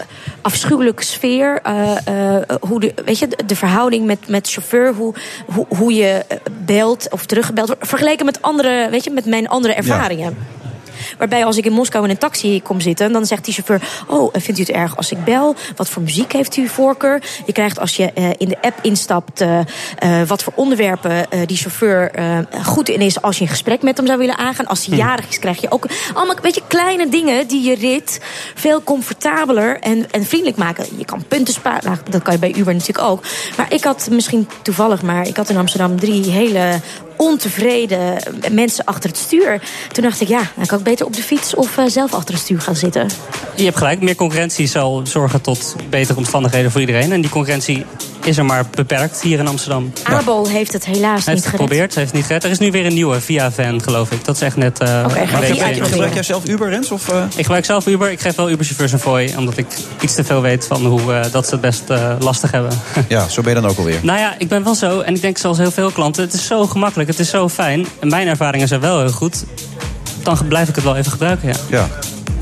afschuwelijke 0.42 1.04
sfeer. 1.04 1.60
eh, 1.62 2.36
eh, 2.36 2.44
hoe 2.60 2.80
de, 2.80 2.94
weet 3.04 3.18
je, 3.18 3.28
de, 3.46 3.56
verhouding 3.56 4.06
met, 4.06 4.28
met 4.28 4.50
chauffeur, 4.50 4.94
hoe, 4.94 5.14
hoe, 5.54 5.66
hoe 5.68 5.92
je 5.92 6.24
belt 6.64 7.06
of 7.10 7.26
teruggebeld 7.26 7.66
wordt. 7.66 7.88
Vergeleken 7.88 8.24
met 8.24 8.42
andere, 8.42 8.88
weet 8.90 9.04
je, 9.04 9.10
met 9.10 9.26
mijn 9.26 9.48
andere 9.48 9.74
ervaringen. 9.74 10.36
Waarbij 11.18 11.44
als 11.44 11.56
ik 11.56 11.64
in 11.64 11.72
Moskou 11.72 12.04
in 12.04 12.10
een 12.10 12.18
taxi 12.18 12.62
kom 12.62 12.80
zitten, 12.80 13.12
dan 13.12 13.26
zegt 13.26 13.44
die 13.44 13.54
chauffeur: 13.54 13.88
Oh, 14.06 14.30
eh, 14.32 14.42
vindt 14.42 14.60
u 14.60 14.62
het 14.62 14.72
erg 14.72 14.96
als 14.96 15.10
ik 15.10 15.24
bel? 15.24 15.54
Wat 15.76 15.88
voor 15.88 16.02
muziek 16.02 16.32
heeft 16.32 16.56
u 16.56 16.68
voorkeur? 16.68 17.22
Je 17.46 17.52
krijgt 17.52 17.80
als 17.80 17.96
je 17.96 18.12
eh, 18.12 18.30
in 18.36 18.48
de 18.48 18.56
app 18.60 18.78
instapt 18.82 19.40
eh, 19.40 19.60
wat 20.26 20.42
voor 20.42 20.52
onderwerpen 20.56 21.26
die 21.46 21.56
chauffeur 21.56 22.10
goed 22.64 22.88
in 22.88 23.00
is 23.00 23.22
als 23.22 23.36
je 23.36 23.42
een 23.42 23.50
gesprek 23.50 23.82
met 23.82 23.96
hem 23.96 24.06
zou 24.06 24.18
willen 24.18 24.38
aangaan. 24.38 24.66
Als 24.66 24.86
hij 24.86 24.96
jarig 24.96 25.28
is, 25.28 25.38
krijg 25.38 25.60
je 25.60 25.70
ook 25.70 25.86
allemaal 26.14 26.36
weet 26.42 26.54
je, 26.54 26.62
kleine 26.66 27.08
dingen 27.08 27.46
die 27.46 27.62
je 27.62 27.74
rit 27.74 28.20
veel 28.54 28.82
comfortabeler 28.82 29.80
en, 29.80 30.10
en 30.10 30.24
vriendelijk 30.24 30.58
maken. 30.58 30.86
Je 30.96 31.04
kan 31.04 31.24
punten 31.28 31.54
sparen, 31.54 31.84
nou, 31.84 31.98
dat 32.10 32.22
kan 32.22 32.32
je 32.32 32.38
bij 32.38 32.54
Uber 32.54 32.72
natuurlijk 32.72 33.08
ook. 33.08 33.22
Maar 33.56 33.72
ik 33.72 33.84
had 33.84 34.08
misschien 34.10 34.48
toevallig, 34.62 35.02
maar 35.02 35.26
ik 35.26 35.36
had 35.36 35.48
in 35.48 35.56
Amsterdam 35.56 36.00
drie 36.00 36.30
hele 36.30 36.80
ontevreden 37.18 38.16
mensen 38.52 38.84
achter 38.84 39.08
het 39.10 39.18
stuur. 39.18 39.60
Toen 39.92 40.02
dacht 40.04 40.20
ik, 40.20 40.28
ja, 40.28 40.42
dan 40.56 40.66
kan 40.66 40.78
ik 40.78 40.84
beter 40.84 41.06
op 41.06 41.16
de 41.16 41.22
fiets 41.22 41.54
of 41.54 41.78
eh, 41.78 41.84
zelf 41.86 42.14
achter 42.14 42.34
het 42.34 42.42
stuur 42.42 42.60
gaan 42.60 42.76
zitten. 42.76 43.06
Je 43.54 43.64
hebt 43.64 43.76
gelijk, 43.76 44.00
meer 44.00 44.14
concurrentie 44.14 44.66
zal 44.66 45.00
zorgen 45.04 45.40
tot 45.40 45.76
betere 45.90 46.18
omstandigheden 46.18 46.70
voor 46.70 46.80
iedereen. 46.80 47.12
En 47.12 47.20
die 47.20 47.30
concurrentie 47.30 47.84
is 48.24 48.36
er 48.38 48.44
maar 48.44 48.64
beperkt 48.74 49.20
hier 49.22 49.38
in 49.38 49.46
Amsterdam. 49.46 49.92
Abel 50.02 50.48
heeft 50.48 50.72
het 50.72 50.84
helaas 50.84 51.16
niet 51.16 51.24
gered. 51.24 51.46
geprobeerd, 51.46 51.94
hij 51.94 52.02
heeft 52.02 52.06
het 52.06 52.12
niet 52.12 52.24
gered. 52.24 52.44
Er 52.44 52.50
is 52.50 52.58
nu 52.58 52.70
weer 52.70 52.86
een 52.86 52.94
nieuwe 52.94 53.20
via 53.20 53.50
Van, 53.50 53.82
geloof 53.82 54.10
ik. 54.10 54.24
Dat 54.24 54.34
is 54.34 54.42
echt 54.42 54.56
net. 54.56 54.78
eh, 54.78 55.06
week 55.06 55.28
die 55.28 55.56
geleden. 55.56 55.86
Gebruik 55.86 56.14
jij 56.14 56.22
zelf 56.22 56.46
Uber, 56.48 56.68
Rens? 56.68 56.90
Of, 56.90 57.08
eh? 57.08 57.22
Ik 57.36 57.42
gebruik 57.42 57.64
zelf 57.64 57.86
Uber. 57.86 58.10
Ik 58.10 58.20
geef 58.20 58.34
wel 58.34 58.50
Uberchauffeurs 58.50 58.92
een 58.92 58.98
fooi. 58.98 59.34
Omdat 59.36 59.56
ik 59.56 59.66
iets 60.00 60.14
te 60.14 60.24
veel 60.24 60.40
weet 60.40 60.66
van 60.66 60.86
hoe 60.86 61.12
eh, 61.14 61.32
dat 61.32 61.44
ze 61.44 61.50
het 61.50 61.60
best 61.60 61.82
lastig 62.18 62.50
hebben. 62.50 62.72
Ja, 63.08 63.28
zo 63.28 63.42
ben 63.42 63.54
je 63.54 63.60
dan 63.60 63.70
ook 63.70 63.78
alweer. 63.78 63.98
nou 64.02 64.18
ja, 64.18 64.34
ik 64.38 64.48
ben 64.48 64.64
wel 64.64 64.74
zo. 64.74 65.00
En 65.00 65.14
ik 65.14 65.20
denk 65.20 65.38
zoals 65.38 65.58
heel 65.58 65.70
veel 65.70 65.90
klanten. 65.90 66.22
Het 66.22 66.32
is 66.32 66.46
zo 66.46 66.66
gemakkelijk. 66.66 67.07
Het 67.08 67.18
is 67.18 67.30
zo 67.30 67.48
fijn. 67.48 67.86
En 68.00 68.08
mijn 68.08 68.28
ervaringen 68.28 68.68
zijn 68.68 68.80
wel 68.80 68.98
heel 69.00 69.10
goed. 69.10 69.44
Dan 70.22 70.38
blijf 70.48 70.68
ik 70.68 70.74
het 70.74 70.84
wel 70.84 70.96
even 70.96 71.10
gebruiken, 71.10 71.48
ja. 71.48 71.54
Ja. 71.68 71.88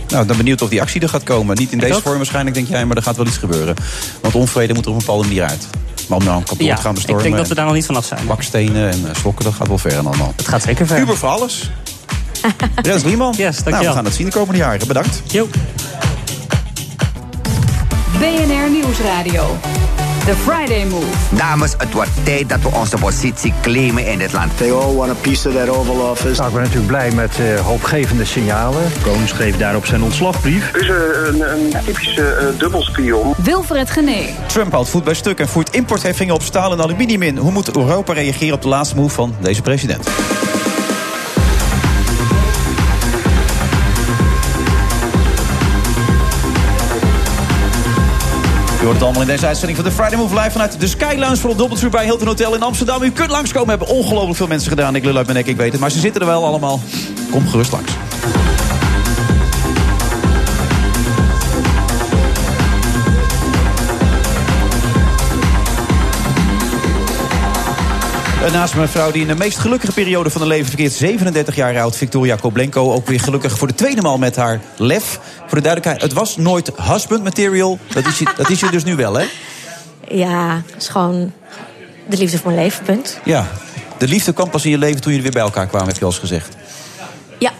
Nou, 0.08 0.26
dan 0.26 0.36
benieuwd 0.36 0.62
of 0.62 0.68
die 0.68 0.80
actie 0.80 1.00
er 1.00 1.08
gaat 1.08 1.22
komen. 1.22 1.56
Niet 1.56 1.68
in 1.72 1.74
Ik 1.78 1.80
deze 1.84 1.94
ook. 1.96 2.02
vorm 2.02 2.16
waarschijnlijk, 2.16 2.56
denk 2.56 2.68
jij, 2.68 2.84
maar 2.84 2.96
er 2.96 3.02
gaat 3.02 3.16
wel 3.16 3.26
iets 3.26 3.36
gebeuren. 3.36 3.74
Want 4.20 4.34
onvrede 4.34 4.74
moet 4.74 4.84
er 4.84 4.90
op 4.90 4.96
een 4.96 5.04
bepaalde 5.04 5.26
manier 5.26 5.42
uit. 5.44 5.66
Maar 6.08 6.18
om 6.18 6.24
nou 6.24 6.36
een 6.36 6.44
kantoor 6.44 6.66
Ja, 6.66 6.74
te 6.74 6.80
gaan 6.80 6.90
ik 6.90 6.96
bestormen... 6.96 7.24
denk 7.24 7.36
dat 7.36 7.48
we 7.48 7.54
daar 7.54 7.64
nog 7.64 7.74
niet 7.74 7.86
vanaf 7.86 8.04
zijn. 8.04 8.26
Bakstenen 8.26 8.90
en 8.90 9.08
eh, 9.08 9.14
slokken, 9.14 9.44
dat 9.44 9.54
gaat 9.54 9.68
wel 9.68 9.78
ver 9.78 9.92
en 9.92 10.06
allemaal. 10.06 10.32
Het 10.36 10.48
gaat 10.48 10.62
zeker 10.62 10.86
ver. 10.86 10.98
Uber 10.98 11.16
voor 11.16 11.28
alles. 11.28 11.70
Rens 12.82 13.02
Lieman. 13.02 13.34
Yes, 13.36 13.44
dankjewel. 13.44 13.70
nou, 13.70 13.86
we 13.86 13.94
gaan 13.94 14.04
het 14.04 14.14
zien 14.14 14.26
de 14.26 14.32
komende 14.32 14.58
jaren. 14.58 14.86
Bedankt. 14.86 15.22
Jo. 15.26 15.48
BNR 18.18 18.70
Nieuwsradio. 18.70 19.56
The 20.26 20.34
Friday 20.34 20.84
Move. 20.84 21.36
Dames, 21.36 21.74
het 21.78 21.92
wordt 21.92 22.10
tijd 22.24 22.48
dat 22.48 22.62
we 22.62 22.68
onze 22.68 22.96
positie 22.96 23.52
claimen 23.62 24.06
in 24.06 24.18
dit 24.18 24.32
land. 24.32 24.56
They 24.56 24.72
all 24.72 24.94
want 24.94 25.10
a 25.10 25.14
piece 25.14 25.48
of 25.48 25.54
that 25.54 25.68
Oval 25.68 26.10
Office. 26.10 26.34
Nou, 26.40 26.46
ik 26.46 26.52
ben 26.52 26.62
natuurlijk 26.62 26.86
blij 26.86 27.10
met 27.10 27.38
uh, 27.40 27.60
hoopgevende 27.60 28.24
signalen. 28.24 28.82
Koon 29.02 29.28
schreef 29.28 29.56
daarop 29.56 29.86
zijn 29.86 30.02
ontslagbrief. 30.02 30.70
Dus 30.70 30.88
uh, 30.88 30.96
een, 31.26 31.40
een, 31.52 31.84
typische 31.84 32.52
uh, 32.52 32.58
dubbelspion. 32.58 33.34
Wilfred 33.36 33.90
Genee. 33.90 34.34
Trump 34.46 34.72
houdt 34.72 34.88
voet 34.88 35.04
bij 35.04 35.14
stuk 35.14 35.40
en 35.40 35.48
voert 35.48 35.74
importheffingen 35.74 36.34
op 36.34 36.42
staal 36.42 36.72
en 36.72 36.80
aluminium 36.80 37.22
in. 37.22 37.36
Hoe 37.36 37.52
moet 37.52 37.76
Europa 37.76 38.12
reageren 38.12 38.54
op 38.54 38.62
de 38.62 38.68
laatste 38.68 38.96
move 38.96 39.14
van 39.14 39.34
deze 39.40 39.62
president? 39.62 40.08
Hoort 48.86 48.98
het 48.98 49.06
allemaal 49.06 49.22
in 49.22 49.36
deze 49.36 49.46
uitzending 49.46 49.78
van 49.78 49.88
de 49.88 49.94
Friday 49.94 50.18
Move 50.18 50.34
Live 50.34 50.50
vanuit 50.50 50.80
de 50.80 50.86
Sky 50.86 51.14
Lounge 51.18 51.36
voor 51.36 51.56
Doubletree 51.56 51.90
bij 51.90 52.04
Hilton 52.04 52.26
Hotel 52.26 52.54
in 52.54 52.62
Amsterdam. 52.62 53.02
U 53.02 53.10
kunt 53.10 53.30
langskomen, 53.30 53.68
hebben 53.68 53.88
ongelooflijk 53.88 54.36
veel 54.36 54.46
mensen 54.46 54.68
gedaan. 54.68 54.94
Ik 54.94 55.04
lul 55.04 55.16
uit 55.16 55.26
mijn 55.26 55.38
nek, 55.38 55.46
ik 55.46 55.56
weet 55.56 55.72
het. 55.72 55.80
Maar 55.80 55.90
ze 55.90 55.98
zitten 55.98 56.20
er 56.20 56.26
wel 56.26 56.44
allemaal. 56.44 56.80
Kom 57.30 57.48
gerust 57.48 57.72
langs. 57.72 58.05
Naast 68.52 68.74
mijn 68.74 68.88
vrouw 68.88 69.10
die 69.10 69.22
in 69.22 69.28
de 69.28 69.34
meest 69.34 69.58
gelukkige 69.58 69.92
periode 69.92 70.30
van 70.30 70.40
haar 70.40 70.50
leven 70.50 70.66
verkeert... 70.66 70.92
37 70.92 71.54
jaar 71.54 71.80
oud, 71.80 71.96
Victoria 71.96 72.36
Koblenko. 72.36 72.92
Ook 72.92 73.06
weer 73.06 73.20
gelukkig 73.20 73.58
voor 73.58 73.68
de 73.68 73.74
tweede 73.74 74.02
maal 74.02 74.18
met 74.18 74.36
haar 74.36 74.60
lef. 74.76 75.20
Voor 75.38 75.58
de 75.58 75.60
duidelijkheid, 75.60 76.02
het 76.02 76.12
was 76.12 76.36
nooit 76.36 76.70
husband 76.76 77.22
material. 77.22 77.78
Dat 77.92 78.06
is 78.06 78.18
je, 78.18 78.26
dat 78.36 78.50
is 78.50 78.60
je 78.60 78.70
dus 78.70 78.84
nu 78.84 78.96
wel, 78.96 79.14
hè? 79.14 79.24
Ja, 80.08 80.62
het 80.66 80.82
is 80.82 80.88
gewoon 80.88 81.32
de 82.08 82.16
liefde 82.16 82.38
voor 82.38 82.50
mijn 82.50 82.62
leven, 82.62 82.84
punt. 82.84 83.20
Ja, 83.24 83.48
de 83.98 84.08
liefde 84.08 84.32
kwam 84.32 84.50
pas 84.50 84.64
in 84.64 84.70
je 84.70 84.78
leven 84.78 85.00
toen 85.00 85.12
jullie 85.12 85.22
weer 85.22 85.32
bij 85.32 85.42
elkaar 85.42 85.66
kwamen, 85.66 85.88
heb 85.88 85.96
je 85.96 86.04
al 86.04 86.10
eens 86.10 86.20
gezegd. 86.20 86.56
Ja. 87.38 87.52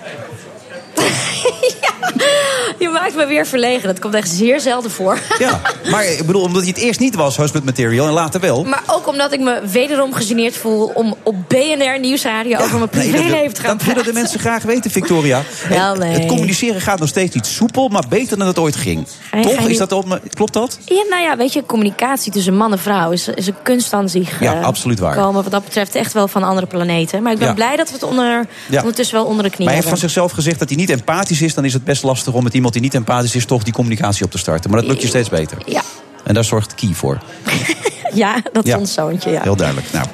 Maakt 3.06 3.18
me 3.18 3.26
weer 3.26 3.46
verlegen. 3.46 3.88
Dat 3.88 3.98
komt 3.98 4.14
echt 4.14 4.28
zeer 4.28 4.60
zelden 4.60 4.90
voor. 4.90 5.18
Ja, 5.38 5.60
maar 5.90 6.04
ik 6.06 6.26
bedoel, 6.26 6.42
omdat 6.42 6.62
je 6.62 6.68
het 6.68 6.78
eerst 6.80 7.00
niet 7.00 7.14
was, 7.14 7.36
husband 7.36 7.64
material, 7.64 8.06
en 8.06 8.12
later 8.12 8.40
wel. 8.40 8.64
Maar 8.64 8.82
ook 8.86 9.08
omdat 9.08 9.32
ik 9.32 9.40
me 9.40 9.60
wederom 9.72 10.12
gegeneerd 10.14 10.56
voel 10.56 10.90
om 10.94 11.14
op 11.22 11.34
BNR 11.48 12.00
Nieuwsradio 12.00 12.58
over 12.58 12.78
mijn 12.78 12.88
privéleven 12.88 13.30
nee, 13.30 13.52
te 13.52 13.60
gaan 13.60 13.76
Dat 13.76 13.86
willen 13.86 14.04
de 14.04 14.12
mensen 14.12 14.40
graag 14.40 14.62
weten, 14.62 14.90
Victoria. 14.90 15.42
Wel, 15.68 15.94
nee. 15.94 16.12
Het 16.12 16.26
communiceren 16.26 16.80
gaat 16.80 16.98
nog 16.98 17.08
steeds 17.08 17.34
niet 17.34 17.46
soepel, 17.46 17.88
maar 17.88 18.04
beter 18.08 18.38
dan 18.38 18.46
het 18.46 18.58
ooit 18.58 18.76
ging. 18.76 19.06
Toch? 19.42 19.52
Is 19.68 19.78
dat 19.78 19.92
op, 19.92 20.20
klopt 20.34 20.52
dat? 20.52 20.78
Ja, 20.84 21.04
nou 21.10 21.22
ja, 21.22 21.36
weet 21.36 21.52
je, 21.52 21.66
communicatie 21.66 22.32
tussen 22.32 22.56
man 22.56 22.72
en 22.72 22.78
vrouw 22.78 23.10
is, 23.10 23.28
is 23.28 23.46
een 23.46 23.62
kunst 23.62 23.92
aan 23.92 24.08
zich. 24.08 24.40
Ja, 24.40 24.54
eh, 24.54 24.64
absoluut 24.64 24.98
waar. 24.98 25.14
Komen 25.16 25.42
wat 25.42 25.52
dat 25.52 25.64
betreft 25.64 25.94
echt 25.94 26.12
wel 26.12 26.28
van 26.28 26.42
andere 26.42 26.66
planeten. 26.66 27.22
Maar 27.22 27.32
ik 27.32 27.38
ben 27.38 27.48
Ja. 27.48 27.54
blij 27.54 27.76
dat 27.76 27.88
we 27.88 27.94
het 27.94 28.02
onder, 28.02 28.46
Ja. 28.68 28.78
ondertussen 28.78 29.16
wel 29.16 29.26
onder 29.26 29.42
de 29.42 29.50
knie 29.50 29.66
Maar 29.66 29.74
hij 29.74 29.82
heeft 29.84 29.88
van 29.88 29.98
hebben. 29.98 30.10
zichzelf 30.10 30.32
gezegd 30.32 30.58
dat 30.58 30.68
hij 30.68 30.78
niet 30.78 30.90
empathisch 30.90 31.42
is. 31.42 31.54
Dan 31.54 31.64
is 31.64 31.72
het 31.72 31.84
best 31.84 32.02
lastig 32.02 32.32
om 32.32 32.42
met 32.42 32.54
iemand 32.54 32.72
die 32.72 32.82
niet 32.82 32.94
empathisch 32.96 33.34
is... 33.34 33.44
toch 33.44 33.62
die 33.62 33.72
communicatie 33.72 34.24
op 34.24 34.30
te 34.30 34.38
starten. 34.38 34.70
Maar 34.70 34.80
dat 34.80 34.88
lukt 34.88 35.02
je 35.02 35.08
steeds 35.08 35.28
beter. 35.28 35.58
Ja, 35.66 35.82
En 36.24 36.34
daar 36.34 36.44
zorgt 36.44 36.74
Key 36.74 36.92
voor. 36.92 37.18
ja 38.14 38.40
dat 38.52 38.64
is 38.64 38.70
Ja. 38.70 38.78
ons 38.78 38.92
zoontje, 38.92 39.30
ja. 39.30 39.42
Heel 39.42 39.56
duidelijk. 39.56 39.92
Nou, 39.92 40.06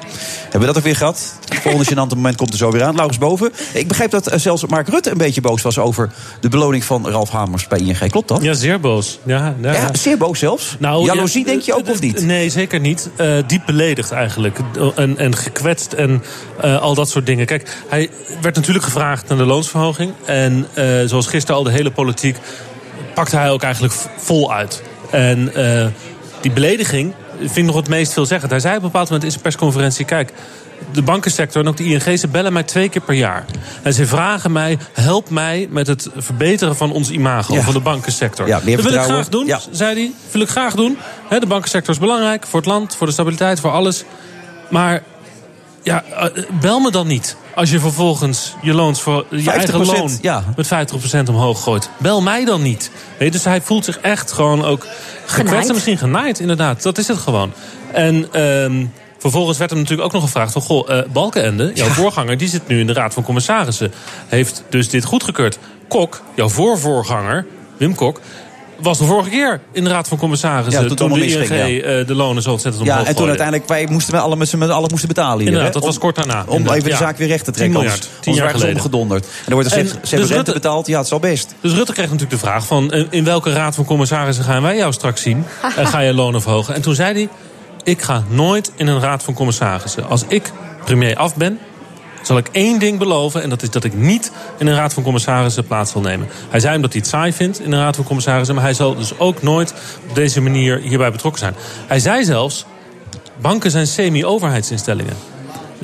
hebben 0.42 0.60
we 0.60 0.66
dat 0.66 0.76
ook 0.76 0.82
weer 0.82 0.96
gehad? 0.96 1.34
Het 1.48 1.58
volgende 1.58 1.86
gênante 1.86 2.16
moment 2.16 2.36
komt 2.36 2.50
er 2.52 2.56
zo 2.58 2.70
weer 2.70 2.82
aan. 2.82 2.94
Laurens 2.94 3.18
Boven. 3.18 3.52
Ik 3.72 3.88
begrijp 3.88 4.10
dat 4.10 4.26
eh, 4.26 4.38
zelfs 4.38 4.66
Mark 4.66 4.88
Rutte 4.88 5.10
een 5.10 5.18
beetje 5.18 5.40
boos 5.40 5.62
was... 5.62 5.78
over 5.78 6.10
de 6.40 6.48
beloning 6.48 6.84
van 6.84 7.08
Ralf 7.08 7.30
Hamers 7.30 7.66
bij 7.66 7.78
ING. 7.78 8.10
Klopt 8.10 8.28
dat? 8.28 8.42
Ja, 8.42 8.52
zeer 8.52 8.80
boos. 8.80 9.18
Ja, 9.24 9.54
ja, 9.60 9.72
Ja, 9.72 9.94
zeer 9.94 10.18
boos 10.18 10.38
zelfs. 10.38 10.76
Nou, 10.78 11.04
Jaloezie 11.04 11.40
ja, 11.40 11.46
denk 11.46 11.62
je 11.62 11.74
ook 11.74 11.88
of 11.88 12.00
niet? 12.00 12.24
Nee, 12.24 12.50
zeker 12.50 12.80
niet. 12.80 13.10
Eh, 13.16 13.36
diep 13.46 13.62
beledigd 13.66 14.10
eigenlijk. 14.10 14.58
En, 14.96 15.18
en 15.18 15.36
gekwetst 15.36 15.92
en 15.92 16.22
eh, 16.60 16.80
al 16.80 16.94
dat 16.94 17.08
soort 17.10 17.26
dingen. 17.26 17.46
Kijk, 17.46 17.76
hij 17.88 18.10
werd 18.40 18.54
natuurlijk 18.56 18.84
gevraagd 18.84 19.28
naar 19.28 19.38
de 19.38 19.44
loonsverhoging. 19.44 20.12
En 20.24 20.66
eh, 20.74 20.84
zoals 21.06 21.26
gisteren 21.26 21.56
al 21.56 21.62
de 21.62 21.70
hele 21.72 21.90
politiek... 21.90 22.36
pakte 23.14 23.36
hij 23.36 23.50
ook 23.50 23.62
eigenlijk 23.62 23.94
vol 24.16 24.52
uit. 24.52 24.82
En 25.10 25.54
eh, 25.54 25.86
die 26.40 26.50
belediging 26.50 27.14
vind 27.38 27.56
ik 27.56 27.64
nog 27.64 27.76
het 27.76 27.88
meest 27.88 28.12
veelzeggend. 28.12 28.50
Hij 28.50 28.60
zei 28.60 28.76
op 28.76 28.82
een 28.82 28.86
bepaald 28.86 29.06
moment 29.06 29.24
in 29.24 29.30
zijn 29.30 29.42
persconferentie... 29.42 30.04
kijk, 30.04 30.32
de 30.92 31.02
bankensector 31.02 31.62
en 31.62 31.68
ook 31.68 31.76
de 31.76 31.84
ING, 31.84 32.18
ze 32.18 32.28
bellen 32.28 32.52
mij 32.52 32.62
twee 32.62 32.88
keer 32.88 33.02
per 33.02 33.14
jaar. 33.14 33.44
En 33.82 33.94
ze 33.94 34.06
vragen 34.06 34.52
mij, 34.52 34.78
help 34.92 35.30
mij 35.30 35.66
met 35.70 35.86
het 35.86 36.08
verbeteren 36.16 36.76
van 36.76 36.92
ons 36.92 37.10
imago... 37.10 37.54
Ja. 37.54 37.60
van 37.60 37.74
de 37.74 37.80
bankensector. 37.80 38.46
Ja, 38.46 38.60
dat 38.60 38.64
wil 38.82 38.92
ik 38.92 39.00
graag 39.00 39.28
doen, 39.28 39.46
Ja. 39.46 39.60
zei 39.70 39.94
hij. 39.94 40.12
Wil 40.30 40.40
ik 40.42 40.48
graag 40.48 40.74
doen. 40.74 40.98
De 41.28 41.46
bankensector 41.46 41.94
is 41.94 42.00
belangrijk 42.00 42.46
voor 42.46 42.60
het 42.60 42.68
land, 42.68 42.96
voor 42.96 43.06
de 43.06 43.12
stabiliteit, 43.12 43.60
voor 43.60 43.70
alles. 43.70 44.04
Maar 44.70 45.02
ja, 45.82 46.04
eh, 46.04 46.44
bel 46.60 46.80
me 46.80 46.90
dan 46.90 47.06
niet. 47.06 47.36
Als 47.54 47.70
je 47.70 47.80
vervolgens 47.80 48.54
je 48.62 48.74
loons 48.74 49.00
voor 49.00 49.26
je 49.30 49.42
50%, 49.42 49.46
eigen 49.46 49.86
loon 49.86 50.18
ja. 50.20 50.44
met 50.56 50.66
50% 50.66 51.28
omhoog 51.28 51.62
gooit. 51.62 51.90
Bel 51.96 52.22
mij 52.22 52.44
dan 52.44 52.62
niet. 52.62 52.90
Weet, 53.18 53.28
je, 53.28 53.30
dus 53.30 53.44
hij 53.44 53.60
voelt 53.60 53.84
zich 53.84 53.98
echt 53.98 54.32
gewoon 54.32 54.64
ook 54.64 54.86
gekwetst 55.26 55.68
en 55.68 55.74
misschien 55.74 55.98
genaaid, 55.98 56.40
inderdaad. 56.40 56.82
Dat 56.82 56.98
is 56.98 57.08
het 57.08 57.18
gewoon. 57.18 57.52
En 57.92 58.32
ehm, 58.32 58.86
vervolgens 59.18 59.58
werd 59.58 59.70
hem 59.70 59.78
natuurlijk 59.78 60.06
ook 60.06 60.14
nog 60.14 60.22
gevraagd 60.22 60.52
van... 60.52 60.62
goh, 60.62 60.90
eh, 60.90 61.04
Balkenende, 61.12 61.70
jouw 61.74 61.88
voorganger, 61.88 62.38
die 62.38 62.48
zit 62.48 62.68
nu 62.68 62.80
in 62.80 62.86
de 62.86 62.92
Raad 62.92 63.14
van 63.14 63.22
Commissarissen. 63.22 63.92
Heeft 64.28 64.64
dus 64.68 64.88
dit 64.88 65.04
goedgekeurd. 65.04 65.58
Kok, 65.88 66.22
jouw 66.34 66.48
voorvoorganger, 66.48 67.46
Wim 67.76 67.94
Kok... 67.94 68.20
was 68.82 68.98
de 68.98 69.04
vorige 69.04 69.30
keer 69.30 69.60
in 69.72 69.84
de 69.84 69.90
Raad 69.90 70.08
van 70.08 70.18
Commissarissen... 70.18 70.82
Ja, 70.88 70.94
toen 70.94 71.12
de 71.12 71.26
ING 71.26 71.40
eh, 71.50 72.06
de 72.06 72.14
lonen 72.14 72.42
zo 72.42 72.50
ontzettend 72.50 72.82
omhoog 72.84 73.00
Ja, 73.00 73.06
en 73.08 73.14
toen 73.16 73.24
gooide. 73.24 73.28
uiteindelijk, 73.42 73.68
wij 73.68 73.86
moesten 73.94 74.14
met 74.14 74.22
alle, 74.24 74.36
met 74.36 74.48
z'n 74.48 74.62
allen 74.62 74.88
moesten 74.90 75.08
betalen 75.08 75.38
hier. 75.38 75.46
Inderdaad, 75.46 75.74
hè? 75.74 75.80
dat 75.80 75.88
was 75.88 75.98
kort 75.98 76.16
daarna. 76.16 76.40
Om 76.46 76.48
Inderdaad, 76.56 76.72
even 76.76 76.84
de 76.84 76.90
ja. 76.90 76.96
zaak 77.02 77.16
weer 77.16 77.28
recht 77.28 77.44
te 77.44 77.50
10 77.50 77.52
trekken. 77.54 77.78
miljard, 77.80 78.00
Anders, 78.02 78.20
10 78.20 78.32
anders 78.32 78.44
jaar 78.44 78.54
geleden. 78.54 78.76
omgedonderd. 78.76 79.24
En 79.24 79.30
dan 79.44 79.54
wordt 79.54 79.70
er 79.70 79.76
En 79.78 79.82
gezegd, 79.84 80.08
ze 80.08 80.08
hebben 80.14 80.28
dus 80.28 80.36
rente 80.36 80.52
Rutte- 80.52 80.68
betaald. 80.68 80.86
Ja, 80.86 80.96
het 80.96 81.06
is 81.06 81.12
al 81.12 81.18
best. 81.20 81.54
Dus 81.60 81.72
Rutte 81.72 81.92
kreeg 81.92 82.04
natuurlijk 82.06 82.30
de 82.40 82.46
vraag 82.46 82.66
van... 82.66 82.90
eh, 82.90 83.04
in 83.10 83.24
welke 83.24 83.52
raad 83.52 83.74
van 83.74 83.84
commissarissen 83.84 84.44
gaan 84.44 84.62
wij 84.62 84.76
jou 84.76 84.92
straks 84.92 85.22
zien? 85.22 85.44
En 85.76 85.86
ga 85.86 85.98
je 86.00 86.12
lonen 86.14 86.42
verhogen? 86.42 86.74
En 86.74 86.82
toen 86.82 86.94
zei 86.94 87.12
hij... 87.14 87.28
ik 87.84 88.02
ga 88.02 88.22
nooit 88.28 88.72
in 88.76 88.86
een 88.86 89.00
raad 89.00 89.22
van 89.22 89.34
commissarissen. 89.34 90.08
Als 90.08 90.24
ik 90.28 90.50
premier 90.84 91.16
af 91.16 91.36
ben, 91.36 91.58
zal 92.22 92.36
ik 92.38 92.48
één 92.52 92.78
ding 92.78 92.98
beloven... 92.98 93.42
en 93.42 93.48
dat 93.48 93.62
is 93.62 93.70
dat 93.70 93.84
ik 93.84 93.94
niet 93.94 94.32
in 94.58 94.66
een 94.66 94.74
raad 94.74 94.94
van 94.94 95.02
commissarissen 95.02 95.66
plaats 95.66 95.90
zal 95.92 96.00
nemen. 96.00 96.28
Hij 96.50 96.60
zei 96.60 96.76
omdat 96.76 96.92
hij 96.92 97.00
het 97.00 97.10
saai 97.10 97.32
vindt 97.32 97.60
in 97.60 97.72
een 97.72 97.80
raad 97.80 97.96
van 97.96 98.04
commissarissen... 98.04 98.54
maar 98.54 98.64
hij 98.64 98.74
zal 98.74 98.94
dus 98.94 99.18
ook 99.18 99.42
nooit 99.42 99.74
op 100.08 100.14
deze 100.14 100.40
manier 100.40 100.78
hierbij 100.78 101.10
betrokken 101.10 101.40
zijn. 101.40 101.54
Hij 101.86 101.98
zei 101.98 102.24
zelfs... 102.24 102.64
banken 103.40 103.70
zijn 103.70 103.86
semi-overheidsinstellingen. 103.86 105.16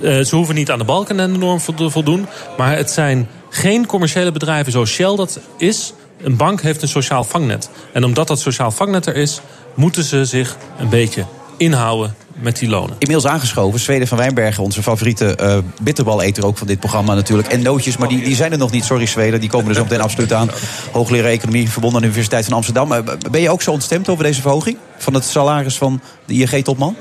Eh, 0.03 0.21
ze 0.21 0.37
hoeven 0.37 0.55
niet 0.55 0.71
aan 0.71 0.79
de 0.79 0.85
balken 0.85 1.21
en 1.21 1.33
de 1.33 1.39
norm 1.39 1.61
vo- 1.61 1.91
voldoen. 1.91 2.27
Maar 2.57 2.77
het 2.77 2.91
zijn 2.91 3.29
geen 3.51 3.87
commerciële 3.87 4.33
bedrijven 4.33 4.73
zoals 4.73 4.91
Shell 4.91 5.17
dat 5.17 5.41
is. 5.57 5.93
Een 6.23 6.37
bank 6.37 6.61
heeft 6.61 6.83
een 6.83 6.89
sociaal 6.89 7.25
vangnet. 7.25 7.71
En 7.93 8.05
omdat 8.05 8.29
dat 8.29 8.41
sociaal 8.41 8.71
vangnet 8.71 9.07
er 9.07 9.17
is, 9.17 9.41
moeten 9.75 10.05
ze 10.05 10.25
zich 10.25 10.57
een 10.79 10.89
beetje 10.89 11.25
inhouden 11.57 12.15
met 12.41 12.59
die 12.59 12.69
lonen. 12.69 12.97
Inmiddels 12.99 13.33
aangeschoven, 13.33 13.81
Zweden 13.81 14.09
van 14.09 14.19
Wijnbergen, 14.19 14.63
onze 14.63 14.83
favoriete 14.83 15.35
eh 15.37 15.59
bitterbal-eter 15.83 16.47
ook 16.47 16.59
van 16.59 16.67
dit 16.67 16.79
programma 16.79 17.15
natuurlijk. 17.15 17.49
En 17.49 17.63
nootjes, 17.63 17.97
maar 17.97 18.09
die, 18.09 18.23
die 18.23 18.35
zijn 18.37 18.53
er 18.53 18.59
nog 18.59 18.71
niet. 18.71 18.85
Sorry 18.85 19.07
Zweden, 19.07 19.41
die 19.41 19.49
komen 19.49 19.69
er 19.69 19.75
zo 19.75 19.83
meteen 19.83 20.01
absoluut 20.01 20.33
aan. 20.33 20.51
Hoogleraar 20.93 21.31
Economie, 21.31 21.71
verbonden 21.71 21.95
aan 21.95 22.07
de 22.07 22.15
Universiteit 22.15 22.45
van 22.45 22.55
Amsterdam. 22.55 22.93
Eh, 22.93 22.99
Ben 23.31 23.41
je 23.41 23.51
ook 23.51 23.63
zo 23.63 23.71
ontstemd 23.71 24.09
over 24.09 24.25
deze 24.25 24.41
verhoging? 24.41 24.77
Van 24.97 25.15
het 25.15 25.25
salaris 25.25 25.79
van 25.79 26.01
de 26.25 26.35
ING-topman? 26.35 26.97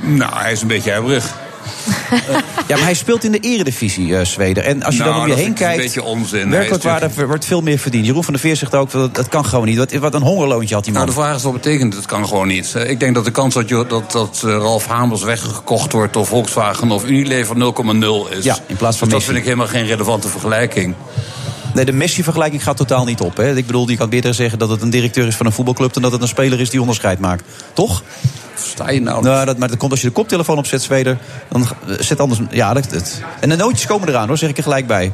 Nou, 0.00 0.32
hij 0.34 0.52
is 0.52 0.62
een 0.62 0.68
beetje 0.68 0.92
Ja, 2.66 2.76
maar 2.76 2.84
hij 2.84 2.94
speelt 2.94 3.24
in 3.24 3.32
de 3.32 3.38
eredivisie, 3.38 4.16
eh, 4.18 4.24
Zweden. 4.24 4.64
En 4.64 4.82
als 4.82 4.96
je 4.96 5.00
Nou, 5.02 5.12
dan 5.12 5.22
om 5.22 5.28
je 5.28 5.34
heen 5.34 5.42
ik 5.42 5.48
een 5.48 5.54
kijkt... 5.54 5.82
beetje 5.82 6.02
onzin. 6.02 6.50
Werkelijk 6.50 6.82
waar, 6.82 6.92
natuurlijk- 6.92 7.20
er 7.20 7.26
wordt 7.26 7.44
veel 7.44 7.60
meer 7.60 7.78
verdiend. 7.78 8.06
Jeroen 8.06 8.24
van 8.24 8.32
der 8.32 8.42
Veer 8.42 8.56
zegt 8.56 8.74
ook, 8.74 8.90
dat, 8.90 9.14
dat 9.14 9.28
kan 9.28 9.44
gewoon 9.44 9.66
niet. 9.66 9.76
Wat, 9.78 9.92
wat 9.92 10.14
een 10.14 10.22
hongerloontje 10.22 10.74
had 10.74 10.84
die 10.84 10.92
man. 10.92 11.02
Nou, 11.04 11.14
de 11.14 11.20
vraag 11.22 11.36
is 11.36 11.42
wat 11.42 11.52
betekent 11.52 11.94
het 11.94 12.06
kan 12.06 12.28
gewoon 12.28 12.46
niet. 12.48 12.74
Eh, 12.74 12.90
Ik 12.90 13.00
denk 13.00 13.14
dat 13.14 13.24
de 13.24 13.30
kans 13.30 13.54
dat, 13.54 13.68
je, 13.68 13.84
dat, 13.88 14.12
dat 14.12 14.42
eh, 14.44 14.50
Ralf 14.50 14.86
Hamers 14.86 15.22
weggekocht 15.22 15.92
wordt 15.92 16.12
door 16.12 16.26
Volkswagen 16.26 16.90
of 16.90 17.04
Unilever 17.04 17.56
0,0 17.56 18.36
is. 18.36 18.44
Ja, 18.44 18.58
in 18.66 18.76
plaats 18.76 18.96
van 18.98 19.08
dus 19.08 19.08
dat 19.08 19.10
Messi. 19.10 19.24
vind 19.24 19.36
ik 19.38 19.44
helemaal 19.44 19.66
geen 19.66 19.86
relevante 19.86 20.28
vergelijking. 20.28 20.94
Nee, 21.74 21.84
de 21.84 21.92
Messi-vergelijking 21.92 22.62
gaat 22.62 22.76
totaal 22.76 23.04
niet 23.04 23.20
op. 23.20 23.36
Hè? 23.36 23.56
Ik 23.56 23.66
bedoel, 23.66 23.90
je 23.90 23.96
kan 23.96 24.08
beter 24.08 24.34
zeggen 24.34 24.58
dat 24.58 24.68
het 24.68 24.82
een 24.82 24.90
directeur 24.90 25.26
is 25.26 25.34
van 25.36 25.46
een 25.46 25.52
voetbalclub... 25.52 25.92
dan 25.92 26.02
dat 26.02 26.12
het 26.12 26.22
een 26.22 26.28
speler 26.28 26.60
is 26.60 26.70
die 26.70 26.80
onderscheid 26.80 27.18
maakt. 27.18 27.44
Toch? 27.72 28.02
Sta 28.58 28.90
je 28.90 29.00
nou? 29.00 29.22
Nou, 29.22 29.44
dat, 29.44 29.58
maar 29.58 29.68
dat 29.68 29.78
komt 29.78 29.90
als 29.90 30.00
je 30.00 30.06
de 30.06 30.12
koptelefoon 30.12 30.58
opzet, 30.58 30.82
Zweder. 30.82 31.18
Dan 31.48 31.62
eh, 31.62 31.94
zet 31.98 32.20
anders. 32.20 32.40
Ja, 32.50 32.72
dat, 32.72 32.90
dat. 32.90 33.20
En 33.40 33.48
de 33.48 33.56
nootjes 33.56 33.86
komen 33.86 34.08
eraan, 34.08 34.28
hoor, 34.28 34.38
zeg 34.38 34.50
ik 34.50 34.56
er 34.56 34.62
gelijk 34.62 34.86
bij. 34.86 35.12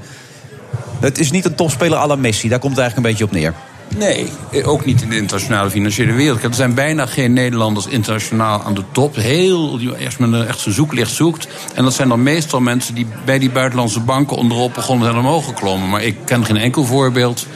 Het 1.01 1.18
is 1.18 1.30
niet 1.30 1.45
een 1.45 1.55
topspeler 1.55 1.99
à 1.99 2.07
la 2.07 2.16
Messi. 2.16 2.49
Daar 2.49 2.59
komt 2.59 2.76
het 2.76 2.80
eigenlijk 2.80 2.97
een 2.97 3.12
beetje 3.12 3.24
op 3.24 3.40
neer. 3.40 3.55
Nee, 3.97 4.28
eh, 4.53 4.68
ook 4.68 4.84
niet 4.84 5.03
in 5.03 5.09
de 5.09 5.16
internationale 5.16 5.70
financiële 5.70 6.12
wereld. 6.12 6.43
Er 6.43 6.55
zijn 6.55 6.74
bijna 6.74 7.07
geen 7.07 7.32
Nederlanders 7.32 7.86
internationaal 7.86 8.62
aan 8.62 8.74
de 8.74 8.82
top. 8.93 9.16
Heel, 9.16 9.78
die 9.78 9.99
eerst 9.99 10.18
met 10.18 10.32
een 10.32 10.47
echt 10.47 10.61
zijn 10.61 10.74
zoeklicht 10.74 11.14
zoekt. 11.14 11.49
En 11.74 11.84
dat 11.84 11.95
zijn 11.95 12.09
dan 12.09 12.22
meestal 12.22 12.61
mensen 12.61 12.95
die 12.95 13.07
bij 13.24 13.38
die 13.38 13.51
buitenlandse 13.51 14.01
banken 14.01 14.36
onderop 14.36 14.74
begonnen 14.74 15.07
zijn 15.07 15.18
omhoog 15.18 15.45
geklommen. 15.45 15.88
Maar 15.88 16.03
ik 16.03 16.16
ken 16.24 16.45
geen 16.45 16.57
enkel 16.57 16.84
voorbeeld 16.84 17.47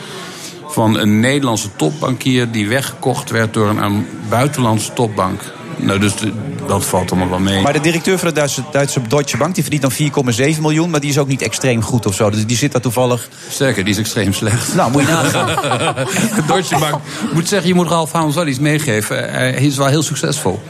van 0.69 0.99
een 0.99 1.21
Nederlandse 1.21 1.69
topbankier 1.77 2.51
die 2.51 2.69
weggekocht 2.69 3.31
werd 3.31 3.55
door 3.55 3.69
een 3.69 4.07
buitenlandse 4.29 4.93
topbank. 4.93 5.41
Nou, 5.77 5.99
dus 5.99 6.13
dat 6.67 6.85
valt 6.85 7.11
allemaal 7.11 7.29
wel 7.29 7.39
mee. 7.39 7.63
Maar 7.63 7.73
de 7.73 7.81
directeur 7.81 8.19
van 8.19 8.29
de 8.29 8.35
Duitse, 8.35 8.63
Duitse 8.73 9.01
Deutsche 9.09 9.37
Bank 9.37 9.55
die 9.55 9.63
verdient 9.63 10.15
dan 10.15 10.55
4,7 10.55 10.61
miljoen. 10.61 10.91
Maar 10.91 11.01
die 11.01 11.11
is 11.11 11.19
ook 11.19 11.29
niet 11.29 11.43
extreem 11.43 11.83
goed 11.83 12.07
of 12.07 12.15
zo. 12.15 12.31
Dus 12.31 12.47
die 12.47 12.57
zit 12.57 12.73
daar 12.73 12.81
toevallig. 12.81 13.29
Sterker, 13.51 13.85
die 13.85 13.93
is 13.93 13.99
extreem 13.99 14.33
slecht. 14.33 14.75
Nou, 14.75 14.91
moet 14.91 15.03
je 15.03 15.09
nagaan. 15.09 15.47
de 16.37 16.43
Deutsche 16.47 16.79
Bank. 16.79 16.95
Ik 16.95 17.33
moet 17.33 17.49
zeggen, 17.49 17.69
je 17.69 17.75
moet 17.75 17.89
Ralf 17.89 18.13
Hamels 18.13 18.35
wel 18.35 18.47
iets 18.47 18.59
meegeven. 18.59 19.31
Hij 19.31 19.53
is 19.53 19.77
wel 19.77 19.87
heel 19.87 20.03
succesvol. 20.03 20.61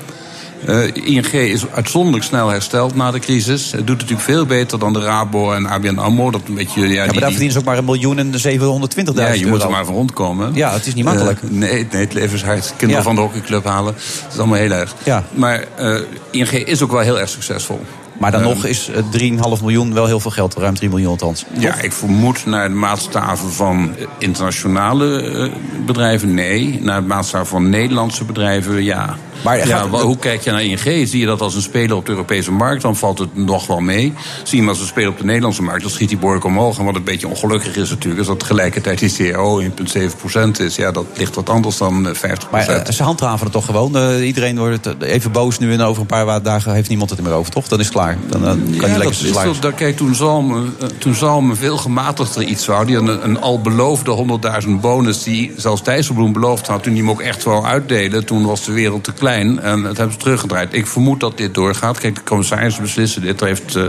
Eh, 0.67 0.95
ING 0.95 1.27
is 1.33 1.65
uitzonderlijk 1.75 2.25
snel 2.25 2.49
hersteld 2.49 2.95
na 2.95 3.11
de 3.11 3.19
crisis. 3.19 3.73
Het 3.73 3.87
doet 3.87 3.97
natuurlijk 3.97 4.29
veel 4.29 4.47
beter 4.47 4.79
dan 4.79 4.93
de 4.93 5.01
Rabo 5.01 5.53
en 5.53 5.67
ABN 5.67 5.99
AMRO. 5.99 6.31
Dat 6.31 6.41
een 6.49 6.55
beetje, 6.55 6.81
ja, 6.81 6.87
Ja, 6.87 6.95
maar 6.97 7.05
die- 7.09 7.13
daar 7.13 7.13
die- 7.15 7.23
verdienen 7.23 7.53
ze 7.53 7.59
ook 7.59 7.65
maar 7.65 7.79
een 7.79 7.85
miljoen 7.85 8.19
en 8.19 8.31
720.000 8.41 9.27
ja, 9.27 9.33
euro. 9.33 9.45
je 9.45 9.47
moet 9.47 9.63
er 9.63 9.71
maar 9.71 9.85
van 9.85 9.95
rondkomen. 9.95 10.55
Ja, 10.55 10.73
het 10.73 10.87
is 10.87 10.95
niet 10.95 11.05
makkelijk. 11.05 11.43
Eh, 11.43 11.51
nee, 11.51 11.87
nee, 11.91 12.01
het 12.01 12.13
leven 12.13 12.35
is 12.37 12.43
hard. 12.43 12.67
Kinderen 12.77 12.97
Ja. 12.97 13.03
van 13.03 13.15
de 13.15 13.21
hockeyclub 13.21 13.65
halen. 13.65 13.93
Dat 14.23 14.33
is 14.33 14.39
allemaal 14.39 14.59
heel 14.59 14.71
erg. 14.71 14.95
Ja. 15.05 15.25
Maar 15.35 15.65
eh, 15.77 16.01
ING 16.31 16.51
is 16.51 16.83
ook 16.83 16.91
wel 16.91 17.01
heel 17.01 17.21
erg 17.21 17.29
succesvol. 17.29 17.81
Maar 18.19 18.31
dan 18.31 18.41
Ehm, 18.41 18.49
nog 18.49 18.65
is 18.65 18.89
eh, 18.89 19.03
3,5 19.11 19.61
miljoen 19.63 19.95
wel 19.95 20.07
heel 20.07 20.21
veel 20.21 20.31
geld. 20.31 20.55
Ruim 20.55 20.75
3 20.75 20.89
miljoen 20.89 21.11
althans. 21.11 21.45
Ja, 21.59 21.81
ik 21.81 21.93
vermoed 21.93 22.47
naar 22.47 22.69
de 22.69 22.75
maatstaven 22.75 23.53
van 23.53 23.95
internationale 24.19 25.21
eh, 25.23 25.51
bedrijven, 25.87 26.35
nee. 26.35 26.79
Naar 26.83 27.01
de 27.01 27.07
maatstaven 27.07 27.47
van 27.47 27.69
Nederlandse 27.71 28.25
bedrijven, 28.25 28.85
ja. 28.85 29.17
Maar 29.45 29.57
ja, 29.59 29.65
gaat- 29.67 30.01
hoe 30.03 30.17
kijk 30.19 30.41
je 30.43 30.51
naar 30.51 30.63
ING? 30.63 30.79
Zie 31.09 31.19
je 31.19 31.27
dat 31.27 31.41
als 31.41 31.55
een 31.55 31.63
speler 31.63 31.97
op 31.97 32.05
de 32.07 32.11
Europese 32.13 32.53
markt, 32.53 32.83
dan 32.83 32.97
valt 32.97 33.19
het 33.19 33.37
nog 33.37 33.67
wel 33.67 33.81
mee. 33.81 34.13
Zie 34.43 34.51
je 34.51 34.57
hem 34.57 34.69
als 34.69 34.81
een 34.81 34.87
speler 34.87 35.09
op 35.11 35.19
de 35.19 35.25
Nederlandse 35.25 35.63
markt, 35.63 35.83
dan 35.83 35.91
schiet 35.91 36.09
hij 36.11 36.19
behoorlijk 36.19 36.45
omhoog. 36.45 36.79
En 36.79 36.85
wat 36.85 36.95
een 36.95 37.05
beetje 37.05 37.29
ongelukkig 37.29 37.77
is 37.77 37.91
natuurlijk, 37.91 38.21
is 38.21 38.27
dat 38.27 38.39
tegelijkertijd 38.39 38.99
die 38.99 39.33
CAO 39.33 39.61
1,7% 39.61 40.61
is. 40.61 40.77
Ja, 40.77 40.91
dat 40.91 41.07
ligt 41.17 41.35
wat 41.35 41.49
anders 41.49 41.77
dan 41.77 42.09
eh, 42.09 42.15
50%. 42.15 42.51
Maar 42.51 42.69
eh, 42.69 42.91
ze 42.93 43.03
handhaven 43.03 43.43
het 43.45 43.53
toch 43.53 43.65
gewoon. 43.65 43.97
Eh, 43.97 44.27
iedereen 44.27 44.59
wordt 44.59 44.87
eh, 44.87 45.13
even 45.13 45.33
boos 45.33 45.59
nu 45.59 45.73
en 45.73 45.81
over 45.81 46.01
een 46.01 46.07
paar 46.07 46.43
dagen 46.43 46.73
heeft 46.75 46.89
niemand 46.89 47.11
het 47.11 47.19
er 47.19 47.25
meer 47.25 47.35
over, 47.35 47.53
toch? 47.53 47.69
Dan 47.69 47.79
is 47.79 47.85
het 47.85 47.95
klaar. 47.95 48.06
Dan, 48.29 48.41
eh, 48.45 48.49
kan 48.49 48.61
je 48.61 48.73
Ja, 48.73 48.87
lekker 48.87 49.33
dat 49.33 49.55
is 49.55 49.61
dat, 49.61 49.75
kijk, 49.75 49.97
toen 49.97 50.15
Zalm, 50.15 50.73
eh, 50.81 50.89
toen 50.99 51.57
veel 51.57 51.77
gematigder 51.77 52.43
iets 52.43 52.67
wou... 52.67 52.87
die 52.87 52.97
een, 52.97 53.25
een 53.25 53.41
al 53.41 53.61
beloofde 53.61 54.11
100.000 54.11 54.71
bonus 54.81 55.23
die 55.23 55.53
zelfs 55.57 55.83
Dijsselbloem 55.83 56.33
beloofd 56.33 56.67
had... 56.67 56.83
toen 56.83 56.93
hij 56.93 57.01
hem 57.01 57.11
ook 57.11 57.21
echt 57.21 57.45
wel 57.45 57.67
uitdelen, 57.67 58.25
toen 58.25 58.45
was 58.47 58.65
de 58.65 58.73
wereld 58.73 59.05
te 59.05 59.13
klein. 59.13 59.61
En 59.61 59.83
dat 59.83 59.97
hebben 59.97 60.15
ze 60.15 60.19
teruggedraaid. 60.21 60.75
Ik 60.75 60.87
vermoed 60.87 61.21
dat 61.21 61.37
dit 61.37 61.55
doorgaat. 61.55 61.99
Kijk, 61.99 62.15
de 62.15 62.23
commissarissen 62.25 62.83
beslissen 62.83 63.23
dit. 63.23 63.39
Daar 63.39 63.49
heeft, 63.49 63.77
eh, 63.77 63.83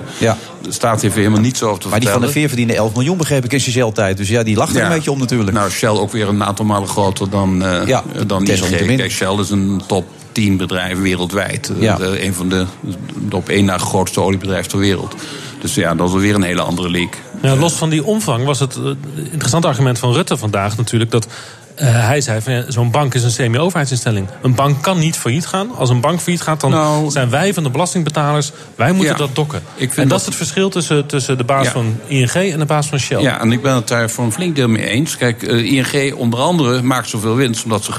De 0.61 0.71
staat 0.73 1.01
heeft 1.01 1.13
er 1.13 1.19
helemaal 1.19 1.41
niets 1.41 1.63
over 1.63 1.81
te 1.81 1.87
Maar 1.87 1.99
die 1.99 2.09
van 2.09 2.21
de 2.21 2.25
vertellen. 2.27 2.31
Veer 2.31 2.47
verdiende 2.47 2.73
11 2.83 2.93
miljoen, 2.93 3.17
begreep 3.17 3.45
ik, 3.45 3.53
in 3.53 3.59
zijn 3.59 3.93
tijd. 3.93 4.17
Dus 4.17 4.29
ja, 4.29 4.43
die 4.43 4.55
lacht 4.55 4.73
er 4.75 4.81
Ja. 4.81 4.87
een 4.87 4.93
beetje 4.93 5.11
om 5.11 5.19
natuurlijk. 5.19 5.51
Nou, 5.51 5.69
Shell 5.69 5.89
ook 5.89 6.11
weer 6.11 6.27
een 6.27 6.43
aantal 6.43 6.65
malen 6.65 6.87
groter 6.87 7.29
dan, 7.29 7.63
eh 7.63 7.87
Ja, 7.87 8.03
dan. 8.27 8.45
ING. 8.45 8.97
Kijk, 8.97 9.11
Shell 9.11 9.39
is 9.39 9.49
een 9.49 9.81
top 9.85 10.05
10 10.37 10.57
bedrijf 10.57 10.99
wereldwijd. 10.99 11.71
Ja. 11.79 11.95
De- 11.95 12.25
een 12.25 12.33
van 12.33 12.49
de, 12.49 12.65
de 13.29 13.35
op 13.35 13.49
één 13.49 13.65
na 13.65 13.77
grootste 13.77 14.21
oliebedrijven 14.21 14.69
ter 14.69 14.79
wereld. 14.79 15.15
Dus 15.61 15.75
ja, 15.75 15.95
dat 15.95 16.07
is 16.13 16.21
weer 16.21 16.35
een 16.35 16.43
hele 16.43 16.61
andere. 16.61 17.07
Ja, 17.41 17.55
los 17.55 17.73
van 17.73 17.89
die 17.89 18.03
omvang 18.05 18.45
was 18.45 18.59
het 18.59 18.75
eh, 18.75 18.83
interessant 19.31 19.65
argument 19.65 19.99
van 19.99 20.13
Rutte 20.13 20.37
vandaag 20.37 20.77
natuurlijk 20.77 21.11
dat. 21.11 21.27
eh, 21.75 21.87
hij 22.07 22.21
zei 22.21 22.41
van 22.41 22.53
ja, 22.53 22.63
zo'n 22.71 22.91
bank 22.91 23.13
is 23.13 23.23
een 23.23 23.31
semi-overheidsinstelling. 23.31 24.27
Een 24.41 24.55
bank 24.55 24.81
kan 24.81 24.99
niet 24.99 25.15
failliet 25.17 25.45
gaan. 25.45 25.75
Als 25.75 25.89
een 25.89 26.01
bank 26.01 26.19
failliet 26.19 26.41
gaat, 26.41 26.59
dan 26.61 27.11
zijn 27.11 27.29
wij 27.29 27.53
van 27.53 27.63
de 27.63 27.69
belastingbetalers. 27.69 28.51
Wij 28.75 28.87
moeten 28.91 29.05
Nou- 29.07 29.19
Ja. 29.19 29.25
dat 29.25 29.35
dokken. 29.35 29.61
Ik 29.75 29.93
vind 29.93 29.97
en 29.97 30.01
dat, 30.01 30.09
dat- 30.09 30.19
is 30.19 30.25
het 30.25 30.35
verschil 30.35 30.69
tussen, 30.69 31.05
tussen 31.05 31.37
de 31.37 31.43
baas 31.43 31.65
Ja. 31.65 31.71
van 31.71 31.99
ING 32.07 32.31
en 32.33 32.59
de 32.59 32.65
baas 32.65 32.87
van 32.87 32.99
Shell. 32.99 33.21
Ja, 33.21 33.39
en 33.41 33.51
ik 33.51 33.61
ben 33.61 33.75
het 33.75 33.87
daar 33.87 34.09
voor 34.09 34.25
een 34.25 34.31
flink 34.33 34.55
deel 34.55 34.67
mee 34.69 34.85
eens. 34.89 35.17
Kijk, 35.17 35.43
eh, 35.43 35.71
ING 35.71 36.13
onder 36.15 36.39
andere 36.39 36.81
maakt 36.81 37.09
zoveel 37.09 37.35
winst 37.35 37.63
omdat 37.63 37.83
ze 37.83 37.91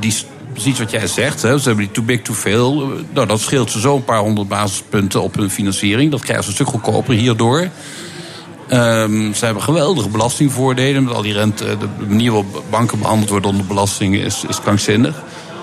die 0.00 0.14
precies 0.62 0.78
wat 0.78 0.90
jij 0.90 1.06
zegt, 1.06 1.42
hè, 1.42 1.58
ze 1.58 1.68
hebben 1.68 1.84
die 1.84 1.94
too 1.94 2.04
big 2.04 2.22
to 2.22 2.34
fail. 2.34 2.82
Eh, 2.82 2.88
Nou, 3.14 3.26
dat 3.26 3.40
scheelt 3.40 3.70
ze 3.70 3.80
zo'n 3.80 4.04
paar 4.04 4.18
honderd 4.18 4.48
basispunten 4.48 5.22
op 5.22 5.34
hun 5.34 5.50
financiering. 5.50 6.10
Dat 6.10 6.20
krijgen 6.20 6.44
ze 6.44 6.50
een 6.50 6.56
stuk 6.56 6.68
goedkoper 6.68 7.14
hierdoor. 7.14 7.68
Ehm, 8.68 9.32
ze 9.32 9.44
hebben 9.44 9.62
geweldige 9.62 10.08
belastingvoordelen. 10.08 11.04
Met 11.04 11.14
al 11.14 11.22
die 11.22 11.32
rente, 11.32 11.64
de 11.64 12.06
manier 12.06 12.30
waarop 12.32 12.62
banken 12.70 12.98
behandeld 12.98 13.30
worden 13.30 13.50
onder 13.50 13.66
belasting 13.66 14.16
is, 14.16 14.44
is 14.48 14.60
krankzinnig. 14.60 15.22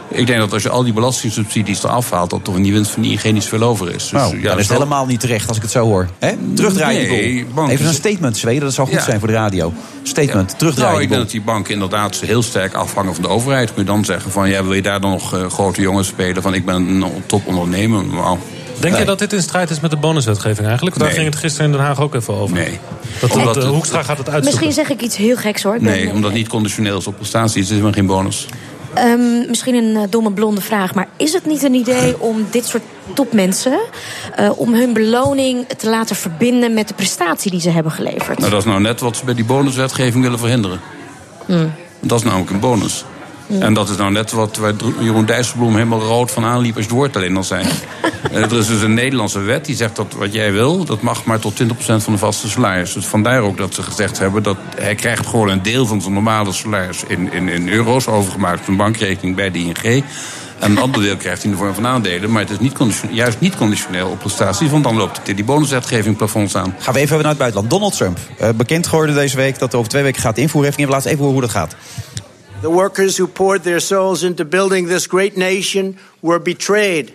Ik 0.10 0.28
denk 0.28 0.40
dat 0.40 0.54
als 0.54 0.64
je 0.64 0.70
al 0.70 0.84
die 0.84 0.94
belastingsubsidies 0.94 1.84
eraf 1.84 2.12
haalt, 2.12 2.30
dat 2.30 2.44
toch 2.44 2.56
in 2.56 2.64
die 2.64 2.74
winst 2.74 2.92
van 2.92 3.04
ING 3.04 3.24
niet 3.24 3.44
zoveel 3.44 3.62
over 3.68 3.88
is. 3.88 3.94
Dus, 3.94 4.12
Nou, 4.12 4.36
ja, 4.36 4.42
dan 4.42 4.52
is 4.52 4.58
het 4.58 4.68
dat- 4.68 4.78
helemaal 4.78 5.06
niet 5.06 5.20
terecht 5.20 5.48
als 5.48 5.58
ik 5.58 5.64
het 5.64 5.72
zo 5.72 5.84
hoor. 5.86 6.08
Hè? 6.20 6.32
Terugdraaien 6.56 7.08
Nee, 7.10 7.22
die 7.22 7.46
bank 7.46 7.70
Even 7.70 7.86
een 7.88 7.94
statement, 7.94 8.38
Zweden, 8.38 8.62
dat 8.64 8.74
zou 8.74 8.88
goed 8.88 8.96
Ja. 8.98 9.04
zijn 9.04 9.20
voor 9.20 9.28
de 9.28 9.34
radio. 9.34 9.74
Statement, 10.04 10.48
Nou, 10.48 10.58
terugdraaien 10.58 10.94
ik 10.94 11.00
die 11.00 11.08
denk 11.08 11.22
dat 11.22 11.32
die 11.32 11.42
banken 11.42 11.74
inderdaad 11.74 12.16
heel 12.26 12.42
sterk 12.44 12.74
afhangen 12.74 13.14
van 13.14 13.24
de 13.24 13.30
overheid. 13.30 13.74
Kun 13.74 13.84
je 13.84 13.90
dan 13.90 14.06
zeggen 14.06 14.32
van, 14.32 14.50
ja, 14.50 14.64
wil 14.64 14.74
je 14.74 14.82
daar 14.82 15.02
dan 15.02 15.12
nog 15.12 15.34
eh, 15.34 15.46
grote 15.50 15.82
jongens 15.82 16.08
spelen? 16.08 16.42
Van, 16.42 16.54
ik 16.54 16.66
ben 16.66 16.76
een 16.76 17.06
topondernemer. 17.26 18.04
Nou, 18.06 18.38
Denk 18.80 18.92
nee. 18.92 19.02
je 19.02 19.08
dat 19.08 19.20
dit 19.20 19.34
in 19.34 19.42
strijd 19.42 19.70
is 19.70 19.80
met 19.80 19.92
de 19.92 19.98
bonuswetgeving 19.98 20.68
eigenlijk? 20.68 20.98
Daar 20.98 21.08
Nee. 21.08 21.16
ging 21.18 21.30
het 21.30 21.40
gisteren 21.40 21.66
in 21.66 21.72
Den 21.72 21.82
Haag 21.82 22.00
ook 22.02 22.16
even 22.16 22.34
over. 22.34 22.56
Nee. 22.56 22.80
Dat, 23.20 23.30
dat, 23.32 23.40
Omdat 23.40 23.64
Hoekstra 23.64 24.04
gaat 24.04 24.18
het 24.18 24.30
uitzoeken. 24.30 24.44
Misschien 24.66 24.72
zeg 24.86 24.90
ik 24.98 25.02
iets 25.02 25.16
heel 25.18 25.36
geks 25.36 25.64
hoor. 25.64 25.76
Ik 25.76 25.82
ben- 25.82 25.92
Nee, 25.92 26.08
omdat 26.12 26.24
het 26.24 26.34
niet 26.40 26.48
conditioneel 26.48 26.98
is 26.98 27.08
op 27.08 27.16
prestaties. 27.16 27.54
Het 27.54 27.64
is 27.64 27.70
helemaal 27.70 27.92
geen 27.92 28.06
bonus. 28.06 28.48
Ehm, 28.96 29.48
misschien 29.48 29.76
een 29.76 29.96
eh, 29.96 30.04
domme 30.10 30.32
blonde 30.32 30.62
vraag, 30.62 30.94
maar 30.94 31.08
is 31.18 31.34
het 31.34 31.46
niet 31.46 31.64
een 31.64 31.74
idee 31.74 32.20
om 32.30 32.46
dit 32.52 32.66
soort 32.66 32.84
topmensen... 33.14 33.80
eh, 34.36 34.60
om 34.60 34.74
hun 34.74 34.94
beloning 34.94 35.68
te 35.68 35.90
laten 35.90 36.16
verbinden 36.16 36.74
met 36.74 36.88
de 36.88 36.94
prestatie 36.94 37.52
die 37.52 37.60
ze 37.60 37.70
hebben 37.70 37.92
geleverd? 37.92 38.40
Nou, 38.40 38.52
dat 38.52 38.60
is 38.60 38.66
nou 38.66 38.82
net 38.82 39.00
wat 39.00 39.18
ze 39.18 39.26
bij 39.26 39.34
die 39.34 39.46
bonuswetgeving 39.46 40.24
willen 40.24 40.40
verhinderen. 40.40 40.80
Hmm. 41.46 41.74
Dat 42.00 42.20
is 42.20 42.26
namelijk 42.26 42.52
een 42.52 42.60
bonus. 42.60 43.06
En 43.48 43.74
dat 43.74 43.90
is 43.90 43.98
nou 43.98 44.12
net 44.12 44.32
wat 44.32 44.58
waar 44.58 44.74
Jeroen 45.00 45.26
Dijsselbloem 45.26 45.74
helemaal 45.74 46.02
rood 46.02 46.32
van 46.32 46.44
aanliep 46.44 46.76
als 46.76 46.84
je 46.84 46.90
het 46.90 47.00
woord 47.00 47.16
alleen 47.16 47.38
al 47.38 47.44
zei. 47.44 47.66
Eh, 48.32 48.42
er 48.42 48.58
is 48.58 48.68
dus 48.68 48.82
een 48.82 48.94
Nederlandse 48.94 49.40
wet 49.40 49.66
die 49.66 49.76
zegt 49.76 49.96
dat 49.96 50.14
wat 50.18 50.34
jij 50.34 50.52
wil, 50.52 50.86
dat 50.86 51.02
mag 51.02 51.24
maar 51.24 51.40
tot 51.40 51.64
20% 51.64 51.66
van 51.78 52.14
de 52.14 52.18
vaste 52.18 52.50
salaris. 52.50 52.94
Dus 52.94 53.06
vandaar 53.06 53.42
ook 53.42 53.58
dat 53.58 53.74
ze 53.74 53.84
gezegd 53.84 54.18
hebben 54.18 54.44
dat 54.44 54.58
hij 54.76 54.96
krijgt 54.96 55.28
gewoon 55.28 55.50
een 55.50 55.62
deel 55.62 55.86
van 55.86 56.02
zijn 56.02 56.14
normale 56.14 56.52
salaris 56.52 57.04
in, 57.08 57.34
in, 57.34 57.50
in 57.50 57.70
euro's 57.70 58.08
overgemaakt 58.08 58.62
op 58.62 58.68
een 58.68 58.76
bankrekening 58.76 59.36
bij 59.36 59.52
de 59.52 59.60
ING. 59.60 60.04
En 60.60 60.72
een 60.72 60.78
ander 60.78 61.02
deel 61.02 61.18
krijgt 61.18 61.42
hij 61.42 61.52
in 61.52 61.58
de 61.58 61.64
vorm 61.64 61.74
van 61.74 61.88
aandelen. 61.88 62.32
Maar 62.32 62.42
het 62.42 62.52
is 62.52 62.60
niet 62.60 63.04
juist 63.12 63.40
niet 63.40 63.56
conditioneel 63.56 64.10
op 64.10 64.20
prestaties, 64.20 64.70
want 64.70 64.84
dan 64.84 64.96
loopt 64.96 65.18
het 65.18 65.36
die 65.36 65.46
bonuswetgeving 65.46 66.18
plafonds 66.18 66.56
aan. 66.56 66.76
Gaan 66.80 66.94
we 66.94 67.00
even 67.00 67.18
naar 67.18 67.28
het 67.28 67.38
buitenland. 67.38 67.70
Donald 67.70 67.98
Trump, 67.98 68.18
eh, 68.38 68.50
bekend 68.56 68.88
geworden 68.88 69.16
deze 69.16 69.36
week 69.36 69.60
dat 69.60 69.70
hij 69.72 69.80
over 69.80 69.92
twee 69.92 70.04
weken 70.04 70.22
gaat 70.22 70.38
invoeren. 70.38 70.74
Heeft 70.78 70.90
laatst 70.90 71.08
even 71.08 71.20
horen 71.20 71.34
hoe 71.34 71.42
dat 71.42 71.52
gaat. 71.52 71.76
The 72.62 72.70
workers 72.70 73.18
who 73.18 73.28
poured 73.28 73.64
their 73.64 73.80
souls 73.80 74.24
into 74.24 74.46
building 74.46 74.88
this 74.88 75.08
great 75.08 75.38
nation 75.38 75.98
were 76.22 76.40
betrayed. 76.40 77.14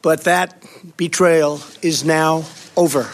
But 0.00 0.24
that 0.24 0.60
betrayal 0.96 1.60
is 1.82 2.04
now 2.04 2.44
over. 2.76 3.08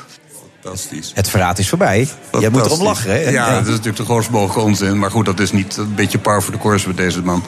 Fantastisch. 0.68 1.10
Het 1.14 1.28
verraad 1.28 1.58
is 1.58 1.68
voorbij. 1.68 2.08
Jij 2.40 2.50
moet 2.50 2.64
erom 2.66 2.82
lachen, 2.82 3.10
hè? 3.10 3.18
Ja, 3.30 3.50
dat 3.52 3.62
is 3.62 3.68
natuurlijk 3.68 3.96
de 3.96 4.04
grootst 4.04 4.30
mogelijke 4.30 4.60
onzin. 4.60 4.98
Maar 4.98 5.10
goed, 5.10 5.24
dat 5.26 5.40
is 5.40 5.52
niet 5.52 5.76
een 5.76 5.94
beetje 5.94 6.18
par 6.18 6.42
voor 6.42 6.52
de 6.52 6.58
course 6.58 6.86
met 6.86 6.96
deze 6.96 7.22
man. 7.22 7.44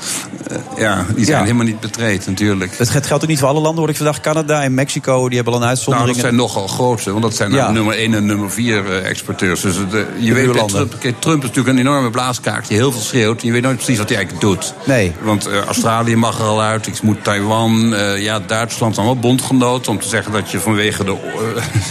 Eh, 0.48 0.56
ja, 0.76 1.05
die 1.14 1.24
zijn 1.24 1.36
Ja. 1.36 1.42
helemaal 1.42 1.64
niet 1.66 1.80
betreed 1.80 2.26
natuurlijk. 2.26 2.78
Het 2.78 2.90
geldt 2.90 3.22
ook 3.22 3.26
niet 3.28 3.38
voor 3.38 3.48
alle 3.48 3.60
landen, 3.60 3.80
hoor 3.80 3.88
ik 3.88 3.97
vandaag. 3.97 4.20
Canada 4.20 4.62
en 4.62 4.74
Mexico, 4.74 5.26
die 5.26 5.34
hebben 5.36 5.52
al 5.55 5.59
een 5.60 5.64
Nou, 5.66 5.76
uitzondering. 5.76 6.12
dat 6.12 6.20
zijn 6.24 6.36
nogal 6.36 6.66
grootste, 6.66 7.10
want 7.10 7.22
dat 7.22 7.34
zijn 7.36 7.52
Ja. 7.52 7.70
nummer 7.70 7.98
1 7.98 8.14
en 8.14 8.26
nummer 8.26 8.51
4 8.51 9.02
exporteurs. 9.02 9.60
Dus 9.60 9.76
eh, 9.76 10.01
je 10.18 10.34
weet. 10.34 10.68
Trump, 10.68 10.94
Trump 11.18 11.42
is 11.42 11.48
natuurlijk 11.48 11.68
een 11.68 11.78
enorme 11.78 12.10
blaaskaak 12.10 12.68
die 12.68 12.76
heel 12.76 12.92
veel 12.92 13.01
schreeuwt. 13.01 13.42
Je 13.42 13.52
weet 13.52 13.62
nooit 13.62 13.76
precies 13.76 13.98
wat 13.98 14.09
hij 14.09 14.16
eigenlijk 14.18 14.47
doet. 14.47 14.74
Nee. 14.84 15.12
Want 15.22 15.47
eh, 15.47 15.59
Australië 15.64 16.16
mag 16.16 16.38
er 16.38 16.44
al 16.44 16.62
uit, 16.62 16.86
ik 16.86 17.02
moet 17.02 17.24
Taiwan, 17.24 17.94
eh, 17.94 18.22
ja, 18.22 18.40
Duitsland 18.47 18.97
allemaal 18.97 19.18
bondgenoten. 19.18 19.92
Om 19.92 19.98
te 20.01 20.09
zeggen 20.09 20.32
dat 20.32 20.51
je 20.51 20.60
vanwege 20.60 21.05
de... 21.05 21.10
eh, 21.10 21.16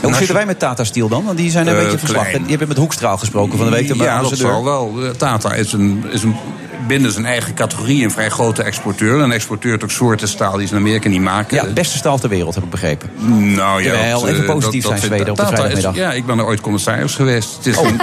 hoe 0.02 0.14
zitten 0.14 0.36
wij 0.42 0.46
met 0.46 0.60
Tata 0.60 0.84
Steel 0.84 1.08
dan? 1.08 1.19
Want 1.24 1.38
die 1.38 1.52
zijn 1.52 1.68
een 1.68 1.76
Eh, 1.76 1.84
beetje 1.84 1.98
verslag. 1.98 2.32
Die 2.32 2.46
hebben 2.48 2.68
met 2.68 2.78
Hoekstraal 2.78 3.18
gesproken 3.18 3.58
van 3.58 3.66
de 3.70 3.72
week. 3.76 3.88
de 3.88 3.96
Ja, 3.96 4.22
dat 4.22 4.38
zal 4.38 4.64
wel. 4.64 4.94
Eh, 5.04 5.10
Tata 5.10 5.54
is, 5.54 5.74
een, 5.74 6.04
is 6.12 6.24
een, 6.24 6.36
binnen 6.90 7.12
zijn 7.12 7.26
eigen 7.26 7.54
categorie 7.54 8.04
een 8.04 8.12
vrij 8.12 8.30
grote 8.30 8.64
exporteur. 8.64 9.20
Een 9.20 9.32
exporteurt 9.32 9.84
ook 9.84 9.92
soorten 9.92 10.28
staal 10.28 10.58
die 10.58 10.68
ze 10.68 10.74
in 10.74 10.80
Amerika 10.80 11.10
niet 11.10 11.22
maken. 11.22 11.56
Ja, 11.56 11.74
beste 11.74 11.98
staal 11.98 12.20
ter 12.20 12.30
wereld, 12.30 12.56
heb 12.56 12.64
ik 12.64 12.70
begrepen. 12.70 13.10
Nou 13.56 13.84
ja, 13.84 14.12
dat, 14.12 14.28
even 14.28 14.44
eh, 14.44 14.50
positief 14.54 14.86
zijn, 14.86 15.00
Zweden, 15.00 15.30
op 15.30 15.36
de 15.38 15.42
is- 15.44 15.48
vrijdagmiddag. 15.50 15.96
Ja, 15.96 16.12
ik 16.12 16.26
ben 16.26 16.38
er 16.38 16.46
ooit 16.46 16.62
commissaris 16.62 17.16
geweest. 17.16 17.56
Het 17.58 17.66
is 17.66 17.78
Oh. 17.78 17.88
een, 17.88 18.00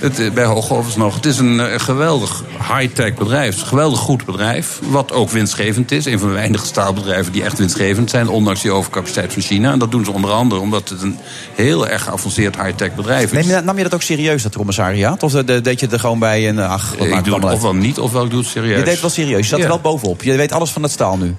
het, 0.00 0.18
eh, 0.20 0.30
bij 0.30 0.44
Hooghovens 0.44 0.96
nog. 0.96 1.14
Het 1.14 1.26
is 1.26 1.38
een 1.38 1.60
eh, 1.60 1.78
geweldig 1.80 2.42
high-tech 2.78 3.14
bedrijf. 3.14 3.60
Een 3.60 3.66
geweldig 3.66 3.98
goed 3.98 4.24
bedrijf. 4.24 4.78
Wat 4.88 5.12
ook 5.12 5.30
winstgevend 5.30 5.90
is. 5.92 6.04
Een 6.04 6.18
van 6.18 6.28
de 6.28 6.34
weinige 6.34 6.66
staalbedrijven 6.66 7.32
die 7.32 7.42
echt 7.44 7.58
winstgevend 7.58 8.10
zijn. 8.10 8.28
Ondanks 8.28 8.62
die 8.62 8.70
overcapaciteit 8.70 9.32
van 9.32 9.42
China. 9.42 9.72
En 9.72 9.78
dat 9.78 9.90
doen 9.90 10.04
ze 10.04 10.12
onder 10.12 10.30
andere 10.30 10.60
omdat 10.60 10.88
het 10.88 11.02
een 11.02 11.18
heel 11.54 11.88
erg 11.88 12.02
geavanceerd 12.02 12.56
high-tech 12.62 12.94
bedrijf 12.94 13.32
is. 13.32 13.46
Neem 13.46 13.56
je, 13.56 13.62
nam 13.64 13.76
je 13.76 13.82
dat 13.82 13.94
ook 13.94 14.02
serieus, 14.02 14.42
dat 14.42 14.56
commissariaat? 14.56 15.22
Of 15.22 15.32
de- 15.32 15.44
de- 15.44 15.60
deed 15.60 15.80
je 15.80 15.86
er 15.86 16.00
gewoon 16.00 16.18
bij 16.18 16.48
en 16.48 16.58
ach, 16.58 16.94
wat 16.98 17.06
ik 17.06 17.12
maakt 17.12 17.24
doe 17.24 17.34
het 17.34 17.44
ofwel 17.44 17.74
niet, 17.74 17.98
ofwel 17.98 18.19
ik 18.24 18.30
doe 18.30 18.40
het 18.40 18.48
serieus. 18.48 18.78
Je 18.78 18.84
deed 18.84 18.92
het 18.92 19.00
wel 19.00 19.10
serieus, 19.10 19.40
je 19.40 19.44
zat 19.48 19.60
er 19.60 19.68
wel 19.68 19.80
bovenop. 19.80 20.22
Je 20.22 20.36
weet 20.36 20.52
alles 20.52 20.70
van 20.70 20.82
het 20.82 20.92
staal 20.92 21.16
nu. 21.16 21.34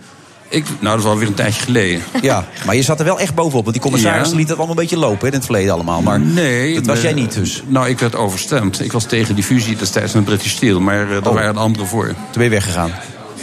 Ik, 0.50 0.66
nou, 0.80 0.96
dat 0.96 1.06
is 1.06 1.12
alweer 1.12 1.28
een 1.28 1.34
tijdje 1.34 1.62
geleden. 1.62 2.02
Ja, 2.22 2.46
maar 2.66 2.76
je 2.76 2.82
zat 2.84 3.00
er 3.00 3.06
wel 3.06 3.20
echt 3.20 3.36
bovenop. 3.36 3.62
Want 3.64 3.74
die 3.76 3.82
commissaris 3.84 4.30
Ja. 4.30 4.36
liet 4.36 4.48
het 4.48 4.58
allemaal 4.58 4.76
een 4.76 4.82
beetje 4.82 4.98
lopen 4.98 5.20
hè, 5.20 5.28
in 5.28 5.34
het 5.34 5.44
verleden 5.46 5.74
allemaal. 5.74 6.02
Maar 6.02 6.20
nee, 6.20 6.76
dat 6.76 6.86
was 6.86 7.02
jij 7.02 7.14
niet 7.14 7.34
dus. 7.34 7.64
Nou, 7.68 7.90
ik 7.90 8.00
werd 8.00 8.16
overstemd. 8.16 8.82
Ik 8.82 8.92
was 8.92 9.04
tegen 9.04 9.36
die 9.36 9.44
fusie 9.44 9.76
destijds 9.76 10.14
met 10.14 10.26
British 10.26 10.52
Steel, 10.52 10.80
maar 10.80 11.02
eh, 11.02 11.10
daar 11.10 11.28
Oh. 11.28 11.34
waren 11.34 11.58
anderen 11.58 11.88
voor. 11.88 12.06
Toen 12.08 12.16
ben 12.34 12.44
je 12.44 12.50
weggegaan. 12.50 12.92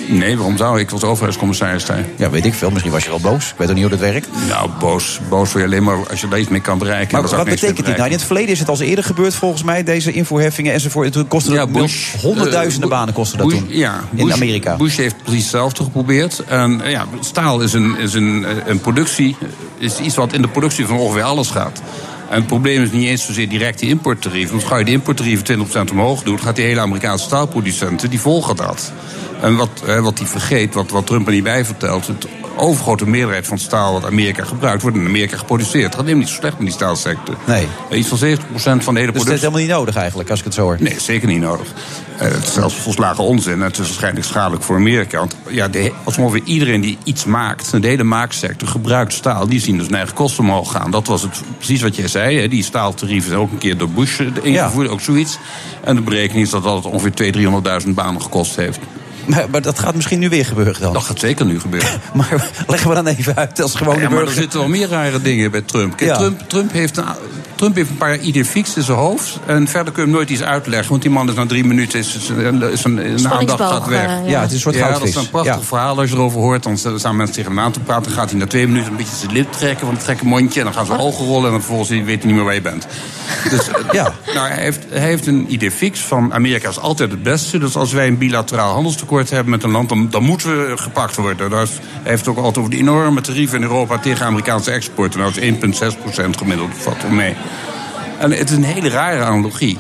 Nee, 0.07 0.37
waarom 0.37 0.57
zou 0.57 0.77
ik? 0.77 0.83
Ik 0.83 0.91
was 0.91 1.03
overheidscommissaris 1.03 1.85
daar. 1.85 2.05
Ja, 2.17 2.31
weet 2.31 2.45
ik 2.45 2.55
veel. 2.55 2.71
Misschien 2.71 2.93
was 2.93 3.05
je 3.05 3.09
wel 3.11 3.21
boos. 3.21 3.49
Ik 3.49 3.55
weet 3.57 3.69
ook 3.69 3.75
niet 3.75 3.83
hoe 3.83 3.97
dat 3.99 4.01
werkt. 4.01 4.29
Nou, 4.49 4.71
boos, 4.79 5.21
boos 5.29 5.51
voor 5.51 5.61
je 5.61 5.67
alleen 5.67 5.83
maar 5.83 5.97
als 6.11 6.21
je 6.21 6.29
daar 6.29 6.39
iets 6.39 6.49
mee 6.49 6.61
kan 6.61 6.79
bereiken. 6.79 7.21
Maar 7.21 7.31
wat 7.31 7.45
betekent 7.45 7.87
dit 7.87 7.97
nou? 7.97 8.07
In 8.09 8.13
het 8.17 8.25
verleden 8.25 8.51
is 8.51 8.59
het 8.59 8.69
al 8.69 8.81
eerder 8.81 9.05
gebeurd 9.05 9.35
volgens 9.35 9.63
mij, 9.63 9.83
deze 9.83 10.13
invoerheffingen 10.13 10.73
enzovoort. 10.73 11.13
Toen 11.13 11.29
kostte 11.29 11.51
Ja, 11.53 11.57
dat 11.59 11.73
Bush, 11.73 12.15
honderdduizenden 12.15 12.91
eh, 12.91 12.97
banen 12.97 13.15
kostte 13.15 13.37
dat 13.37 13.47
Bush- 13.47 13.59
toen. 13.59 13.67
Ja, 13.71 14.01
in 14.15 14.25
Bush- 14.25 14.35
Amerika. 14.35 14.77
Bush 14.77 14.97
heeft 14.97 15.23
precies 15.23 15.43
hetzelfde 15.43 15.83
geprobeerd. 15.85 16.43
En 16.47 16.81
eh, 16.81 16.91
ja, 16.91 17.07
staal 17.21 17.61
is, 17.61 17.73
een, 17.73 17.97
is 17.99 18.15
een, 18.15 18.45
eh, 18.45 18.57
een 18.67 18.81
productie, 18.81 19.37
is 19.79 19.99
iets 19.99 20.15
wat 20.17 20.33
in 20.33 20.43
de 20.43 20.49
productie 20.49 20.87
van 20.87 20.97
ongeveer 20.99 21.23
alles 21.23 21.49
gaat. 21.51 21.83
En 22.29 22.37
het 22.37 22.47
probleem 22.47 22.83
is 22.83 22.91
niet 22.91 23.07
eens 23.07 23.27
zozeer 23.27 23.49
direct 23.49 23.79
die 23.79 23.89
importtarieven. 23.89 24.57
Want 24.57 24.69
ga 24.69 24.77
je 24.77 24.85
de 24.85 24.91
importtarieven 24.91 25.67
20% 25.89 25.91
omhoog 25.91 26.23
doen, 26.23 26.41
gaat 26.41 26.57
die 26.57 26.65
hele 26.65 26.81
Amerikaanse 26.81 27.25
staalproducenten, 27.25 28.11
die 28.11 28.21
volgen 28.21 28.57
dat. 28.57 28.93
En 29.41 29.57
wat, 29.57 29.83
hè, 29.85 30.03
wat 30.03 30.17
die 30.17 30.27
vergeet, 30.27 30.75
wat, 30.75 30.91
wat 30.91 31.07
Trump 31.07 31.27
er 31.27 31.33
niet 31.33 31.43
bij 31.43 31.65
vertelt, 31.65 32.07
het 32.07 32.27
overgrote 32.59 33.07
meerderheid 33.07 33.47
van 33.47 33.57
het 33.57 33.65
staal 33.67 33.93
wat 33.93 34.05
Amerika 34.05 34.45
gebruikt, 34.45 34.83
wordt 34.83 34.97
in 34.97 35.07
Amerika 35.07 35.37
geproduceerd. 35.37 35.85
Het 35.85 35.95
gaat 35.95 36.03
helemaal 36.03 36.21
niet 36.25 36.29
zo 36.35 36.41
slecht 36.41 36.57
met 36.57 36.67
die 36.67 36.75
staalsector. 36.75 37.35
Nee. 37.47 37.67
Iets 37.93 38.09
van 38.09 38.19
70% 38.19 38.21
van 38.23 38.35
de 38.65 38.65
hele 38.71 38.83
Dus 38.85 38.95
dat 38.95 39.01
is 39.05 39.13
productie. 39.13 39.33
helemaal 39.33 39.61
niet 39.61 39.71
nodig 39.71 39.97
eigenlijk, 39.97 40.31
als 40.31 40.39
ik 40.39 40.45
het 40.45 40.55
zo 40.55 40.63
hoor. 40.63 40.77
Nee, 40.81 41.01
zeker 41.01 41.29
niet 41.29 41.41
nodig. 41.41 41.67
Eh, 42.19 42.31
het 42.31 42.43
is 42.43 42.53
zelfs 42.53 42.75
volslagen 42.75 43.25
onzin. 43.25 43.53
en 43.53 43.61
Het 43.61 43.79
is 43.79 43.87
waarschijnlijk 43.87 44.27
schadelijk 44.27 44.63
voor 44.63 44.77
Amerika. 44.77 45.19
Want 45.19 45.37
ja, 45.49 45.69
de, 45.69 45.93
als 46.05 46.19
ongeveer 46.19 46.43
iedereen 46.45 46.81
die 46.81 46.99
iets 47.05 47.25
maakt, 47.25 47.83
de 47.83 47.89
hele 47.89 48.05
maaksector 48.05 48.69
gebruikt 48.69 49.13
staal, 49.13 49.49
die 49.49 49.61
zien 49.61 49.77
dus 49.77 49.87
hun 49.87 49.97
eigen 49.97 50.15
kosten 50.15 50.45
omhoog 50.45 50.73
gaan. 50.73 50.91
Dat 50.91 51.07
was 51.07 51.23
het, 51.23 51.43
precies 51.57 51.83
wat 51.83 51.97
jij 51.97 52.09
zei. 52.09 52.41
Hè. 52.41 52.49
Die 52.49 52.63
staaltarieven 52.63 53.29
zijn 53.29 53.41
ook 53.41 53.53
een 53.53 53.59
keer 53.59 53.77
door 53.77 53.89
Bush 53.91 54.21
eh, 54.21 54.27
ingevoerd, 54.43 54.89
ook 54.89 55.01
zoiets. 55.01 55.39
En 55.85 55.95
de 55.97 56.03
berekening 56.03 56.45
is 56.45 56.51
dat 56.51 56.63
dat 56.63 56.85
ongeveer 56.85 57.33
200.000, 57.83 57.83
300.000 57.87 57.91
banen 57.95 58.23
gekost 58.23 58.57
heeft. 58.57 58.79
Maar, 59.29 59.51
maar 59.51 59.63
dat 59.63 59.79
gaat 59.79 59.95
misschien 59.95 60.19
nu 60.19 60.29
weer 60.29 60.45
gebeuren 60.45 60.81
dan. 60.81 60.93
Dat 60.93 61.03
gaat 61.03 61.19
zeker 61.19 61.47
nu 61.47 61.61
gebeuren. 61.61 61.89
Maar 62.15 62.51
leggen 62.67 62.89
we 62.89 62.95
dan 62.95 63.07
even 63.07 63.37
uit 63.37 63.61
als 63.63 63.75
gewone 63.75 64.01
Ja, 64.01 64.09
maar 64.09 64.13
er 64.19 64.25
burger. 64.25 64.43
zitten 64.43 64.59
wel 64.61 64.69
meer 64.69 64.89
rare 64.89 65.23
dingen 65.23 65.51
bij 65.51 65.63
Trump. 65.63 65.97
Kijk. 65.97 66.15
Trump, 66.15 66.41
Trump, 66.49 66.73
heeft 66.73 66.97
een, 66.97 67.05
Trump 67.59 67.75
heeft 67.77 67.91
een 67.91 67.97
paar 67.97 68.19
ideeën 68.19 68.45
fix 68.45 68.77
in 68.77 68.83
zijn 68.83 68.99
hoofd. 68.99 69.39
En 69.47 69.69
verder 69.69 69.93
kun 69.93 70.03
je 70.03 70.09
hem 70.09 70.17
nooit 70.19 70.31
iets 70.31 70.43
uitleggen. 70.43 70.89
Want 70.91 71.03
die 71.03 71.11
man 71.11 71.29
is 71.29 71.35
na 71.35 71.47
drie 71.47 71.65
minuten 71.65 71.99
is, 71.99 72.17
is, 72.17 72.29
is 72.73 72.85
een, 72.85 72.97
een 73.15 73.29
aandacht 73.29 73.61
gaat 73.61 73.87
weg. 73.87 74.03
eh, 74.07 74.09
ja. 74.25 74.31
Ja, 74.31 74.41
het 74.41 74.49
is 74.49 74.55
een 74.55 74.61
soort 74.61 74.75
Ja, 74.75 74.91
dat 74.93 75.03
is 75.09 75.15
een 75.15 75.31
prachtig 75.31 75.55
Ja. 75.55 75.61
verhaal 75.61 75.99
als 75.99 76.11
je 76.11 76.17
erover 76.17 76.41
hoort. 76.41 76.63
Dan 76.63 76.79
staan 76.79 77.17
mensen 77.17 77.35
tegen 77.37 77.51
hem 77.51 77.61
aan 77.61 77.73
te 77.73 77.81
praten. 77.81 78.03
Dan 78.03 78.13
gaat 78.13 78.31
hij 78.31 78.39
na 78.39 78.47
twee 78.47 78.67
minuten 78.67 78.91
een 78.91 78.97
beetje 78.97 79.17
zijn 79.17 79.33
lip 79.33 79.53
trekken 79.53 79.87
van 79.87 79.95
het 79.95 80.05
gekke 80.05 80.25
mondje. 80.25 80.59
En 80.61 80.67
dan 80.67 80.75
gaan 80.75 80.87
zijn 80.87 80.99
ogen 81.01 81.25
rollen. 81.27 81.45
En 81.45 81.51
dan 81.51 81.61
vervolgens 81.61 81.89
weet 81.89 82.07
hij 82.07 82.17
niet 82.27 82.35
meer 82.35 82.45
waar 82.45 82.55
je 82.55 82.61
bent. 82.61 82.87
Dus 83.51 83.67
ja. 83.93 84.13
nou, 84.35 84.49
hij, 84.49 84.63
heeft, 84.63 84.85
hij 84.89 85.01
heeft 85.09 85.27
een 85.27 85.47
idee 85.53 85.71
fix 85.71 86.01
van 86.01 86.35
Amerika 86.35 86.69
is 86.69 86.79
altijd 86.79 87.11
het 87.11 87.23
beste. 87.23 87.59
Dus 87.59 87.77
als 87.77 87.93
wij 87.93 88.07
een 88.07 88.19
bilateraal 88.19 88.73
handelstekort 88.73 89.31
hebben 89.31 89.51
met 89.51 89.63
een 89.63 89.71
land, 89.71 89.89
dan, 89.89 90.07
dan 90.11 90.23
moeten 90.23 90.67
we 90.69 90.77
gepakt 90.79 91.17
worden. 91.17 91.51
Hij 91.53 91.67
heeft 92.03 92.19
het 92.27 92.29
ook 92.29 92.37
altijd 92.37 92.59
over 92.59 92.71
die 92.71 92.81
enorme 92.81 93.21
tarieven 93.21 93.57
in 93.57 93.63
Europa 93.63 93.99
tegen 93.99 94.27
Amerikaanse 94.27 94.71
export. 94.71 95.17
Nou, 95.17 95.33
dat 95.33 95.43
is 95.43 95.91
1,6% 96.17 96.31
gemiddeld, 96.39 96.71
valt 96.79 97.03
wel 97.03 97.11
mee. 97.11 97.37
En 98.19 98.31
het 98.33 98.51
is 98.51 98.57
een 98.57 98.65
hele 98.65 98.89
rare 98.89 99.23
analogie. 99.25 99.79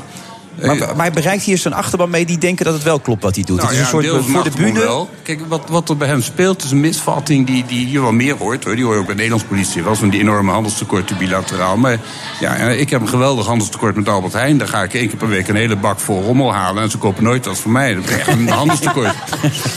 Maar, 0.66 0.76
maar 0.76 0.96
hij 0.96 1.10
bereikt 1.12 1.42
hier 1.42 1.58
zijn 1.58 1.74
achterban 1.74 2.10
mee 2.10 2.26
die 2.26 2.38
denken 2.38 2.64
dat 2.64 2.74
het 2.74 2.82
wel 2.82 3.00
klopt 3.00 3.22
wat 3.22 3.34
hij 3.34 3.44
doet. 3.44 3.56
Nou 3.56 3.68
het 3.68 3.78
is 3.80 3.92
een 3.92 4.00
ja, 4.02 4.08
soort 4.10 4.24
voor 4.30 4.42
de 4.44 4.50
bühne. 4.56 4.78
Wel. 4.80 5.10
Kijk, 5.22 5.40
wat, 5.48 5.62
wat 5.68 5.88
er 5.88 5.96
bij 5.96 6.08
hem 6.08 6.22
speelt 6.22 6.64
is 6.64 6.70
een 6.70 6.80
misvatting 6.80 7.46
die, 7.46 7.64
die 7.66 7.90
je 7.90 8.00
wel 8.00 8.12
meer 8.12 8.36
hoort. 8.36 8.64
Hoor. 8.64 8.74
Die 8.74 8.84
hoor 8.84 8.92
je 8.94 8.98
ook 9.00 9.06
bij 9.06 9.14
de 9.14 9.20
Nederlandse 9.22 9.48
politie. 9.48 9.82
Wel 9.82 9.94
van 9.94 10.08
die 10.08 10.20
enorme 10.20 10.52
handelstekorten 10.52 11.16
bilateraal. 11.18 11.76
Maar 11.76 11.98
ja, 12.40 12.54
ik 12.54 12.90
heb 12.90 13.00
een 13.00 13.08
geweldig 13.08 13.46
handelstekort 13.46 13.96
met 13.96 14.08
Albert 14.08 14.32
Heijn. 14.32 14.58
Daar 14.58 14.68
ga 14.68 14.82
ik 14.82 14.94
één 14.94 15.08
keer 15.08 15.16
per 15.16 15.28
week 15.28 15.48
een 15.48 15.56
hele 15.56 15.76
bak 15.76 16.00
vol 16.00 16.22
rommel 16.22 16.54
halen. 16.54 16.82
En 16.82 16.90
ze 16.90 16.98
kopen 16.98 17.24
nooit 17.24 17.46
wat 17.46 17.58
van 17.58 17.72
mij. 17.72 17.94
Dat 17.94 18.04
is 18.04 18.10
echt 18.16 18.28
een 18.28 18.48
handelstekort. 18.60 19.14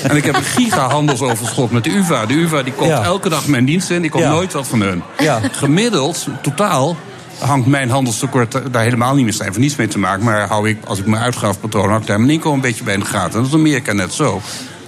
en 0.04 0.16
ik 0.16 0.24
heb 0.24 0.36
een 0.36 0.44
giga 0.44 0.90
handelsoverschot 0.90 1.72
met 1.72 1.84
de 1.84 1.90
UvA. 1.90 2.26
De 2.26 2.34
UvA 2.34 2.64
die 2.64 2.74
Ja. 2.82 3.04
elke 3.04 3.30
dag 3.30 3.48
mijn 3.48 3.66
diensten 3.66 4.04
in. 4.04 4.10
Koopt 4.10 4.24
Ja. 4.24 4.30
nooit 4.30 4.54
wat 4.54 4.68
van 4.68 4.82
hun. 4.82 5.04
Ja. 5.20 5.40
Gemiddeld, 5.52 6.28
totaal 6.42 6.98
hangt 7.42 7.68
mijn 7.68 7.90
handelstekort 7.90 8.74
daar 8.74 8.84
helemaal 8.84 9.16
niet 9.16 9.24
meer 9.24 9.52
van 9.52 9.62
niets 9.62 9.76
mee 9.76 9.88
te 9.88 10.00
maken. 10.00 10.24
Maar 10.24 10.48
hou 10.48 10.70
ik, 10.70 10.86
als 10.86 11.00
ik 11.00 11.06
mijn 11.06 11.24
uitgavenpatroon 11.24 11.90
hou, 11.90 12.02
ik 12.02 12.08
daar 12.08 12.20
mijn 12.20 12.32
inkomen 12.32 12.56
een 12.56 12.62
beetje 12.62 12.84
bij 12.84 12.94
in 12.94 13.00
de 13.00 13.06
gaten. 13.06 13.34
En 13.34 13.40
dat 13.40 13.48
is 13.48 13.54
Amerika 13.54 13.94
net 13.94 14.14
zo. 14.14 14.42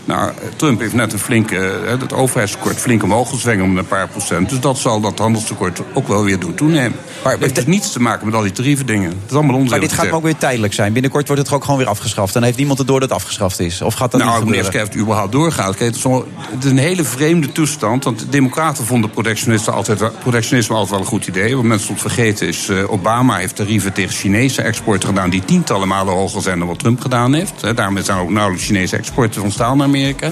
Nou, 0.06 0.32
Trump 0.56 0.80
heeft 0.80 0.94
net 0.94 1.14
een 1.14 1.20
flinke, 1.20 1.58
eh, 1.58 2.00
het 2.00 2.14
overheidstekort 2.14 2.76
flink 2.78 3.04
omhoog 3.04 3.30
gezwengen 3.30 3.66
om 3.66 3.78
een 3.78 3.88
paar 3.88 4.08
procent. 4.08 4.50
Dus 4.50 4.60
dat 4.60 4.78
zal 4.78 5.02
dat 5.02 5.20
handelstekort 5.20 5.82
ook 5.94 6.08
wel 6.08 6.24
weer 6.24 6.40
doen 6.40 6.54
toenemen. 6.54 6.98
Maar 7.24 7.32
het 7.32 7.42
heeft 7.42 7.56
dus 7.56 7.66
niets 7.66 7.92
te 7.92 8.02
maken 8.02 8.26
met 8.26 8.36
al 8.36 8.42
die 8.42 8.52
tarieven 8.52 8.86
dingen. 8.86 9.10
Het 9.10 9.18
is 9.30 9.34
allemaal 9.36 9.56
onzin. 9.56 9.70
Maar 9.70 9.80
dit 9.80 9.94
gaat 9.94 10.12
ook 10.12 10.24
weer 10.24 10.38
tijdelijk 10.38 10.74
zijn. 10.74 10.94
Binnenkort 10.94 11.28
wordt 11.28 11.42
het 11.42 11.50
toch 11.50 11.60
ook 11.60 11.64
gewoon 11.66 11.80
weer 11.80 11.90
afgeschaft. 11.90 12.36
En 12.36 12.44
heeft 12.44 12.58
niemand 12.58 12.78
het 12.78 12.88
door 12.88 13.00
dat 13.00 13.10
het 13.10 13.18
afgeschaft 13.18 13.60
is? 13.60 13.82
Of 13.82 13.94
gaat 13.94 14.12
dat 14.12 14.20
nou, 14.22 14.32
niet 14.34 14.42
gebeuren? 14.44 14.66
Skijf, 14.66 14.88
het 14.88 14.98
überhaupt 14.98 15.32
doorgaat. 15.32 15.76
Kijk, 15.76 15.80
het, 15.80 15.96
is 15.96 16.02
zo- 16.02 16.28
het 16.38 16.64
is 16.64 16.72
een 16.72 16.78
hele 16.78 17.04
vreemde 17.04 17.52
toestand. 17.52 18.04
Want 18.04 18.20
de 18.20 18.30
Democraten 18.30 18.86
vonden 18.86 19.10
protectionisme 19.10 19.72
altijd, 19.74 20.00
wel- 20.00 20.12
protectionisme 20.22 20.74
altijd 20.76 20.92
wel 20.92 21.00
een 21.00 21.06
goed 21.06 21.28
idee. 21.28 21.56
Wat 21.56 21.66
mensen 21.66 21.88
soms 21.88 22.02
vergeten 22.02 22.48
is... 22.48 22.70
eh, 22.70 22.92
Obama 22.92 23.36
heeft 23.36 23.56
tarieven 23.56 23.94
tegen 23.94 24.14
Chinese 24.16 24.62
exporten 24.62 25.10
gedaan... 25.10 25.30
die 25.30 25.46
tientallen 25.46 25.88
malen 25.88 26.14
hoger 26.14 26.42
zijn 26.42 26.60
dan 26.60 26.68
wat 26.68 26.80
Trump 26.80 27.02
gedaan 27.02 27.34
heeft. 27.34 27.76
Daarom 27.76 28.04
zijn 28.04 28.20
ook 28.20 28.30
nauwelijks 28.30 28.66
Chinese 28.66 28.98
exporten 28.98 29.42
naar 29.76 29.90
Amerika. 29.94 30.32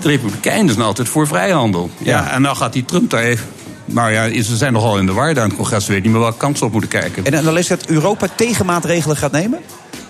De 0.00 0.08
Republikeinen 0.08 0.74
zijn 0.74 0.86
altijd 0.86 1.08
voor 1.08 1.26
vrijhandel. 1.26 1.90
Ja, 1.98 2.30
en 2.30 2.42
nou 2.42 2.56
gaat 2.56 2.72
die 2.72 2.84
Trump 2.84 3.10
daar 3.10 3.22
even... 3.22 3.46
Nou 3.84 4.10
ja, 4.10 4.42
ze 4.42 4.56
zijn 4.56 4.72
nogal 4.72 4.98
in 4.98 5.06
de 5.06 5.12
war 5.12 5.34
daar 5.34 5.42
in 5.42 5.48
het 5.48 5.58
congres. 5.58 5.84
Ze 5.84 5.90
weten 5.90 6.04
niet 6.04 6.12
meer 6.12 6.22
welke 6.22 6.38
kant 6.38 6.58
ze 6.58 6.64
op 6.64 6.72
moeten 6.72 6.90
kijken. 6.90 7.24
En 7.24 7.44
dan 7.44 7.52
lees 7.52 7.66
dat 7.66 7.86
Europa 7.86 8.26
tegenmaatregelen 8.36 9.16
gaat 9.16 9.32
nemen? 9.32 9.60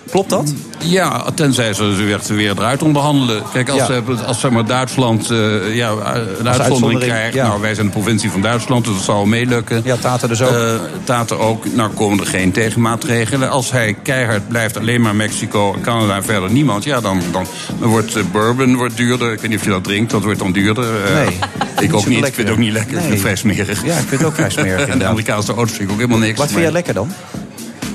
Klopt 0.09 0.29
dat? 0.29 0.53
Ja, 0.77 1.25
tenzij 1.35 1.73
ze 1.73 1.83
weer, 1.83 2.19
weer 2.27 2.51
eruit 2.57 2.83
onderhandelen. 2.83 3.43
Kijk, 3.53 3.69
als, 3.69 3.87
Ja. 3.87 4.01
als 4.25 4.39
zeg 4.39 4.51
maar, 4.51 4.65
Duitsland 4.65 5.29
eh, 5.31 5.75
ja, 5.75 5.89
een 5.91 5.97
uitzondering 6.07 6.47
uitzondering, 6.47 7.11
krijgt... 7.11 7.33
ja. 7.33 7.47
Nou, 7.47 7.61
wij 7.61 7.73
zijn 7.73 7.85
de 7.85 7.91
provincie 7.91 8.31
van 8.31 8.41
Duitsland, 8.41 8.85
dus 8.85 8.93
dat 8.93 9.03
zal 9.03 9.25
meelukken. 9.25 9.81
Ja, 9.83 9.95
Taten 9.95 10.27
dus 10.29 10.41
ook. 10.41 10.51
Eh, 10.51 10.73
Taten 11.03 11.39
ook. 11.39 11.73
Nou, 11.73 11.91
komen 11.93 12.19
er 12.19 12.25
geen 12.25 12.51
tegenmaatregelen. 12.51 13.49
Als 13.49 13.71
hij 13.71 13.95
keihard 14.03 14.47
blijft, 14.47 14.77
alleen 14.77 15.01
maar 15.01 15.15
Mexico 15.15 15.75
Canada 15.81 16.15
en 16.15 16.23
verder 16.23 16.51
niemand... 16.51 16.83
ja, 16.83 17.01
dan, 17.01 17.21
dan, 17.31 17.45
wordt 17.79 18.15
eh, 18.15 18.23
bourbon 18.31 18.75
wordt 18.75 18.97
duurder. 18.97 19.31
Ik 19.31 19.39
weet 19.39 19.49
niet 19.49 19.59
of 19.59 19.65
je 19.65 19.71
dat 19.71 19.83
drinkt, 19.83 20.11
dat 20.11 20.23
wordt 20.23 20.39
dan 20.39 20.51
duurder. 20.51 20.85
Nee. 21.13 21.37
Ik 21.79 21.93
ook 21.95 22.05
niet, 22.05 22.17
ik 22.17 22.33
vind 22.33 22.47
het 22.47 22.49
ook 22.49 22.57
niet 22.63 22.73
lekker. 22.73 22.93
Ik 22.93 22.99
vind 22.99 23.11
het 23.11 23.21
vrij 23.21 23.35
smerig. 23.35 23.85
Ja, 23.85 23.93
ik 23.93 24.07
vind 24.07 24.09
het 24.21 24.25
ook 24.25 24.35
vrij 24.35 24.49
smerig, 24.49 24.87
en 24.87 24.99
de. 24.99 25.05
Amerikaanse 25.05 25.53
auto's 25.53 25.75
vind 25.75 25.83
ik 25.83 25.91
ook 25.91 26.01
helemaal 26.01 26.19
niks. 26.19 26.37
Wat 26.39 26.47
vind 26.47 26.61
jij 26.61 26.71
lekker 26.71 26.93
dan? 26.93 27.11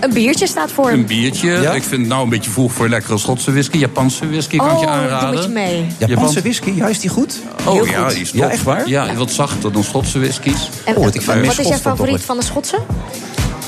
Een 0.01 0.13
biertje 0.13 0.47
staat 0.47 0.73
voor 0.73 0.91
Een 0.91 1.07
biertje. 1.07 1.51
Ja? 1.51 1.73
Ik 1.73 1.83
vind 1.83 2.01
het 2.01 2.11
nou 2.11 2.23
een 2.23 2.29
beetje 2.29 2.51
vroeg 2.51 2.73
voor 2.73 2.89
lekkere 2.89 3.19
Schotse 3.19 3.51
whisky. 3.53 3.79
Japanse 3.79 4.29
whisky 4.29 4.57
kan 4.57 4.71
ik 4.71 4.79
je 4.79 4.87
Oh, 4.87 4.93
aanraden. 4.93 5.41
doe 5.43 5.49
met 5.53 5.65
je 5.67 5.73
mee. 5.99 6.09
Japanse 6.09 6.41
whisky, 6.41 6.73
ja, 6.75 6.87
is 6.89 6.99
die 7.01 7.11
goed? 7.11 7.39
Oh 7.67 7.73
Heel 7.73 7.85
ja, 7.87 8.03
goed. 8.05 8.13
die 8.13 8.21
is 8.23 8.31
Ja, 8.31 8.41
top. 8.43 8.51
echt 8.51 8.63
waar? 8.63 8.89
Ja, 8.89 9.15
wat 9.15 9.31
zachter 9.31 9.73
dan 9.73 9.85
Schotse 9.85 10.19
whiskies. 10.19 10.69
En, 10.85 10.97
Oh, 10.97 11.05
wat 11.05 11.15
ik 11.15 11.23
wat 11.23 11.59
is 11.59 11.69
jouw 11.69 11.79
favoriet 11.79 12.23
van 12.23 12.37
de 12.37 12.45
Schotse? 12.45 12.79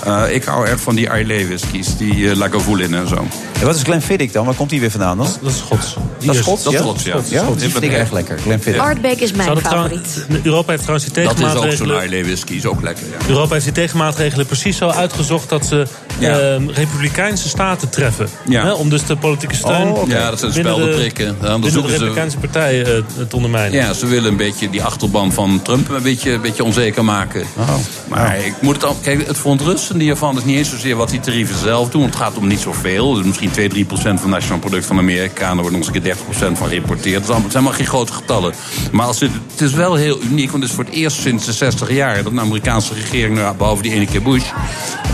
Eh, 0.05 0.35
ik 0.35 0.45
hou 0.45 0.67
echt 0.67 0.81
van 0.81 0.95
die 0.95 1.05
Islay 1.19 1.47
whiskies. 1.47 1.97
Die 1.97 2.15
uh, 2.15 2.35
Lagavulin 2.37 2.95
en 2.95 3.09
zo. 3.09 3.27
En 3.61 3.67
wat 3.67 3.75
is 3.75 3.83
Glenfiddich 3.83 4.33
dan? 4.33 4.45
Waar 4.45 4.55
komt 4.55 4.71
die 4.71 4.81
weer 4.81 4.91
vandaan 4.91 5.17
dan? 5.17 5.27
Dat 5.43 5.51
is 5.51 5.59
Schots. 5.59 5.97
Dat 6.25 6.35
is 6.35 6.41
Schots, 6.41 6.63
Dat 6.63 6.73
is 6.73 6.79
ja? 6.79 6.85
Schots, 6.85 7.05
ja. 7.31 7.43
Ja, 7.43 7.49
die 7.57 7.69
vind 7.69 7.85
ik 7.85 7.93
echt 7.93 8.13
lekker. 8.13 8.39
Glenfiddich. 8.39 8.83
Ardbeg 8.83 9.19
is 9.19 9.33
mijn 9.33 9.59
favoriet. 9.59 10.27
Europa 10.43 10.71
heeft 10.71 10.83
trouwens 10.83 11.13
die 11.13 11.25
Dat 11.25 11.39
is 11.39 11.45
ook 11.45 11.51
zo'n 11.51 11.61
tegenmaatregelen... 11.61 12.05
Islay 12.05 12.25
whisky. 12.25 12.53
Is 12.53 12.67
ook 12.67 12.83
lekker, 12.83 13.05
ja. 13.07 13.29
Europa 13.29 13.53
heeft 13.53 13.65
die 13.65 13.75
tegenmaatregelen 13.75 14.47
precies 14.47 14.77
zo 14.77 14.89
uitgezocht 14.89 15.49
dat 15.49 15.67
ze 15.67 15.87
Ja. 16.19 16.39
ehm, 16.39 16.69
republikeinse 16.69 17.49
staten 17.49 17.89
treffen. 17.89 18.29
Ja. 18.49 18.63
Hè, 18.65 18.73
om 18.73 18.89
dus 18.89 19.05
de 19.07 19.17
politieke 19.17 19.55
steun 19.55 19.91
Oh. 19.93 20.09
Ja, 20.09 20.31
dat 20.31 20.39
zijn 20.39 20.53
binnen 20.53 20.73
de, 20.75 20.79
speldenprikken. 20.81 21.27
Dan 21.27 21.37
binnen 21.41 21.61
de 21.61 21.71
zoeken 21.71 21.91
ze... 21.91 21.97
republikeinse 21.97 22.39
partij 22.39 22.81
eh, 22.85 23.03
te 23.29 23.37
ondermijnen. 23.37 23.81
Ja, 23.81 23.93
ze 23.93 24.07
willen 24.07 24.31
een 24.31 24.37
beetje 24.37 24.71
die 24.71 24.83
achterban 24.83 25.33
van 25.33 25.63
Trump 25.63 25.89
een 25.91 26.03
beetje, 26.03 26.31
een 26.31 26.41
beetje 26.41 26.65
onzeker 26.65 27.05
maken. 27.05 27.43
Oh. 27.59 27.75
Maar 28.09 28.39
ik 28.39 28.55
moet 28.61 28.75
het 28.75 28.85
al. 28.85 28.97
Kijk, 29.03 29.27
het 29.27 29.39
verontrustende 29.93 30.05
hiervan 30.05 30.37
is 30.37 30.45
niet 30.45 30.57
eens 30.57 30.71
zozeer 30.71 30.97
wat 30.97 31.11
die 31.11 31.21
tarieven 31.21 31.59
zelf 31.59 31.91
doen. 31.91 32.03
Het 32.03 32.17
gaat 32.17 32.37
om 32.37 32.47
niet 32.47 32.61
zoveel. 32.61 33.15
Dus 33.15 33.25
misschien 33.25 33.51
2, 33.51 33.69
3 33.69 33.85
procent 33.85 34.21
van 34.21 34.29
het 34.31 34.39
nationaal 34.39 34.59
product 34.59 34.87
van 34.87 34.99
Amerika. 34.99 35.43
En 35.45 35.49
er 35.51 35.55
wordt 35.55 35.71
nog 35.71 35.77
eens 35.79 35.87
een 35.87 35.93
keer 35.93 36.03
30 36.03 36.25
procent 36.25 36.59
van 36.59 36.69
geïmporteerd. 36.69 37.29
Het 37.29 37.53
zijn 37.53 37.65
maar 37.65 37.73
geen 37.73 37.87
grote 37.87 38.13
getallen. 38.13 38.55
Maar 38.93 39.07
als 39.07 39.21
het, 39.21 39.31
het 39.51 39.61
is 39.61 39.73
wel 39.73 39.95
heel 39.95 40.23
uniek, 40.23 40.51
want 40.51 40.63
het 40.63 40.71
is 40.71 40.77
voor 40.77 40.85
het 40.85 40.95
eerst 40.95 41.21
sinds 41.21 41.45
de 41.47 41.53
60 41.53 41.93
jaar 41.93 42.23
dat 42.23 42.33
een 42.33 42.41
Amerikaanse 42.41 42.95
regering, 42.95 43.37
nou, 43.37 43.57
behalve 43.57 43.83
die 43.83 43.93
ene 43.93 44.07
keer 44.07 44.23
Bush, 44.23 44.45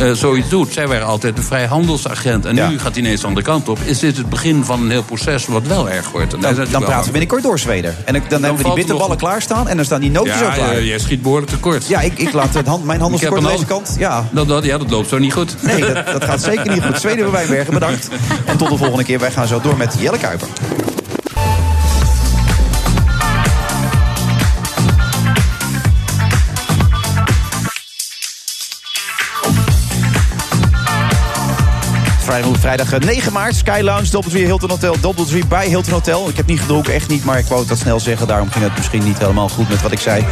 eh, 0.00 0.12
zoiets 0.12 0.48
doet. 0.48 0.72
Zij 0.72 0.88
waren 0.88 1.06
altijd 1.06 1.36
een 1.38 1.42
vrijhandelsagent. 1.44 2.44
En 2.44 2.56
Ja. 2.56 2.68
nu 2.68 2.78
gaat 2.78 2.94
hij 2.94 3.02
ineens 3.04 3.20
de 3.20 3.26
andere 3.26 3.46
kant 3.46 3.68
op. 3.68 3.78
Is 3.84 3.98
dit 3.98 4.16
het 4.16 4.28
begin 4.30 4.64
van 4.64 4.80
een 4.82 4.90
heel 4.90 5.02
proces 5.02 5.46
wat 5.46 5.66
wel 5.66 5.90
erg 5.90 6.10
wordt? 6.10 6.34
En 6.34 6.40
Dan, 6.40 6.54
dan 6.70 6.82
praten 6.84 7.04
we 7.04 7.10
binnenkort 7.10 7.42
door 7.42 7.58
Zweden. 7.58 7.96
En 8.04 8.12
dan, 8.12 8.22
dan, 8.28 8.40
hebben 8.42 8.56
we 8.56 8.62
die 8.62 8.66
er 8.72 8.74
bitterballen 8.78 9.10
nog- 9.10 9.18
klaarstaan 9.18 9.68
en 9.68 9.76
dan 9.76 9.84
staan 9.84 10.00
die 10.00 10.10
nootjes 10.10 10.34
ook 10.36 10.42
Ja, 10.42 10.50
klaar. 10.54 10.72
eh, 10.72 10.86
jij 10.86 10.98
schiet 10.98 11.22
behoorlijk 11.22 11.50
tekort. 11.50 11.86
Ja, 11.86 12.00
ik, 12.00 12.18
ik 12.18 12.32
laat 12.32 12.54
het 12.54 12.66
hand, 12.66 12.84
mijn 12.84 13.00
handelstekort 13.00 13.40
Ik 13.42 13.46
aan 13.46 13.52
deze 13.52 13.64
kant. 13.66 13.96
Ja, 13.98 14.28
Dat, 14.30 14.48
dat, 14.48 14.64
ja, 14.68 14.78
dat 14.78 14.90
loopt 14.90 15.08
zo 15.08 15.18
niet 15.18 15.32
goed. 15.32 15.62
nee, 15.62 15.80
dat, 15.80 16.06
dat 16.06 16.24
gaat 16.24 16.42
zeker 16.42 16.70
niet 16.70 16.82
goed. 16.84 17.00
Zweden 17.00 17.24
bij 17.24 17.32
Wijnbergen, 17.32 17.74
bedankt. 17.74 18.08
En 18.46 18.56
tot 18.56 18.68
de 18.68 18.76
volgende 18.76 19.04
keer. 19.04 19.18
Wij 19.18 19.30
gaan 19.30 19.46
zo 19.46 19.60
door 19.60 19.76
met 19.76 19.96
Jelle 19.98 20.18
Kuiper. 20.18 20.48
Vrijdag, 32.38 32.60
vrijdag 32.60 32.92
eh, 32.92 33.00
9 33.00 33.32
maart, 33.32 33.54
Sky 33.54 33.80
Lounge, 33.82 34.10
Doubletree 34.10 34.44
Hilton 34.44 34.70
Hotel, 34.70 35.00
Doubletree 35.00 35.46
bij 35.46 35.66
Hilton 35.66 35.92
Hotel. 35.92 36.28
Ik 36.28 36.36
heb 36.36 36.46
niet 36.46 36.60
gedronken, 36.60 36.94
echt 36.94 37.08
niet, 37.08 37.24
maar 37.24 37.38
ik 37.38 37.46
wou 37.46 37.66
dat 37.66 37.78
snel 37.78 38.00
zeggen. 38.00 38.26
Daarom 38.26 38.50
ging 38.50 38.64
het 38.64 38.76
misschien 38.76 39.04
niet 39.04 39.18
helemaal 39.18 39.48
goed 39.48 39.68
met 39.68 39.82
wat 39.82 39.92
ik 39.92 39.98
zei. 39.98 40.24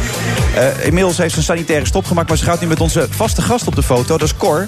Eh, 0.55 0.85
inmiddels 0.85 1.17
heeft 1.17 1.31
ze 1.31 1.37
een 1.37 1.43
sanitaire 1.43 1.85
stop 1.85 2.05
gemaakt, 2.05 2.27
maar 2.27 2.37
ze 2.37 2.43
gaat 2.43 2.61
nu 2.61 2.67
met 2.67 2.79
onze 2.79 3.07
vaste 3.09 3.41
gast 3.41 3.67
op 3.67 3.75
de 3.75 3.83
foto. 3.83 4.17
Dat 4.17 4.27
is 4.27 4.37
Cor. 4.37 4.65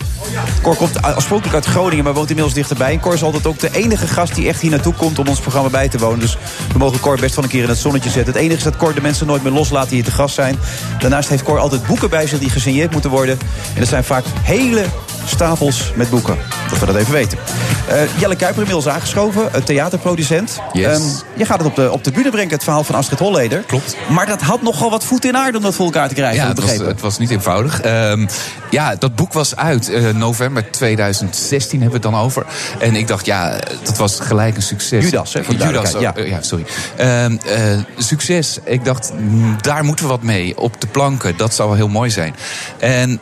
Cor 0.62 0.76
komt 0.76 1.06
oorspronkelijk 1.16 1.56
uit 1.56 1.66
Groningen, 1.66 2.04
maar 2.04 2.14
woont 2.14 2.30
inmiddels 2.30 2.56
dichterbij. 2.56 2.92
En 2.92 3.00
Cor 3.00 3.14
is 3.14 3.24
altijd 3.24 3.48
ook 3.48 3.60
de 3.60 3.70
enige 3.72 4.08
gast 4.08 4.36
die 4.36 4.48
echt 4.48 4.62
hier 4.62 4.72
naartoe 4.72 4.94
komt 4.94 5.20
om 5.20 5.28
ons 5.28 5.40
programma 5.40 5.70
bij 5.70 5.90
te 5.90 5.98
wonen. 5.98 6.20
Dus 6.20 6.38
we 6.72 6.78
mogen 6.78 7.00
Cor 7.00 7.20
best 7.20 7.36
wel 7.36 7.44
een 7.44 7.50
keer 7.50 7.64
in 7.64 7.70
het 7.70 7.78
zonnetje 7.78 8.10
zetten. 8.10 8.34
Het 8.34 8.42
enige 8.42 8.58
is 8.58 8.64
dat 8.64 8.78
Cor 8.78 8.94
de 8.94 9.02
mensen 9.02 9.28
nooit 9.28 9.44
meer 9.44 9.54
loslaat 9.54 9.90
die 9.90 9.96
hier 9.96 10.06
te 10.06 10.12
gast 10.12 10.36
zijn. 10.36 10.60
Daarnaast 11.00 11.30
heeft 11.30 11.44
Cor 11.44 11.60
altijd 11.60 11.88
boeken 11.88 12.10
bij 12.10 12.28
zich 12.28 12.40
die 12.40 12.50
gesigneerd 12.50 12.92
moeten 12.92 13.10
worden. 13.10 13.40
En 13.74 13.80
dat 13.80 13.90
zijn 13.90 14.04
vaak 14.04 14.24
hele 14.42 14.86
stapels 15.26 15.92
met 15.96 16.10
boeken. 16.10 16.38
Dat 16.70 16.80
we 16.80 16.86
dat 16.86 16.96
even 16.96 17.14
weten. 17.14 17.38
Eh, 17.88 18.02
Jelle 18.20 18.36
Kuiper 18.36 18.62
inmiddels 18.62 18.88
aangeschoven, 18.88 19.54
eh, 19.54 19.62
theaterproducent. 19.62 20.60
Yes. 20.74 20.86
Ehm, 20.86 21.04
je 21.40 21.46
gaat 21.46 21.58
het 21.58 21.68
op 21.68 21.76
de, 21.76 21.92
op 21.92 22.04
de 22.04 22.12
bühne 22.12 22.30
brengen, 22.30 22.52
het 22.52 22.64
verhaal 22.64 22.84
van 22.84 22.96
Astrid 22.96 23.20
Holleder. 23.20 23.60
Klopt. 23.60 23.96
Maar 24.10 24.26
dat 24.26 24.42
had 24.42 24.62
nogal 24.62 24.90
wat 24.90 25.06
voet 25.06 25.26
in 25.26 25.38
aarde 25.38 25.58
om 25.58 25.64
dat 25.64 25.76
voor 25.76 25.86
elkaar 25.86 26.08
te 26.08 26.14
krijgen. 26.14 26.42
Ja, 26.42 26.48
het 26.48 26.60
was, 26.60 26.88
het 26.88 27.02
was 27.02 27.18
niet 27.18 27.30
eenvoudig. 27.30 27.82
Ehm, 27.82 28.28
ja, 28.70 28.96
dat 28.96 29.16
boek 29.16 29.34
was 29.34 29.56
uit 29.56 29.90
eh, 29.90 30.10
november 30.10 30.72
2016, 30.72 31.82
hebben 31.82 32.02
we 32.02 32.08
het 32.08 32.16
dan 32.16 32.24
over. 32.24 32.46
En 32.80 32.96
ik 32.96 33.08
dacht, 33.08 33.26
ja, 33.26 33.60
dat 33.84 33.98
was 33.98 34.20
gelijk 34.20 34.56
een 34.56 34.62
succes. 34.62 35.04
Judas, 35.04 35.34
hè, 35.34 35.42
Judas, 35.48 35.96
oh, 35.96 36.02
ja. 36.02 36.42
sorry. 36.42 36.66
Ehm, 36.96 37.38
eh, 37.46 37.80
succes. 37.98 38.60
Ik 38.64 38.86
dacht, 38.86 39.12
mm, 39.18 39.58
daar 39.62 39.84
moeten 39.84 40.06
we 40.06 40.12
wat 40.12 40.24
mee. 40.24 40.58
Op 40.58 40.82
de 40.82 40.88
planken, 40.88 41.38
dat 41.38 41.54
zou 41.54 41.68
wel 41.68 41.78
heel 41.78 41.88
mooi 41.88 42.10
zijn. 42.10 42.36
En 42.80 43.20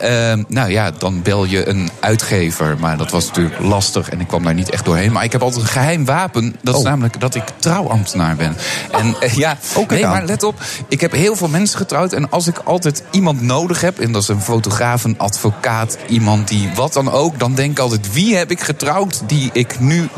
nou 0.48 0.70
ja, 0.70 0.90
dan 0.90 1.22
bel 1.22 1.44
je 1.44 1.68
een 1.68 1.87
uitgever. 2.00 2.76
Maar 2.78 2.96
dat 2.96 3.10
was 3.10 3.26
natuurlijk 3.26 3.58
lastig 3.60 4.08
en 4.08 4.20
ik 4.20 4.26
kwam 4.26 4.42
daar 4.42 4.54
niet 4.54 4.70
echt 4.70 4.84
doorheen. 4.84 5.12
Maar 5.12 5.24
ik 5.24 5.32
heb 5.32 5.42
altijd 5.42 5.62
een 5.62 5.68
geheim 5.68 6.04
wapen. 6.04 6.56
Dat 6.62 6.76
is 6.76 6.82
namelijk 6.82 7.20
dat 7.20 7.34
ik 7.34 7.44
trouwambtenaar 7.58 8.36
ben. 8.36 8.56
En 8.90 9.16
eh, 9.20 9.34
ja, 9.34 9.56
nee, 9.88 10.06
maar 10.06 10.24
let 10.24 10.42
op. 10.42 10.60
Ik 10.88 11.00
heb 11.00 11.12
heel 11.12 11.36
veel 11.36 11.48
mensen 11.48 11.78
getrouwd. 11.78 12.12
En 12.12 12.30
als 12.30 12.46
ik 12.46 12.58
altijd 12.58 13.02
iemand 13.10 13.40
nodig 13.40 13.80
heb, 13.80 13.98
en 13.98 14.12
dat 14.12 14.22
is 14.22 14.28
een 14.28 14.40
fotograaf, 14.40 15.04
een 15.04 15.18
advocaat, 15.18 15.98
iemand 16.08 16.48
die 16.48 16.70
wat 16.74 16.92
dan 16.92 17.10
ook, 17.10 17.38
dan 17.38 17.54
denk 17.54 17.70
ik 17.70 17.78
altijd: 17.78 18.12
wie 18.12 18.36
heb 18.36 18.50
ik 18.50 18.60
getrouwd 18.60 19.22
die 19.26 19.50
ik 19.52 19.80
nu 19.80 20.08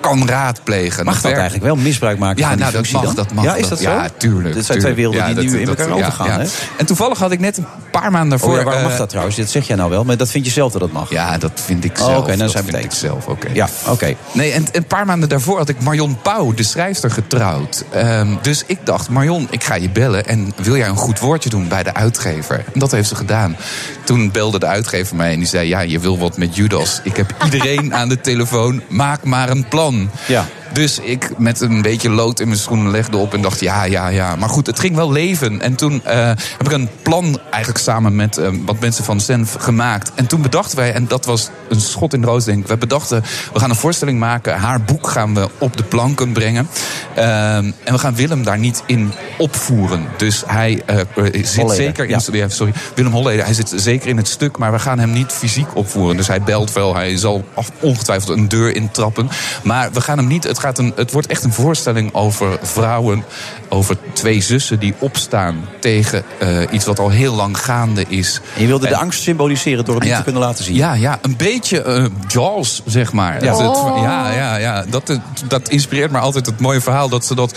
kan 0.00 0.28
raadplegen? 0.28 1.04
Mag 1.04 1.20
dat 1.20 1.32
eigenlijk 1.32 1.64
wel 1.64 1.76
misbruik 1.76 2.18
maken 2.18 2.38
ja, 2.38 2.48
van 2.48 2.56
die 2.56 2.64
nou, 2.66 2.76
dat 2.82 2.90
mag, 2.92 3.02
dan? 3.04 3.14
dat 3.14 3.32
mag. 3.32 3.44
Ja, 3.44 3.54
is 3.54 3.68
dat 3.68 3.78
zo? 3.80 3.90
Ja, 3.90 4.08
tuurlijk. 4.16 4.54
Dit 4.54 4.64
zijn 4.66 4.78
twee 4.78 4.94
werelden 4.94 5.24
die 5.34 5.44
Ja, 5.44 5.50
nu 5.50 5.58
in 5.60 5.66
dat- 5.66 5.78
elkaar 5.78 5.88
dat- 5.88 5.98
ja, 5.98 6.04
overgaan, 6.06 6.26
ja. 6.26 6.38
hè? 6.38 6.48
En 6.76 6.86
toevallig 6.86 7.18
had 7.18 7.30
ik 7.32 7.40
net 7.40 7.56
een 7.56 7.66
paar 7.90 8.10
maanden 8.10 8.30
daarvoor... 8.30 8.50
Oh 8.50 8.56
ja, 8.58 8.64
waarom 8.64 8.82
mag 8.82 8.92
eh, 8.92 8.98
dat 8.98 9.08
trouwens? 9.08 9.36
Dat 9.36 9.48
zeg 9.50 9.66
jij 9.66 9.76
nou 9.76 9.90
wel, 9.90 10.04
maar 10.04 10.16
dat 10.16 10.30
vind 10.30 10.44
je 10.44 10.50
zelf 10.50 10.72
dat 10.72 10.80
dat 10.80 10.92
mag. 10.92 11.10
Ja, 11.10 11.38
dat 11.38 11.52
vind 11.54 11.84
ik 11.84 11.98
Oh, 11.98 12.04
zelf. 12.04 12.18
oké, 12.18 12.28
dan 12.28 12.38
dat 12.38 12.50
zijn 12.50 12.64
we 12.64 12.70
vind 12.70 12.82
het 12.84 12.92
ik 12.92 12.98
zelf, 12.98 13.26
oké. 13.26 13.48
Ja, 13.52 13.68
oké. 13.88 14.14
Nee, 14.32 14.52
en 14.52 14.64
een 14.72 14.84
paar 14.86 15.06
maanden 15.06 15.28
daarvoor 15.28 15.58
had 15.58 15.68
ik 15.68 15.80
Marion 15.80 16.18
Pauw, 16.22 16.54
de 16.54 16.62
schrijfster, 16.62 17.10
getrouwd. 17.10 17.84
Ehm, 17.90 18.28
dus 18.42 18.62
ik 18.66 18.78
dacht, 18.84 19.08
Marion, 19.08 19.46
ik 19.50 19.64
ga 19.64 19.74
je 19.74 19.90
bellen 19.90 20.26
en 20.26 20.52
wil 20.56 20.76
jij 20.76 20.88
een 20.88 20.96
goed 20.96 21.18
woordje 21.20 21.50
doen 21.50 21.68
bij 21.68 21.82
de 21.82 21.94
uitgever? 21.94 22.64
En 22.72 22.80
dat 22.80 22.90
heeft 22.90 23.08
ze 23.08 23.14
gedaan. 23.14 23.56
Toen 24.04 24.30
belde 24.30 24.58
de 24.58 24.66
uitgever 24.66 25.16
mij 25.16 25.32
en 25.32 25.38
die 25.38 25.48
zei, 25.48 25.68
ja, 25.68 25.80
je 25.80 25.98
wil 25.98 26.18
wat 26.18 26.36
met 26.36 26.56
Judas. 26.56 27.00
Ik 27.02 27.16
heb 27.16 27.34
iedereen 27.44 27.94
aan 27.98 28.08
de 28.08 28.20
telefoon, 28.20 28.82
maak 28.88 29.24
maar 29.24 29.48
een 29.50 29.68
plan. 29.68 29.95
Ja. 30.28 30.46
Dus 30.72 30.98
ik 30.98 31.38
met 31.38 31.60
een 31.60 31.82
beetje 31.82 32.10
lood 32.10 32.40
in 32.40 32.48
mijn 32.48 32.60
schoenen 32.60 32.90
legde 32.90 33.16
op 33.16 33.34
en 33.34 33.42
dacht, 33.42 33.60
ja, 33.60 33.84
ja, 33.84 34.08
ja. 34.08 34.36
Maar 34.36 34.48
goed, 34.48 34.66
het 34.66 34.80
ging 34.80 34.96
wel 34.96 35.12
leven. 35.12 35.60
En 35.60 35.74
toen 35.74 36.04
eh, 36.04 36.26
heb 36.26 36.66
ik 36.66 36.72
een 36.72 36.88
plan 37.02 37.40
eigenlijk 37.50 37.84
samen 37.84 38.16
met 38.16 38.36
eh, 38.36 38.48
wat 38.64 38.80
mensen 38.80 39.04
van 39.04 39.20
Senf 39.20 39.54
gemaakt. 39.58 40.12
En 40.14 40.26
toen 40.26 40.42
bedachten 40.42 40.78
wij, 40.78 40.92
en 40.92 41.08
dat 41.08 41.24
was 41.24 41.50
een 41.68 41.80
schot 41.80 42.14
in 42.14 42.20
de 42.20 42.26
roos, 42.26 42.44
denk 42.44 42.58
ik. 42.58 42.66
We 42.66 42.76
bedachten, 42.76 43.22
we 43.52 43.58
gaan 43.58 43.70
een 43.70 43.76
voorstelling 43.76 44.18
maken. 44.18 44.58
Haar 44.58 44.80
boek 44.80 45.08
gaan 45.08 45.34
we 45.34 45.48
op 45.58 45.76
de 45.76 45.82
planken 45.82 46.32
brengen. 46.32 46.68
Ehm, 47.14 47.70
en 47.84 47.92
we 47.92 47.98
gaan 47.98 48.14
Willem 48.14 48.44
daar 48.44 48.58
niet 48.58 48.82
in 48.86 49.12
opvoeren. 49.38 50.06
Dus 50.16 50.42
hij 50.46 50.82
eh, 50.86 51.00
eh, 51.00 51.06
zit 51.32 51.56
Holleder, 51.56 51.76
zeker 51.76 52.04
in... 52.04 52.20
ja. 52.32 52.48
Sorry, 52.48 52.72
Willem 52.94 53.12
Holleder. 53.12 53.44
Hij 53.44 53.54
zit 53.54 53.72
zeker 53.76 54.08
in 54.08 54.16
het 54.16 54.28
stuk, 54.28 54.58
maar 54.58 54.72
we 54.72 54.78
gaan 54.78 54.98
hem 54.98 55.10
niet 55.10 55.32
fysiek 55.32 55.76
opvoeren. 55.76 56.16
Dus 56.16 56.26
hij 56.26 56.42
belt 56.42 56.72
wel, 56.72 56.94
hij 56.94 57.16
zal 57.16 57.44
ongetwijfeld 57.80 58.38
een 58.38 58.48
deur 58.48 58.74
intrappen. 58.74 59.28
Maar 59.62 59.92
we 59.92 60.00
gaan 60.00 60.18
hem 60.18 60.26
niet... 60.26 60.55
Het, 60.56 60.64
gaat 60.64 60.78
een, 60.78 60.92
het 60.96 61.12
wordt 61.12 61.28
echt 61.28 61.44
een 61.44 61.52
voorstelling 61.52 62.14
over 62.14 62.58
vrouwen... 62.62 63.24
over 63.68 63.96
twee 64.12 64.40
zussen 64.40 64.78
die 64.78 64.94
opstaan 64.98 65.68
tegen 65.80 66.24
eh, 66.38 66.58
iets 66.70 66.84
wat 66.84 66.98
al 66.98 67.10
heel 67.10 67.34
lang 67.34 67.58
gaande 67.58 68.04
is. 68.08 68.40
En 68.54 68.60
je 68.60 68.66
wilde 68.66 68.88
de 68.88 68.96
angst 68.96 69.22
symboliseren 69.22 69.84
door 69.84 69.94
het 69.94 70.04
niet 70.04 70.16
te 70.16 70.22
kunnen 70.22 70.42
laten 70.42 70.64
zien. 70.64 70.74
Ja, 70.74 70.94
ja 70.94 71.18
een 71.22 71.36
beetje 71.36 71.82
eh, 71.82 72.04
Jaws, 72.28 72.82
zeg 72.84 73.12
maar. 73.12 73.44
Ja. 73.44 73.56
Oh. 73.56 74.02
ja, 74.02 74.32
ja, 74.32 74.56
ja. 74.56 74.84
Dat, 74.88 75.18
dat 75.48 75.68
inspireert 75.68 76.10
me 76.10 76.18
altijd 76.18 76.46
het 76.46 76.60
mooie 76.60 76.80
verhaal. 76.80 77.08
Dat 77.08 77.24
ze 77.24 77.34
dat, 77.34 77.54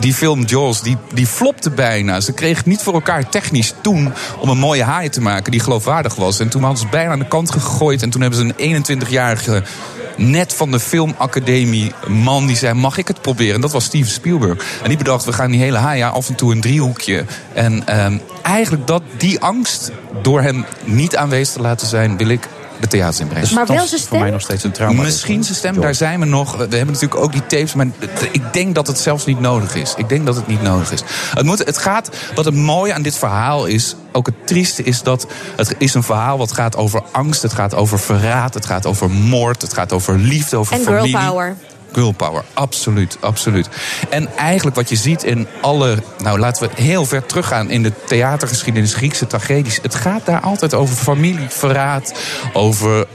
die 0.00 0.14
film 0.14 0.44
Jaws, 0.44 0.82
die, 0.82 0.96
die 1.12 1.26
flopte 1.26 1.70
bijna. 1.70 2.20
Ze 2.20 2.32
kregen 2.32 2.56
het 2.56 2.66
niet 2.66 2.82
voor 2.82 2.94
elkaar 2.94 3.28
technisch 3.28 3.74
toen 3.80 4.12
om 4.40 4.48
een 4.48 4.58
mooie 4.58 4.82
haai 4.82 5.08
te 5.08 5.20
maken 5.20 5.50
die 5.50 5.60
geloofwaardig 5.60 6.14
was. 6.14 6.40
En 6.40 6.48
toen 6.48 6.60
hadden 6.60 6.78
ze 6.78 6.84
het 6.84 6.94
bijna 6.94 7.12
aan 7.12 7.18
de 7.18 7.28
kant 7.28 7.50
gegooid. 7.50 8.02
En 8.02 8.10
toen 8.10 8.20
hebben 8.20 8.38
ze 8.38 8.54
een 8.56 8.84
21-jarige 8.84 9.62
net 10.18 10.54
van 10.54 10.70
de 10.70 10.80
filmacademie 10.80 11.92
man 12.08 12.46
die 12.46 12.56
zei: 12.56 12.74
Mag 12.74 12.98
ik 12.98 13.08
het 13.08 13.20
proberen? 13.20 13.54
En 13.54 13.60
dat 13.60 13.72
was 13.72 13.84
Steven 13.84 14.10
Spielberg. 14.10 14.64
En 14.82 14.88
die 14.88 14.98
bedacht: 14.98 15.24
We 15.24 15.32
gaan 15.32 15.50
die 15.50 15.60
hele 15.60 15.78
haai 15.78 16.02
af 16.02 16.28
en 16.28 16.34
toe 16.34 16.52
een 16.52 16.60
driehoekje. 16.60 17.24
En 17.52 17.86
ehm, 17.86 18.18
eigenlijk 18.42 18.86
dat, 18.86 19.02
die 19.16 19.40
angst, 19.40 19.90
door 20.22 20.40
hem 20.40 20.64
niet 20.84 21.16
aanwezig 21.16 21.54
te 21.54 21.60
laten 21.60 21.86
zijn, 21.86 22.16
wil 22.16 22.28
ik 22.28 22.48
de 22.80 22.86
theaters 22.86 23.20
inbrengen. 23.20 23.54
Maar 23.54 23.66
wel 23.66 23.76
zijn 23.76 23.88
voor 23.88 23.98
stem? 23.98 24.20
mij 24.20 24.30
nog 24.30 24.40
steeds 24.40 24.64
een 24.64 24.70
trauma. 24.72 25.02
Misschien 25.02 25.44
zijn 25.44 25.56
stem, 25.56 25.80
daar 25.80 25.94
zijn 25.94 26.20
we 26.20 26.26
nog. 26.26 26.52
We 26.56 26.58
hebben 26.60 26.94
natuurlijk 26.94 27.20
ook 27.20 27.32
die 27.32 27.46
tapes, 27.46 27.74
maar 27.74 27.86
ik 28.32 28.52
denk 28.52 28.74
dat 28.74 28.86
het 28.86 28.98
zelfs 28.98 29.24
niet 29.26 29.40
nodig 29.40 29.74
is. 29.74 29.94
Ik 29.96 30.08
denk 30.08 30.26
dat 30.26 30.36
het 30.36 30.46
niet 30.46 30.62
nodig 30.62 30.92
is. 30.92 31.02
Het, 31.34 31.44
moet, 31.44 31.58
het 31.58 31.78
gaat, 31.78 32.10
wat 32.34 32.44
het 32.44 32.54
mooie 32.54 32.94
aan 32.94 33.02
dit 33.02 33.16
verhaal 33.16 33.66
is, 33.66 33.96
ook 34.12 34.26
het 34.26 34.46
trieste 34.46 34.82
is 34.82 35.02
dat 35.02 35.26
het 35.56 35.74
is 35.78 35.94
een 35.94 36.02
verhaal 36.02 36.38
wat 36.38 36.52
gaat 36.52 36.76
over 36.76 37.02
angst, 37.12 37.42
het 37.42 37.52
gaat 37.52 37.74
over 37.74 37.98
verraad, 37.98 38.54
het 38.54 38.66
gaat 38.66 38.86
over 38.86 39.10
moord, 39.10 39.62
het 39.62 39.74
gaat 39.74 39.92
over 39.92 40.18
liefde, 40.18 40.56
over 40.56 40.72
En 40.76 40.84
girl 40.84 40.96
familie. 40.96 41.26
power. 41.26 41.56
Girl 41.92 42.12
power, 42.12 42.44
absoluut, 42.52 43.16
absoluut. 43.20 43.68
En 44.10 44.36
eigenlijk 44.36 44.76
wat 44.76 44.88
je 44.88 44.96
ziet 44.96 45.22
in 45.22 45.46
alle... 45.60 46.02
Nou, 46.18 46.38
laten 46.38 46.68
we 46.68 46.82
heel 46.82 47.06
ver 47.06 47.26
teruggaan 47.26 47.70
in 47.70 47.82
de 47.82 47.92
theatergeschiedenis, 48.06 48.94
Griekse 48.94 49.26
tragedies. 49.26 49.78
Het 49.82 49.94
gaat 49.94 50.26
daar 50.26 50.40
altijd 50.40 50.74
over 50.74 50.96
familie, 50.96 51.48
verraad, 51.48 52.12
over 52.52 53.06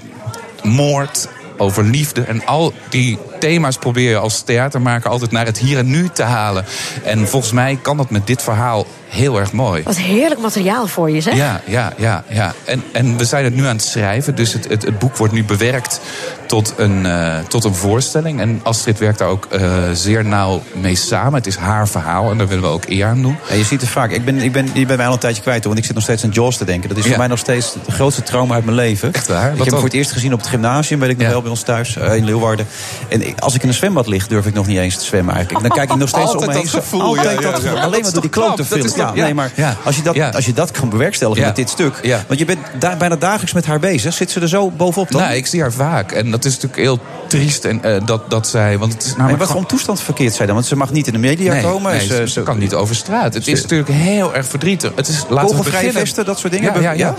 moord, 0.63 1.27
over 1.57 1.83
liefde. 1.83 2.21
En 2.21 2.45
al 2.45 2.73
die 2.89 3.17
thema's 3.43 3.77
probeer 3.77 4.09
je 4.09 4.17
als 4.17 4.41
theatermaker 4.41 5.09
altijd 5.09 5.31
naar 5.31 5.45
het 5.45 5.57
hier 5.57 5.77
en 5.77 5.87
nu 5.87 6.09
te 6.13 6.23
halen. 6.23 6.65
En 7.03 7.27
volgens 7.27 7.51
mij 7.51 7.79
kan 7.81 7.97
dat 7.97 8.09
met 8.09 8.27
dit 8.27 8.41
verhaal 8.41 8.85
heel 9.09 9.39
erg 9.39 9.51
mooi. 9.51 9.83
Wat 9.83 9.97
heerlijk 9.97 10.41
materiaal 10.41 10.87
voor 10.87 11.09
je, 11.09 11.21
zeg. 11.21 11.35
Ja, 11.35 11.61
ja, 11.65 11.93
ja, 11.97 12.23
ja. 12.27 12.53
En, 12.65 12.83
en 12.91 13.17
we 13.17 13.25
zijn 13.25 13.43
het 13.43 13.55
nu 13.55 13.65
aan 13.65 13.75
het 13.75 13.83
schrijven. 13.83 14.35
Dus 14.35 14.53
het, 14.53 14.69
het, 14.69 14.83
het 14.85 14.99
boek 14.99 15.17
wordt 15.17 15.33
nu 15.33 15.43
bewerkt 15.43 15.99
tot 16.45 16.73
een, 16.77 17.05
eh, 17.05 17.39
tot 17.47 17.63
een 17.63 17.75
voorstelling. 17.75 18.39
En 18.39 18.59
Astrid 18.63 18.99
werkt 18.99 19.17
daar 19.17 19.27
ook 19.27 19.47
eh, 19.51 19.73
zeer 19.93 20.25
nauw 20.25 20.61
mee 20.73 20.95
samen. 20.95 21.33
Het 21.33 21.47
is 21.47 21.55
haar 21.55 21.87
verhaal 21.87 22.31
en 22.31 22.37
daar 22.37 22.47
willen 22.47 22.63
we 22.63 22.69
ook 22.69 22.85
eer 22.87 23.05
aan 23.05 23.21
doen. 23.21 23.37
Ja, 23.49 23.55
je 23.55 23.63
ziet 23.63 23.81
het 23.81 23.89
vaak. 23.89 24.11
Ik 24.11 24.25
ben, 24.25 24.37
ik 24.39 24.51
ben, 24.51 24.69
je 24.73 24.85
bent 24.85 24.97
mij 24.97 25.07
al 25.07 25.13
een 25.13 25.19
tijdje 25.19 25.41
kwijt, 25.41 25.57
hoor, 25.63 25.67
want 25.67 25.77
ik 25.77 25.85
zit 25.85 25.95
nog 25.95 26.03
steeds 26.03 26.23
aan 26.23 26.29
Jaws 26.29 26.57
te 26.57 26.65
denken. 26.65 26.89
Dat 26.89 26.97
is 26.97 27.03
Ja. 27.03 27.09
voor 27.09 27.19
mij 27.19 27.27
nog 27.27 27.39
steeds 27.39 27.73
het 27.85 27.95
grootste 27.95 28.23
trauma 28.23 28.53
uit 28.53 28.65
mijn 28.65 28.77
leven. 28.77 29.13
Echt 29.13 29.27
waar? 29.27 29.43
Ik 29.43 29.49
Wat 29.49 29.57
heb 29.57 29.67
hem 29.67 29.75
voor 29.75 29.83
het 29.83 29.93
eerst 29.93 30.11
gezien 30.11 30.33
op 30.33 30.39
het 30.39 30.49
gymnasium, 30.49 30.99
weet 30.99 31.09
ik 31.09 31.17
nog 31.17 31.27
wel, 31.29 31.41
bij 31.41 31.49
ons 31.49 31.61
thuis 31.61 31.95
eh, 31.97 32.15
in 32.15 32.25
Leeuwarden. 32.25 32.67
En 33.09 33.27
als 33.39 33.55
ik 33.55 33.61
in 33.61 33.67
een 33.67 33.73
zwembad 33.73 34.07
lig, 34.07 34.27
durf 34.27 34.45
ik 34.45 34.53
nog 34.53 34.67
niet 34.67 34.77
eens 34.77 34.95
te 34.97 35.05
zwemmen 35.05 35.33
eigenlijk. 35.35 35.67
Dan 35.67 35.77
kijk 35.77 35.91
ik 35.91 35.97
nog 35.97 36.09
steeds 36.09 36.25
Altijd 36.33 36.41
om 36.43 36.47
me 36.47 36.53
heen. 36.61 36.71
dat 36.71 36.81
gevoel, 36.81 37.01
Altijd 37.01 37.25
ja, 37.25 37.31
ja, 37.31 37.35
dat 37.41 37.51
ja. 37.51 37.55
gevoel. 37.55 37.75
Ja, 37.77 37.83
Alleen 37.83 38.01
maar 38.01 38.11
door 38.11 38.21
die 38.21 38.29
klote 38.29 38.65
film. 38.65 38.87
Ja, 38.95 39.11
ja. 39.15 39.23
nee, 39.23 39.33
maar 39.33 39.51
Ja. 39.55 39.75
als, 39.83 39.95
je 39.95 40.01
dat, 40.01 40.15
Ja. 40.15 40.29
als 40.29 40.45
je 40.45 40.53
dat 40.53 40.71
kan 40.71 40.89
bewerkstelligen 40.89 41.41
Ja. 41.41 41.47
met 41.47 41.55
dit 41.55 41.69
stuk. 41.69 41.99
Ja. 42.01 42.23
Want 42.27 42.39
je 42.39 42.45
bent 42.45 42.59
daar 42.79 42.97
bijna 42.97 43.15
dagelijks 43.15 43.53
met 43.53 43.65
haar 43.65 43.79
bezig. 43.79 44.13
Zit 44.13 44.31
ze 44.31 44.39
er 44.39 44.47
zo 44.49 44.69
bovenop 44.71 45.11
dan? 45.11 45.21
Nou, 45.21 45.33
ik 45.33 45.45
zie 45.47 45.61
haar 45.61 45.71
vaak. 45.71 46.11
En 46.11 46.31
dat 46.31 46.45
is 46.45 46.53
natuurlijk 46.53 46.81
heel 46.81 46.99
triest 47.27 47.65
en, 47.65 47.83
eh, 47.83 48.01
dat, 48.05 48.29
dat 48.29 48.47
zij... 48.47 48.77
Want 48.77 48.93
het 48.93 49.01
is 49.03 49.07
maar 49.09 49.17
namelijk 49.17 49.43
wat 49.43 49.51
voor 49.51 49.65
toestand 49.65 50.01
verkeert 50.01 50.33
zij 50.33 50.45
dan? 50.45 50.55
Want 50.55 50.67
ze 50.67 50.75
mag 50.75 50.91
niet 50.91 51.07
in 51.07 51.13
de 51.13 51.19
media 51.19 51.53
Nee, 51.53 51.61
komen. 51.63 51.91
nee, 51.91 51.99
Ze- 52.07 52.07
ze, 52.15 52.27
ze- 52.27 52.41
kan 52.43 52.57
niet 52.57 52.73
over 52.73 52.95
straat. 52.95 53.33
Het 53.33 53.47
is 53.47 53.61
natuurlijk 53.61 53.89
heel 53.89 54.35
erg 54.35 54.45
verdrietig. 54.47 54.91
Het 54.95 55.07
is, 55.07 55.15
laten 55.15 55.35
we 55.35 55.39
Kogelvrije 55.41 55.71
beginnen. 55.77 56.01
vesten, 56.01 56.25
dat 56.25 56.39
soort 56.39 56.53
dingen? 56.53 56.73
Ja, 56.73 56.79
ja, 56.79 56.91
ja. 56.91 57.15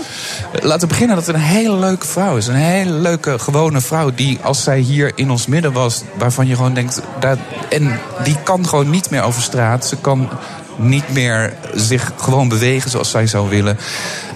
Laten 0.61 0.79
we 0.79 0.87
beginnen 0.87 1.15
dat 1.15 1.25
het 1.25 1.35
een 1.35 1.41
hele 1.41 1.75
leuke 1.77 2.07
vrouw 2.07 2.37
is. 2.37 2.47
Een 2.47 2.53
hele 2.55 2.91
leuke, 2.91 3.39
gewone 3.39 3.81
vrouw 3.81 4.11
die, 4.15 4.39
als 4.41 4.63
zij 4.63 4.79
hier 4.79 5.11
in 5.15 5.31
ons 5.31 5.45
midden 5.47 5.71
was... 5.73 6.01
waarvan 6.17 6.47
je 6.47 6.55
gewoon 6.55 6.73
denkt... 6.73 7.01
Dat, 7.19 7.37
en 7.69 7.99
die 8.23 8.37
kan 8.43 8.67
gewoon 8.67 8.89
niet 8.89 9.09
meer 9.09 9.21
over 9.21 9.41
straat. 9.41 9.85
Ze 9.85 9.97
kan 9.97 10.29
niet 10.75 11.09
meer 11.13 11.53
zich 11.73 12.11
gewoon 12.17 12.49
bewegen 12.49 12.89
zoals 12.89 13.09
zij 13.09 13.27
zou 13.27 13.49
willen. 13.49 13.77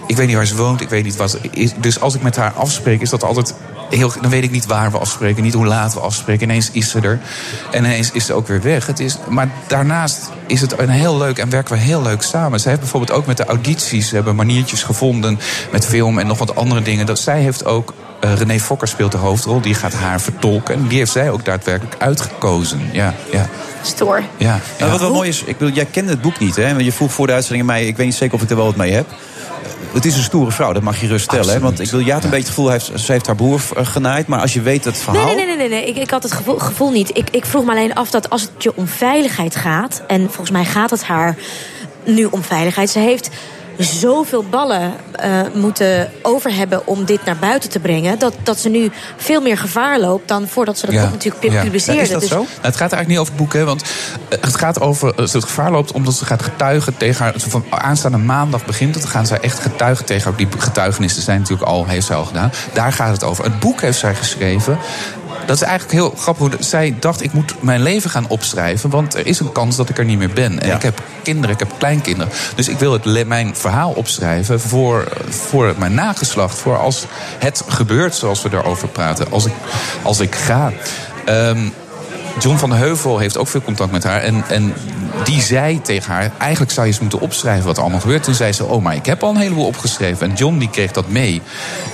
Ik 0.08 0.16
weet 0.16 0.28
niet 0.28 0.36
waar 0.36 0.46
ze 0.46 0.56
woont, 0.56 0.82
ik 0.82 0.90
weet 0.90 1.04
niet 1.04 1.16
wat... 1.16 1.38
Dus 1.78 2.00
als 2.00 2.16
ik 2.16 2.22
met 2.22 2.36
haar 2.36 2.52
afspreek, 2.52 3.02
is 3.02 3.10
dat 3.10 3.24
altijd... 3.24 3.54
Heel, 3.90 4.12
dan 4.22 4.30
weet 4.30 4.44
ik 4.44 4.52
niet 4.52 4.66
waar 4.66 4.92
we 4.92 4.98
afspreken, 4.98 5.44
niet 5.44 5.54
hoe 5.54 5.66
laat 5.66 5.94
we 5.94 6.00
afspreken. 6.00 6.50
Ineens 6.50 6.72
is 6.72 6.90
ze 6.90 7.00
er 7.00 7.20
en 7.72 7.84
ineens 7.84 8.12
is 8.12 8.26
ze 8.26 8.34
ook 8.34 8.48
weer 8.48 8.62
weg. 8.62 8.88
Het 8.88 9.00
is, 9.00 9.18
maar 9.30 9.50
daarnaast 9.68 10.30
is 10.48 10.62
het 10.62 10.80
een 10.80 10.90
heel 10.90 11.18
leuk 11.18 11.38
en 11.38 11.50
werken 11.50 11.74
we 11.74 11.80
heel 11.80 12.02
leuk 12.02 12.22
samen. 12.22 12.60
Zij 12.60 12.70
heeft 12.70 12.84
bijvoorbeeld 12.84 13.18
ook 13.18 13.26
met 13.26 13.38
de 13.38 13.46
audities... 13.46 14.12
hebben 14.12 14.36
maniertjes 14.36 14.84
gevonden 14.84 15.40
met 15.72 15.86
film 15.86 16.20
en 16.20 16.28
nog 16.28 16.38
wat 16.38 16.56
andere 16.56 16.82
dingen. 16.82 17.06
Dat 17.06 17.20
zij 17.20 17.42
heeft 17.42 17.66
ook 17.66 17.94
Eh, 18.20 18.34
René 18.34 18.60
Fokker 18.60 18.88
speelt 18.88 19.12
de 19.12 19.18
hoofdrol, 19.18 19.62
die 19.62 19.74
gaat 19.74 19.94
haar 19.94 20.22
vertolken. 20.22 20.76
En 20.76 20.88
die 20.88 20.98
heeft 20.98 21.12
zij 21.12 21.32
ook 21.32 21.46
daadwerkelijk 21.46 21.96
uitgekozen. 21.98 22.90
Ja, 22.92 23.14
ja. 23.32 23.50
Stoor. 23.82 24.22
Ja, 24.38 24.60
Nou, 24.80 24.92
wat 24.92 25.00
wel 25.00 25.14
mooi 25.14 25.30
is, 25.30 25.44
ik 25.44 25.58
bedoel, 25.58 25.74
jij 25.74 25.86
kende 25.86 26.12
het 26.12 26.22
boek 26.22 26.40
niet, 26.40 26.56
hè? 26.56 26.72
Want 26.74 26.86
je 26.86 26.92
vroeg 26.92 27.12
voor 27.12 27.28
de 27.28 27.34
uitzending 27.34 27.70
aan 27.70 27.76
mij, 27.76 27.88
ik 27.88 27.98
weet 27.98 28.06
niet 28.06 28.16
zeker 28.16 28.36
of 28.36 28.42
ik 28.42 28.50
er 28.50 28.56
wel 28.56 28.66
wat 28.66 28.76
mee 28.76 28.92
heb. 28.92 29.06
Het 29.94 30.06
is 30.06 30.16
een 30.16 30.24
stoere 30.24 30.52
vrouw, 30.52 30.74
dat 30.74 30.84
mag 30.84 31.02
je 31.02 31.08
rust 31.08 31.24
stellen. 31.24 31.54
Hè? 31.54 31.60
Want 31.60 31.80
ik 31.80 31.90
wil, 31.92 32.02
jij 32.02 32.14
had 32.14 32.24
een 32.24 32.30
beetje 32.30 32.46
het 32.46 32.56
gevoel, 32.56 32.72
heeft, 32.72 32.92
ze 32.96 33.12
heeft 33.12 33.26
haar 33.26 33.36
broer 33.36 33.62
eh, 33.76 33.86
genaaid. 33.86 34.28
Maar 34.28 34.40
als 34.40 34.54
je 34.54 34.62
weet 34.62 34.86
het 34.86 34.98
verhaal... 34.98 35.26
Nee, 35.26 35.36
nee, 35.36 35.46
nee, 35.46 35.58
nee, 35.58 35.70
nee. 35.70 35.86
Ik, 35.86 35.98
ik 35.98 36.10
had 36.10 36.24
het 36.24 36.32
gevoel, 36.32 36.60
gevoel 36.60 36.92
niet. 36.92 37.18
Ik, 37.18 37.30
ik 37.30 37.46
vroeg 37.46 37.66
me 37.66 37.72
alleen 37.72 37.94
af 37.94 38.10
dat 38.10 38.30
als 38.30 38.42
het 38.42 38.52
je 38.58 38.76
om 38.76 38.88
veiligheid 38.88 39.56
gaat... 39.56 40.02
en 40.08 40.22
volgens 40.26 40.52
mij 40.52 40.66
gaat 40.66 40.90
het 40.90 41.04
haar 41.04 41.36
nu 42.06 42.26
om 42.26 42.44
veiligheid... 42.44 42.90
ze 42.90 43.00
heeft 43.00 43.30
zoveel 43.80 44.44
ballen 44.50 44.94
eh, 45.12 45.42
moeten 45.54 46.12
over 46.22 46.54
hebben 46.54 46.88
om 46.88 47.06
dit 47.06 47.26
naar 47.26 47.38
buiten 47.38 47.70
te 47.70 47.80
brengen... 47.80 48.20
Dat, 48.20 48.34
dat 48.44 48.60
ze 48.60 48.70
nu 48.70 48.92
veel 49.18 49.42
meer 49.42 49.58
gevaar 49.58 50.00
loopt 50.00 50.28
dan 50.28 50.48
voordat 50.48 50.78
ze 50.78 50.86
dat 50.86 51.02
boek 51.02 51.12
natuurlijk 51.12 51.44
Ja. 51.54 51.62
publiceerde. 51.62 52.00
Ja, 52.00 52.06
is 52.06 52.12
dat 52.12 52.20
Dus- 52.22 52.30
zo? 52.30 52.36
Nou, 52.36 52.48
het 52.62 52.76
gaat 52.76 52.92
eigenlijk 52.92 53.08
niet 53.08 53.18
over 53.18 53.34
het 53.34 53.42
boek, 53.42 53.54
hè, 53.54 53.66
want 53.66 53.84
eh, 54.30 54.38
het 54.42 54.56
gaat 54.56 54.80
over 54.82 55.16
dat 55.16 55.30
ze 55.30 55.38
het 55.38 55.46
gevaar 55.46 55.72
loopt 55.72 55.92
omdat 55.92 56.14
ze 56.14 56.26
gaat 56.26 56.42
getuigen 56.44 56.98
tegen 56.98 57.24
haar. 57.24 57.34
Van 57.38 57.64
aanstaande 57.70 58.18
maandag 58.18 58.66
begint 58.66 58.94
het. 58.94 59.04
Dan 59.04 59.12
gaan 59.12 59.26
zij 59.28 59.40
echt 59.40 59.60
getuigen 59.60 60.06
tegen 60.06 60.24
haar. 60.30 60.38
Die 60.38 60.48
getuigenissen 60.58 61.22
zijn 61.22 61.40
natuurlijk 61.40 61.70
al, 61.70 61.86
heeft 61.88 62.06
zij 62.06 62.16
al 62.16 62.26
gedaan. 62.26 62.52
Daar 62.74 62.94
gaat 62.94 63.12
het 63.12 63.24
over. 63.24 63.44
Het 63.44 63.60
boek 63.60 63.82
heeft 63.82 64.00
zij 64.00 64.16
geschreven. 64.16 64.78
Dat 65.50 65.62
is 65.62 65.68
eigenlijk 65.68 66.00
heel 66.00 66.14
grappig. 66.18 66.48
hoe 66.48 66.64
Zij 66.64 66.96
dacht, 67.00 67.24
ik 67.24 67.34
moet 67.34 67.56
mijn 67.60 67.82
leven 67.82 68.10
gaan 68.10 68.28
opschrijven. 68.28 68.90
Want 68.90 69.16
er 69.16 69.26
is 69.26 69.40
een 69.40 69.52
kans 69.52 69.76
dat 69.76 69.90
ik 69.90 69.98
er 69.98 70.06
niet 70.06 70.18
meer 70.18 70.34
ben. 70.34 70.60
En 70.60 70.76
ik 70.76 70.82
heb 70.82 71.02
kinderen, 71.24 71.50
ik 71.50 71.60
heb 71.60 71.72
kleinkinderen. 71.78 72.34
Dus 72.56 72.68
ik 72.68 72.80
wil 72.80 72.94
het, 72.94 73.28
mijn 73.28 73.56
verhaal 73.56 73.92
opschrijven 73.92 74.60
voor, 74.60 75.08
voor 75.30 75.74
mijn 75.78 75.94
nageslacht. 75.94 76.58
Voor 76.58 76.78
als 76.78 77.06
het 77.40 77.64
gebeurt 77.68 78.16
zoals 78.16 78.42
we 78.42 78.50
daarover 78.50 78.88
praten. 78.88 79.32
Als 79.32 79.46
ik, 79.46 79.54
als 80.02 80.20
ik 80.20 80.36
ga. 80.36 80.72
Ehm, 81.26 81.60
John 82.40 82.58
van 82.58 82.70
de 82.70 82.76
Heuvel 82.76 83.18
heeft 83.18 83.38
ook 83.38 83.48
veel 83.48 83.62
contact 83.62 83.92
met 83.92 84.04
haar. 84.04 84.22
En, 84.22 84.44
en 84.50 84.74
die 85.24 85.42
zei 85.42 85.82
tegen 85.82 86.14
haar: 86.14 86.32
Eigenlijk 86.38 86.72
zou 86.72 86.86
je 86.86 86.92
eens 86.92 87.02
moeten 87.02 87.20
opschrijven 87.20 87.66
wat 87.66 87.76
er 87.76 87.82
allemaal 87.82 88.02
gebeurt. 88.02 88.24
Toen 88.24 88.34
zei 88.34 88.54
ze: 88.54 88.66
Oh, 88.66 88.84
maar 88.84 88.96
ik 88.96 89.06
heb 89.06 89.24
al 89.24 89.30
een 89.30 89.38
heleboel 89.38 89.66
opgeschreven. 89.66 90.30
En 90.30 90.36
John 90.36 90.58
die 90.58 90.70
kreeg 90.70 90.92
dat 90.92 91.08
mee. 91.08 91.42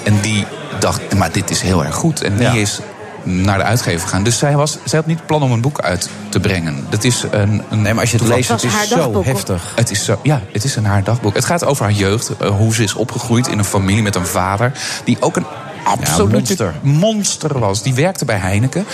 En 0.03 0.19
die 0.21 0.45
dacht: 0.79 1.15
Maar 1.15 1.31
dit 1.31 1.49
is 1.49 1.61
heel 1.61 1.85
erg 1.85 1.95
goed. 1.95 2.21
En 2.21 2.37
die 2.37 2.61
is 2.61 2.79
naar 3.25 3.57
de 3.57 3.63
uitgever 3.63 4.01
gegaan. 4.01 4.23
Dus 4.23 4.37
zij, 4.37 4.55
was, 4.55 4.77
zij 4.83 4.97
had 4.99 5.07
niet 5.07 5.17
het 5.17 5.25
plan 5.27 5.43
om 5.43 5.51
een 5.51 5.61
boek 5.61 5.81
uit 5.81 6.09
te 6.29 6.39
brengen. 6.39 6.85
Dat 6.89 7.03
is 7.03 7.25
een, 7.31 7.63
een 7.69 7.81
nee, 7.81 7.93
maar 7.93 8.01
als 8.01 8.11
je 8.11 8.17
het 8.17 8.27
leest, 8.27 8.49
het 8.49 8.63
is 8.63 8.87
zo 8.87 9.23
heftig. 9.23 9.73
Het 9.75 9.91
is 9.91 10.05
zo, 10.05 10.19
ja, 10.23 10.41
het 10.51 10.63
is 10.63 10.75
een 10.75 10.85
haar 10.85 11.03
dagboek. 11.03 11.35
Het 11.35 11.45
gaat 11.45 11.65
over 11.65 11.83
haar 11.83 11.93
jeugd. 11.93 12.37
eh, 12.37 12.49
hoe 12.49 12.73
ze 12.73 12.83
is 12.83 12.93
opgegroeid 12.93 13.47
in 13.47 13.57
een 13.57 13.65
familie 13.65 14.03
met 14.03 14.15
een 14.15 14.25
vader. 14.27 14.71
Die 15.03 15.17
ook 15.19 15.35
een 15.35 15.45
absolute 15.85 16.35
monster. 16.35 16.73
monster 16.81 17.59
was. 17.59 17.83
Die 17.83 17.93
werkte 17.93 18.25
bij 18.25 18.37
Heineken. 18.37 18.85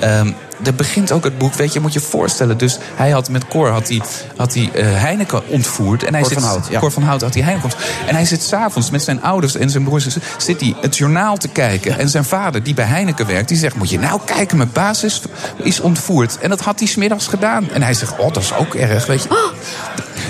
Ehm 0.00 0.28
er 0.62 0.74
begint 0.74 1.12
ook 1.12 1.24
het 1.24 1.38
boek, 1.38 1.54
weet 1.54 1.72
je, 1.72 1.80
moet 1.80 1.92
je 1.92 2.00
voorstellen. 2.00 2.58
Dus 2.58 2.78
hij 2.94 3.10
had 3.10 3.28
met 3.28 3.48
Cor 3.48 3.68
had 3.68 3.88
hij, 3.88 4.00
had 4.36 4.54
hij, 4.54 4.70
eh, 4.74 4.86
Heineken 4.86 5.48
ontvoerd. 5.48 6.04
En 6.04 6.12
hij 6.12 6.22
Cor 6.22 6.30
zit, 6.30 6.40
van 6.40 6.48
Hout, 6.48 6.66
ja. 6.70 6.78
Cor 6.78 6.90
van 6.90 7.02
Hout 7.02 7.20
had 7.20 7.34
hij 7.34 7.42
Heineken 7.42 7.70
ontvoerd. 7.70 8.08
En 8.08 8.14
hij 8.14 8.24
zit 8.24 8.42
s'avonds 8.42 8.90
met 8.90 9.02
zijn 9.02 9.22
ouders 9.22 9.54
en 9.56 9.70
zijn 9.70 9.84
broers. 9.84 10.16
Zit 10.36 10.60
hij 10.60 10.74
het 10.80 10.96
journaal 10.96 11.36
te 11.36 11.48
kijken. 11.48 11.98
En 11.98 12.08
zijn 12.08 12.24
vader, 12.24 12.62
die 12.62 12.74
bij 12.74 12.84
Heineken 12.84 13.26
werkt, 13.26 13.48
die 13.48 13.58
zegt: 13.58 13.76
Moet 13.76 13.90
je 13.90 13.98
nou 13.98 14.20
kijken, 14.24 14.56
mijn 14.56 14.70
baas 14.72 15.04
is, 15.04 15.22
is 15.56 15.80
ontvoerd. 15.80 16.38
En 16.38 16.48
dat 16.48 16.60
had 16.60 16.78
hij 16.78 16.88
smiddags 16.88 17.26
gedaan. 17.26 17.70
En 17.72 17.82
hij 17.82 17.94
zegt: 17.94 18.18
Oh, 18.18 18.32
dat 18.32 18.42
is 18.42 18.54
ook 18.54 18.74
erg, 18.74 19.06
weet 19.06 19.22
je. 19.22 19.52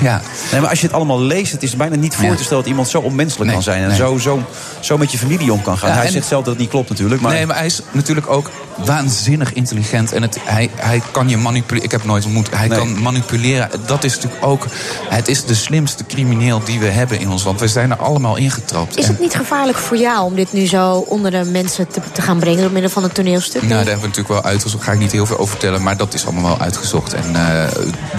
Ja. 0.01 0.21
Nee, 0.53 0.61
maar 0.61 0.71
als 0.71 0.81
je 0.81 0.87
het 0.87 0.95
allemaal 0.95 1.21
leest, 1.21 1.53
het 1.53 1.63
is 1.63 1.77
bijna 1.77 1.97
niet 1.97 2.15
voor 2.17 2.25
Ja. 2.29 2.35
te 2.35 2.43
stellen 2.45 2.63
dat 2.63 2.71
iemand 2.71 2.89
zo 2.89 2.99
onmenselijk 3.01 3.51
kan 3.53 3.63
zijn. 3.63 3.83
En 3.83 3.89
nee. 3.89 3.97
zo, 3.97 4.19
zo, 4.19 4.43
zo 4.81 4.99
met 4.99 5.13
je 5.13 5.19
familie 5.19 5.53
om 5.53 5.63
kan 5.63 5.79
gaan. 5.79 5.89
Ja, 5.89 5.95
hij 5.95 6.07
en- 6.07 6.13
zegt 6.13 6.27
zelf 6.27 6.43
dat 6.45 6.53
het 6.53 6.63
niet 6.63 6.71
klopt 6.71 6.89
natuurlijk. 6.89 7.21
Maar... 7.21 7.33
Nee, 7.33 7.47
maar 7.47 7.57
hij 7.57 7.67
is 7.67 7.81
natuurlijk 7.93 8.31
ook 8.31 8.51
waanzinnig 8.85 9.53
intelligent. 9.53 10.13
En 10.13 10.23
het, 10.23 10.39
hij, 10.45 10.71
hij 10.75 11.03
kan 11.11 11.29
je 11.29 11.37
manipuleren. 11.37 11.85
Ik 11.85 11.91
heb 11.91 12.05
nooit 12.05 12.25
ontmoet. 12.25 12.49
Hij 12.57 12.69
kan 12.69 13.03
manipuleren. 13.03 13.69
Dat 13.87 14.05
is 14.05 14.15
natuurlijk 14.15 14.45
ook. 14.47 14.67
Het 15.09 15.29
is 15.29 15.45
de 15.45 15.55
slimste 15.55 16.07
crimineel 16.07 16.61
die 16.65 16.79
we 16.79 16.87
hebben 16.87 17.21
in 17.21 17.31
ons 17.31 17.45
land. 17.45 17.61
We 17.61 17.69
zijn 17.69 17.91
er 17.91 17.97
allemaal 17.97 18.37
ingetrapt. 18.37 18.97
Is 18.97 19.05
En- 19.05 19.11
het 19.11 19.21
niet 19.21 19.35
gevaarlijk 19.35 19.79
voor 19.79 19.97
jou 19.97 20.25
om 20.25 20.35
dit 20.35 20.53
nu 20.53 20.67
zo 20.67 20.93
onder 21.09 21.31
de 21.31 21.45
mensen 21.45 21.89
te, 21.89 22.01
te 22.13 22.23
gaan 22.23 22.39
brengen... 22.39 22.61
door 22.63 22.71
middel 22.73 22.91
van 22.91 23.05
een 23.05 23.13
toneelstuk? 23.13 23.61
Nou, 23.61 23.69
daar 23.69 23.79
hebben 23.79 24.01
we 24.01 24.07
natuurlijk 24.07 24.35
wel 24.35 24.43
uitgezocht. 24.45 24.85
Daar 24.85 24.85
ga 24.85 24.93
ik 24.93 24.99
niet 24.99 25.13
heel 25.13 25.27
veel 25.27 25.39
over 25.39 25.51
vertellen. 25.51 25.83
Maar 25.83 25.97
dat 25.97 26.15
is 26.15 26.25
allemaal 26.27 26.43
wel 26.45 26.61
uitgezocht. 26.61 27.15
En 27.15 27.25
eh, 27.35 27.67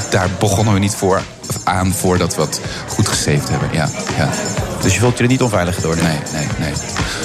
daar 0.10 0.30
begonnen 0.40 0.74
we 0.74 0.80
niet 0.80 0.96
voor 0.96 1.22
aan 1.64 1.94
voordat 1.94 2.36
we 2.36 2.42
het 2.42 2.62
goed 2.88 3.08
gesaved 3.08 3.50
hebben. 3.50 3.70
Ja, 3.72 3.90
ja. 4.18 4.30
Dus 4.82 4.94
je 4.94 5.00
voelt 5.00 5.18
je 5.18 5.24
er 5.24 5.30
niet 5.30 5.42
onveilig 5.42 5.82
door? 5.82 5.96
Nee, 5.96 6.18
nee, 6.34 6.48
nee. 6.60 6.74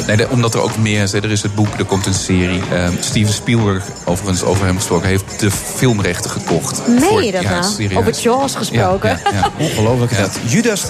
nee 0.06 0.16
de- 0.16 0.28
omdat 0.30 0.54
er 0.54 0.60
ook 0.60 0.78
meer 0.78 1.02
is. 1.02 1.12
hè. 1.12 1.18
Er 1.22 1.30
is 1.30 1.42
het 1.42 1.54
boek, 1.54 1.68
er 1.78 1.84
komt 1.84 2.06
een 2.06 2.14
serie. 2.14 2.62
Ehm, 2.72 2.92
Steven 3.00 3.32
Spielberg, 3.32 3.84
overigens 4.04 4.42
over 4.42 4.66
hem 4.66 4.76
gesproken, 4.76 5.08
heeft 5.08 5.24
de 5.40 5.50
filmrechten 5.50 6.30
gekocht. 6.30 6.80
Meen 6.86 7.00
Voor- 7.00 7.24
je 7.24 7.32
dat 7.32 7.42
ja, 7.42 7.50
nou? 7.60 7.96
Over 7.96 8.12
Jaws 8.22 8.54
gesproken? 8.54 9.08
Ja, 9.08 9.30
ja, 9.32 9.38
ja. 9.38 9.50
Ongelooflijk. 9.66 10.16
dat. 10.18 10.38
Judas, 10.46 10.86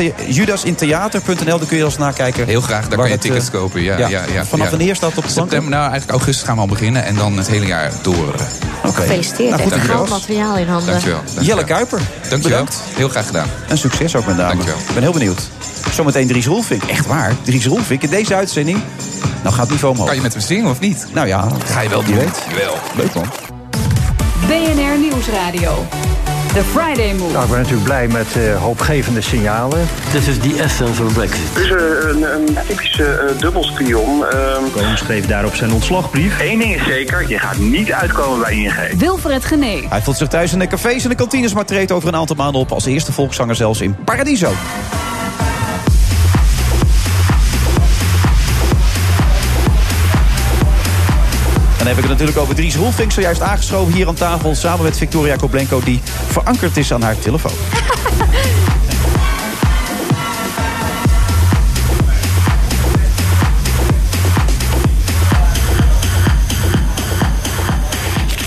daar 1.59 1.69
kun 1.69 1.77
je 1.77 1.85
als 1.85 1.99
nakijken. 1.99 2.47
Heel 2.47 2.61
graag, 2.61 2.89
daar 2.89 2.99
kan 2.99 3.07
je 3.07 3.13
het, 3.13 3.21
tickets 3.21 3.47
eh, 3.47 3.53
kopen. 3.53 3.83
Ja, 3.83 3.99
ja. 3.99 4.09
ja. 4.09 4.23
Ja, 4.33 4.45
Vanaf 4.45 4.65
ja. 4.65 4.71
wanneer 4.77 4.95
staat 4.97 5.09
het 5.11 5.19
op 5.19 5.25
de? 5.25 5.31
September, 5.31 5.71
nou 5.71 5.83
eigenlijk 5.91 6.11
augustus 6.11 6.45
gaan 6.47 6.55
we 6.55 6.61
al 6.61 6.67
beginnen. 6.67 7.05
En 7.05 7.15
dan 7.15 7.37
het 7.37 7.49
hele 7.49 7.67
jaar 7.67 7.93
door. 8.03 8.35
Oké. 8.85 9.01
Gefeliciteerd, 9.01 9.51
Nou, 9.51 9.53
goed, 9.53 9.61
echt 9.61 9.71
dankjewel. 9.71 9.97
goud 10.07 10.09
materiaal 10.21 10.57
in 10.57 10.69
handen. 10.69 10.87
Dankjewel. 10.93 11.19
dankjewel. 11.25 11.45
Jelle 11.45 11.65
Kuiper, 11.65 12.01
Dankjewel. 12.29 12.41
bedankt. 12.43 12.77
Heel 12.97 13.09
graag 13.09 13.20
gedaan. 13.25 13.49
En 13.69 13.79
succes 13.79 14.17
ook 14.17 14.27
met 14.27 14.37
name. 14.37 14.49
Dankjewel. 14.49 14.79
Ik 14.89 14.95
ben 14.95 15.03
heel 15.03 15.13
benieuwd. 15.13 15.41
Zometeen 15.93 16.27
Dries 16.27 16.47
Roelvink. 16.47 16.83
Echt 16.83 17.07
waar. 17.07 17.35
Dries 17.43 17.67
Roelvink 17.67 18.03
in 18.03 18.11
deze 18.11 18.35
uitzending. 18.35 18.79
Nou 19.43 19.55
gaat 19.55 19.63
het 19.63 19.71
niveau 19.71 19.93
omhoog. 19.93 20.07
Kan 20.07 20.17
je 20.17 20.23
met 20.23 20.33
hem 20.33 20.43
zingen 20.43 20.71
of 20.71 20.81
niet? 20.81 21.07
Nou 21.13 21.27
ja. 21.27 21.49
Ga 21.65 21.81
je 21.81 21.89
wel 21.89 22.05
doen. 22.05 22.15
weet. 22.15 22.45
Wel. 22.57 22.77
Leuk 22.97 23.15
man. 23.15 23.27
BNR 24.47 24.99
Nieuwsradio. 24.99 25.87
The 26.55 26.63
Friday 26.65 27.13
Move. 27.15 27.33
Nou, 27.33 27.45
ik 27.45 27.51
ben 27.51 27.59
natuurlijk 27.59 27.85
blij 27.85 28.09
met 28.09 28.37
eh, 28.37 28.57
hoopgevende 28.63 29.21
signalen. 29.21 29.89
This 30.13 30.27
is 30.29 30.39
the 30.39 30.63
essence 30.63 31.03
of 31.03 31.13
Brexit. 31.13 31.41
Het 31.53 31.65
is 31.65 31.71
eh, 31.71 31.77
een, 32.09 32.23
een 32.35 32.57
typische 32.67 33.05
eh, 33.05 33.39
dubbelspion. 33.39 34.25
ehm. 34.27 34.63
Koon 34.73 34.97
schreef 34.97 35.27
daarop 35.27 35.55
zijn 35.55 35.73
ontslagbrief. 35.73 36.41
Eén 36.41 36.59
ding 36.59 36.75
is 36.75 36.85
zeker, 36.85 37.29
je 37.29 37.39
gaat 37.39 37.59
niet 37.59 37.93
uitkomen 37.93 38.41
bij 38.41 38.53
ING. 38.55 38.99
Wilfred 38.99 39.45
Genee. 39.45 39.87
Hij 39.89 40.03
voelt 40.03 40.17
zich 40.17 40.29
thuis 40.29 40.53
in 40.53 40.59
de 40.59 40.67
cafés 40.67 41.03
en 41.03 41.09
de 41.09 41.15
kantines, 41.15 41.53
maar 41.53 41.65
treedt 41.65 41.93
over 41.93 42.09
een 42.09 42.17
aantal 42.17 42.37
maanden 42.37 42.61
op 42.61 42.73
als 42.73 42.87
eerste 42.87 43.13
volkszanger 43.13 43.55
zelfs 43.55 43.81
in 43.81 43.97
Paradiso. 44.05 44.53
Heb 51.91 51.99
ik 51.99 52.09
het 52.09 52.19
natuurlijk 52.19 52.39
over 52.39 52.55
Dries 52.55 52.77
Roelvink, 52.77 53.13
zojuist 53.13 53.43
aangeschoven 53.43 53.93
hier 53.93 54.09
aan 54.09 54.15
tafel... 54.15 54.55
samen 54.55 54.85
met 54.85 54.97
Victoria 54.97 55.37
Koblenko, 55.37 55.81
die 55.81 56.01
verankerd 56.29 56.77
is 56.77 56.93
aan 56.93 57.03
haar 57.03 57.19
telefoon. 57.19 57.53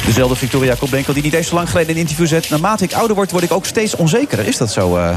Dezelfde 0.06 0.36
Victoria 0.36 0.76
Koblenko 0.80 1.14
die 1.14 1.24
niet 1.24 1.34
eens 1.34 1.48
zo 1.48 1.56
lang 1.56 1.70
geleden 1.70 1.96
een 1.96 2.02
interview 2.02 2.28
zet... 2.28 2.50
naarmate 2.50 2.84
ik 2.84 2.94
ouder 2.94 3.16
word, 3.16 3.32
word 3.32 3.44
ik 3.44 3.52
ook 3.52 3.66
steeds 3.66 3.96
onzekerder. 3.96 4.48
Is 4.48 4.58
dat 4.58 4.72
zo, 4.72 4.98
eh, 4.98 5.16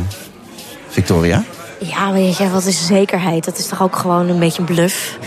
Victoria? 0.89 1.45
Ja, 1.79 2.13
weet 2.13 2.37
je, 2.37 2.51
wat 2.51 2.65
is 2.65 2.87
zekerheid? 2.87 3.45
Dat 3.45 3.59
is 3.59 3.67
toch 3.67 3.83
ook 3.83 3.97
gewoon 3.97 4.29
een 4.29 4.39
beetje 4.39 4.59
een 4.59 4.65
bluff? 4.65 5.19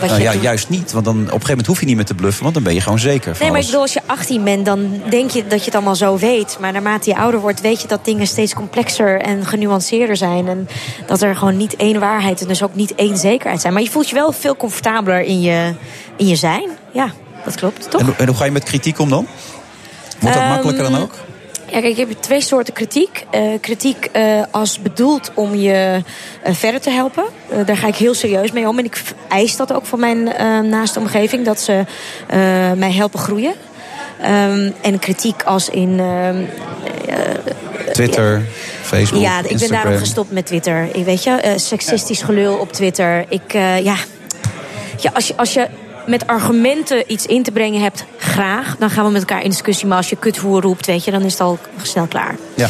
Wat 0.00 0.08
Nou 0.08 0.22
ja, 0.22 0.32
doet. 0.32 0.42
juist 0.42 0.68
niet. 0.68 0.92
Want 0.92 1.04
dan, 1.04 1.14
op 1.14 1.20
een 1.20 1.26
gegeven 1.30 1.48
moment 1.48 1.66
hoef 1.66 1.80
je 1.80 1.86
niet 1.86 1.96
meer 1.96 2.04
te 2.04 2.14
bluffen, 2.14 2.42
want 2.42 2.54
dan 2.54 2.62
ben 2.62 2.74
je 2.74 2.80
gewoon 2.80 2.98
zeker. 2.98 3.36
Nee, 3.40 3.50
maar 3.50 3.60
ik 3.60 3.66
bedoel, 3.66 3.80
als 3.80 3.92
je 3.92 4.00
18 4.06 4.44
bent, 4.44 4.64
dan 4.66 5.00
denk 5.10 5.30
je 5.30 5.46
dat 5.46 5.58
je 5.58 5.64
het 5.64 5.74
allemaal 5.74 5.94
zo 5.96 6.16
weet. 6.18 6.56
Maar 6.60 6.72
naarmate 6.72 7.10
je 7.10 7.16
ouder 7.16 7.40
wordt, 7.40 7.60
weet 7.60 7.82
je 7.82 7.88
dat 7.88 8.04
dingen 8.04 8.26
steeds 8.26 8.54
complexer 8.54 9.20
en 9.20 9.46
genuanceerder 9.46 10.16
zijn. 10.16 10.48
En 10.48 10.68
dat 11.06 11.22
er 11.22 11.36
gewoon 11.36 11.56
niet 11.56 11.76
één 11.76 12.00
waarheid 12.00 12.40
en 12.40 12.48
dus 12.48 12.62
ook 12.62 12.74
niet 12.74 12.94
één 12.94 13.16
zekerheid 13.16 13.60
zijn. 13.60 13.72
Maar 13.72 13.82
je 13.82 13.90
voelt 13.90 14.08
je 14.08 14.14
wel 14.14 14.32
veel 14.32 14.56
comfortabeler 14.56 15.20
in 15.20 15.40
je, 15.40 15.74
in 16.16 16.26
je 16.26 16.36
zijn. 16.36 16.68
Ja, 16.92 17.10
dat 17.44 17.54
klopt, 17.54 17.90
toch? 17.90 18.00
En, 18.00 18.06
hoe- 18.06 18.16
en 18.16 18.26
hoe 18.26 18.36
ga 18.36 18.44
je 18.44 18.50
met 18.50 18.64
kritiek 18.64 18.98
om 18.98 19.08
dan? 19.10 19.26
Wordt 20.18 20.34
dat 20.34 20.44
Ehm, 20.44 20.52
makkelijker 20.52 20.90
dan 20.90 21.02
ook? 21.02 21.14
Ja, 21.70 21.80
kijk, 21.80 21.96
je 21.96 22.06
hebt 22.06 22.22
twee 22.22 22.40
soorten 22.40 22.74
kritiek. 22.74 23.24
Eh, 23.30 23.42
kritiek 23.60 24.08
eh, 24.12 24.42
als 24.50 24.78
bedoeld 24.78 25.30
om 25.34 25.54
je 25.54 26.02
eh, 26.42 26.54
verder 26.54 26.80
te 26.80 26.90
helpen. 26.90 27.24
Daar 27.66 27.76
ga 27.76 27.86
ik 27.86 27.94
heel 27.94 28.14
serieus 28.14 28.52
mee 28.52 28.68
om. 28.68 28.78
En 28.78 28.84
ik 28.84 29.02
eis 29.28 29.56
dat 29.56 29.72
ook 29.72 29.86
van 29.86 30.00
mijn 30.00 30.22
naaste 30.68 30.98
omgeving. 30.98 31.44
Dat 31.44 31.60
ze 31.60 31.84
mij 32.76 32.92
helpen 32.92 33.18
groeien. 33.18 33.54
Ehm, 34.20 34.70
en 34.80 34.98
kritiek 34.98 35.42
als 35.42 35.68
in... 35.68 36.00
ehm, 36.00 36.44
Twitter, 37.92 38.42
Facebook, 38.82 39.22
ja, 39.22 39.36
ik 39.36 39.42
ben 39.42 39.50
Instagram. 39.50 39.82
daarom 39.82 40.00
gestopt 40.00 40.30
met 40.30 40.46
Twitter. 40.46 40.88
Ik 40.92 41.04
weet 41.04 41.24
je, 41.24 41.54
seksistisch 41.56 42.22
gelul 42.22 42.54
op 42.54 42.72
Twitter. 42.72 43.24
Ik, 43.28 43.52
ja, 43.52 43.96
ja 45.00 45.10
als, 45.12 45.28
je, 45.28 45.36
als 45.36 45.52
je 45.52 45.68
met 46.08 46.26
argumenten 46.26 47.12
iets 47.12 47.26
in 47.26 47.42
te 47.42 47.50
brengen 47.50 47.80
hebt, 47.80 48.04
graag. 48.18 48.76
Dan 48.78 48.90
gaan 48.90 49.04
we 49.04 49.10
met 49.10 49.20
elkaar 49.20 49.42
in 49.42 49.50
discussie. 49.50 49.86
Maar 49.86 49.96
als 49.96 50.08
je 50.08 50.16
kuthoer 50.16 50.62
roept, 50.62 50.86
weet 50.86 51.04
je, 51.04 51.10
dan 51.10 51.22
is 51.22 51.32
het 51.32 51.40
al 51.40 51.58
snel 51.82 52.06
klaar. 52.06 52.36
Ja. 52.54 52.68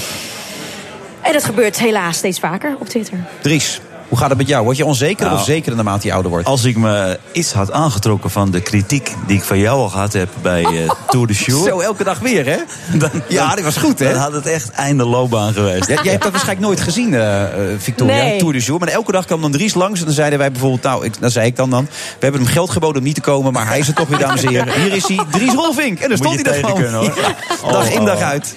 En 1.22 1.32
dat 1.32 1.44
gebeurt 1.44 1.78
helaas 1.78 2.16
steeds 2.16 2.38
vaker 2.38 2.76
op 2.78 2.88
Twitter. 2.88 3.18
Dries, 3.40 3.80
Hoe 4.08 4.18
gaat 4.18 4.28
het 4.28 4.38
met 4.38 4.48
jou? 4.48 4.64
Word 4.64 4.76
je 4.76 4.84
onzeker 4.84 5.26
Nou, 5.26 5.38
of 5.38 5.44
zeker 5.44 5.74
naarmate 5.74 6.06
je 6.06 6.12
ouder 6.12 6.30
wordt? 6.30 6.46
Als 6.46 6.64
ik 6.64 6.76
me 6.76 7.18
iets 7.32 7.52
had 7.52 7.72
aangetrokken 7.72 8.30
van 8.30 8.50
de 8.50 8.60
kritiek 8.60 9.14
die 9.26 9.36
ik 9.36 9.42
van 9.42 9.58
jou 9.58 9.78
al 9.80 9.88
gehad 9.88 10.12
heb 10.12 10.28
bij 10.42 10.64
eh, 10.64 10.90
Tour 11.10 11.26
de 11.26 11.32
Jour. 11.32 11.68
Zo, 11.68 11.80
elke 11.80 12.04
dag 12.04 12.18
weer, 12.18 12.46
hè? 12.46 12.56
Dan, 12.98 13.10
Ja, 13.28 13.54
dit 13.54 13.64
was 13.64 13.76
goed, 13.76 13.98
hè? 13.98 14.12
Dan 14.12 14.20
had 14.20 14.32
het 14.32 14.46
echt 14.46 14.70
einde 14.70 15.04
loopbaan 15.04 15.52
geweest. 15.52 15.88
Ja, 15.88 16.02
jij 16.02 16.10
hebt 16.12 16.22
dat 16.22 16.32
waarschijnlijk 16.32 16.66
nooit 16.68 16.80
gezien, 16.80 17.14
eh, 17.14 17.42
eh, 17.42 17.50
Victoria, 17.78 18.14
Nee. 18.14 18.38
Tour 18.38 18.52
de 18.52 18.58
Jour. 18.58 18.80
Maar 18.80 18.88
elke 18.88 19.12
dag 19.12 19.24
kwam 19.24 19.40
dan 19.40 19.50
Dries 19.50 19.74
langs 19.74 19.98
en 19.98 20.04
dan 20.04 20.14
zeiden 20.14 20.38
wij 20.38 20.50
bijvoorbeeld... 20.50 20.82
Nou, 20.82 21.04
ik, 21.04 21.20
dan 21.20 21.30
zei 21.30 21.46
ik 21.46 21.56
dan 21.56 21.70
dan... 21.70 21.84
We 21.84 21.90
hebben 22.18 22.40
hem 22.40 22.50
geld 22.50 22.70
geboden 22.70 22.98
om 22.98 23.04
niet 23.04 23.14
te 23.14 23.20
komen, 23.20 23.52
maar 23.52 23.66
hij 23.66 23.78
is 23.78 23.88
er 23.88 23.94
toch 23.94 24.08
weer, 24.08 24.18
dames 24.18 24.42
en 24.42 24.48
heren. 24.48 24.80
Hier 24.80 24.92
is 24.92 25.08
hij, 25.08 25.18
Dries 25.30 25.52
Rolvink. 25.54 25.98
En 26.00 26.08
dan 26.08 26.18
stond 26.18 26.34
hij 26.34 26.44
er 26.44 26.50
tegen 26.52 26.68
gewoon. 26.68 26.82
kunnen, 26.82 27.00
hoor. 27.00 27.12
Ja, 27.16 27.70
dag 27.72 27.86
Oh, 27.86 27.92
in, 27.92 28.04
dag 28.04 28.16
oh. 28.16 28.28
uit. 28.28 28.54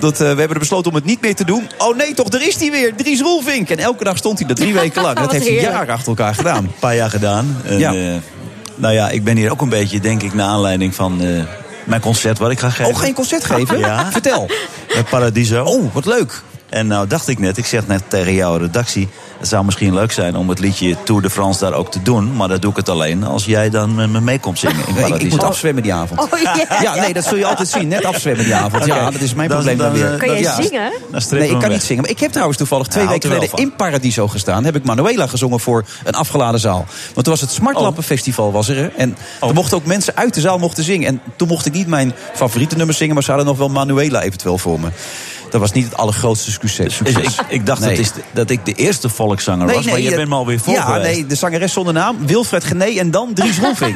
Dat, 0.00 0.12
eh, 0.12 0.18
we 0.18 0.24
hebben 0.24 0.50
er 0.50 0.58
besloten 0.58 0.90
om 0.90 0.96
het 0.96 1.04
niet 1.04 1.20
meer 1.20 1.34
te 1.34 1.44
doen. 1.44 1.68
Oh 1.78 1.96
nee, 1.96 2.14
toch, 2.14 2.28
daar 2.28 2.46
is 2.46 2.56
hij 2.56 2.70
weer, 2.70 2.94
Dries 2.96 3.20
Rolvink. 3.20 3.70
En 3.70 3.78
elke 3.78 4.04
dag 4.04 4.16
stond 4.16 4.38
hij 4.38 4.48
er 4.48 4.54
drie 4.54 4.72
weken 4.72 4.88
lang. 4.94 5.18
Dat 5.18 5.32
heeft 5.32 5.46
hij 5.46 5.60
jaren 5.60 5.94
achter 5.94 6.08
elkaar 6.08 6.34
gedaan. 6.34 6.64
Een 6.64 6.72
paar 6.78 6.94
jaar 6.96 7.10
gedaan. 7.10 7.56
En, 7.64 7.78
Ja. 7.78 7.92
eh, 7.94 7.98
nou 8.74 8.94
ja, 8.94 9.08
ik 9.08 9.24
ben 9.24 9.36
hier 9.36 9.50
ook 9.50 9.60
een 9.60 9.68
beetje, 9.68 10.00
denk 10.00 10.22
ik, 10.22 10.34
naar 10.34 10.46
aanleiding 10.46 10.94
van 10.94 11.20
eh, 11.22 11.42
mijn 11.84 12.00
concert 12.00 12.38
wat 12.38 12.50
ik 12.50 12.58
ga 12.60 12.70
geven. 12.70 12.92
Oh, 12.92 12.98
geen 12.98 13.14
concert 13.14 13.44
geven? 13.54 13.78
Ja. 13.78 14.10
Vertel. 14.12 14.48
Met 14.94 15.08
Paradiso. 15.08 15.64
Oh, 15.64 15.94
wat 15.94 16.06
leuk. 16.06 16.42
En 16.68 16.86
nou 16.86 17.06
dacht 17.06 17.28
ik 17.28 17.38
net, 17.38 17.56
ik 17.58 17.66
zeg 17.66 17.86
net 17.86 18.02
tegen 18.08 18.34
jouw 18.34 18.56
redactie... 18.56 19.08
het 19.40 19.48
zou 19.48 19.64
misschien 19.64 19.94
leuk 19.94 20.12
zijn 20.12 20.36
om 20.36 20.48
het 20.48 20.58
liedje 20.58 20.96
Tour 21.04 21.22
de 21.22 21.30
France 21.30 21.60
daar 21.60 21.72
ook 21.72 21.90
te 21.90 22.02
doen... 22.02 22.36
maar 22.36 22.48
dan 22.48 22.58
doe 22.58 22.70
ik 22.70 22.76
het 22.76 22.88
alleen 22.88 23.24
als 23.24 23.44
jij 23.44 23.70
dan 23.70 23.94
met 23.94 24.10
me 24.10 24.20
mee 24.20 24.38
komt 24.38 24.58
zingen 24.58 24.76
in 24.76 24.82
Nee, 24.94 24.94
ik, 24.94 25.00
Paradiso. 25.02 25.26
ik 25.26 25.30
moet 25.32 25.42
afzwemmen 25.42 25.82
die 25.82 25.94
avond. 25.94 26.20
Oh, 26.20 26.40
ja. 26.42 26.54
Ja, 26.82 26.94
nee, 26.94 27.12
dat 27.12 27.24
zul 27.24 27.36
je 27.36 27.46
altijd 27.46 27.68
zien. 27.68 27.88
Net 27.88 28.04
afzwemmen 28.04 28.44
die 28.44 28.54
avond. 28.54 28.84
Ja, 28.86 29.10
dat 29.10 29.20
is 29.20 29.34
mijn 29.34 29.48
Dan- 29.48 29.56
probleem 29.64 29.78
dan, 29.78 29.86
dan, 29.92 30.00
weer. 30.00 30.12
eh, 30.12 30.18
Kan 30.18 30.28
jij 30.28 30.40
ja. 30.40 30.62
zingen? 30.62 30.92
Nee, 31.30 31.42
ik 31.42 31.48
kan 31.50 31.60
weg. 31.60 31.68
niet 31.70 31.82
zingen. 31.82 32.02
Maar 32.02 32.10
ik 32.10 32.20
heb 32.20 32.30
trouwens 32.30 32.58
toevallig 32.58 32.86
twee 32.86 33.04
Ja, 33.04 33.10
weken 33.10 33.30
geleden 33.30 33.58
in 33.58 33.74
Paradiso 33.76 34.28
gestaan. 34.28 34.64
Heb 34.64 34.76
ik 34.76 34.84
Manuela 34.84 35.26
gezongen 35.26 35.60
voor 35.60 35.84
een 36.04 36.14
afgeladen 36.14 36.60
zaal. 36.60 36.84
Want 37.14 37.24
toen 37.26 37.32
was 37.32 37.40
het 37.40 37.50
Smartlappenfestival 37.50 38.52
was 38.52 38.68
er. 38.68 38.76
hè. 38.76 38.86
En 38.86 39.16
Oh. 39.40 39.48
er 39.48 39.54
mochten 39.54 39.76
ook 39.76 39.84
mensen 39.84 40.16
uit 40.16 40.34
de 40.34 40.40
zaal 40.40 40.58
mochten 40.58 40.84
zingen. 40.84 41.06
En 41.08 41.20
toen 41.36 41.48
mocht 41.48 41.66
ik 41.66 41.72
niet 41.72 41.86
mijn 41.86 42.12
favoriete 42.34 42.76
nummers 42.76 42.98
zingen. 42.98 43.14
Maar 43.14 43.22
ze 43.22 43.30
hadden 43.30 43.48
nog 43.48 43.58
wel 43.58 43.68
Manuela 43.68 44.22
eventueel 44.22 44.58
voor 44.58 44.80
me. 44.80 44.88
Dat 45.50 45.60
was 45.60 45.72
niet 45.72 45.84
het 45.84 45.96
allergrootste 45.96 46.50
succes. 46.50 46.98
Dus 46.98 47.12
succes. 47.14 47.34
ik, 47.34 47.44
ik 47.48 47.66
dacht 47.66 47.80
Nee. 47.80 47.90
dat, 47.90 47.98
is, 47.98 48.12
dat 48.32 48.50
ik 48.50 48.64
de 48.64 48.72
eerste 48.72 49.08
volkszanger 49.08 49.66
was, 49.74 49.84
maar 49.84 50.00
je 50.00 50.14
bent 50.14 50.28
me 50.28 50.34
alweer 50.34 50.60
voor 50.60 50.72
Ja, 50.74 50.82
geweest. 50.82 51.02
nee, 51.14 51.26
de 51.26 51.34
zangeres 51.34 51.72
zonder 51.72 51.92
naam. 51.94 52.16
Wilfred 52.26 52.64
Gené 52.64 52.84
en 52.84 53.10
dan 53.10 53.32
Dries 53.34 53.58
Rolvink. 53.64 53.94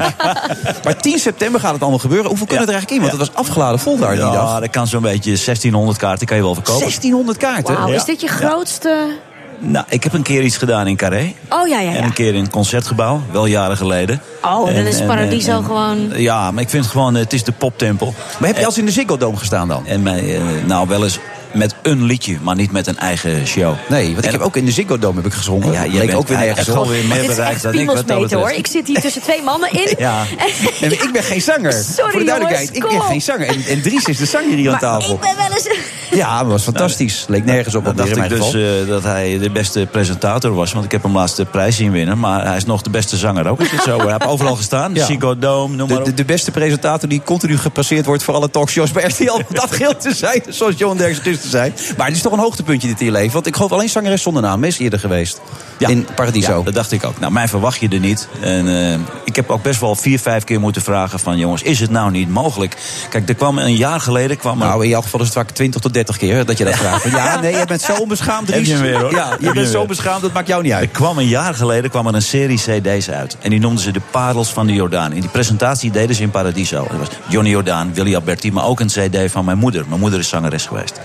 maar 0.85 0.97
10 1.01 1.19
september 1.19 1.61
gaat 1.61 1.73
het 1.73 1.81
allemaal 1.81 1.99
gebeuren. 1.99 2.29
Hoeveel 2.29 2.47
kunnen 2.47 2.67
Ja. 2.67 2.73
er 2.73 2.79
eigenlijk 2.79 3.05
in? 3.05 3.11
Want 3.11 3.21
het 3.29 3.35
was 3.37 3.47
afgeladen 3.47 3.79
vol 3.81 3.99
daar 3.99 4.11
die 4.15 4.25
Ja, 4.25 4.33
dag. 4.33 4.61
dat 4.61 4.71
kan 4.71 4.87
zo'n 4.87 5.03
beetje 5.03 5.31
1600 5.45 5.99
kaarten 5.99 6.27
kan 6.27 6.37
je 6.37 6.43
wel 6.43 6.55
verkopen. 6.55 6.81
1600 6.81 7.39
kaarten. 7.39 7.75
Ja. 7.75 7.95
is 7.95 8.05
dit 8.05 8.21
je 8.21 8.29
grootste... 8.29 9.17
Nou, 9.59 9.85
ik 9.89 10.03
heb 10.05 10.13
een 10.13 10.23
keer 10.23 10.43
iets 10.43 10.57
gedaan 10.57 10.87
in 10.87 10.97
Carré. 10.97 11.33
Oh 11.49 11.69
ja, 11.69 11.81
ja, 11.81 11.89
En 11.91 11.95
ja. 11.97 12.03
een 12.03 12.13
keer 12.13 12.35
in 12.35 12.41
een 12.41 12.51
concertgebouw, 12.51 13.21
wel 13.33 13.47
jaren 13.47 13.77
geleden. 13.77 14.21
Oh, 14.43 14.65
dan 14.67 14.75
En- 14.75 14.87
is 14.87 15.01
en- 15.01 15.07
Paradiso 15.07 15.57
en- 15.59 15.65
gewoon... 15.65 16.11
Ja, 16.17 16.51
maar 16.51 16.63
ik 16.63 16.69
vind 16.71 16.83
het 16.85 16.93
gewoon, 16.93 17.15
het 17.15 17.33
is 17.33 17.45
de 17.45 17.53
poptempel. 17.53 18.15
Maar 18.39 18.49
heb 18.49 18.59
je 18.59 18.65
als 18.67 18.79
in 18.79 18.85
de 18.87 18.91
Ziggo 18.93 19.17
Dome 19.17 19.37
gestaan 19.37 19.69
dan? 19.69 19.87
En 19.87 20.03
mij, 20.03 20.37
eh, 20.37 20.43
nou, 20.67 20.89
wel 20.89 21.03
eens 21.05 21.19
met 21.55 21.75
een 21.83 22.03
liedje, 22.05 22.37
maar 22.43 22.55
niet 22.55 22.73
met 22.73 22.87
een 22.87 22.99
eigen 22.99 23.47
show. 23.47 23.75
Nee, 23.89 24.05
want 24.07 24.19
ik 24.19 24.25
En- 24.25 24.31
heb 24.33 24.41
ook 24.41 24.57
in 24.57 24.65
de 24.65 24.71
Ziggo 24.73 24.99
Dome 24.99 25.17
heb 25.17 25.27
ik 25.27 25.33
gezongen. 25.33 25.73
Ja, 25.73 25.83
Leek 25.83 25.93
bent 26.07 26.15
ook 26.15 26.29
weer 26.29 26.39
nergens 26.39 26.71
alweer 26.71 27.05
meer 27.05 27.27
bereikt 27.27 27.53
echt 27.53 27.63
dan 27.63 27.75
ik 27.75 27.87
wat 27.87 28.09
dat 28.09 28.33
hoor. 28.33 28.51
Ik 28.51 28.67
zit 28.67 28.87
hier 28.87 29.01
tussen 29.01 29.23
twee 29.23 29.43
mannen 29.43 29.73
in. 29.73 29.95
Ja. 29.99 30.23
Maar 30.81 30.93
ik 30.93 31.11
ben 31.13 31.23
geen 31.23 31.41
zanger. 31.43 31.73
Sorry, 31.73 32.11
Voor 32.11 32.21
de 32.21 32.27
duidelijkheid, 32.27 32.71
jongens, 32.73 32.93
ik 32.93 32.99
ben 32.99 33.09
geen 33.09 33.23
zanger. 33.23 33.47
En, 33.47 33.65
en 33.69 33.83
Dries 33.83 34.05
is 34.05 34.17
de 34.17 34.27
zanger 34.27 34.57
hier 34.57 34.67
aan 34.67 34.71
Maar 34.71 34.81
tafel. 34.81 35.15
ik 35.15 35.21
ben 35.21 35.37
wel 35.37 35.57
eens... 35.57 35.69
Ja, 36.11 36.39
dat 36.43 36.51
was 36.51 36.63
fantastisch. 36.63 37.25
Leek 37.29 37.45
nergens 37.45 37.75
op. 37.75 37.83
Dan 37.85 37.93
op 37.93 37.99
dacht 37.99 38.17
in 38.17 38.23
ik 38.23 38.29
dus 38.29 38.55
eh, 38.55 38.89
dat 38.89 39.03
hij 39.03 39.39
de 39.39 39.51
beste 39.51 39.87
presentator 39.91 40.55
was. 40.55 40.73
Want 40.73 40.85
ik 40.85 40.93
heb 40.93 41.03
hem 41.03 41.13
laatst 41.13 41.37
de 41.37 41.45
prijs 41.45 41.77
zien 41.77 41.91
winnen. 41.93 42.19
Maar 42.19 42.47
hij 42.47 42.57
is 42.57 42.65
nog 42.65 42.83
de 42.83 42.91
beste 42.91 43.17
zanger 43.17 43.47
ook. 43.49 43.61
Is 43.61 43.71
het 43.71 43.83
zo? 43.83 43.99
Hij 43.99 44.11
heeft 44.11 44.27
overal 44.27 44.57
gestaan. 44.57 44.95
Ja. 44.95 45.05
Ziggo 45.07 45.39
Dome, 45.39 45.77
noem 45.77 45.89
maar 45.89 45.97
de, 45.97 46.03
op. 46.03 46.05
de, 46.05 46.15
de 46.15 46.25
beste 46.25 46.51
presentator 46.51 47.09
die 47.09 47.23
continu 47.25 47.59
gepasseerd 47.59 48.07
wordt 48.07 48.23
voor 48.23 48.35
alle 48.35 48.51
talkshows 48.51 48.93
bij 48.93 49.05
RTL. 49.05 49.41
Dat 49.51 49.75
geldt 49.75 50.01
te 50.01 50.15
zijn, 50.15 50.43
zoals 50.49 50.75
Johan 50.77 50.97
Derksen 50.97 51.25
dus 51.25 51.44
te 51.45 51.51
zijn. 51.51 51.75
Maar 51.97 52.07
het 52.07 52.17
is 52.17 52.23
toch 52.23 52.33
een 52.33 52.39
hoogtepuntje 52.39 52.89
dit 52.89 53.01
in 53.01 53.07
je 53.07 53.13
leven. 53.13 53.33
Want 53.33 53.47
ik 53.47 53.57
geloof 53.57 53.73
alleen 53.73 53.89
zangeres 53.89 54.23
zonder 54.23 54.43
naam 54.43 54.65
is 54.65 54.79
eerder 54.79 54.99
geweest. 54.99 55.41
In 55.79 56.07
Paradiso. 56.15 56.59
Ja, 56.59 56.63
dat 56.65 56.75
dacht 56.75 56.93
ik 56.93 57.05
ook. 57.05 57.21
Nou, 57.21 57.33
mij 57.33 57.49
verwacht 57.49 57.81
je 57.81 57.89
er 57.89 57.99
niet. 58.01 58.29
En 58.41 58.69
eh, 58.69 58.99
ik 59.25 59.37
heb 59.37 59.51
ook 59.51 59.63
best 59.63 59.81
wel 59.81 59.95
vier, 59.97 60.19
vijf 60.19 60.45
keer 60.45 60.61
moeten 60.61 60.83
vragen 60.83 61.19
van... 61.19 61.39
jongens, 61.39 61.63
is 61.63 61.81
het 61.81 61.91
nou 61.91 62.11
niet 62.11 62.29
mogelijk? 62.29 62.77
Kijk, 63.11 63.29
er 63.29 63.35
kwam 63.35 63.59
een 63.59 63.77
jaar 63.77 64.01
geleden... 64.01 64.37
Kwam 64.37 64.61
er- 64.61 64.67
Nou, 64.69 64.83
in 64.83 64.89
jouw 64.89 65.01
geval 65.01 65.21
is 65.21 65.27
het 65.27 65.35
vaak 65.35 65.51
20 65.51 65.81
tot 65.81 65.93
30 65.95 66.17
keer 66.17 66.45
dat 66.45 66.59
je 66.59 66.65
dat 66.65 66.77
vraagt. 66.77 67.05
Ja, 67.15 67.41
nee, 67.41 67.57
je 67.57 67.65
bent 67.67 67.81
zo 67.81 67.95
onbeschaamd, 67.95 68.49
Heb 68.55 68.65
je 68.65 68.73
hem 68.73 68.83
weer, 68.83 69.01
hoor. 69.01 69.11
Ja, 69.15 69.37
je 69.41 69.53
bent 69.53 69.69
zo 69.69 69.87
beschaamd, 69.87 70.23
dat 70.23 70.33
maakt 70.33 70.49
jou 70.49 70.63
niet 70.63 70.73
Er 70.73 70.79
uit. 70.79 70.91
kwam 70.91 71.19
een 71.19 71.27
jaar 71.29 71.55
geleden 71.55 71.91
kwam 71.91 72.07
er 72.07 72.15
een 72.15 72.23
serie 72.23 72.59
cd's 72.59 73.09
uit. 73.09 73.37
En 73.41 73.51
die 73.51 73.61
noemden 73.61 73.83
ze 73.85 73.91
de 73.93 74.01
Parels 74.11 74.49
van 74.49 74.67
de 74.67 74.73
Jordaan. 74.73 75.13
In 75.13 75.21
die 75.21 75.31
presentatie 75.31 75.91
deden 75.91 76.17
ze 76.17 76.23
in 76.23 76.31
Paradiso. 76.31 76.87
Dat 76.91 76.99
was 76.99 77.09
Johnny 77.29 77.51
Jordaan, 77.51 77.95
Willy 77.95 78.15
Alberti, 78.15 78.53
maar 78.53 78.65
ook 78.65 78.81
een 78.81 78.87
cd 78.87 79.31
van 79.31 79.45
mijn 79.45 79.59
moeder. 79.59 79.85
Mijn 79.89 80.01
moeder 80.01 80.19
is 80.19 80.29
zangeres 80.29 80.67
geweest. 80.67 81.01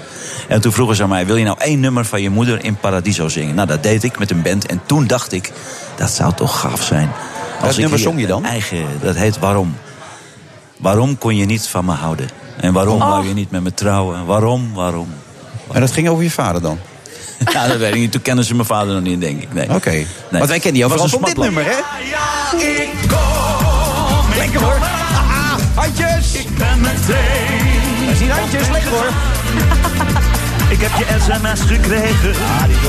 En 0.48 0.62
toen 0.62 0.72
vroegen 0.72 0.96
ze 0.96 1.04
aan 1.04 1.10
mij, 1.10 1.26
wil 1.26 1.36
je 1.36 1.46
nou 1.46 1.58
één 1.60 1.80
nummer 1.80 2.06
van 2.06 2.22
je 2.22 2.30
moeder 2.30 2.64
in 2.64 2.76
Paradiso 2.76 3.28
zingen? 3.28 3.56
Nou, 3.56 3.68
dat 3.68 3.84
deed 3.84 4.04
ik 4.04 4.20
met 4.20 4.32
een 4.32 4.42
band. 4.42 4.66
En 4.66 4.82
toen 4.86 5.08
dacht 5.08 5.32
ik, 5.32 5.52
dat 5.98 6.10
zou 6.12 6.34
toch 6.34 6.60
gaaf 6.60 6.84
zijn. 6.84 7.12
Welk 7.62 7.72
ik 7.74 7.78
nummer 7.80 8.00
zong 8.00 8.20
je 8.20 8.28
dan? 8.28 8.46
Eigen, 8.46 8.86
dat 9.02 9.16
heet 9.16 9.40
Waarom. 9.40 9.76
Waarom 10.78 11.18
kon 11.18 11.36
je 11.36 11.46
niet 11.46 11.68
van 11.68 11.86
me 11.86 11.92
houden? 11.94 12.30
En 12.60 12.74
waarom 12.74 13.02
Oh. 13.02 13.10
wou 13.10 13.28
je 13.28 13.34
niet 13.34 13.52
met 13.52 13.62
me 13.64 13.74
trouwen? 13.74 14.26
Waarom, 14.26 14.74
waarom? 14.74 15.08
En 15.72 15.80
dat 15.82 15.92
ging 15.92 16.10
over 16.10 16.24
je 16.24 16.32
vader 16.32 16.62
dan? 16.62 16.80
Ja, 17.54 17.68
dat 17.68 17.78
weet 17.78 17.94
ik 17.94 18.00
niet. 18.00 18.12
Toen 18.12 18.22
kennen 18.22 18.46
ze 18.46 18.56
mijn 18.56 18.68
vader 18.68 18.94
nog 18.94 19.04
niet, 19.04 19.22
denk 19.22 19.42
ik. 19.42 19.54
Nee. 19.54 19.70
Oké. 19.70 19.90
Nee. 19.90 20.06
Want 20.32 20.48
wij 20.48 20.60
kennen 20.60 20.80
jou 20.80 20.92
Was 20.94 21.00
vooral 21.12 21.20
een 21.30 21.36
van 21.36 21.44
dit 21.44 21.54
nummer, 21.54 21.64
hè? 21.66 21.78
ik 22.58 22.90
kom. 23.08 24.36
Lekker 24.38 24.62
hoor. 24.62 24.74
Ah, 24.82 25.54
handjes. 25.76 26.34
Ik 26.34 26.58
ben 26.58 26.82
meteen. 26.82 28.08
We 28.08 28.16
zien 28.18 28.30
handjes, 28.30 28.70
lekker 28.70 28.92
hoor. 28.92 29.12
Ik 30.70 30.82
heb 30.82 30.92
je 30.98 31.06
sms 31.20 31.62
gekregen. 31.62 32.30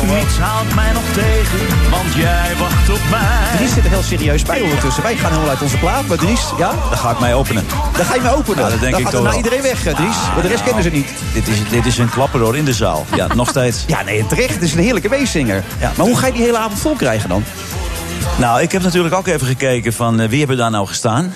Niets 0.06 0.38
houdt 0.38 0.74
mij 0.74 0.92
nog 0.92 1.02
tegen, 1.12 1.90
want 1.90 2.14
jij 2.14 2.52
wacht 2.58 2.90
op 2.90 3.00
mij. 3.10 3.56
Dries 3.56 3.72
zit 3.72 3.84
er 3.84 3.90
heel 3.90 4.02
serieus 4.02 4.42
bij 4.42 4.60
ondertussen. 4.60 5.02
Wij 5.02 5.16
gaan 5.16 5.30
helemaal 5.30 5.50
uit 5.50 5.62
onze 5.62 5.76
plaat. 5.76 6.06
Maar 6.06 6.16
Dries, 6.16 6.40
ja? 6.58 6.70
Dan 6.88 6.98
ga 6.98 7.10
ik 7.10 7.20
mij 7.20 7.34
openen. 7.34 7.64
Dan 7.96 8.04
ga 8.04 8.14
je 8.14 8.20
me 8.20 8.34
openen. 8.34 8.64
Ja, 8.64 8.70
dat 8.70 8.80
denk 8.80 8.92
dan 8.92 9.00
ik 9.00 9.06
gaat 9.06 9.14
toch 9.14 9.22
daarna 9.24 9.28
wel. 9.28 9.36
iedereen 9.36 9.62
weg, 9.62 9.86
eh, 9.86 9.94
Dries. 9.94 10.16
Maar 10.34 10.42
de 10.42 10.48
rest 10.48 10.62
kennen 10.64 10.82
ze 10.82 10.90
niet. 10.90 11.08
Dit 11.32 11.48
is, 11.48 11.56
dit 11.70 11.86
is 11.86 11.98
een 11.98 12.10
klapper 12.10 12.40
hoor, 12.40 12.56
in 12.56 12.64
de 12.64 12.72
zaal. 12.72 13.06
Ja, 13.16 13.26
nog 13.34 13.48
steeds. 13.48 13.84
Ja, 13.86 14.02
nee, 14.02 14.26
terecht. 14.26 14.54
Het 14.54 14.62
is 14.62 14.72
een 14.72 14.78
heerlijke 14.82 15.08
weeszinger. 15.08 15.62
Ja, 15.80 15.92
maar 15.96 16.06
hoe 16.06 16.16
ga 16.18 16.26
je 16.26 16.32
die 16.32 16.42
hele 16.42 16.58
avond 16.58 16.80
vol 16.80 16.94
krijgen 16.94 17.28
dan? 17.28 17.44
Nou, 18.38 18.60
ik 18.62 18.72
heb 18.72 18.82
natuurlijk 18.82 19.14
ook 19.14 19.26
even 19.26 19.46
gekeken 19.46 19.92
van 19.92 20.20
eh, 20.20 20.28
wie 20.28 20.38
hebben 20.38 20.56
daar 20.56 20.70
nou 20.70 20.86
gestaan. 20.86 21.34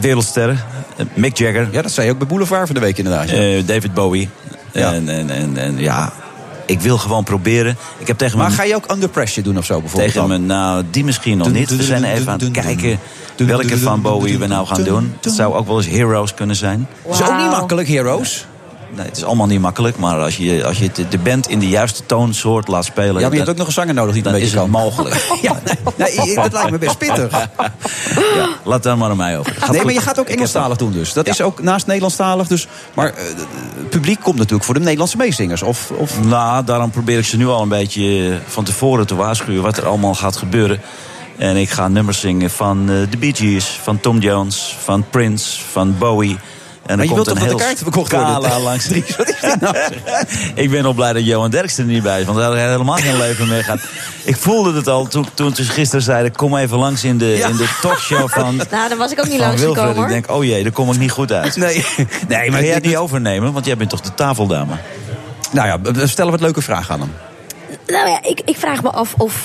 Wereldsterren. 0.00 0.60
Eh, 0.96 1.06
Mick 1.14 1.36
Jagger. 1.36 1.68
Ja, 1.70 1.82
dat 1.82 1.90
zei 1.92 2.06
je 2.06 2.12
ook 2.12 2.18
bij 2.18 2.26
Boulevard 2.28 2.66
van 2.66 2.74
de 2.74 2.80
week 2.80 2.98
inderdaad. 2.98 3.30
ja. 3.30 3.36
eh, 3.36 3.66
David 3.66 3.94
Bowie. 3.94 4.28
Ja. 4.72 4.92
En, 4.92 5.08
en, 5.08 5.30
en, 5.30 5.56
en 5.56 5.78
ja, 5.78 6.12
ik 6.66 6.80
wil 6.80 6.98
gewoon 6.98 7.24
proberen. 7.24 7.76
Ik 7.98 8.06
heb 8.06 8.18
tegen 8.18 8.38
Maar 8.38 8.46
mijn- 8.46 8.58
ga 8.58 8.64
je 8.66 8.74
ook 8.74 8.90
under 8.92 9.08
pressure 9.08 9.42
doen 9.42 9.58
of 9.58 9.64
zo 9.64 9.80
bijvoorbeeld? 9.80 10.12
Tegen 10.12 10.28
me, 10.28 10.38
nou, 10.38 10.84
die 10.90 11.04
misschien 11.04 11.38
nog 11.38 11.52
niet. 11.52 11.76
We 11.76 11.82
zijn 11.82 12.04
even 12.04 12.32
aan 12.32 12.38
het 12.40 12.50
kijken 12.50 12.98
welke 13.36 13.78
van 13.78 14.02
Bowie 14.02 14.38
we 14.38 14.46
nou 14.46 14.66
gaan 14.66 14.82
doen. 14.82 15.14
Het 15.20 15.32
zou 15.32 15.54
ook 15.54 15.66
wel 15.66 15.76
eens 15.76 15.88
Heroes 15.88 16.34
kunnen 16.34 16.56
zijn. 16.56 16.88
Is 17.10 17.22
ook 17.22 17.36
niet 17.36 17.50
makkelijk, 17.50 17.88
Heroes. 17.88 18.46
Nee, 18.96 19.06
het 19.06 19.16
is 19.16 19.24
allemaal 19.24 19.46
niet 19.46 19.60
makkelijk, 19.60 19.96
maar 19.96 20.16
als 20.20 20.36
je, 20.36 20.64
als 20.64 20.78
je 20.78 20.90
de 21.08 21.18
band 21.18 21.48
in 21.48 21.58
de 21.58 21.68
juiste 21.68 22.06
toonsoort 22.06 22.68
laat 22.68 22.84
spelen... 22.84 23.14
Ja, 23.14 23.20
maar 23.20 23.30
je 23.30 23.36
hebt 23.36 23.50
ook 23.50 23.56
nog 23.56 23.66
een 23.66 23.72
zanger 23.72 23.94
nodig 23.94 24.14
die 24.14 24.22
het 24.22 24.32
dan 24.32 24.40
een 24.40 24.46
is 24.46 24.52
beetje 24.52 24.64
het 24.64 24.72
kan. 24.72 24.82
mogelijk. 24.82 25.28
Ja, 25.42 25.60
nee, 25.96 26.16
nee, 26.16 26.34
dat 26.34 26.52
lijkt 26.52 26.70
me 26.70 26.78
best 26.78 26.98
pittig. 26.98 27.30
ja, 28.38 28.48
laat 28.64 28.82
daar 28.82 28.98
maar 28.98 29.10
aan 29.10 29.16
mij 29.16 29.38
over. 29.38 29.52
Gaat 29.52 29.68
Nee, 29.68 29.76
goed. 29.76 29.84
maar 29.84 29.94
je 29.94 30.00
gaat 30.00 30.18
ook 30.18 30.28
Engelstalig 30.28 30.76
doen 30.76 30.92
dus. 30.92 31.12
Dat 31.12 31.26
is 31.28 31.40
ook 31.40 31.62
naast 31.62 31.86
Nederlandstalig. 31.86 32.46
Dus, 32.46 32.66
maar 32.94 33.06
eh, 33.06 33.24
het 33.76 33.88
publiek 33.90 34.20
komt 34.20 34.36
natuurlijk 34.36 34.64
voor 34.64 34.74
de 34.74 34.80
Nederlandse 34.80 35.16
meezingers. 35.16 35.62
Of, 35.62 35.90
of... 35.90 36.24
Nou, 36.24 36.64
daarom 36.64 36.90
probeer 36.90 37.18
ik 37.18 37.24
ze 37.24 37.36
nu 37.36 37.46
al 37.46 37.62
een 37.62 37.68
beetje 37.68 38.38
van 38.46 38.64
tevoren 38.64 39.06
te 39.06 39.14
waarschuwen 39.14 39.62
wat 39.62 39.76
er 39.76 39.86
allemaal 39.86 40.14
gaat 40.14 40.36
gebeuren. 40.36 40.80
En 41.36 41.56
ik 41.56 41.70
ga 41.70 41.88
nummers 41.88 42.20
zingen 42.20 42.50
van 42.50 42.90
eh, 42.90 43.02
The 43.10 43.16
Bee 43.16 43.34
Gees, 43.34 43.78
van 43.82 44.00
Tom 44.00 44.18
Jones, 44.18 44.76
van 44.82 45.04
Prince, 45.10 45.60
van 45.70 45.98
Bowie. 45.98 46.36
En 46.90 46.96
Maar 46.96 47.06
je 47.06 47.14
wilt 47.14 47.28
toch 47.28 47.40
een 47.40 47.48
dat 47.48 47.58
de 47.58 47.64
kaarten 47.64 47.82
verkocht 47.82 48.12
worden? 48.12 48.60
langs. 48.60 48.86
Dries, 48.86 49.16
wat 49.16 49.28
is 49.28 49.40
dit 49.40 49.60
nou? 49.60 49.76
ik 50.54 50.70
ben 50.70 50.84
al 50.84 50.92
blij 50.92 51.12
dat 51.12 51.24
Johan 51.24 51.50
Derksen 51.50 51.86
er 51.86 51.92
niet 51.92 52.02
bij 52.02 52.20
is, 52.20 52.26
want 52.26 52.38
hij 52.38 52.46
had 52.46 52.56
helemaal 52.56 52.96
geen 52.96 53.16
leven 53.16 53.48
meer. 53.48 53.80
Ik 54.24 54.36
voelde 54.36 54.72
het 54.72 54.86
al 54.86 55.06
toen, 55.06 55.26
toen 55.34 55.54
ze 55.54 55.64
gisteren 55.64 56.02
zeiden: 56.04 56.36
kom 56.36 56.56
even 56.56 56.78
langs 56.78 57.04
in 57.04 57.18
de, 57.18 57.38
in 57.38 57.56
de 57.56 57.68
talkshow 57.80 58.28
van. 58.28 58.56
Nou, 58.70 58.88
dan 58.88 58.98
was 58.98 59.12
ik 59.12 59.18
ook 59.18 59.28
niet 59.28 59.38
langsgekomen 59.38 59.74
Wilfred. 59.74 59.96
hoor. 59.96 60.04
Ik 60.04 60.26
denk, 60.26 60.30
oh 60.30 60.44
jee, 60.44 60.62
daar 60.62 60.72
kom 60.72 60.90
ik 60.90 60.98
niet 60.98 61.10
goed 61.10 61.32
uit. 61.32 61.56
Nee, 61.56 61.86
nee 62.28 62.50
maar 62.50 62.64
jij 62.64 62.74
het 62.74 62.84
niet 62.84 62.96
overnemen, 62.96 63.52
want 63.52 63.66
jij 63.66 63.76
bent 63.76 63.90
toch 63.90 64.00
de 64.00 64.14
tafeldame? 64.14 64.72
Nou 65.52 65.66
ja, 65.66 65.92
we 65.92 66.06
stellen 66.06 66.30
wat 66.30 66.40
leuke 66.40 66.62
vragen 66.62 66.94
aan 66.94 67.00
hem. 67.00 67.12
Nou 67.86 68.08
ja, 68.08 68.22
ik, 68.22 68.40
ik 68.44 68.56
vraag 68.56 68.82
me 68.82 68.90
af 68.90 69.14
of, 69.16 69.42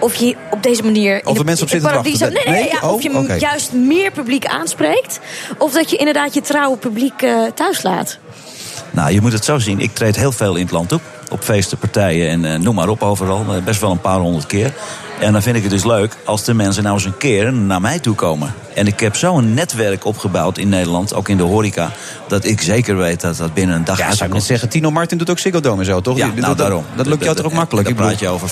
of 0.00 0.14
je 0.14 0.36
op 0.50 0.62
deze 0.62 0.82
manier... 0.82 1.20
Of 1.24 1.38
er 1.38 1.44
mensen 1.44 1.64
op 1.64 1.70
zitten 1.70 1.88
te 1.88 1.94
wachten. 1.94 2.32
Nee, 2.32 2.44
nee, 2.44 2.54
Nee? 2.54 2.70
ja, 2.72 2.88
Oh, 2.88 2.92
of 2.92 3.02
je 3.02 3.16
oké. 3.16 3.34
juist 3.34 3.72
meer 3.72 4.10
publiek 4.10 4.46
aanspreekt. 4.46 5.20
Of 5.58 5.72
dat 5.72 5.90
je 5.90 5.96
inderdaad 5.96 6.34
je 6.34 6.40
trouwe 6.40 6.76
publiek 6.76 7.22
eh, 7.22 7.42
thuis 7.54 7.82
laat. 7.82 8.18
Nou, 8.90 9.12
je 9.12 9.20
moet 9.20 9.32
het 9.32 9.44
zo 9.44 9.58
zien. 9.58 9.80
Ik 9.80 9.94
treed 9.94 10.16
heel 10.16 10.32
veel 10.32 10.54
in 10.56 10.62
het 10.62 10.72
land 10.72 10.92
op. 10.92 11.02
Op 11.30 11.42
feesten, 11.42 11.78
partijen 11.78 12.28
en 12.30 12.44
eh, 12.44 12.58
noem 12.58 12.74
maar 12.74 12.88
op 12.88 13.02
overal. 13.02 13.44
Eh, 13.54 13.62
best 13.64 13.80
wel 13.80 13.90
een 13.90 14.00
paar 14.00 14.18
honderd 14.18 14.46
keer. 14.46 14.72
En 15.20 15.32
dan 15.32 15.42
vind 15.42 15.56
ik 15.56 15.62
het 15.62 15.70
dus 15.70 15.84
leuk 15.84 16.16
als 16.24 16.44
de 16.44 16.54
mensen 16.54 16.82
nou 16.82 16.94
eens 16.94 17.04
een 17.04 17.16
keer 17.16 17.52
naar 17.52 17.80
mij 17.80 17.98
toe 17.98 18.14
komen. 18.14 18.54
En 18.74 18.86
ik 18.86 19.00
heb 19.00 19.16
zo'n 19.16 19.54
netwerk 19.54 20.04
opgebouwd 20.04 20.58
in 20.58 20.68
Nederland, 20.68 21.14
ook 21.14 21.28
in 21.28 21.36
de 21.36 21.42
horeca... 21.42 21.90
dat 22.28 22.44
ik 22.44 22.60
zeker 22.60 22.96
weet 22.96 23.20
dat 23.20 23.36
dat 23.36 23.54
binnen 23.54 23.76
een 23.76 23.84
dag 23.84 23.98
Ja, 23.98 24.12
zou 24.12 24.28
ik 24.28 24.34
net 24.34 24.44
zeggen. 24.44 24.68
Tino 24.68 24.90
Martin 24.90 25.18
doet 25.18 25.30
ook 25.30 25.38
Ziggo 25.38 25.60
Dome 25.60 25.78
en 25.78 25.84
zo, 25.84 26.00
toch? 26.00 26.16
Ja, 26.16 26.26
nou 26.26 26.40
dat, 26.40 26.58
daarom. 26.58 26.84
Dat 26.96 27.06
lukt 27.06 27.24
jou 27.24 27.36
toch 27.36 27.46
ook 27.46 27.52
makkelijk? 27.52 27.88
Dan 27.88 27.96
Ik 27.96 28.02
praat 28.02 28.18
je 28.18 28.28
over 28.28 28.48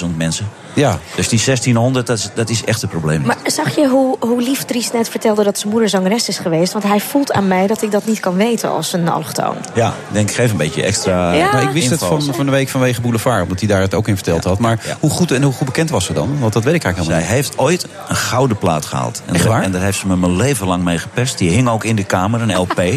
15.000 0.00 0.06
mensen. 0.16 0.48
Ja. 0.74 0.98
Dus 1.16 1.28
die 1.28 1.44
1600, 1.44 2.06
dat 2.06 2.18
is, 2.18 2.30
dat 2.34 2.48
is 2.50 2.64
echt 2.64 2.82
een 2.82 2.88
probleem. 2.88 3.22
Maar 3.22 3.36
zag 3.46 3.76
je 3.76 3.88
hoe, 3.88 4.16
hoe 4.20 4.42
lief 4.42 4.64
Dries 4.64 4.92
net 4.92 5.08
vertelde 5.08 5.44
dat 5.44 5.58
zijn 5.58 5.70
moeder 5.70 5.88
zangeres 5.88 6.28
is 6.28 6.38
geweest? 6.38 6.72
Want 6.72 6.84
hij 6.84 7.00
voelt 7.00 7.32
aan 7.32 7.48
mij 7.48 7.66
dat 7.66 7.82
ik 7.82 7.90
dat 7.90 8.06
niet 8.06 8.20
kan 8.20 8.34
weten 8.34 8.70
als 8.70 8.92
een 8.92 9.08
allochtoon. 9.08 9.56
Ja, 9.74 9.88
ik 9.88 10.14
denk 10.14 10.30
geef 10.30 10.50
een 10.50 10.56
beetje 10.56 10.82
extra 10.82 11.32
Ja. 11.32 11.52
Nou, 11.52 11.66
ik 11.66 11.72
wist 11.72 11.90
het 11.90 12.04
van, 12.04 12.22
van 12.22 12.44
de 12.46 12.52
week 12.52 12.68
vanwege 12.68 13.00
Boulevard, 13.00 13.42
omdat 13.42 13.58
hij 13.58 13.68
daar 13.68 13.80
het 13.80 13.94
ook 13.94 14.08
in 14.08 14.14
verteld 14.14 14.44
had. 14.44 14.58
Maar 14.58 14.96
hoe 15.00 15.10
goed 15.10 15.30
en 15.30 15.42
hoe 15.42 15.52
goed 15.52 15.66
bekend 15.66 15.90
was 15.92 16.04
ze 16.04 16.12
dan? 16.12 16.38
Want 16.40 16.52
dat 16.52 16.64
weet 16.64 16.74
ik 16.74 16.84
eigenlijk 16.84 17.14
helemaal 17.14 17.28
Zij 17.28 17.36
heeft 17.42 17.58
ooit 17.58 17.86
een 18.08 18.16
gouden 18.16 18.58
plaat 18.58 18.86
gehaald. 18.86 19.22
En, 19.26 19.34
Echt 19.34 19.44
waar? 19.44 19.62
en 19.62 19.72
daar 19.72 19.82
heeft 19.82 19.98
ze 19.98 20.06
me 20.06 20.16
mijn 20.16 20.36
leven 20.36 20.66
lang 20.66 20.84
mee 20.84 20.98
gepest. 20.98 21.38
Die 21.38 21.50
hing 21.50 21.68
ook 21.68 21.84
in 21.84 21.96
de 21.96 22.04
kamer, 22.04 22.40
een 22.42 22.56
LP. 22.56 22.78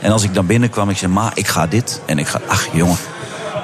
en 0.00 0.12
als 0.12 0.22
ik 0.22 0.34
dan 0.34 0.46
binnenkwam, 0.46 0.90
ik 0.90 0.96
zei, 0.96 1.12
ma, 1.12 1.30
ik 1.34 1.46
ga 1.46 1.66
dit. 1.66 2.00
En 2.06 2.18
ik 2.18 2.26
ga, 2.26 2.40
ach 2.46 2.66
jongen, 2.72 2.96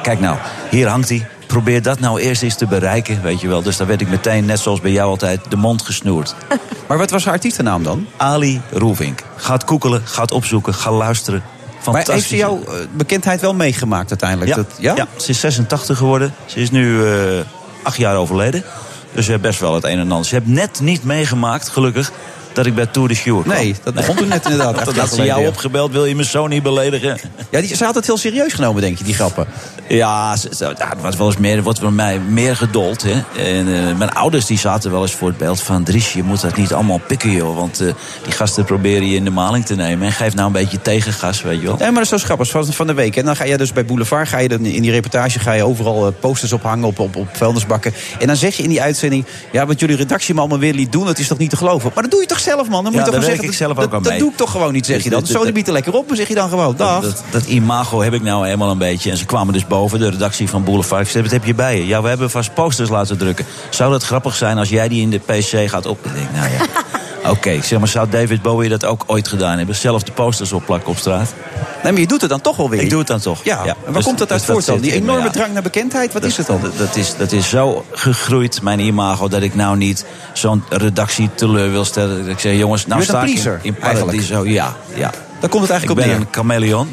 kijk 0.02 0.20
nou, 0.20 0.36
hier 0.70 0.88
hangt 0.88 1.08
hij. 1.08 1.26
Probeer 1.46 1.82
dat 1.82 2.00
nou 2.00 2.20
eerst 2.20 2.42
eens 2.42 2.54
te 2.54 2.66
bereiken, 2.66 3.22
weet 3.22 3.40
je 3.40 3.48
wel. 3.48 3.62
Dus 3.62 3.76
dan 3.76 3.86
werd 3.86 4.00
ik 4.00 4.08
meteen, 4.08 4.44
net 4.44 4.58
zoals 4.58 4.80
bij 4.80 4.90
jou 4.90 5.08
altijd, 5.10 5.40
de 5.48 5.56
mond 5.56 5.82
gesnoerd. 5.82 6.34
Maar 6.88 6.98
wat 6.98 7.10
was 7.10 7.24
haar 7.24 7.34
artiestennaam 7.34 7.82
dan? 7.82 8.06
Ali 8.16 8.60
Roelvink. 8.70 9.22
Gaat 9.36 9.64
koekelen, 9.64 10.02
gaat 10.04 10.32
opzoeken, 10.32 10.74
ga 10.74 10.90
luisteren. 10.92 11.42
Maar 11.90 12.04
heeft 12.10 12.28
ze 12.28 12.36
jouw 12.36 12.64
eh, 12.64 12.72
bekendheid 12.92 13.40
wel 13.40 13.54
meegemaakt 13.54 14.10
uiteindelijk? 14.10 14.50
Ja, 14.50 14.56
Dat, 14.56 14.66
ja? 14.78 14.94
ja? 14.96 15.06
ze 15.16 15.30
is 15.30 15.40
86 15.40 15.98
geworden. 15.98 16.34
Ze 16.46 16.60
is 16.60 16.70
nu 16.70 17.06
eh, 17.06 17.40
acht 17.82 17.96
jaar 17.96 18.16
overleden. 18.16 18.64
Dus 19.12 19.24
ze 19.24 19.30
heeft 19.30 19.42
best 19.42 19.60
wel 19.60 19.74
het 19.74 19.84
een 19.84 19.98
en 19.98 20.10
ander. 20.10 20.26
Ze 20.26 20.34
heeft 20.34 20.46
net 20.46 20.80
niet 20.80 21.04
meegemaakt, 21.04 21.68
gelukkig, 21.68 22.12
dat 22.52 22.66
ik 22.66 22.74
bij 22.74 22.86
Tour 22.86 23.08
de 23.08 23.20
kwam. 23.20 23.42
Nee, 23.46 23.74
dat 23.82 23.94
begon 23.94 24.16
toen 24.16 24.28
net 24.28 24.44
inderdaad. 24.44 24.84
Dat 24.92 24.96
had 24.96 25.14
ze 25.14 25.22
jou 25.22 25.40
ja. 25.42 25.48
opgebeld, 25.48 25.92
wil 25.92 26.04
je 26.04 26.14
me 26.14 26.24
zo 26.24 26.46
niet 26.46 26.62
beledigen? 26.62 27.18
Ja, 27.50 27.60
die, 27.60 27.76
ze 27.76 27.84
had 27.84 27.94
het 27.94 28.06
heel 28.06 28.16
serieus 28.16 28.52
genomen, 28.52 28.82
denk 28.82 28.98
je, 28.98 29.04
die 29.04 29.14
grappen. 29.14 29.46
Ja, 29.88 30.36
ze, 30.36 30.48
ze- 30.56 30.74
was 31.00 31.16
wel 31.16 31.26
eens 31.26 31.36
meer, 31.36 31.56
er 31.56 31.62
wordt 31.62 31.80
bij 31.80 31.90
mij 31.90 32.18
meer 32.18 32.56
geduld. 32.56 33.02
Hè. 33.02 33.22
En, 33.42 33.74
eh, 33.74 33.96
mijn 33.96 34.12
ouders 34.12 34.46
die 34.46 34.58
zaten 34.58 34.90
wel 34.90 35.02
eens 35.02 35.12
voor 35.12 35.28
het 35.28 35.38
beeld 35.38 35.60
van... 35.60 35.84
Dries, 35.84 36.12
je 36.12 36.22
moet 36.22 36.40
dat 36.40 36.56
niet 36.56 36.72
allemaal 36.72 37.00
pikken, 37.06 37.30
joh. 37.30 37.56
Want 37.56 37.80
eh, 37.80 37.92
die 38.22 38.32
gasten 38.32 38.64
proberen 38.64 39.08
je 39.08 39.16
in 39.16 39.24
de 39.24 39.30
maling 39.30 39.66
te 39.66 39.74
nemen. 39.74 40.06
En 40.06 40.12
geef 40.12 40.34
nou 40.34 40.46
een 40.46 40.52
beetje 40.52 40.82
tegengas, 40.82 41.42
weet 41.42 41.60
je 41.60 41.66
wel. 41.66 41.76
Nee, 41.76 41.90
maar 41.90 42.02
dat 42.02 42.12
is 42.12 42.20
zo 42.20 42.24
grappig. 42.24 42.50
Van, 42.50 42.72
van 42.72 42.86
de 42.86 42.94
week. 42.94 43.16
En 43.16 43.24
dan 43.24 43.36
ga 43.36 43.44
je 43.44 43.56
dus 43.56 43.72
bij 43.72 43.84
Boulevard, 43.84 44.28
ga 44.28 44.38
je 44.38 44.48
dan 44.48 44.64
in 44.64 44.82
die 44.82 44.90
reportage 44.90 45.38
ga 45.38 45.52
je 45.52 45.64
overal 45.64 46.06
eh, 46.06 46.12
posters 46.20 46.52
ophangen 46.52 46.84
op, 46.84 46.98
op, 46.98 47.16
op 47.16 47.28
vuilnisbakken. 47.32 47.94
En 48.18 48.26
dan 48.26 48.36
zeg 48.36 48.56
je 48.56 48.62
in 48.62 48.68
die 48.68 48.82
uitzending, 48.82 49.24
ja, 49.52 49.66
wat 49.66 49.80
jullie 49.80 49.96
redactie 49.96 50.34
me 50.34 50.40
allemaal 50.40 50.58
weer 50.58 50.74
liet 50.74 50.92
doen, 50.92 51.06
dat 51.06 51.18
is 51.18 51.26
toch 51.26 51.38
niet 51.38 51.50
te 51.50 51.56
geloven. 51.56 51.90
Maar 51.94 52.02
dat 52.02 52.12
doe 52.12 52.20
je 52.20 52.26
toch 52.26 52.38
zelf, 52.42 52.68
man? 52.68 52.84
Dan 52.84 52.92
moet 52.92 53.00
Ja, 53.00 53.06
je 53.06 53.12
toch 53.14 53.24
zeggen, 53.24 53.44
ik 53.44 53.52
zelf 53.52 53.74
dat, 53.76 53.84
ook 53.84 53.92
aan 53.94 54.02
dat 54.02 54.12
mee. 54.12 54.20
doe 54.20 54.30
ik 54.30 54.36
toch 54.36 54.50
gewoon 54.50 54.72
niet, 54.72 54.86
zeg 54.86 54.94
Dus 54.96 55.04
je 55.04 55.10
dan. 55.10 55.18
dit- 55.20 55.28
Zo, 55.28 55.52
biedt 55.52 55.66
er 55.66 55.72
lekker 55.72 55.94
op, 55.94 56.08
dan 56.08 56.16
zeg 56.16 56.28
je 56.28 56.34
dan 56.34 56.48
gewoon, 56.48 56.74
dag. 56.76 57.02
Dat, 57.02 57.10
dat, 57.10 57.22
dat 57.30 57.44
imago 57.44 58.00
heb 58.02 58.12
ik 58.12 58.22
nou 58.22 58.44
helemaal 58.44 58.70
een 58.70 58.78
beetje. 58.78 59.10
En 59.10 59.16
ze 59.16 59.24
kwamen 59.24 59.52
dus 59.52 59.66
boven, 59.66 59.98
de 59.98 60.08
redactie 60.10 60.48
van 60.48 60.64
Boulevard. 60.64 61.04
Ik 61.04 61.10
zei, 61.10 61.22
wat 61.22 61.32
heb 61.32 61.44
je 61.44 61.54
bij 61.54 61.76
je? 61.76 61.86
Ja, 61.86 62.02
we 62.02 62.08
hebben 62.08 62.30
vast 62.30 62.54
posters 62.54 62.88
laten 62.88 63.18
drukken. 63.18 63.46
Zou 63.70 63.90
dat 63.90 64.02
grappig 64.04 64.36
zijn 64.36 64.58
als 64.58 64.68
jij 64.68 64.88
die 64.88 65.00
in 65.02 65.10
de 65.10 65.18
PC 65.18 65.68
gaat 65.70 65.86
op... 65.86 66.06
Ik 66.06 66.14
denk, 66.14 66.28
nou 66.34 66.50
ja, 66.52 66.58
oké. 67.26 67.50
Ik 67.50 67.64
zeg 67.64 67.78
maar, 67.78 67.88
zou 67.88 68.08
David 68.08 68.42
Bowie 68.42 68.68
dat 68.68 68.84
ook 68.84 69.04
ooit 69.06 69.28
gedaan 69.28 69.56
hebben? 69.58 69.74
Zelf 69.74 70.02
de 70.02 70.12
posters 70.12 70.52
opplakken 70.52 70.90
op 70.90 70.96
straat? 70.96 71.34
Nee, 71.82 71.92
maar 71.92 72.00
je 72.00 72.06
doet 72.06 72.20
het 72.20 72.30
dan 72.30 72.40
toch 72.40 72.56
wel 72.56 72.68
weer. 72.70 72.80
Ik 72.80 72.90
doe 72.90 72.98
het 72.98 73.08
dan 73.08 73.20
toch. 73.20 73.44
Ja, 73.44 73.64
en 73.64 73.76
waar 73.84 73.92
Dus- 73.92 74.04
komt 74.04 74.18
dat 74.18 74.30
uit 74.30 74.40
dus 74.40 74.50
voort 74.50 74.66
dan? 74.66 74.80
Die 74.80 74.90
me, 74.90 74.96
enorme 74.96 75.24
ja. 75.24 75.30
drang 75.30 75.52
naar 75.52 75.62
bekendheid, 75.62 76.12
wat 76.12 76.24
is 76.24 76.36
het 76.36 76.46
dan? 76.46 76.60
Dat, 76.60 76.78
dat, 76.78 76.96
is, 76.96 77.16
dat 77.16 77.32
is 77.32 77.48
zo 77.48 77.84
gegroeid, 77.90 78.62
mijn 78.62 78.78
imago, 78.78 79.28
dat 79.28 79.42
ik 79.42 79.54
nou 79.54 79.76
niet 79.76 80.04
zo'n 80.32 80.64
redactie 80.68 81.30
teleur 81.34 81.70
wil 81.70 81.84
stellen. 81.84 82.18
Dat 82.18 82.28
ik 82.28 82.38
zeg, 82.38 82.56
jongens, 82.56 82.86
nou 82.86 83.02
sta 83.02 83.22
een 83.22 83.28
ik 83.28 83.34
in, 83.34 83.42
pleaser, 83.42 83.60
in. 83.62 83.74
Paradiso. 83.74 84.46
Ja, 84.46 84.76
ja. 84.94 85.10
Daar 85.40 85.50
komt 85.50 85.62
het 85.62 85.70
eigenlijk 85.70 85.82
ik 85.82 85.90
op 85.90 85.96
ben 85.96 86.06
neer. 86.06 86.16
een 86.16 86.26
chameleon 86.30 86.92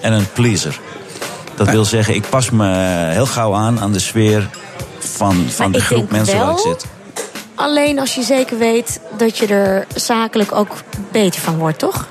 en 0.00 0.12
een 0.12 0.26
pleaser. 0.32 0.80
Dat 1.54 1.70
wil 1.70 1.84
zeggen, 1.84 2.14
ik 2.14 2.28
pas 2.28 2.50
me 2.50 2.66
heel 3.10 3.26
gauw 3.26 3.54
aan 3.54 3.80
aan 3.80 3.92
de 3.92 3.98
sfeer 3.98 4.48
van, 4.98 5.46
van 5.48 5.70
Maar 5.70 5.70
de 5.70 5.78
ik 5.78 5.84
groep 5.84 6.10
mensen 6.10 6.38
waar 6.38 6.52
ik 6.52 6.58
zit. 6.58 6.86
Alleen 7.54 7.98
als 7.98 8.14
je 8.14 8.22
zeker 8.22 8.58
weet 8.58 9.00
dat 9.16 9.38
je 9.38 9.46
er 9.46 9.86
zakelijk 9.94 10.52
ook 10.52 10.70
beter 11.12 11.40
van 11.40 11.56
wordt, 11.58 11.78
toch? 11.78 12.08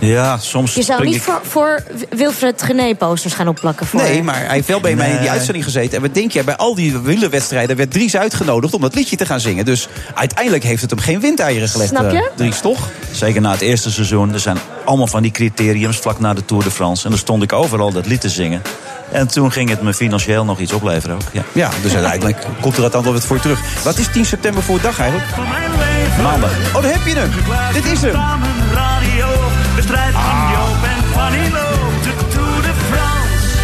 Ja, 0.00 0.38
soms 0.38 0.74
Je 0.74 0.82
zou 0.82 1.04
niet 1.04 1.14
ik... 1.14 1.22
voor, 1.22 1.40
voor 1.42 1.82
Wilfred 2.10 2.62
Gené 2.62 2.94
posters 2.94 3.34
gaan 3.34 3.48
opplakken. 3.48 3.86
Voor 3.86 4.00
Nee, 4.00 4.22
maar 4.22 4.38
hij 4.44 4.54
heeft 4.54 4.68
wel 4.68 4.80
bij 4.80 4.94
mij 4.94 5.10
in 5.10 5.20
die 5.20 5.30
uitzending 5.30 5.64
gezeten. 5.64 5.96
En 5.96 6.02
wat 6.02 6.14
denk 6.14 6.32
jij, 6.32 6.44
bij 6.44 6.56
al 6.56 6.74
die 6.74 6.98
wielerwedstrijden 6.98 7.76
werd 7.76 7.90
Dries 7.90 8.16
uitgenodigd 8.16 8.74
om 8.74 8.80
dat 8.80 8.94
liedje 8.94 9.16
te 9.16 9.26
gaan 9.26 9.40
zingen. 9.40 9.64
Dus 9.64 9.88
uiteindelijk 10.14 10.64
heeft 10.64 10.80
het 10.80 10.90
hem 10.90 10.98
geen 10.98 11.20
windeieren 11.20 11.68
gelegd. 11.68 11.90
Snap 11.90 12.10
je? 12.10 12.16
eh, 12.18 12.24
Dries, 12.34 12.60
toch? 12.60 12.88
Zeker 13.12 13.40
na 13.40 13.50
het 13.50 13.60
eerste 13.60 13.90
seizoen. 13.90 14.32
Er 14.32 14.40
zijn 14.40 14.58
allemaal 14.84 15.06
van 15.06 15.22
die 15.22 15.30
criteriums 15.30 15.96
vlak 15.96 16.20
na 16.20 16.34
de 16.34 16.44
Tour 16.44 16.64
de 16.64 16.70
France. 16.70 17.04
En 17.04 17.10
dan 17.10 17.18
stond 17.18 17.42
ik 17.42 17.52
overal 17.52 17.92
dat 17.92 18.06
lied 18.06 18.20
te 18.20 18.28
zingen. 18.28 18.62
En 19.12 19.28
toen 19.28 19.52
ging 19.52 19.68
het 19.70 19.82
me 19.82 19.94
financieel 19.94 20.44
nog 20.44 20.58
iets 20.58 20.72
opleveren 20.72 21.16
ook. 21.16 21.22
Ja, 21.32 21.42
Ja, 21.52 21.70
dus 21.82 21.94
uiteindelijk 21.94 22.46
komt 22.60 22.76
er 22.76 22.82
uiteindelijk 22.82 23.20
wat 23.20 23.26
voor 23.26 23.36
je 23.36 23.42
terug. 23.42 23.82
Wat 23.84 23.98
is 23.98 24.08
10 24.12 24.24
september 24.24 24.62
voor 24.62 24.80
dag 24.80 24.98
eigenlijk? 25.00 25.30
Maandag. 26.22 26.50
Oh, 26.74 26.82
daar 26.82 26.92
heb 26.92 27.06
je 27.06 27.14
hem. 27.14 27.30
Dit 27.72 27.84
is 27.92 28.00
hem. 28.02 28.14
Radio, 28.72 29.26
de 29.76 29.82
strijd 29.82 30.12
van 30.12 30.50
Joop 30.52 30.84
en 30.84 31.52
loopt 31.52 32.04
de 32.04 32.26
Tour 32.28 32.62
de 32.62 32.72
France. 32.90 33.56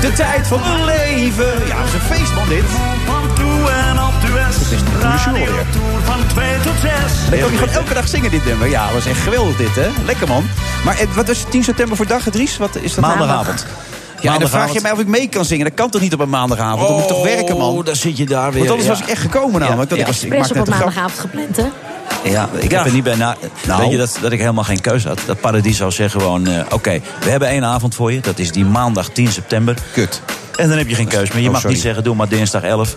De 0.00 0.12
tijd 0.12 0.46
van 0.46 0.60
een 0.64 0.84
leven. 0.84 1.66
Ja, 1.66 1.76
dat 1.78 1.86
is 1.86 1.92
een 1.92 2.00
feest, 2.00 2.34
man, 2.34 2.48
dit. 2.48 2.64
Van 3.06 3.34
toe 3.34 3.70
en 3.70 4.02
op 4.02 4.12
de 4.26 4.32
West. 4.32 4.58
Het 4.58 4.70
is 4.72 4.78
de 4.78 4.84
Tour 4.84 5.00
de 5.00 5.22
Jour 5.24 5.38
Radio 5.38 5.46
alweer. 5.46 5.66
Tour 5.72 6.02
van 6.04 6.26
2 6.26 6.60
tot 6.60 6.72
6. 6.80 6.90
Dan 7.30 7.38
kan 7.38 7.50
je 7.50 7.58
gewoon 7.58 7.74
elke 7.74 7.94
dag 7.94 8.08
zingen, 8.08 8.30
dit 8.30 8.44
nummer. 8.44 8.68
Ja, 8.68 8.84
dat 8.84 8.94
was 8.94 9.06
echt 9.06 9.20
geweldig, 9.20 9.56
dit, 9.56 9.74
hè? 9.74 9.88
Lekker, 10.04 10.28
man. 10.28 10.44
Maar 10.84 10.98
eh, 10.98 11.06
wat 11.14 11.26
was 11.26 11.44
10 11.48 11.64
september 11.64 11.96
voor 11.96 12.06
dag, 12.06 12.22
Dries? 12.30 12.56
Wat 12.56 12.76
is 12.76 12.94
dat? 12.94 13.04
Maandagavond. 13.04 13.66
Ja, 14.20 14.34
en 14.34 14.40
dan 14.40 14.48
vraag 14.48 14.72
je 14.72 14.80
mij 14.80 14.92
of 14.92 14.98
ik 14.98 15.06
mee 15.06 15.28
kan 15.28 15.44
zingen. 15.44 15.64
Dat 15.64 15.74
kan 15.74 15.90
toch 15.90 16.00
niet 16.00 16.14
op 16.14 16.20
een 16.20 16.28
maandagavond? 16.28 16.86
Dan 16.86 16.92
moet 16.92 17.02
ik 17.02 17.08
toch 17.08 17.22
werken, 17.22 17.56
man? 17.56 17.76
Oh, 17.76 17.84
daar 17.84 17.96
zit 17.96 18.16
je 18.16 18.26
daar 18.26 18.52
weer. 18.52 18.58
Want 18.58 18.70
anders 18.70 18.88
ja. 18.88 18.92
was 18.92 19.00
ik 19.02 19.08
echt 19.08 19.20
gekomen 19.20 19.60
namelijk. 19.60 19.90
Dat 19.90 19.98
ik, 19.98 20.06
was, 20.06 20.22
ik 20.22 20.32
op 20.32 20.56
een 20.56 20.68
maandagavond 20.68 21.18
gepland, 21.18 21.56
hè? 21.56 21.66
Ja, 22.24 22.48
ik 22.58 22.70
heb 22.70 22.84
er 22.84 22.92
niet 22.92 23.04
bij 23.04 23.14
na. 23.14 23.36
Nou. 23.66 23.82
Weet 23.82 23.90
je 23.90 23.96
dat, 23.96 24.18
dat 24.20 24.32
ik 24.32 24.38
helemaal 24.38 24.64
geen 24.64 24.80
keuze 24.80 25.08
had? 25.08 25.20
Dat 25.26 25.40
Paradiso 25.40 25.90
zegt 25.90 26.12
gewoon: 26.12 26.46
eh, 26.46 26.64
Oké, 26.70 27.00
we 27.20 27.30
hebben 27.30 27.48
één 27.48 27.64
avond 27.64 27.94
voor 27.94 28.12
je. 28.12 28.20
Dat 28.20 28.38
is 28.38 28.52
die 28.52 28.64
maandag 28.64 29.08
10 29.08 29.28
september. 29.28 29.76
Kut. 29.92 30.22
En 30.56 30.68
dan 30.68 30.78
heb 30.78 30.88
je 30.88 30.94
geen 30.94 31.08
keuze 31.08 31.32
meer. 31.32 31.42
Je 31.42 31.46
Oh, 31.46 31.52
mag 31.52 31.60
sorry. 31.60 31.76
niet 31.76 31.84
zeggen: 31.84 32.04
Doe 32.04 32.14
maar 32.14 32.28
dinsdag 32.28 32.62
11. 32.62 32.96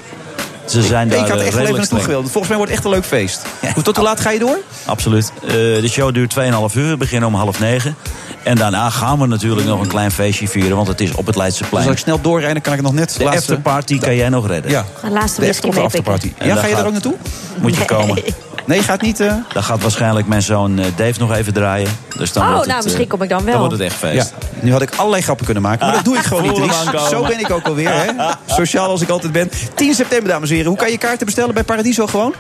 Ze 0.66 0.82
zijn 0.82 1.10
daar 1.10 1.20
ik 1.20 1.28
had 1.28 1.40
eh, 1.40 1.46
echt 1.46 1.56
wel 1.56 1.64
even 1.66 1.76
naartoe 1.78 2.00
gewild. 2.00 2.22
Volgens 2.24 2.48
mij 2.48 2.58
wordt 2.58 2.72
het 2.72 2.80
echt 2.80 2.84
een 2.90 2.94
leuk 2.96 3.06
feest. 3.06 3.42
Hoe- 3.74 3.84
Tot 3.84 3.96
hoe 3.96 4.06
laat 4.06 4.20
ga 4.20 4.32
je 4.32 4.40
door? 4.40 4.58
Absoluut. 4.86 5.32
Eh, 5.44 5.50
de 5.52 5.88
show 5.90 6.14
duurt 6.14 6.34
2,5 6.40 6.76
uur. 6.76 6.90
We 6.90 6.98
beginnen 6.98 7.30
om 7.30 7.36
half 7.36 7.60
negen. 7.60 7.96
En 8.44 8.56
daarna 8.56 8.90
gaan 8.90 9.20
we 9.20 9.28
natuurlijk 9.28 9.68
nog 9.68 9.82
een 9.82 9.88
klein 9.88 10.12
feestje 10.12 10.48
vieren. 10.48 10.76
Want 10.76 10.88
het 10.88 11.02
is 11.02 11.10
op 11.10 11.16
het 11.18 11.26
Dus 11.26 11.36
Leidseplein. 11.36 11.86
als 11.88 11.94
ik 11.96 12.02
snel 12.02 12.22
doorrijd, 12.22 12.54
dan 12.54 12.62
kan 12.62 12.74
ik 12.74 12.82
nog 12.82 12.94
net... 12.94 13.16
de 13.18 13.30
afterparty 13.30 14.00
kan 14.00 14.16
jij 14.16 14.30
nog 14.30 14.48
redden. 14.48 14.72
Ja, 14.72 14.86
Gaan 15.00 15.12
laatste 15.12 15.42
de 15.42 15.80
afterparty. 15.82 16.34
Ja, 16.44 16.56
ga 16.56 16.68
je 16.68 16.76
daar 16.76 16.86
ook 16.86 16.92
naartoe? 16.92 17.16
Moet 17.62 17.76
je 17.78 17.86
komen. 17.86 18.24
Nee, 18.66 18.78
je 18.78 18.84
gaat 18.84 19.02
niet... 19.02 19.20
eh, 19.20 19.34
Dan 19.54 19.64
gaat 19.64 19.82
waarschijnlijk 19.82 20.28
mijn 20.28 20.42
zoon 20.42 20.80
eh, 20.80 20.86
Dave 20.96 21.20
nog 21.20 21.34
even 21.34 21.54
draaien. 21.54 21.90
Dus 22.18 22.32
dan 22.32 22.44
Oh, 22.44 22.50
wordt 22.50 22.62
het, 22.66 22.70
nou, 22.70 22.80
eh, 22.80 22.86
misschien 22.86 23.08
kom 23.08 23.22
ik 23.22 23.30
dan 23.30 23.44
wel. 23.44 23.52
Dan 23.52 23.60
wordt 23.62 23.74
het 23.78 23.84
echt 23.92 23.96
feest. 23.96 24.34
Ja, 24.40 24.48
nu 24.60 24.72
had 24.72 24.82
ik 24.82 24.90
allerlei 24.96 25.22
grappen 25.24 25.46
kunnen 25.46 25.64
maken, 25.64 25.86
maar 25.86 25.96
dat 25.96 26.06
doe 26.06 26.16
ik 26.18 26.24
gewoon 26.24 26.44
niet, 26.44 26.56
Dries. 26.56 27.10
Zo 27.10 27.22
ben 27.26 27.40
ik 27.40 27.52
ook 27.52 27.68
alweer, 27.68 27.90
hè? 27.94 28.06
Sociaal 28.56 28.90
als 28.90 29.02
ik 29.02 29.10
altijd 29.10 29.32
ben. 29.32 29.52
10 29.76 29.94
september, 29.94 30.30
dames 30.32 30.50
en 30.50 30.56
heren. 30.56 30.70
Hoe 30.72 30.80
kan 30.80 30.92
je 30.92 30.98
kaarten 30.98 31.26
bestellen 31.26 31.54
bij 31.54 31.64
Paradiso 31.64 32.08
gewoon? 32.08 32.34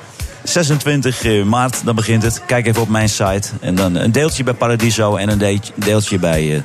26 0.43 1.23
eh, 1.23 1.43
maart, 1.43 1.81
dan 1.85 1.95
begint 1.95 2.23
het. 2.23 2.41
Kijk 2.45 2.67
even 2.67 2.81
op 2.81 2.89
mijn 2.89 3.09
site. 3.09 3.47
En 3.61 3.75
dan 3.75 3.95
een 3.95 4.11
deeltje 4.11 4.43
bij 4.43 4.53
Paradiso 4.53 5.15
en 5.15 5.29
een 5.29 5.37
de- 5.37 5.59
deeltje 5.75 6.19
bij 6.19 6.63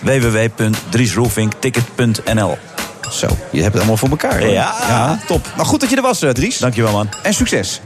www.driesroelvinkticket.nl. 0.00 2.58
Zo, 3.10 3.26
je 3.50 3.56
hebt 3.60 3.66
het 3.72 3.76
allemaal 3.76 3.96
voor 3.96 4.08
elkaar. 4.08 4.48
Ja. 4.48 4.74
ja, 4.88 5.18
top. 5.26 5.46
Nou, 5.56 5.68
goed 5.68 5.80
dat 5.80 5.90
je 5.90 5.96
er 5.96 6.02
was, 6.02 6.22
eh, 6.22 6.30
Dries. 6.30 6.58
Dankjewel, 6.58 6.92
man. 6.92 7.08
En 7.22 7.34
succes. 7.34 7.80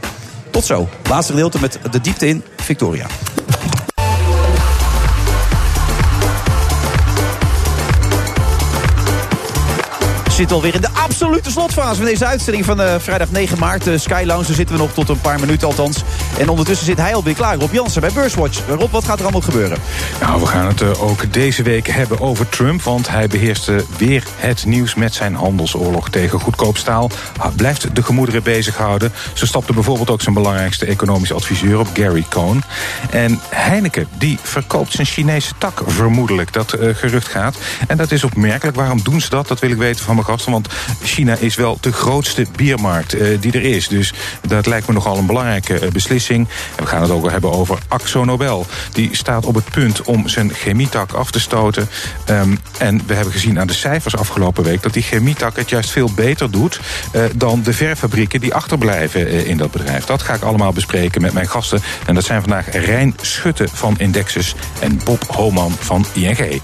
Tot 0.55 0.65
zo. 0.65 0.89
Laatste 1.09 1.33
gedeelte 1.33 1.61
met 1.61 1.79
de 1.91 2.01
diepte 2.01 2.27
in 2.27 2.43
Victoria. 2.57 3.07
Zitten 10.35 10.57
alweer 10.57 10.75
in 10.75 10.81
de 10.81 10.91
absolute 10.93 11.51
slotfase 11.51 11.95
van 11.95 12.05
deze 12.05 12.27
uitzending 12.27 12.65
van 12.65 12.81
uh, 12.81 12.95
vrijdag 12.99 13.31
9 13.31 13.59
maart. 13.59 13.85
De 13.85 13.99
Sky 13.99 14.23
Lounge, 14.27 14.47
daar 14.47 14.55
zitten 14.55 14.77
we 14.77 14.83
nog 14.83 14.93
tot 14.93 15.09
een 15.09 15.21
paar 15.21 15.41
minuten 15.41 15.67
althans. 15.67 16.03
En 16.39 16.49
ondertussen 16.49 16.87
zit 16.87 16.99
hij 16.99 17.15
alweer 17.15 17.35
klaar. 17.35 17.57
Rob 17.57 17.73
Jansen 17.73 18.01
bij 18.01 18.11
Beurswatch. 18.15 18.67
Rob, 18.69 18.91
wat 18.91 19.05
gaat 19.05 19.17
er 19.17 19.23
allemaal 19.23 19.41
gebeuren? 19.41 19.79
Nou, 20.21 20.41
we 20.41 20.47
gaan 20.47 20.67
het 20.67 20.99
ook 20.99 21.33
deze 21.33 21.63
week 21.63 21.87
hebben 21.87 22.21
over 22.21 22.49
Trump. 22.49 22.83
Want 22.83 23.09
hij 23.09 23.27
beheerste 23.27 23.85
weer 23.97 24.25
het 24.37 24.65
nieuws 24.67 24.95
met 24.95 25.15
zijn 25.15 25.35
handelsoorlog 25.35 26.11
tegen 26.11 26.41
goedkoop 26.41 26.77
staal. 26.77 27.11
Blijft 27.57 27.97
de 27.97 28.03
gemoederen 28.03 28.43
bezighouden. 28.43 29.13
Zo 29.33 29.47
stapte 29.47 29.73
bijvoorbeeld 29.73 30.11
ook 30.11 30.23
zijn 30.23 30.35
belangrijkste 30.35 30.87
economisch 30.87 31.33
adviseur 31.33 31.79
op, 31.79 31.89
Gary 31.93 32.27
Cohn. 32.29 32.63
En 33.11 33.41
Heineken, 33.49 34.09
die 34.19 34.39
verkoopt 34.43 34.93
zijn 34.93 35.07
Chinese 35.07 35.53
tak 35.59 35.83
vermoedelijk. 35.87 36.53
Dat 36.53 36.77
gerucht 36.81 37.29
gaat. 37.29 37.57
En 37.87 37.97
dat 37.97 38.11
is 38.11 38.25
opmerkelijk. 38.25 38.77
Waarom 38.77 39.03
doen 39.03 39.21
ze 39.21 39.31
dat? 39.31 39.49
Dat 39.49 39.61
wil 39.61 39.71
ik 39.71 39.77
weten 39.77 40.05
van 40.05 40.23
Want 40.25 40.69
China 41.03 41.37
is 41.37 41.55
wel 41.55 41.79
de 41.81 41.93
grootste 41.93 42.47
biermarkt 42.57 43.15
uh, 43.15 43.41
die 43.41 43.53
er 43.53 43.63
is. 43.63 43.89
Dus 43.89 44.13
dat 44.47 44.67
lijkt 44.67 44.87
me 44.87 44.93
nogal 44.93 45.19
een 45.19 45.27
belangrijke 45.27 45.81
uh, 45.83 45.91
beslissing. 45.91 46.49
En 46.77 46.85
we 46.85 46.91
gaan 46.91 47.03
het 47.03 47.11
ook 47.11 47.31
hebben 47.31 47.53
over 47.53 47.79
Axo 47.89 48.25
Nobel. 48.25 48.67
Die 48.93 49.09
staat 49.13 49.45
op 49.45 49.55
het 49.55 49.71
punt 49.71 50.03
om 50.03 50.29
zijn 50.29 50.55
chemietak 50.55 51.13
af 51.13 51.31
te 51.31 51.41
stoten. 51.41 51.89
Um, 52.31 52.59
en 52.79 53.03
we 53.07 53.15
hebben 53.15 53.33
gezien 53.33 53.61
aan 53.61 53.67
de 53.67 53.73
cijfers 53.73 54.17
afgelopen 54.17 54.65
week... 54.65 54.83
dat 54.83 54.93
die 54.93 55.03
chemietak 55.03 55.57
het 55.57 55.71
juist 55.71 55.91
veel 55.91 56.11
beter 56.15 56.51
doet... 56.51 56.81
Uh, 57.13 57.23
dan 57.37 57.63
de 57.63 57.73
verfabrieken 57.73 58.41
die 58.41 58.55
achterblijven 58.55 59.47
in 59.47 59.57
dat 59.57 59.71
bedrijf. 59.71 60.05
Dat 60.05 60.23
ga 60.23 60.35
ik 60.35 60.43
allemaal 60.43 60.73
bespreken 60.73 61.23
met 61.23 61.33
mijn 61.33 61.49
gasten. 61.49 61.83
En 62.07 62.15
dat 62.15 62.25
zijn 62.25 62.41
vandaag 62.41 62.73
Rijn 62.73 63.15
Schutte 63.21 63.69
van 63.73 63.95
Indexus... 63.99 64.55
en 64.81 65.01
Bob 65.05 65.25
Homan 65.27 65.73
van 65.81 66.07
ING. 66.13 66.61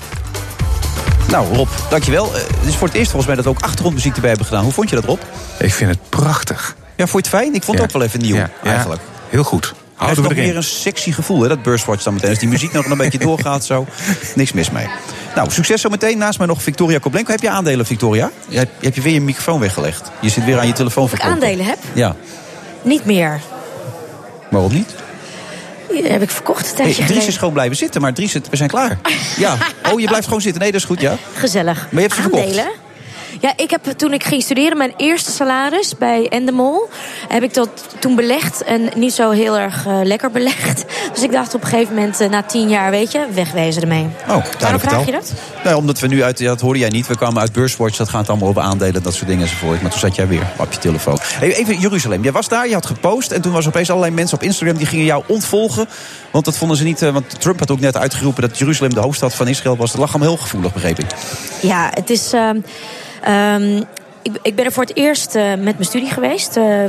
Nou, 1.31 1.55
Rob, 1.55 1.69
dankjewel. 1.91 2.27
Uh, 2.27 2.33
het 2.35 2.67
is 2.67 2.77
voor 2.77 2.87
het 2.87 2.97
eerst 2.97 3.11
volgens 3.11 3.27
mij 3.27 3.35
dat 3.35 3.45
we 3.45 3.51
ook 3.51 3.61
achtergrondmuziek 3.61 4.15
erbij 4.15 4.29
hebben 4.29 4.47
gedaan. 4.47 4.63
Hoe 4.63 4.73
vond 4.73 4.89
je 4.89 4.97
dat, 4.97 5.05
Rob? 5.05 5.21
Ik 5.59 5.73
vind 5.73 5.91
het 5.91 5.99
prachtig. 6.09 6.77
Ja, 6.97 7.07
vond 7.07 7.25
je 7.25 7.31
het 7.31 7.41
fijn? 7.41 7.55
Ik 7.55 7.63
vond 7.63 7.77
ja. 7.77 7.83
het 7.83 7.93
ook 7.93 7.99
wel 7.99 8.09
even 8.09 8.21
nieuw, 8.21 8.37
ja, 8.37 8.51
eigenlijk. 8.63 9.01
Ja, 9.01 9.21
heel 9.29 9.45
goed. 9.45 9.75
Hij 9.97 10.09
heeft 10.09 10.21
nog 10.21 10.35
meer 10.35 10.57
een 10.57 10.63
sexy 10.63 11.13
gevoel, 11.13 11.43
hè, 11.43 11.49
dat 11.49 11.63
Burstwatch 11.63 12.03
dan 12.03 12.15
meteen. 12.15 12.31
Als 12.31 12.39
die 12.39 12.49
muziek 12.49 12.73
nog 12.73 12.85
een 12.87 12.97
beetje 12.97 13.19
doorgaat, 13.19 13.65
zo. 13.65 13.87
Niks 14.35 14.53
mis 14.53 14.71
mee. 14.71 14.87
Nou, 15.35 15.51
succes 15.51 15.81
zometeen. 15.81 16.19
Naast 16.19 16.39
mij 16.39 16.47
nog 16.47 16.63
Victoria 16.63 16.99
Koblenko. 16.99 17.31
Heb 17.31 17.41
je 17.41 17.51
aandelen, 17.51 17.87
Victoria? 17.87 18.31
Je 18.49 18.59
hebt, 18.59 18.95
je 18.95 19.01
weer 19.01 19.13
je 19.13 19.21
microfoon 19.21 19.61
weggelegd. 19.61 20.11
Je 20.21 20.29
zit 20.29 20.45
weer 20.45 20.59
aan 20.59 20.67
je 20.67 20.73
telefoon 20.73 21.05
Of 21.05 21.13
ik 21.13 21.21
aandelen 21.21 21.67
heb? 21.67 21.79
Ja. 21.93 22.17
Niet 22.83 23.05
meer. 23.05 23.41
Waarom 24.51 24.73
niet? 24.73 24.95
Die 25.93 26.07
heb 26.07 26.23
ik 26.23 26.31
verkocht 26.31 26.71
een 26.71 26.77
tijdje 26.77 27.03
hey, 27.03 27.13
Dries 27.13 27.27
is 27.27 27.37
gewoon 27.37 27.53
blijven 27.53 27.77
zitten, 27.77 28.01
maar 28.01 28.15
Dries, 28.15 28.33
we 28.33 28.57
zijn 28.57 28.69
klaar. 28.69 28.99
ja. 29.37 29.57
Oh, 29.93 30.01
je 30.01 30.07
blijft 30.07 30.27
gewoon 30.27 30.41
zitten. 30.41 30.61
Nee, 30.63 30.73
dat 30.73 30.81
is 30.81 30.87
goed, 30.87 31.01
ja. 31.01 31.17
Gezellig. 31.35 31.77
Maar 31.91 32.03
je 32.03 32.09
hebt 32.09 32.15
ze 32.15 32.23
Aandelen? 32.23 32.55
verkocht. 32.55 32.90
Ja, 33.41 33.53
ik 33.57 33.71
heb 33.71 33.85
toen 33.97 34.13
ik 34.13 34.25
ging 34.25 34.43
studeren, 34.43 34.77
mijn 34.77 34.93
eerste 34.97 35.31
salaris 35.31 35.97
bij 35.99 36.29
Endemol, 36.29 36.89
heb 37.29 37.43
ik 37.43 37.55
dat 37.55 37.69
toen 37.99 38.15
belegd 38.15 38.63
en 38.63 38.89
niet 38.97 39.13
zo 39.13 39.31
heel 39.31 39.59
erg 39.59 39.87
uh, 39.87 40.01
lekker 40.03 40.31
belegd. 40.31 40.85
Dus 41.15 41.23
ik 41.23 41.33
dacht 41.33 41.55
op 41.55 41.63
een 41.63 41.69
gegeven 41.69 41.95
moment, 41.95 42.21
uh, 42.21 42.29
na 42.29 42.43
tien 42.43 42.69
jaar, 42.69 42.91
weet 42.91 43.13
je, 43.13 43.27
wegwezen 43.35 43.83
ermee. 43.83 44.09
Oh, 44.29 44.45
Waarom 44.59 44.81
vraag 44.81 45.07
je 45.07 45.13
dat? 45.13 45.33
Nou, 45.65 45.77
omdat 45.77 45.99
we 45.99 46.07
nu 46.07 46.23
uit, 46.23 46.39
ja, 46.39 46.49
dat 46.49 46.61
hoorde 46.61 46.79
jij 46.79 46.89
niet, 46.89 47.07
we 47.07 47.17
kwamen 47.17 47.41
uit 47.41 47.53
Beurswatch, 47.53 47.97
dat 47.97 48.09
gaat 48.09 48.29
allemaal 48.29 48.49
over 48.49 48.63
aandelen, 48.63 49.03
dat 49.03 49.15
soort 49.15 49.27
dingen 49.27 49.43
enzovoort. 49.43 49.83
Maar 49.83 49.91
toen 49.91 50.01
zat 50.01 50.15
jij 50.15 50.29
weer 50.29 50.47
op 50.57 50.73
je 50.73 50.79
telefoon. 50.79 51.19
Hey, 51.23 51.55
even 51.55 51.79
Jeruzalem, 51.79 52.23
jij 52.23 52.33
was 52.33 52.49
daar, 52.49 52.69
je 52.69 52.75
had 52.75 52.87
gepost 52.87 53.31
en 53.31 53.41
toen 53.41 53.53
was 53.53 53.67
opeens 53.67 53.91
allerlei 53.91 54.15
mensen 54.15 54.37
op 54.37 54.43
Instagram 54.43 54.77
die 54.77 54.87
gingen 54.87 55.05
jou 55.05 55.23
ontvolgen. 55.27 55.89
Want 56.31 56.45
dat 56.45 56.57
vonden 56.57 56.77
ze 56.77 56.85
niet, 56.85 57.03
uh, 57.03 57.13
want 57.13 57.41
Trump 57.41 57.59
had 57.59 57.71
ook 57.71 57.81
net 57.81 57.97
uitgeroepen 57.97 58.43
dat 58.43 58.59
Jeruzalem 58.59 58.95
de 58.95 59.01
hoofdstad 59.01 59.35
van 59.35 59.49
Israël 59.49 59.77
was. 59.77 59.91
Dat 59.91 60.01
lag 60.01 60.13
hem 60.13 60.23
heel 60.23 60.37
gevoelig, 60.37 60.73
begreep 60.73 60.99
ik. 60.99 61.07
Ja, 61.61 61.91
het 61.95 62.11
is. 62.11 62.35
Uh, 62.35 62.51
Um, 63.29 63.85
ik, 64.43 64.55
ben 64.55 64.65
er 64.65 64.73
voor 64.73 64.83
het 64.83 64.97
eerst 64.97 65.35
uh, 65.35 65.49
met 65.49 65.59
mijn 65.59 65.85
studie 65.85 66.11
geweest. 66.11 66.57
Uh, 66.57 66.85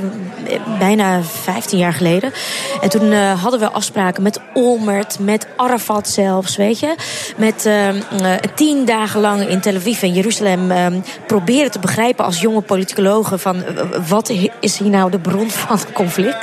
bijna 0.79 1.23
15 1.23 1.77
jaar 1.77 1.93
geleden. 1.93 2.31
En 2.81 2.89
toen 2.89 3.05
uh, 3.05 3.41
hadden 3.41 3.59
we 3.59 3.71
afspraken 3.71 4.23
met 4.23 4.39
Olmert, 4.53 5.19
met 5.19 5.47
Arafat 5.55 6.09
zelfs, 6.09 6.55
weet 6.55 6.79
je. 6.79 6.95
Met 7.37 7.69
tien 8.55 8.85
dagen 8.85 9.21
lang 9.21 9.47
in 9.47 9.61
Tel 9.61 9.75
Aviv 9.75 10.01
en 10.01 10.13
Jeruzalem 10.13 10.71
proberen 11.27 11.71
te 11.71 11.79
begrijpen 11.79 12.25
als 12.25 12.41
jonge 12.41 12.61
politicologen 12.61 13.39
van 13.39 13.63
wat 14.07 14.31
is 14.59 14.77
hier 14.77 14.89
nou 14.89 15.11
de 15.11 15.19
bron 15.19 15.49
van 15.61 15.77
het 15.77 15.91
conflict. 15.91 16.37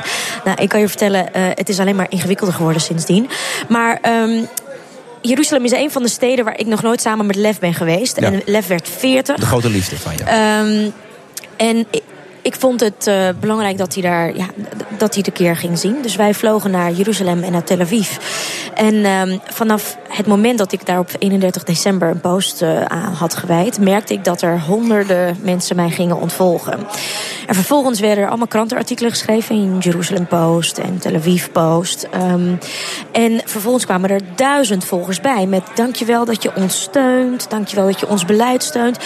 Nou, 0.45 0.63
ik 0.63 0.69
kan 0.69 0.81
je 0.81 0.89
vertellen, 0.89 1.29
het 1.33 1.69
is 1.69 1.81
alleen 1.81 1.97
maar 1.97 2.11
ingewikkelder 2.11 2.55
geworden 2.55 2.83
sindsdien. 2.83 3.29
Maar. 3.69 4.01
Jeruzalem 5.23 5.65
is 5.65 5.73
een 5.73 5.91
van 5.91 6.03
de 6.03 6.09
steden 6.09 6.45
waar 6.45 6.59
ik 6.59 6.67
nog 6.67 6.83
nooit 6.83 7.01
samen 7.01 7.27
met 7.27 7.37
Lef 7.37 7.59
ben 7.59 7.75
geweest. 7.75 8.21
Ja. 8.21 8.33
En 8.33 8.43
Lef 8.45 8.67
werd 8.67 8.89
40. 8.89 9.37
De 9.37 9.47
grote 9.47 9.71
liefde 9.71 9.97
van 9.99 10.13
je. 10.17 10.21
Um, 10.21 10.93
en 11.57 11.87
ik, 12.43 12.55
vond 12.55 12.81
het 12.81 13.07
uh, 13.07 13.29
belangrijk 13.41 13.79
dat 13.79 13.95
hij 13.95 14.03
daar 14.03 14.37
ja, 14.37 14.47
dat 14.99 15.15
hij 15.15 15.23
de 15.23 15.31
keer 15.31 15.57
ging 15.57 15.79
zien. 15.79 16.03
Dus 16.03 16.17
wij 16.17 16.35
vlogen 16.35 16.71
naar 16.71 16.93
Jeruzalem 16.93 17.43
en 17.43 17.53
naar 17.53 17.65
Tel 17.65 17.81
Aviv. 17.81 18.17
En 18.75 19.07
um, 19.07 19.41
vanaf 19.45 19.97
het 20.09 20.27
moment 20.27 20.59
dat 20.59 20.73
ik 20.73 20.87
daar 20.87 20.99
op 20.99 21.11
31 21.19 21.65
december 21.65 22.09
een 22.09 22.21
post 22.21 22.63
uh, 22.63 22.85
aan 22.85 23.13
had 23.13 23.35
gewijd, 23.35 23.81
merkte 23.81 24.13
ik 24.13 24.25
dat 24.25 24.43
er 24.43 24.61
honderden 24.61 25.37
mensen 25.43 25.77
mij 25.77 25.91
gingen 25.91 26.21
ontvolgen. 26.21 26.79
En 27.47 27.55
vervolgens 27.55 28.01
werden 28.01 28.23
er 28.25 28.29
allemaal 28.29 28.47
krantenartikelen 28.47 29.11
geschreven 29.11 29.55
in 29.55 29.79
Jerusalem 29.79 30.27
Post 30.27 30.79
en 30.79 30.99
Tel 30.99 31.15
Aviv 31.15 31.49
Post. 31.53 32.09
Um, 32.15 32.59
en 33.13 33.41
vervolgens 33.45 33.85
kwamen 33.85 34.11
er 34.11 34.21
duizend 34.35 34.85
volgers 34.85 35.21
bij 35.21 35.47
met 35.47 35.63
dankjewel 35.75 36.25
dat 36.25 36.43
je 36.43 36.55
ons 36.55 36.81
steunt, 36.81 37.51
dankjewel 37.51 37.87
dat 37.87 38.01
je 38.01 38.09
ons 38.09 38.25
beleid 38.25 38.63
steunt. 38.63 38.99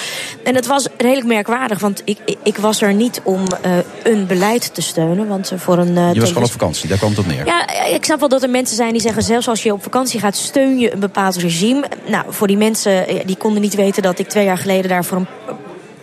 En 0.45 0.55
het 0.55 0.67
was 0.67 0.89
redelijk 0.97 1.27
merkwaardig, 1.27 1.79
want 1.79 2.03
ik, 2.05 2.19
ik 2.43 2.57
was 2.57 2.83
er 2.83 2.95
niet 2.95 3.21
om 3.33 3.47
uh, 3.67 3.79
een 4.03 4.27
beleid 4.27 4.75
te 4.75 4.83
steunen. 4.83 5.29
Want 5.29 5.53
voor 5.57 5.79
een. 5.79 5.97
Uh, 5.97 6.13
je 6.13 6.21
was 6.21 6.29
gewoon 6.29 6.45
op 6.45 6.51
vakantie, 6.51 6.89
daar 6.89 6.99
kwam 6.99 7.11
het 7.11 7.19
op 7.19 7.27
neer. 7.27 7.47
Ja, 7.47 7.69
ik 7.87 8.05
snap 8.05 8.21
wel 8.21 8.29
dat 8.29 8.43
er 8.43 8.51
mensen 8.51 8.77
zijn 8.77 8.93
die 8.93 9.01
zeggen: 9.01 9.23
zelfs 9.23 9.49
als 9.49 9.63
je 9.63 9.73
op 9.73 9.83
vakantie 9.83 10.21
gaat, 10.21 10.37
steun 10.37 10.79
je 10.79 10.93
een 10.93 11.01
bepaald 11.01 11.37
regime. 11.37 11.85
Nou, 12.07 12.25
voor 12.29 12.47
die 12.47 12.57
mensen 12.57 13.07
die 13.27 13.37
konden 13.37 13.63
niet 13.63 13.75
weten 13.75 14.03
dat 14.03 14.19
ik 14.19 14.29
twee 14.29 14.45
jaar 14.45 14.59
geleden 14.59 14.89
daar 14.89 15.05
voor 15.05 15.17
een, 15.17 15.27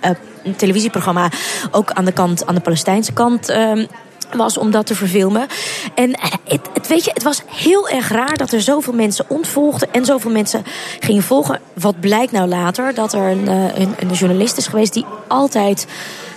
uh, 0.03 0.09
een 0.43 0.55
televisieprogramma 0.55 1.31
ook 1.71 1.91
aan 1.91 2.05
de 2.05 2.11
kant, 2.11 2.45
aan 2.45 2.55
de 2.55 2.61
Palestijnse 2.61 3.13
kant. 3.13 3.49
Uh, 3.49 3.85
was 4.33 4.57
om 4.57 4.71
dat 4.71 4.85
te 4.85 4.95
verfilmen. 4.95 5.47
En 5.95 6.19
het, 6.43 6.61
het, 6.73 6.87
weet 6.87 7.03
je, 7.05 7.11
het 7.13 7.23
was 7.23 7.41
heel 7.45 7.89
erg 7.89 8.09
raar 8.09 8.37
dat 8.37 8.51
er 8.51 8.61
zoveel 8.61 8.93
mensen 8.93 9.25
ontvolgden 9.27 9.87
en 9.91 10.05
zoveel 10.05 10.31
mensen 10.31 10.63
gingen 10.99 11.23
volgen. 11.23 11.59
Wat 11.73 11.99
blijkt 11.99 12.31
nou 12.31 12.47
later? 12.47 12.93
Dat 12.93 13.13
er 13.13 13.21
een, 13.21 13.47
een, 13.47 13.95
een 13.99 14.11
journalist 14.11 14.57
is 14.57 14.67
geweest 14.67 14.93
die 14.93 15.05
altijd 15.29 15.87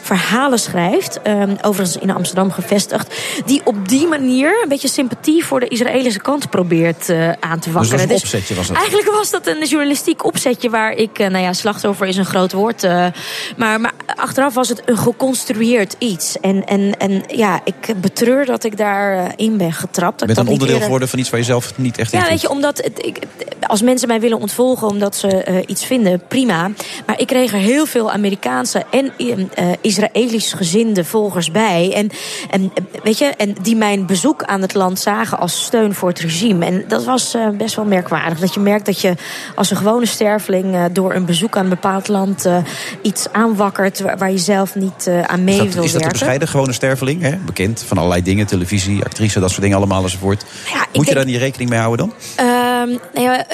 verhalen 0.02 0.58
schrijft, 0.58 1.20
um, 1.26 1.56
overigens 1.62 1.96
in 1.96 2.10
Amsterdam 2.10 2.50
gevestigd, 2.50 3.14
die 3.44 3.60
op 3.64 3.88
die 3.88 4.06
manier 4.06 4.62
een 4.62 4.68
beetje 4.68 4.88
sympathie 4.88 5.44
voor 5.44 5.60
de 5.60 5.68
Israëlische 5.68 6.20
kant 6.20 6.50
probeert 6.50 7.08
uh, 7.08 7.32
aan 7.40 7.58
te 7.58 7.70
wakkeren. 7.72 8.08
Dus, 8.08 8.16
een 8.16 8.22
opzetje 8.22 8.54
was 8.54 8.68
het? 8.68 8.76
Eigenlijk 8.76 9.10
was 9.10 9.30
dat 9.30 9.46
een 9.46 9.64
journalistiek 9.64 10.24
opzetje 10.24 10.70
waar 10.70 10.92
ik, 10.92 11.18
uh, 11.18 11.28
nou 11.28 11.44
ja, 11.44 11.52
slachtoffer 11.52 12.06
is 12.06 12.16
een 12.16 12.24
groot 12.24 12.52
woord, 12.52 12.84
uh, 12.84 13.06
maar, 13.56 13.80
maar 13.80 13.92
achteraf 14.16 14.54
was 14.54 14.68
het 14.68 14.82
een 14.84 14.98
geconstrueerd 14.98 15.96
iets. 15.98 16.40
En, 16.40 16.66
en, 16.66 16.96
en 16.98 17.22
ja, 17.26 17.60
ik 17.64 18.00
betreur 18.00 18.46
dat 18.46 18.64
ik 18.64 18.76
daarin 18.76 19.56
ben 19.56 19.72
getrapt. 19.72 20.20
Je 20.20 20.26
bent 20.26 20.38
een 20.38 20.46
onderdeel 20.46 20.68
eerder... 20.68 20.82
geworden 20.82 21.08
van 21.08 21.18
iets 21.18 21.30
waar 21.30 21.40
je 21.40 21.46
zelf 21.46 21.78
niet 21.78 21.98
echt 21.98 22.12
in 22.12 22.18
Ja, 22.18 22.28
weet 22.28 22.40
je, 22.40 22.50
omdat 22.50 22.76
het, 22.76 23.06
ik, 23.06 23.18
als 23.66 23.82
mensen 23.82 24.08
mij 24.08 24.20
willen 24.20 24.38
ontvolgen 24.38 24.88
omdat 24.88 25.16
ze 25.16 25.62
iets 25.66 25.84
vinden, 25.84 26.22
prima. 26.28 26.70
Maar 27.06 27.20
ik 27.20 27.26
kreeg 27.26 27.52
er 27.52 27.58
heel 27.58 27.86
veel 27.86 28.10
Amerikaanse 28.10 28.81
en 28.90 29.12
Israëlisch 29.80 30.52
gezinde 30.52 31.04
volgers 31.04 31.50
bij. 31.50 31.92
En, 31.94 32.10
en, 32.50 32.72
weet 33.02 33.18
je, 33.18 33.24
en 33.24 33.54
die 33.62 33.76
mijn 33.76 34.06
bezoek 34.06 34.42
aan 34.42 34.62
het 34.62 34.74
land 34.74 34.98
zagen 34.98 35.38
als 35.38 35.64
steun 35.64 35.94
voor 35.94 36.08
het 36.08 36.18
regime. 36.18 36.64
En 36.64 36.84
dat 36.88 37.04
was 37.04 37.34
uh, 37.34 37.48
best 37.48 37.76
wel 37.76 37.84
merkwaardig. 37.84 38.38
Dat 38.38 38.54
je 38.54 38.60
merkt 38.60 38.86
dat 38.86 39.00
je 39.00 39.14
als 39.54 39.70
een 39.70 39.76
gewone 39.76 40.06
sterveling 40.06 40.74
uh, 40.74 40.84
door 40.92 41.14
een 41.14 41.24
bezoek 41.24 41.56
aan 41.56 41.64
een 41.64 41.70
bepaald 41.70 42.08
land 42.08 42.46
uh, 42.46 42.56
iets 43.02 43.26
aanwakkert 43.32 44.00
waar, 44.00 44.18
waar 44.18 44.30
je 44.30 44.38
zelf 44.38 44.74
niet 44.74 45.10
aan 45.26 45.44
mee 45.44 45.56
wil 45.56 45.66
Is 45.66 45.74
dat 45.74 45.92
werken. 45.92 46.08
bescheiden 46.08 46.48
gewone 46.48 46.72
sterveling? 46.72 47.22
Hè? 47.22 47.36
Bekend 47.36 47.84
van 47.86 47.96
allerlei 47.98 48.22
dingen, 48.22 48.46
televisie, 48.46 49.04
actrice, 49.04 49.40
dat 49.40 49.50
soort 49.50 49.62
dingen 49.62 49.76
allemaal 49.76 50.02
enzovoort. 50.02 50.44
Ja, 50.72 50.86
moet 50.92 51.08
je 51.08 51.14
daar 51.14 51.24
niet 51.24 51.36
rekening 51.36 51.70
mee 51.70 51.78
houden 51.78 52.06
dan? 52.06 52.46
Uh, 52.46 52.98
nou 53.14 53.26
ja, 53.26 53.46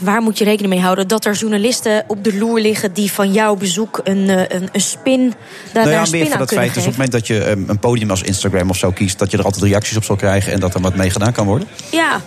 waar 0.00 0.22
moet 0.22 0.38
je 0.38 0.44
rekening 0.44 0.72
mee 0.72 0.82
houden? 0.82 1.08
Dat 1.08 1.24
er 1.24 1.34
journalisten 1.34 2.04
op 2.06 2.24
de 2.24 2.36
loer 2.38 2.60
liggen 2.60 2.92
die 2.92 3.12
van 3.12 3.32
jouw 3.32 3.56
bezoek 3.56 4.00
een, 4.04 4.28
een, 4.28 4.67
een 4.72 4.80
spin 4.80 5.34
daar 5.72 5.84
nou 5.84 5.96
ja, 5.96 6.04
spin 6.04 6.20
meer 6.20 6.28
van 6.28 6.38
dat 6.38 6.52
feit. 6.52 6.74
Dus 6.74 6.82
op 6.82 6.88
het 6.88 6.96
moment 6.96 7.12
dat 7.12 7.26
je 7.26 7.50
um, 7.50 7.64
een 7.68 7.78
podium 7.78 8.10
als 8.10 8.22
Instagram 8.22 8.70
of 8.70 8.76
zo 8.76 8.90
kiest, 8.90 9.18
dat 9.18 9.30
je 9.30 9.38
er 9.38 9.44
altijd 9.44 9.64
reacties 9.64 9.96
op 9.96 10.04
zal 10.04 10.16
krijgen 10.16 10.52
en 10.52 10.60
dat 10.60 10.74
er 10.74 10.80
wat 10.80 10.96
mee 10.96 11.10
gedaan 11.10 11.32
kan 11.32 11.46
worden? 11.46 11.68
Ja, 11.90 12.20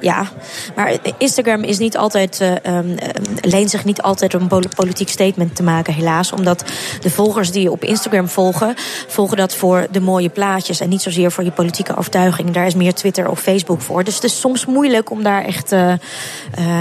ja, 0.00 0.28
maar 0.76 0.96
Instagram 1.18 1.62
is 1.62 1.78
niet 1.78 1.96
altijd, 1.96 2.40
uh, 2.40 2.76
um, 2.76 2.94
leent 3.40 3.70
zich 3.70 3.84
niet 3.84 4.02
altijd 4.02 4.34
om 4.34 4.46
een 4.48 4.68
politiek 4.76 5.08
statement 5.08 5.56
te 5.56 5.62
maken, 5.62 5.94
helaas. 5.94 6.32
Omdat 6.32 6.64
de 7.00 7.10
volgers 7.10 7.50
die 7.50 7.62
je 7.62 7.70
op 7.70 7.84
Instagram 7.84 8.28
volgen, 8.28 8.74
volgen 9.06 9.36
dat 9.36 9.54
voor 9.54 9.86
de 9.90 10.00
mooie 10.00 10.28
plaatjes 10.28 10.80
en 10.80 10.88
niet 10.88 11.02
zozeer 11.02 11.30
voor 11.30 11.44
je 11.44 11.50
politieke 11.50 11.96
overtuiging. 11.96 12.50
Daar 12.50 12.66
is 12.66 12.74
meer 12.74 12.94
Twitter 12.94 13.28
of 13.28 13.40
Facebook 13.40 13.80
voor. 13.80 14.04
Dus 14.04 14.14
het 14.14 14.24
is 14.24 14.40
soms 14.40 14.66
moeilijk 14.66 15.10
om 15.10 15.22
daar 15.22 15.44
echt 15.44 15.72
uh, 15.72 15.92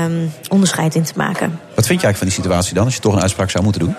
um, 0.03 0.31
onderscheid 0.47 0.95
in 0.95 1.03
te 1.03 1.13
maken. 1.15 1.59
Wat 1.75 1.85
vind 1.85 2.01
je 2.01 2.07
eigenlijk 2.07 2.17
van 2.17 2.27
die 2.27 2.35
situatie 2.35 2.73
dan, 2.73 2.85
als 2.85 2.95
je 2.95 3.01
toch 3.01 3.13
een 3.13 3.21
uitspraak 3.21 3.49
zou 3.49 3.63
moeten 3.63 3.81
doen? 3.81 3.95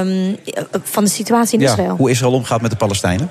Ehm, 0.00 0.34
van 0.82 1.04
de 1.04 1.10
situatie 1.10 1.58
in 1.58 1.64
Ja, 1.64 1.70
Israël. 1.70 1.96
hoe 1.96 2.10
Israël 2.10 2.32
omgaat 2.32 2.60
met 2.60 2.70
de 2.70 2.76
Palestijnen? 2.76 3.30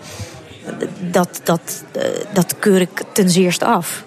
dat, 1.11 1.41
dat, 1.43 1.83
eh, 1.91 2.03
dat 2.33 2.55
keur 2.59 2.81
ik 2.81 3.03
ten 3.13 3.29
zeerste 3.29 3.65
af. 3.65 4.03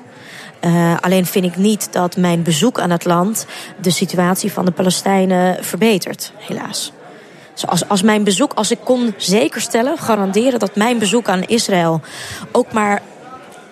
Eh, 0.61 0.97
alleen 1.01 1.27
vind 1.27 1.45
ik 1.45 1.57
niet 1.57 1.89
dat 1.93 2.17
mijn 2.17 2.43
bezoek 2.43 2.81
aan 2.81 2.91
het 2.91 3.05
land 3.05 3.47
de 3.81 3.91
situatie 3.91 4.53
van 4.53 4.65
de 4.65 4.71
Palestijnen 4.71 5.65
verbetert, 5.65 6.33
helaas. 6.37 6.93
Dus 7.55 7.67
als, 7.67 7.89
als 7.89 8.03
mijn 8.03 8.25
bezoek, 8.25 8.53
als 8.55 8.71
ik 8.71 8.79
kon 8.85 9.15
zekerstellen, 9.17 9.99
garanderen 9.99 10.59
dat 10.59 10.77
mijn 10.77 10.99
bezoek 10.99 11.29
aan 11.29 11.43
Israël 11.43 12.01
ook 12.53 12.73
maar 12.73 13.03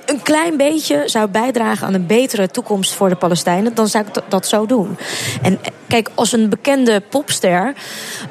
een 0.09 0.23
klein 0.23 0.57
beetje 0.57 1.03
zou 1.07 1.29
bijdragen 1.29 1.87
aan 1.87 1.95
een 1.95 2.07
betere 2.07 2.49
toekomst 2.49 2.93
voor 2.95 3.09
de 3.09 3.15
Palestijnen, 3.17 3.75
dan 3.75 3.89
zou 3.89 4.05
ik 4.07 4.23
dat- 4.29 4.47
zo 4.47 4.67
doen. 4.67 4.97
En 5.43 5.59
eh, 5.63 5.71
kijk, 5.87 6.11
als 6.15 6.33
een 6.33 6.49
bekende 6.49 7.01
popster. 7.09 7.75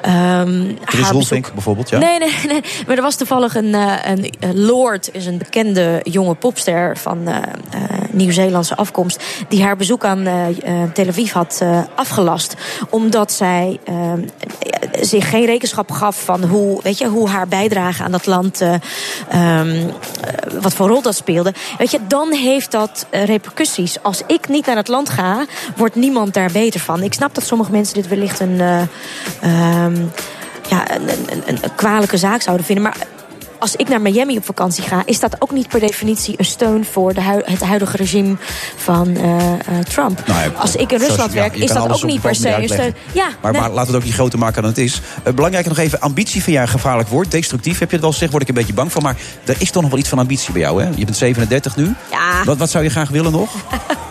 ehm 0.02 0.72
Chris 0.84 1.10
bezoek- 1.12 1.52
bijvoorbeeld, 1.52 1.88
ja? 1.88 1.98
Nee, 1.98 2.18
nee, 2.18 2.32
nee. 2.52 2.60
Maar 2.86 2.96
er 2.96 3.02
was 3.02 3.16
toevallig 3.16 3.54
een, 3.54 3.74
eh, 3.74 3.92
een, 4.04 4.30
eh, 4.40 4.48
Lord, 4.54 5.08
is 5.12 5.26
een 5.26 5.38
bekende 5.38 6.00
jonge 6.02 6.34
popster 6.34 6.96
van 6.96 7.26
eh, 7.26 7.36
Nieuw-Zeelandse 8.10 8.76
afkomst, 8.76 9.22
die 9.48 9.62
haar 9.62 9.76
bezoek 9.76 10.04
aan 10.04 10.26
eh, 10.26 10.46
Tel 10.94 11.08
Aviv 11.08 11.32
had 11.32 11.62
afgelast, 11.94 12.54
omdat 12.90 13.32
zij 13.32 13.78
eh, 13.84 13.94
zich 15.00 15.28
geen 15.30 15.44
rekenschap 15.46 15.90
gaf 15.90 16.24
van 16.24 16.44
hoe, 16.44 16.80
weet 16.82 16.98
je, 16.98 17.06
hoe 17.06 17.28
haar 17.28 17.48
bijdrage 17.48 18.02
aan 18.02 18.10
dat 18.12 18.26
land, 18.26 18.60
eh, 18.60 18.74
ehm, 19.28 19.68
eh, 19.68 19.88
wat 20.60 20.74
voor 20.74 20.88
rol 20.88 21.02
dat 21.02 21.14
speelde. 21.14 21.52
Weet 21.78 21.90
je, 21.90 22.00
dan 22.06 22.32
heeft 22.32 22.70
dat 22.70 23.06
eh, 23.10 23.24
repercussies. 23.24 24.02
Als 24.02 24.22
ik 24.26 24.48
niet 24.48 24.66
naar 24.66 24.76
het 24.76 24.88
land 24.88 25.08
ga, 25.08 25.44
wordt 25.76 25.94
niemand 25.94 26.34
daar 26.34 26.52
beter 26.52 26.80
van. 26.80 27.02
Ik 27.02 27.14
snap 27.14 27.34
dat 27.34 27.46
sommige 27.46 27.70
mensen 27.70 27.94
dit 27.94 28.08
wellicht 28.08 28.40
een, 28.40 28.60
eh, 28.60 28.80
ehm, 29.40 29.96
ja, 30.68 30.94
een, 30.94 31.08
een, 31.08 31.42
een, 31.46 31.58
een 31.62 31.74
kwalijke 31.74 32.16
zaak 32.16 32.42
zouden 32.42 32.66
vinden. 32.66 32.84
Maar 32.84 32.96
als 33.58 33.76
ik 33.76 33.88
naar 33.88 34.00
Miami 34.00 34.36
op 34.36 34.44
vakantie 34.44 34.82
ga, 34.82 35.02
is 35.04 35.20
dat 35.20 35.36
ook 35.38 35.50
niet 35.50 35.68
per 35.68 35.80
definitie 35.80 36.34
een 36.38 36.44
steun 36.44 36.84
voor 36.84 37.14
de 37.14 37.20
hui- 37.20 37.42
het 37.44 37.62
huidige 37.62 37.96
regime 37.96 38.36
van 38.76 39.16
eh, 39.16 39.52
eh, 39.52 39.58
Trump. 39.88 40.26
Nou 40.26 40.40
ja, 40.40 40.50
als 40.58 40.76
ik 40.76 40.92
in 40.92 40.98
Rusland 40.98 41.32
werk, 41.32 41.56
is 41.56 41.72
dat 41.72 41.92
ook 41.92 42.02
niet 42.02 42.20
per 42.20 42.34
se 42.34 42.48
een 42.48 42.68
steun. 42.68 42.94
Ja, 43.12 43.28
Maar, 43.40 43.52
nee. 43.52 43.60
maar 43.60 43.70
laten 43.70 43.86
we 43.86 43.92
het 43.92 43.96
ook 43.96 44.04
niet 44.04 44.14
groter 44.14 44.38
maken 44.38 44.62
dan 44.62 44.70
het 44.70 44.80
is. 44.80 45.00
Uh, 45.26 45.32
belangrijk 45.34 45.66
nog 45.66 45.78
even, 45.78 46.00
ambitie 46.00 46.42
van 46.42 46.52
jou 46.52 46.64
een 46.64 46.72
gevaarlijk 46.72 47.08
woord. 47.08 47.30
Destructief, 47.30 47.78
heb 47.78 47.88
je 47.88 47.94
het 47.94 48.04
wel 48.04 48.12
gezegd, 48.12 48.30
word 48.30 48.42
ik 48.42 48.48
een 48.48 48.54
beetje 48.54 48.74
bang 48.74 48.92
van. 48.92 49.02
Maar 49.02 49.16
er 49.44 49.56
is 49.58 49.70
toch 49.70 49.82
nog 49.82 49.90
wel 49.90 50.00
iets 50.00 50.08
van 50.08 50.18
ambitie 50.18 50.52
bij 50.52 50.60
jou, 50.60 50.82
hè? 50.82 50.88
Je 50.94 51.04
bent 51.04 51.16
37 51.16 51.76
nu. 51.76 51.94
Ja. 52.10 52.44
Wat, 52.44 52.56
wat 52.56 52.70
zou 52.70 52.84
je 52.84 52.90
graag 52.90 53.08
willen 53.08 53.32
nog? 53.32 53.50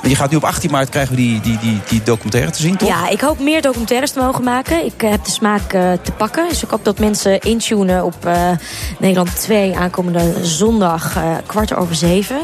Je 0.03 0.15
gaat 0.15 0.31
nu 0.31 0.37
op 0.37 0.43
18 0.43 0.71
maart 0.71 0.89
krijgen 0.89 1.15
we 1.15 1.21
die, 1.21 1.41
die, 1.41 1.57
die, 1.57 1.79
die 1.89 2.03
documentaire 2.03 2.51
te 2.51 2.61
zien, 2.61 2.77
toch? 2.77 2.89
Ja, 2.89 3.09
ik 3.09 3.21
hoop 3.21 3.39
meer 3.39 3.61
documentaires 3.61 4.11
te 4.11 4.19
mogen 4.19 4.43
maken. 4.43 4.85
Ik 4.85 5.01
heb 5.01 5.25
de 5.25 5.31
smaak 5.31 5.69
te 5.69 6.11
pakken. 6.17 6.49
Dus 6.49 6.63
ik 6.63 6.69
hoop 6.69 6.85
dat 6.85 6.99
mensen 6.99 7.39
intunen 7.39 8.03
op 8.03 8.29
Nederland 8.99 9.36
2 9.37 9.77
aankomende 9.77 10.33
zondag 10.41 11.15
eh, 11.15 11.23
kwart 11.45 11.75
over 11.75 11.95
zeven. 11.95 12.39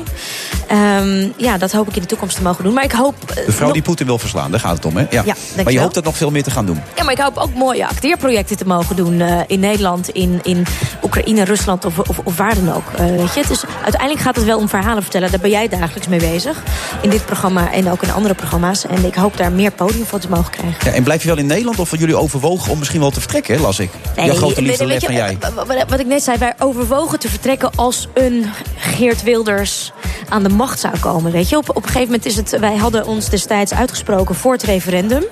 Ehm, 0.67 1.27
ja, 1.37 1.57
dat 1.57 1.71
hoop 1.71 1.87
ik 1.87 1.95
in 1.95 2.01
de 2.01 2.07
toekomst 2.07 2.35
te 2.35 2.41
mogen 2.41 2.63
doen. 2.63 2.73
Maar 2.73 2.83
ik 2.83 2.91
hoop. 2.91 3.15
eh, 3.29 3.45
De 3.45 3.51
vrouw 3.51 3.63
nog- 3.65 3.73
die 3.73 3.81
Poetin 3.81 4.05
wil 4.05 4.17
verslaan, 4.17 4.51
daar 4.51 4.59
gaat 4.59 4.75
het 4.75 4.85
om, 4.85 4.97
hè? 4.97 5.05
Ja. 5.09 5.23
maar 5.63 5.71
je 5.73 5.79
hoopt 5.79 5.93
dat 5.93 6.03
nog 6.03 6.17
veel 6.17 6.31
meer 6.31 6.43
te 6.43 6.51
gaan 6.51 6.65
doen. 6.65 6.81
Ja, 6.95 7.03
maar 7.03 7.13
ik 7.13 7.19
hoop 7.19 7.37
ook 7.37 7.53
mooie 7.53 7.87
acteerprojecten 7.87 8.57
te 8.57 8.65
mogen 8.65 8.95
doen 8.95 9.21
eh, 9.21 9.39
in 9.47 9.59
Nederland, 9.59 10.09
in, 10.09 10.39
in 10.43 10.65
Oekraïne, 11.03 11.43
Rusland 11.43 11.85
of, 11.85 11.99
of, 11.99 12.19
of 12.23 12.37
waar 12.37 12.55
dan 12.55 12.73
ook. 12.73 12.83
Weet 12.97 13.33
je? 13.33 13.43
Dus 13.47 13.63
uiteindelijk 13.83 14.21
gaat 14.21 14.35
het 14.35 14.45
wel 14.45 14.57
om 14.57 14.69
verhalen 14.69 15.01
vertellen. 15.03 15.31
Daar 15.31 15.39
ben 15.39 15.49
jij 15.49 15.67
dagelijks 15.67 16.07
mee 16.07 16.19
bezig. 16.19 16.63
In 17.01 17.09
dit 17.09 17.25
programma 17.25 17.71
en 17.71 17.91
ook 17.91 18.01
in 18.03 18.11
andere 18.11 18.33
programma's. 18.33 18.85
En 18.85 19.05
ik 19.05 19.15
hoop 19.15 19.37
daar 19.37 19.51
meer 19.51 19.71
podium 19.71 20.05
voor 20.05 20.19
te 20.19 20.29
mogen 20.29 20.51
krijgen. 20.51 20.77
Ja, 20.85 20.91
en 20.91 21.03
blijf 21.03 21.21
je 21.21 21.27
wel 21.27 21.37
in 21.37 21.45
Nederland 21.45 21.79
of 21.79 21.97
jullie 21.97 22.15
overwogen 22.17 22.71
om 22.71 22.79
misschien 22.79 22.99
wel 22.99 23.11
te 23.11 23.19
vertrekken, 23.19 23.61
las 23.61 23.79
ik? 23.79 23.89
Jouw 24.15 24.35
grote 24.35 24.61
liefde 24.61 24.85
weet 24.85 25.01
je, 25.01 25.11
jij. 25.13 25.37
Wat, 25.55 25.85
wat 25.89 25.99
ik 25.99 26.05
net 26.05 26.23
zei, 26.23 26.37
wij 26.37 26.53
overwogen 26.83 27.19
te 27.19 27.29
vertrekken 27.29 27.71
als 27.75 28.07
een 28.13 28.45
Geert 28.75 29.23
Wilders 29.23 29.91
aan 30.29 30.43
de 30.43 30.49
macht 30.49 30.79
zou 30.79 30.99
komen. 30.99 31.31
Weet 31.31 31.49
je, 31.49 31.57
op, 31.57 31.69
op 31.69 31.75
een 31.75 31.83
gegeven 31.83 32.05
moment 32.05 32.25
is 32.25 32.35
het. 32.35 32.59
Wij 32.59 32.75
hadden 32.75 33.05
ons 33.05 33.29
destijds 33.29 33.73
uitgesproken 33.73 34.35
voor 34.35 34.53
het 34.53 34.63
referendum 34.63 35.23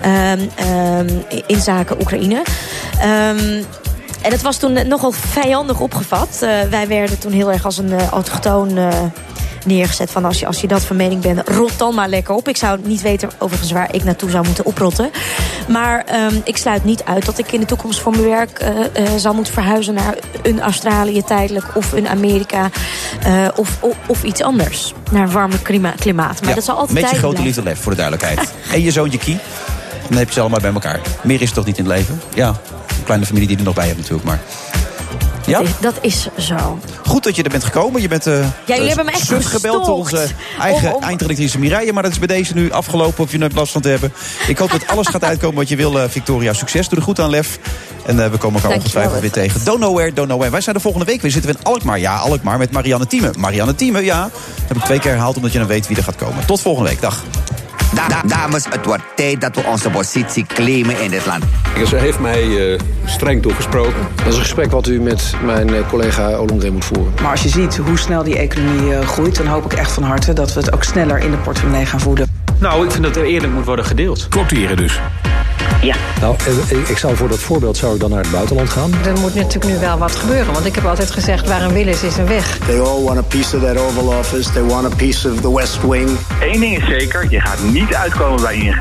ehm, 0.00 0.40
ehm, 0.54 1.08
in 1.46 1.60
zaken 1.60 2.00
Oekraïne. 2.00 2.42
Ehm, 3.00 3.62
en 4.22 4.32
het 4.32 4.42
was 4.42 4.56
toen 4.58 4.88
nogal 4.88 5.12
vijandig 5.12 5.80
opgevat. 5.80 6.38
Eh, 6.40 6.60
wij 6.62 6.88
werden 6.88 7.18
toen 7.18 7.32
heel 7.32 7.52
erg 7.52 7.64
als 7.64 7.78
een 7.78 7.90
uh, 7.90 9.02
neergezet. 9.66 10.10
Van 10.10 10.24
als 10.24 10.40
je, 10.40 10.46
als 10.46 10.60
je 10.60 10.66
dat 10.66 10.82
van 10.82 10.96
mening 10.96 11.22
bent, 11.22 11.48
rot 11.48 11.78
dan 11.78 11.94
maar 11.94 12.08
lekker 12.08 12.34
op. 12.34 12.48
Ik 12.48 12.56
zou 12.56 12.78
niet 12.82 13.02
weten 13.02 13.30
overigens 13.38 13.70
waar 13.72 13.94
ik 13.94 14.04
naartoe 14.04 14.30
zou 14.30 14.44
moeten 14.46 14.64
oprotten. 14.64 15.10
Maar 15.68 16.04
ehm, 16.04 16.34
ik 16.44 16.56
sluit 16.56 16.84
niet 16.84 17.04
uit 17.04 17.24
dat 17.24 17.38
ik 17.38 17.52
in 17.52 17.60
de 17.60 17.66
toekomst 17.66 18.00
voor 18.00 18.12
mijn 18.12 18.24
werk 18.24 18.58
eh, 18.58 19.04
zal 19.16 19.34
moeten 19.34 19.52
verhuizen 19.52 19.94
naar 19.94 20.14
een 20.42 20.60
Australië 20.60 21.22
tijdelijk 21.22 21.66
of 21.74 21.92
een 21.92 22.08
Amerika 22.08 22.70
eh, 23.22 23.48
of, 23.56 23.76
of, 23.80 23.94
of 24.06 24.22
iets 24.22 24.42
anders. 24.42 24.94
Naar 25.10 25.22
een 25.22 25.30
warmer 25.32 25.58
klima- 25.58 25.94
klimaat. 25.98 26.40
Maar 26.40 26.48
Ja, 26.48 26.54
dat 26.54 26.64
zal 26.64 26.76
altijd 26.76 27.00
Met 27.00 27.10
je 27.10 27.16
grote 27.16 27.42
liefde 27.42 27.62
Lef, 27.62 27.80
voor 27.80 27.94
de 27.94 27.98
duidelijkheid. 27.98 28.52
en 28.72 28.82
je 28.82 28.90
zoontje 28.90 29.18
Kie. 29.18 29.38
Dan 30.08 30.18
heb 30.18 30.26
je 30.26 30.32
ze 30.32 30.40
allemaal 30.40 30.60
bij 30.60 30.72
elkaar. 30.72 31.00
Meer 31.22 31.40
is 31.40 31.46
het 31.46 31.54
toch 31.54 31.66
niet 31.66 31.78
in 31.78 31.84
het 31.84 31.94
leven? 31.94 32.20
Ja, 32.34 32.48
een 32.48 33.04
kleine 33.04 33.26
familie 33.26 33.48
die 33.48 33.56
er 33.56 33.64
nog 33.64 33.74
bij 33.74 33.86
hebt 33.86 33.98
natuurlijk, 33.98 34.24
maar... 34.24 34.40
Ja? 35.46 35.58
Dat 35.58 35.66
is- 35.68 35.72
Dat 35.80 35.94
is 36.00 36.28
zo. 36.46 36.78
Goed 37.06 37.24
dat 37.24 37.36
je 37.36 37.42
er 37.42 37.50
bent 37.50 37.64
gekomen. 37.64 38.00
Je 38.00 38.08
bent 38.08 38.26
uh, 38.26 38.46
jullie 38.64 38.86
hebben 38.86 39.04
me 39.04 39.10
echt 39.10 39.46
gebeld 39.46 39.86
door 39.86 39.94
onze 39.96 40.26
eigen 40.60 40.88
Om- 40.88 40.94
om- 40.94 41.02
eindredactrice 41.02 41.58
Mireille. 41.58 41.92
Maar 41.92 42.02
dat 42.02 42.12
is 42.12 42.18
bij 42.18 42.26
deze 42.26 42.54
nu 42.54 42.70
afgelopen 42.72 43.24
of 43.24 43.32
je 43.32 43.38
er 43.38 43.50
last 43.54 43.72
van 43.72 43.80
te 43.82 43.88
hebben. 43.88 44.12
Ik 44.48 44.58
hoop 44.58 44.70
dat 44.70 44.86
alles 44.86 45.06
gaat 45.06 45.24
uitkomen 45.24 45.56
wat 45.56 45.68
je 45.68 45.76
wil, 45.76 46.00
eh, 46.00 46.08
Victoria. 46.08 46.52
Succes. 46.52 46.88
Doe 46.88 46.98
er 46.98 47.04
goed 47.04 47.20
aan, 47.20 47.30
Lef. 47.30 47.58
En 48.06 48.24
eh, 48.24 48.30
we 48.30 48.36
komen 48.36 48.62
elkaar 48.62 48.76
ongetwijfeld 48.76 49.20
weer 49.20 49.30
tegen. 49.30 49.64
Don't 49.64 49.80
nowhere, 49.80 50.12
don't 50.12 50.28
nowhere. 50.28 50.50
Wij 50.50 50.60
zijn 50.60 50.74
de 50.76 50.80
volgende 50.82 51.06
week 51.06 51.20
weer. 51.22 51.30
Zitten 51.30 51.50
we 51.50 51.56
in 51.58 51.64
Alkmaar. 51.64 51.98
Ja, 51.98 52.16
Alkmaar 52.16 52.58
met 52.58 52.70
Marianne 52.70 53.06
Thieme. 53.06 53.30
Marianne 53.38 53.74
Thieme, 53.74 54.04
ja. 54.04 54.20
Dat 54.22 54.32
heb 54.68 54.76
ik 54.76 54.82
twee 54.84 54.98
keer 54.98 55.10
herhaald 55.10 55.36
omdat 55.36 55.52
je 55.52 55.58
dan 55.58 55.66
weet 55.66 55.86
wie 55.88 55.96
er 55.96 56.02
gaat 56.02 56.16
komen. 56.16 56.46
Tot 56.46 56.60
volgende 56.60 56.88
week. 56.90 57.00
Dag. 57.00 57.24
Da- 57.94 58.08
da- 58.08 58.22
dames, 58.26 58.64
het 58.70 58.84
wordt 58.86 59.02
tijd 59.16 59.40
dat 59.40 59.56
we 59.56 59.62
onze 59.64 59.90
positie 59.90 60.46
claimen 60.46 61.00
in 61.00 61.10
dit 61.10 61.26
land. 61.26 61.44
Ze 61.88 61.96
heeft 61.96 62.18
mij 62.20 62.72
eh, 62.72 62.80
streng 63.04 63.42
toegesproken. 63.42 64.08
Dat 64.14 64.26
is 64.26 64.34
een 64.34 64.40
gesprek 64.40 64.70
wat 64.70 64.86
u 64.86 65.00
met 65.00 65.34
mijn 65.44 65.74
eh, 65.74 65.88
collega 65.88 66.32
Olongren 66.32 66.72
moet 66.72 66.84
voeren. 66.84 67.12
Maar 67.22 67.30
als 67.30 67.42
je 67.42 67.48
ziet 67.48 67.76
hoe 67.76 67.98
snel 67.98 68.22
die 68.22 68.36
economie 68.38 68.94
eh, 68.94 69.06
groeit, 69.08 69.36
dan 69.36 69.46
hoop 69.46 69.64
ik 69.64 69.72
echt 69.78 69.92
van 69.92 70.02
harte 70.02 70.32
dat 70.32 70.52
we 70.52 70.60
het 70.60 70.72
ook 70.72 70.84
sneller 70.84 71.18
in 71.18 71.30
de 71.30 71.36
portemonnee 71.36 71.86
gaan 71.86 72.00
voeden. 72.00 72.26
Nou, 72.58 72.84
ik 72.84 72.90
vind 72.90 73.04
dat 73.04 73.16
er 73.16 73.24
eerlijk 73.24 73.52
moet 73.52 73.64
worden 73.64 73.84
gedeeld. 73.84 74.28
Quoteren 74.28 74.76
dus. 74.76 75.00
Ja. 75.82 75.94
Nou, 76.20 76.36
ik 76.86 76.98
zou 76.98 77.16
voor 77.16 77.28
dat 77.28 77.38
voorbeeld 77.38 77.76
zou 77.76 77.94
ik 77.94 78.00
dan 78.00 78.10
naar 78.10 78.22
het 78.22 78.30
buitenland 78.30 78.70
gaan. 78.70 78.92
Er 79.04 79.20
moet 79.20 79.34
natuurlijk 79.34 79.64
nu 79.64 79.78
wel 79.78 79.98
wat 79.98 80.16
gebeuren. 80.16 80.52
Want 80.52 80.66
ik 80.66 80.74
heb 80.74 80.84
altijd 80.84 81.10
gezegd, 81.10 81.48
waar 81.48 81.62
een 81.62 81.72
wil 81.72 81.86
is, 81.86 82.02
is 82.02 82.16
een 82.16 82.26
weg. 82.26 82.58
They 82.66 82.80
all 82.80 83.02
want 83.02 83.18
a 83.18 83.22
piece 83.22 83.56
of 83.56 83.62
that 83.62 83.76
Oval 83.76 84.18
Office. 84.18 84.52
They 84.52 84.62
want 84.62 84.92
a 84.92 84.96
piece 84.96 85.30
of 85.32 85.40
the 85.40 85.54
West 85.54 85.78
Wing. 85.88 86.10
Eén 86.40 86.60
ding 86.60 86.76
is 86.76 86.86
zeker, 86.88 87.26
je 87.30 87.40
gaat 87.40 87.58
niet 87.72 87.94
uitkomen 87.94 88.42
bij 88.42 88.54
ING. 88.54 88.76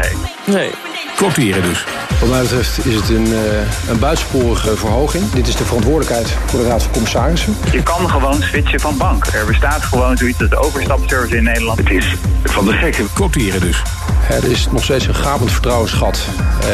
Nee. 0.45 0.69
Quoteren 1.15 1.61
dus. 1.63 1.83
Wat 2.19 2.29
mij 2.29 2.41
betreft 2.41 2.85
is 2.85 2.95
het 2.95 3.09
een, 3.09 3.27
uh, 3.27 3.89
een 3.89 3.99
buitensporige 3.99 4.75
verhoging. 4.75 5.29
Dit 5.31 5.47
is 5.47 5.55
de 5.55 5.65
verantwoordelijkheid 5.65 6.37
voor 6.45 6.59
de 6.59 6.67
Raad 6.67 6.83
van 6.83 6.91
Commissarissen. 6.91 7.55
Je 7.71 7.83
kan 7.83 8.09
gewoon 8.09 8.41
switchen 8.41 8.79
van 8.79 8.97
bank. 8.97 9.25
Er 9.25 9.45
bestaat 9.45 9.83
gewoon 9.83 10.17
zoiets 10.17 10.39
als 10.39 10.49
de 10.49 10.57
overstapservice 10.57 11.37
in 11.37 11.43
Nederland. 11.43 11.77
Het 11.77 11.89
is 11.89 12.15
van 12.43 12.65
de 12.65 12.73
gekke. 12.73 13.03
Quoteren 13.13 13.61
dus. 13.61 13.81
Er 14.29 14.51
is 14.51 14.67
nog 14.71 14.83
steeds 14.83 15.07
een 15.07 15.15
gapend 15.15 15.51
vertrouwensgat 15.51 16.19
uh, 16.63 16.67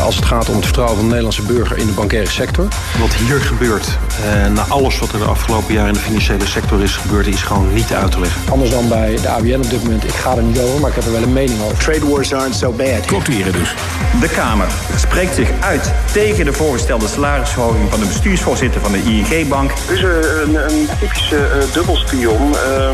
als 0.00 0.16
het 0.16 0.24
gaat 0.24 0.48
om 0.48 0.54
het 0.54 0.64
vertrouwen 0.64 0.96
van 0.96 1.04
de 1.04 1.10
Nederlandse 1.10 1.42
burger 1.42 1.76
in 1.76 1.86
de 1.86 1.92
bankaire 1.92 2.30
sector. 2.30 2.68
Wat 2.98 3.14
hier 3.14 3.40
gebeurt, 3.40 3.98
uh, 4.24 4.46
na 4.46 4.64
alles 4.68 4.98
wat 4.98 5.12
er 5.12 5.18
de 5.18 5.24
afgelopen 5.24 5.74
jaren 5.74 5.88
in 5.88 5.94
de 5.94 6.00
financiële 6.00 6.46
sector 6.46 6.82
is 6.82 6.96
gebeurd, 6.96 7.26
is 7.26 7.42
gewoon 7.42 7.74
niet 7.74 7.92
uit 7.92 8.10
te 8.10 8.20
leggen. 8.20 8.40
Anders 8.50 8.70
dan 8.70 8.88
bij 8.88 9.18
de 9.22 9.28
ABN 9.28 9.54
op 9.54 9.70
dit 9.70 9.82
moment. 9.82 10.04
Ik 10.04 10.14
ga 10.14 10.36
er 10.36 10.42
niet 10.42 10.58
over, 10.58 10.80
maar 10.80 10.90
ik 10.90 10.96
heb 10.96 11.04
er 11.04 11.12
wel 11.12 11.22
een 11.22 11.32
mening 11.32 11.62
over. 11.62 11.78
Trade 11.78 12.08
wars 12.08 12.34
aren't 12.34 12.54
so 12.54 12.72
bad. 12.72 13.04
Quoteren 13.04 13.52
dus. 13.52 13.74
De 14.20 14.28
Kamer 14.28 14.66
spreekt 14.96 15.34
zich 15.34 15.50
uit 15.60 15.92
tegen 16.12 16.44
de 16.44 16.52
voorgestelde 16.52 17.08
salarisverhoging 17.08 17.90
van 17.90 18.00
de 18.00 18.06
bestuursvoorzitter 18.06 18.80
van 18.80 18.92
de 18.92 19.02
ING-bank. 19.02 19.72
Dus 19.88 20.02
uh, 20.02 20.08
een, 20.44 20.54
een, 20.54 20.88
typische 21.00 21.36
uh, 21.36 21.72
dubbelspion. 21.72 22.50
Uh... 22.50 22.90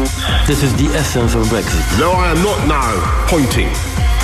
Dit 0.47 0.63
is 0.63 0.75
die 0.77 0.89
FM 0.89 1.27
van 1.27 1.49
Brexit. 1.49 1.99
No, 1.99 2.11
I 2.11 2.37
am 2.37 2.43
not 2.43 2.67
now 2.67 2.93
pointing 3.27 3.69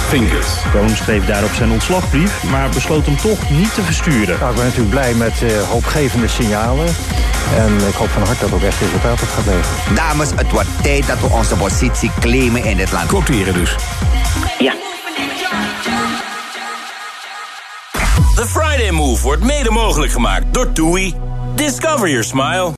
fingers. 0.09 0.47
Koon 0.73 0.89
schreef 0.89 1.25
daarop 1.27 1.51
zijn 1.53 1.71
ontslagbrief, 1.71 2.43
maar 2.43 2.69
besloot 2.69 3.07
hem 3.07 3.17
toch 3.17 3.51
niet 3.51 3.75
te 3.75 3.83
versturen. 3.83 4.39
Nou, 4.39 4.51
ik 4.51 4.57
ben 4.57 4.65
natuurlijk 4.65 4.91
blij 4.91 5.15
met 5.15 5.43
uh, 5.43 5.63
hoopgevende 5.63 6.29
signalen. 6.29 6.87
En 7.57 7.77
ik 7.89 7.95
hoop 7.95 8.09
van 8.09 8.23
harte 8.23 8.45
dat 8.45 8.53
ook 8.53 8.63
echt 8.63 8.81
resultaat 8.81 9.23
op 9.23 9.29
gaat 9.29 9.47
leveren. 9.47 9.95
Dames, 9.95 10.31
het 10.35 10.51
wordt 10.51 10.69
tijd 10.83 11.07
dat 11.07 11.21
we 11.21 11.27
onze 11.27 11.57
positie 11.57 12.11
claimen 12.21 12.65
in 12.65 12.77
dit 12.77 12.93
land. 12.93 13.07
Quoteren 13.07 13.55
dus. 13.55 13.75
Ja. 14.59 14.75
The 18.35 18.47
Friday 18.47 18.91
Move 18.91 19.23
wordt 19.23 19.43
mede 19.43 19.71
mogelijk 19.71 20.13
gemaakt 20.13 20.45
door 20.51 20.73
TUI. 20.73 21.15
Discover 21.55 22.09
your 22.09 22.25
smile. 22.25 22.78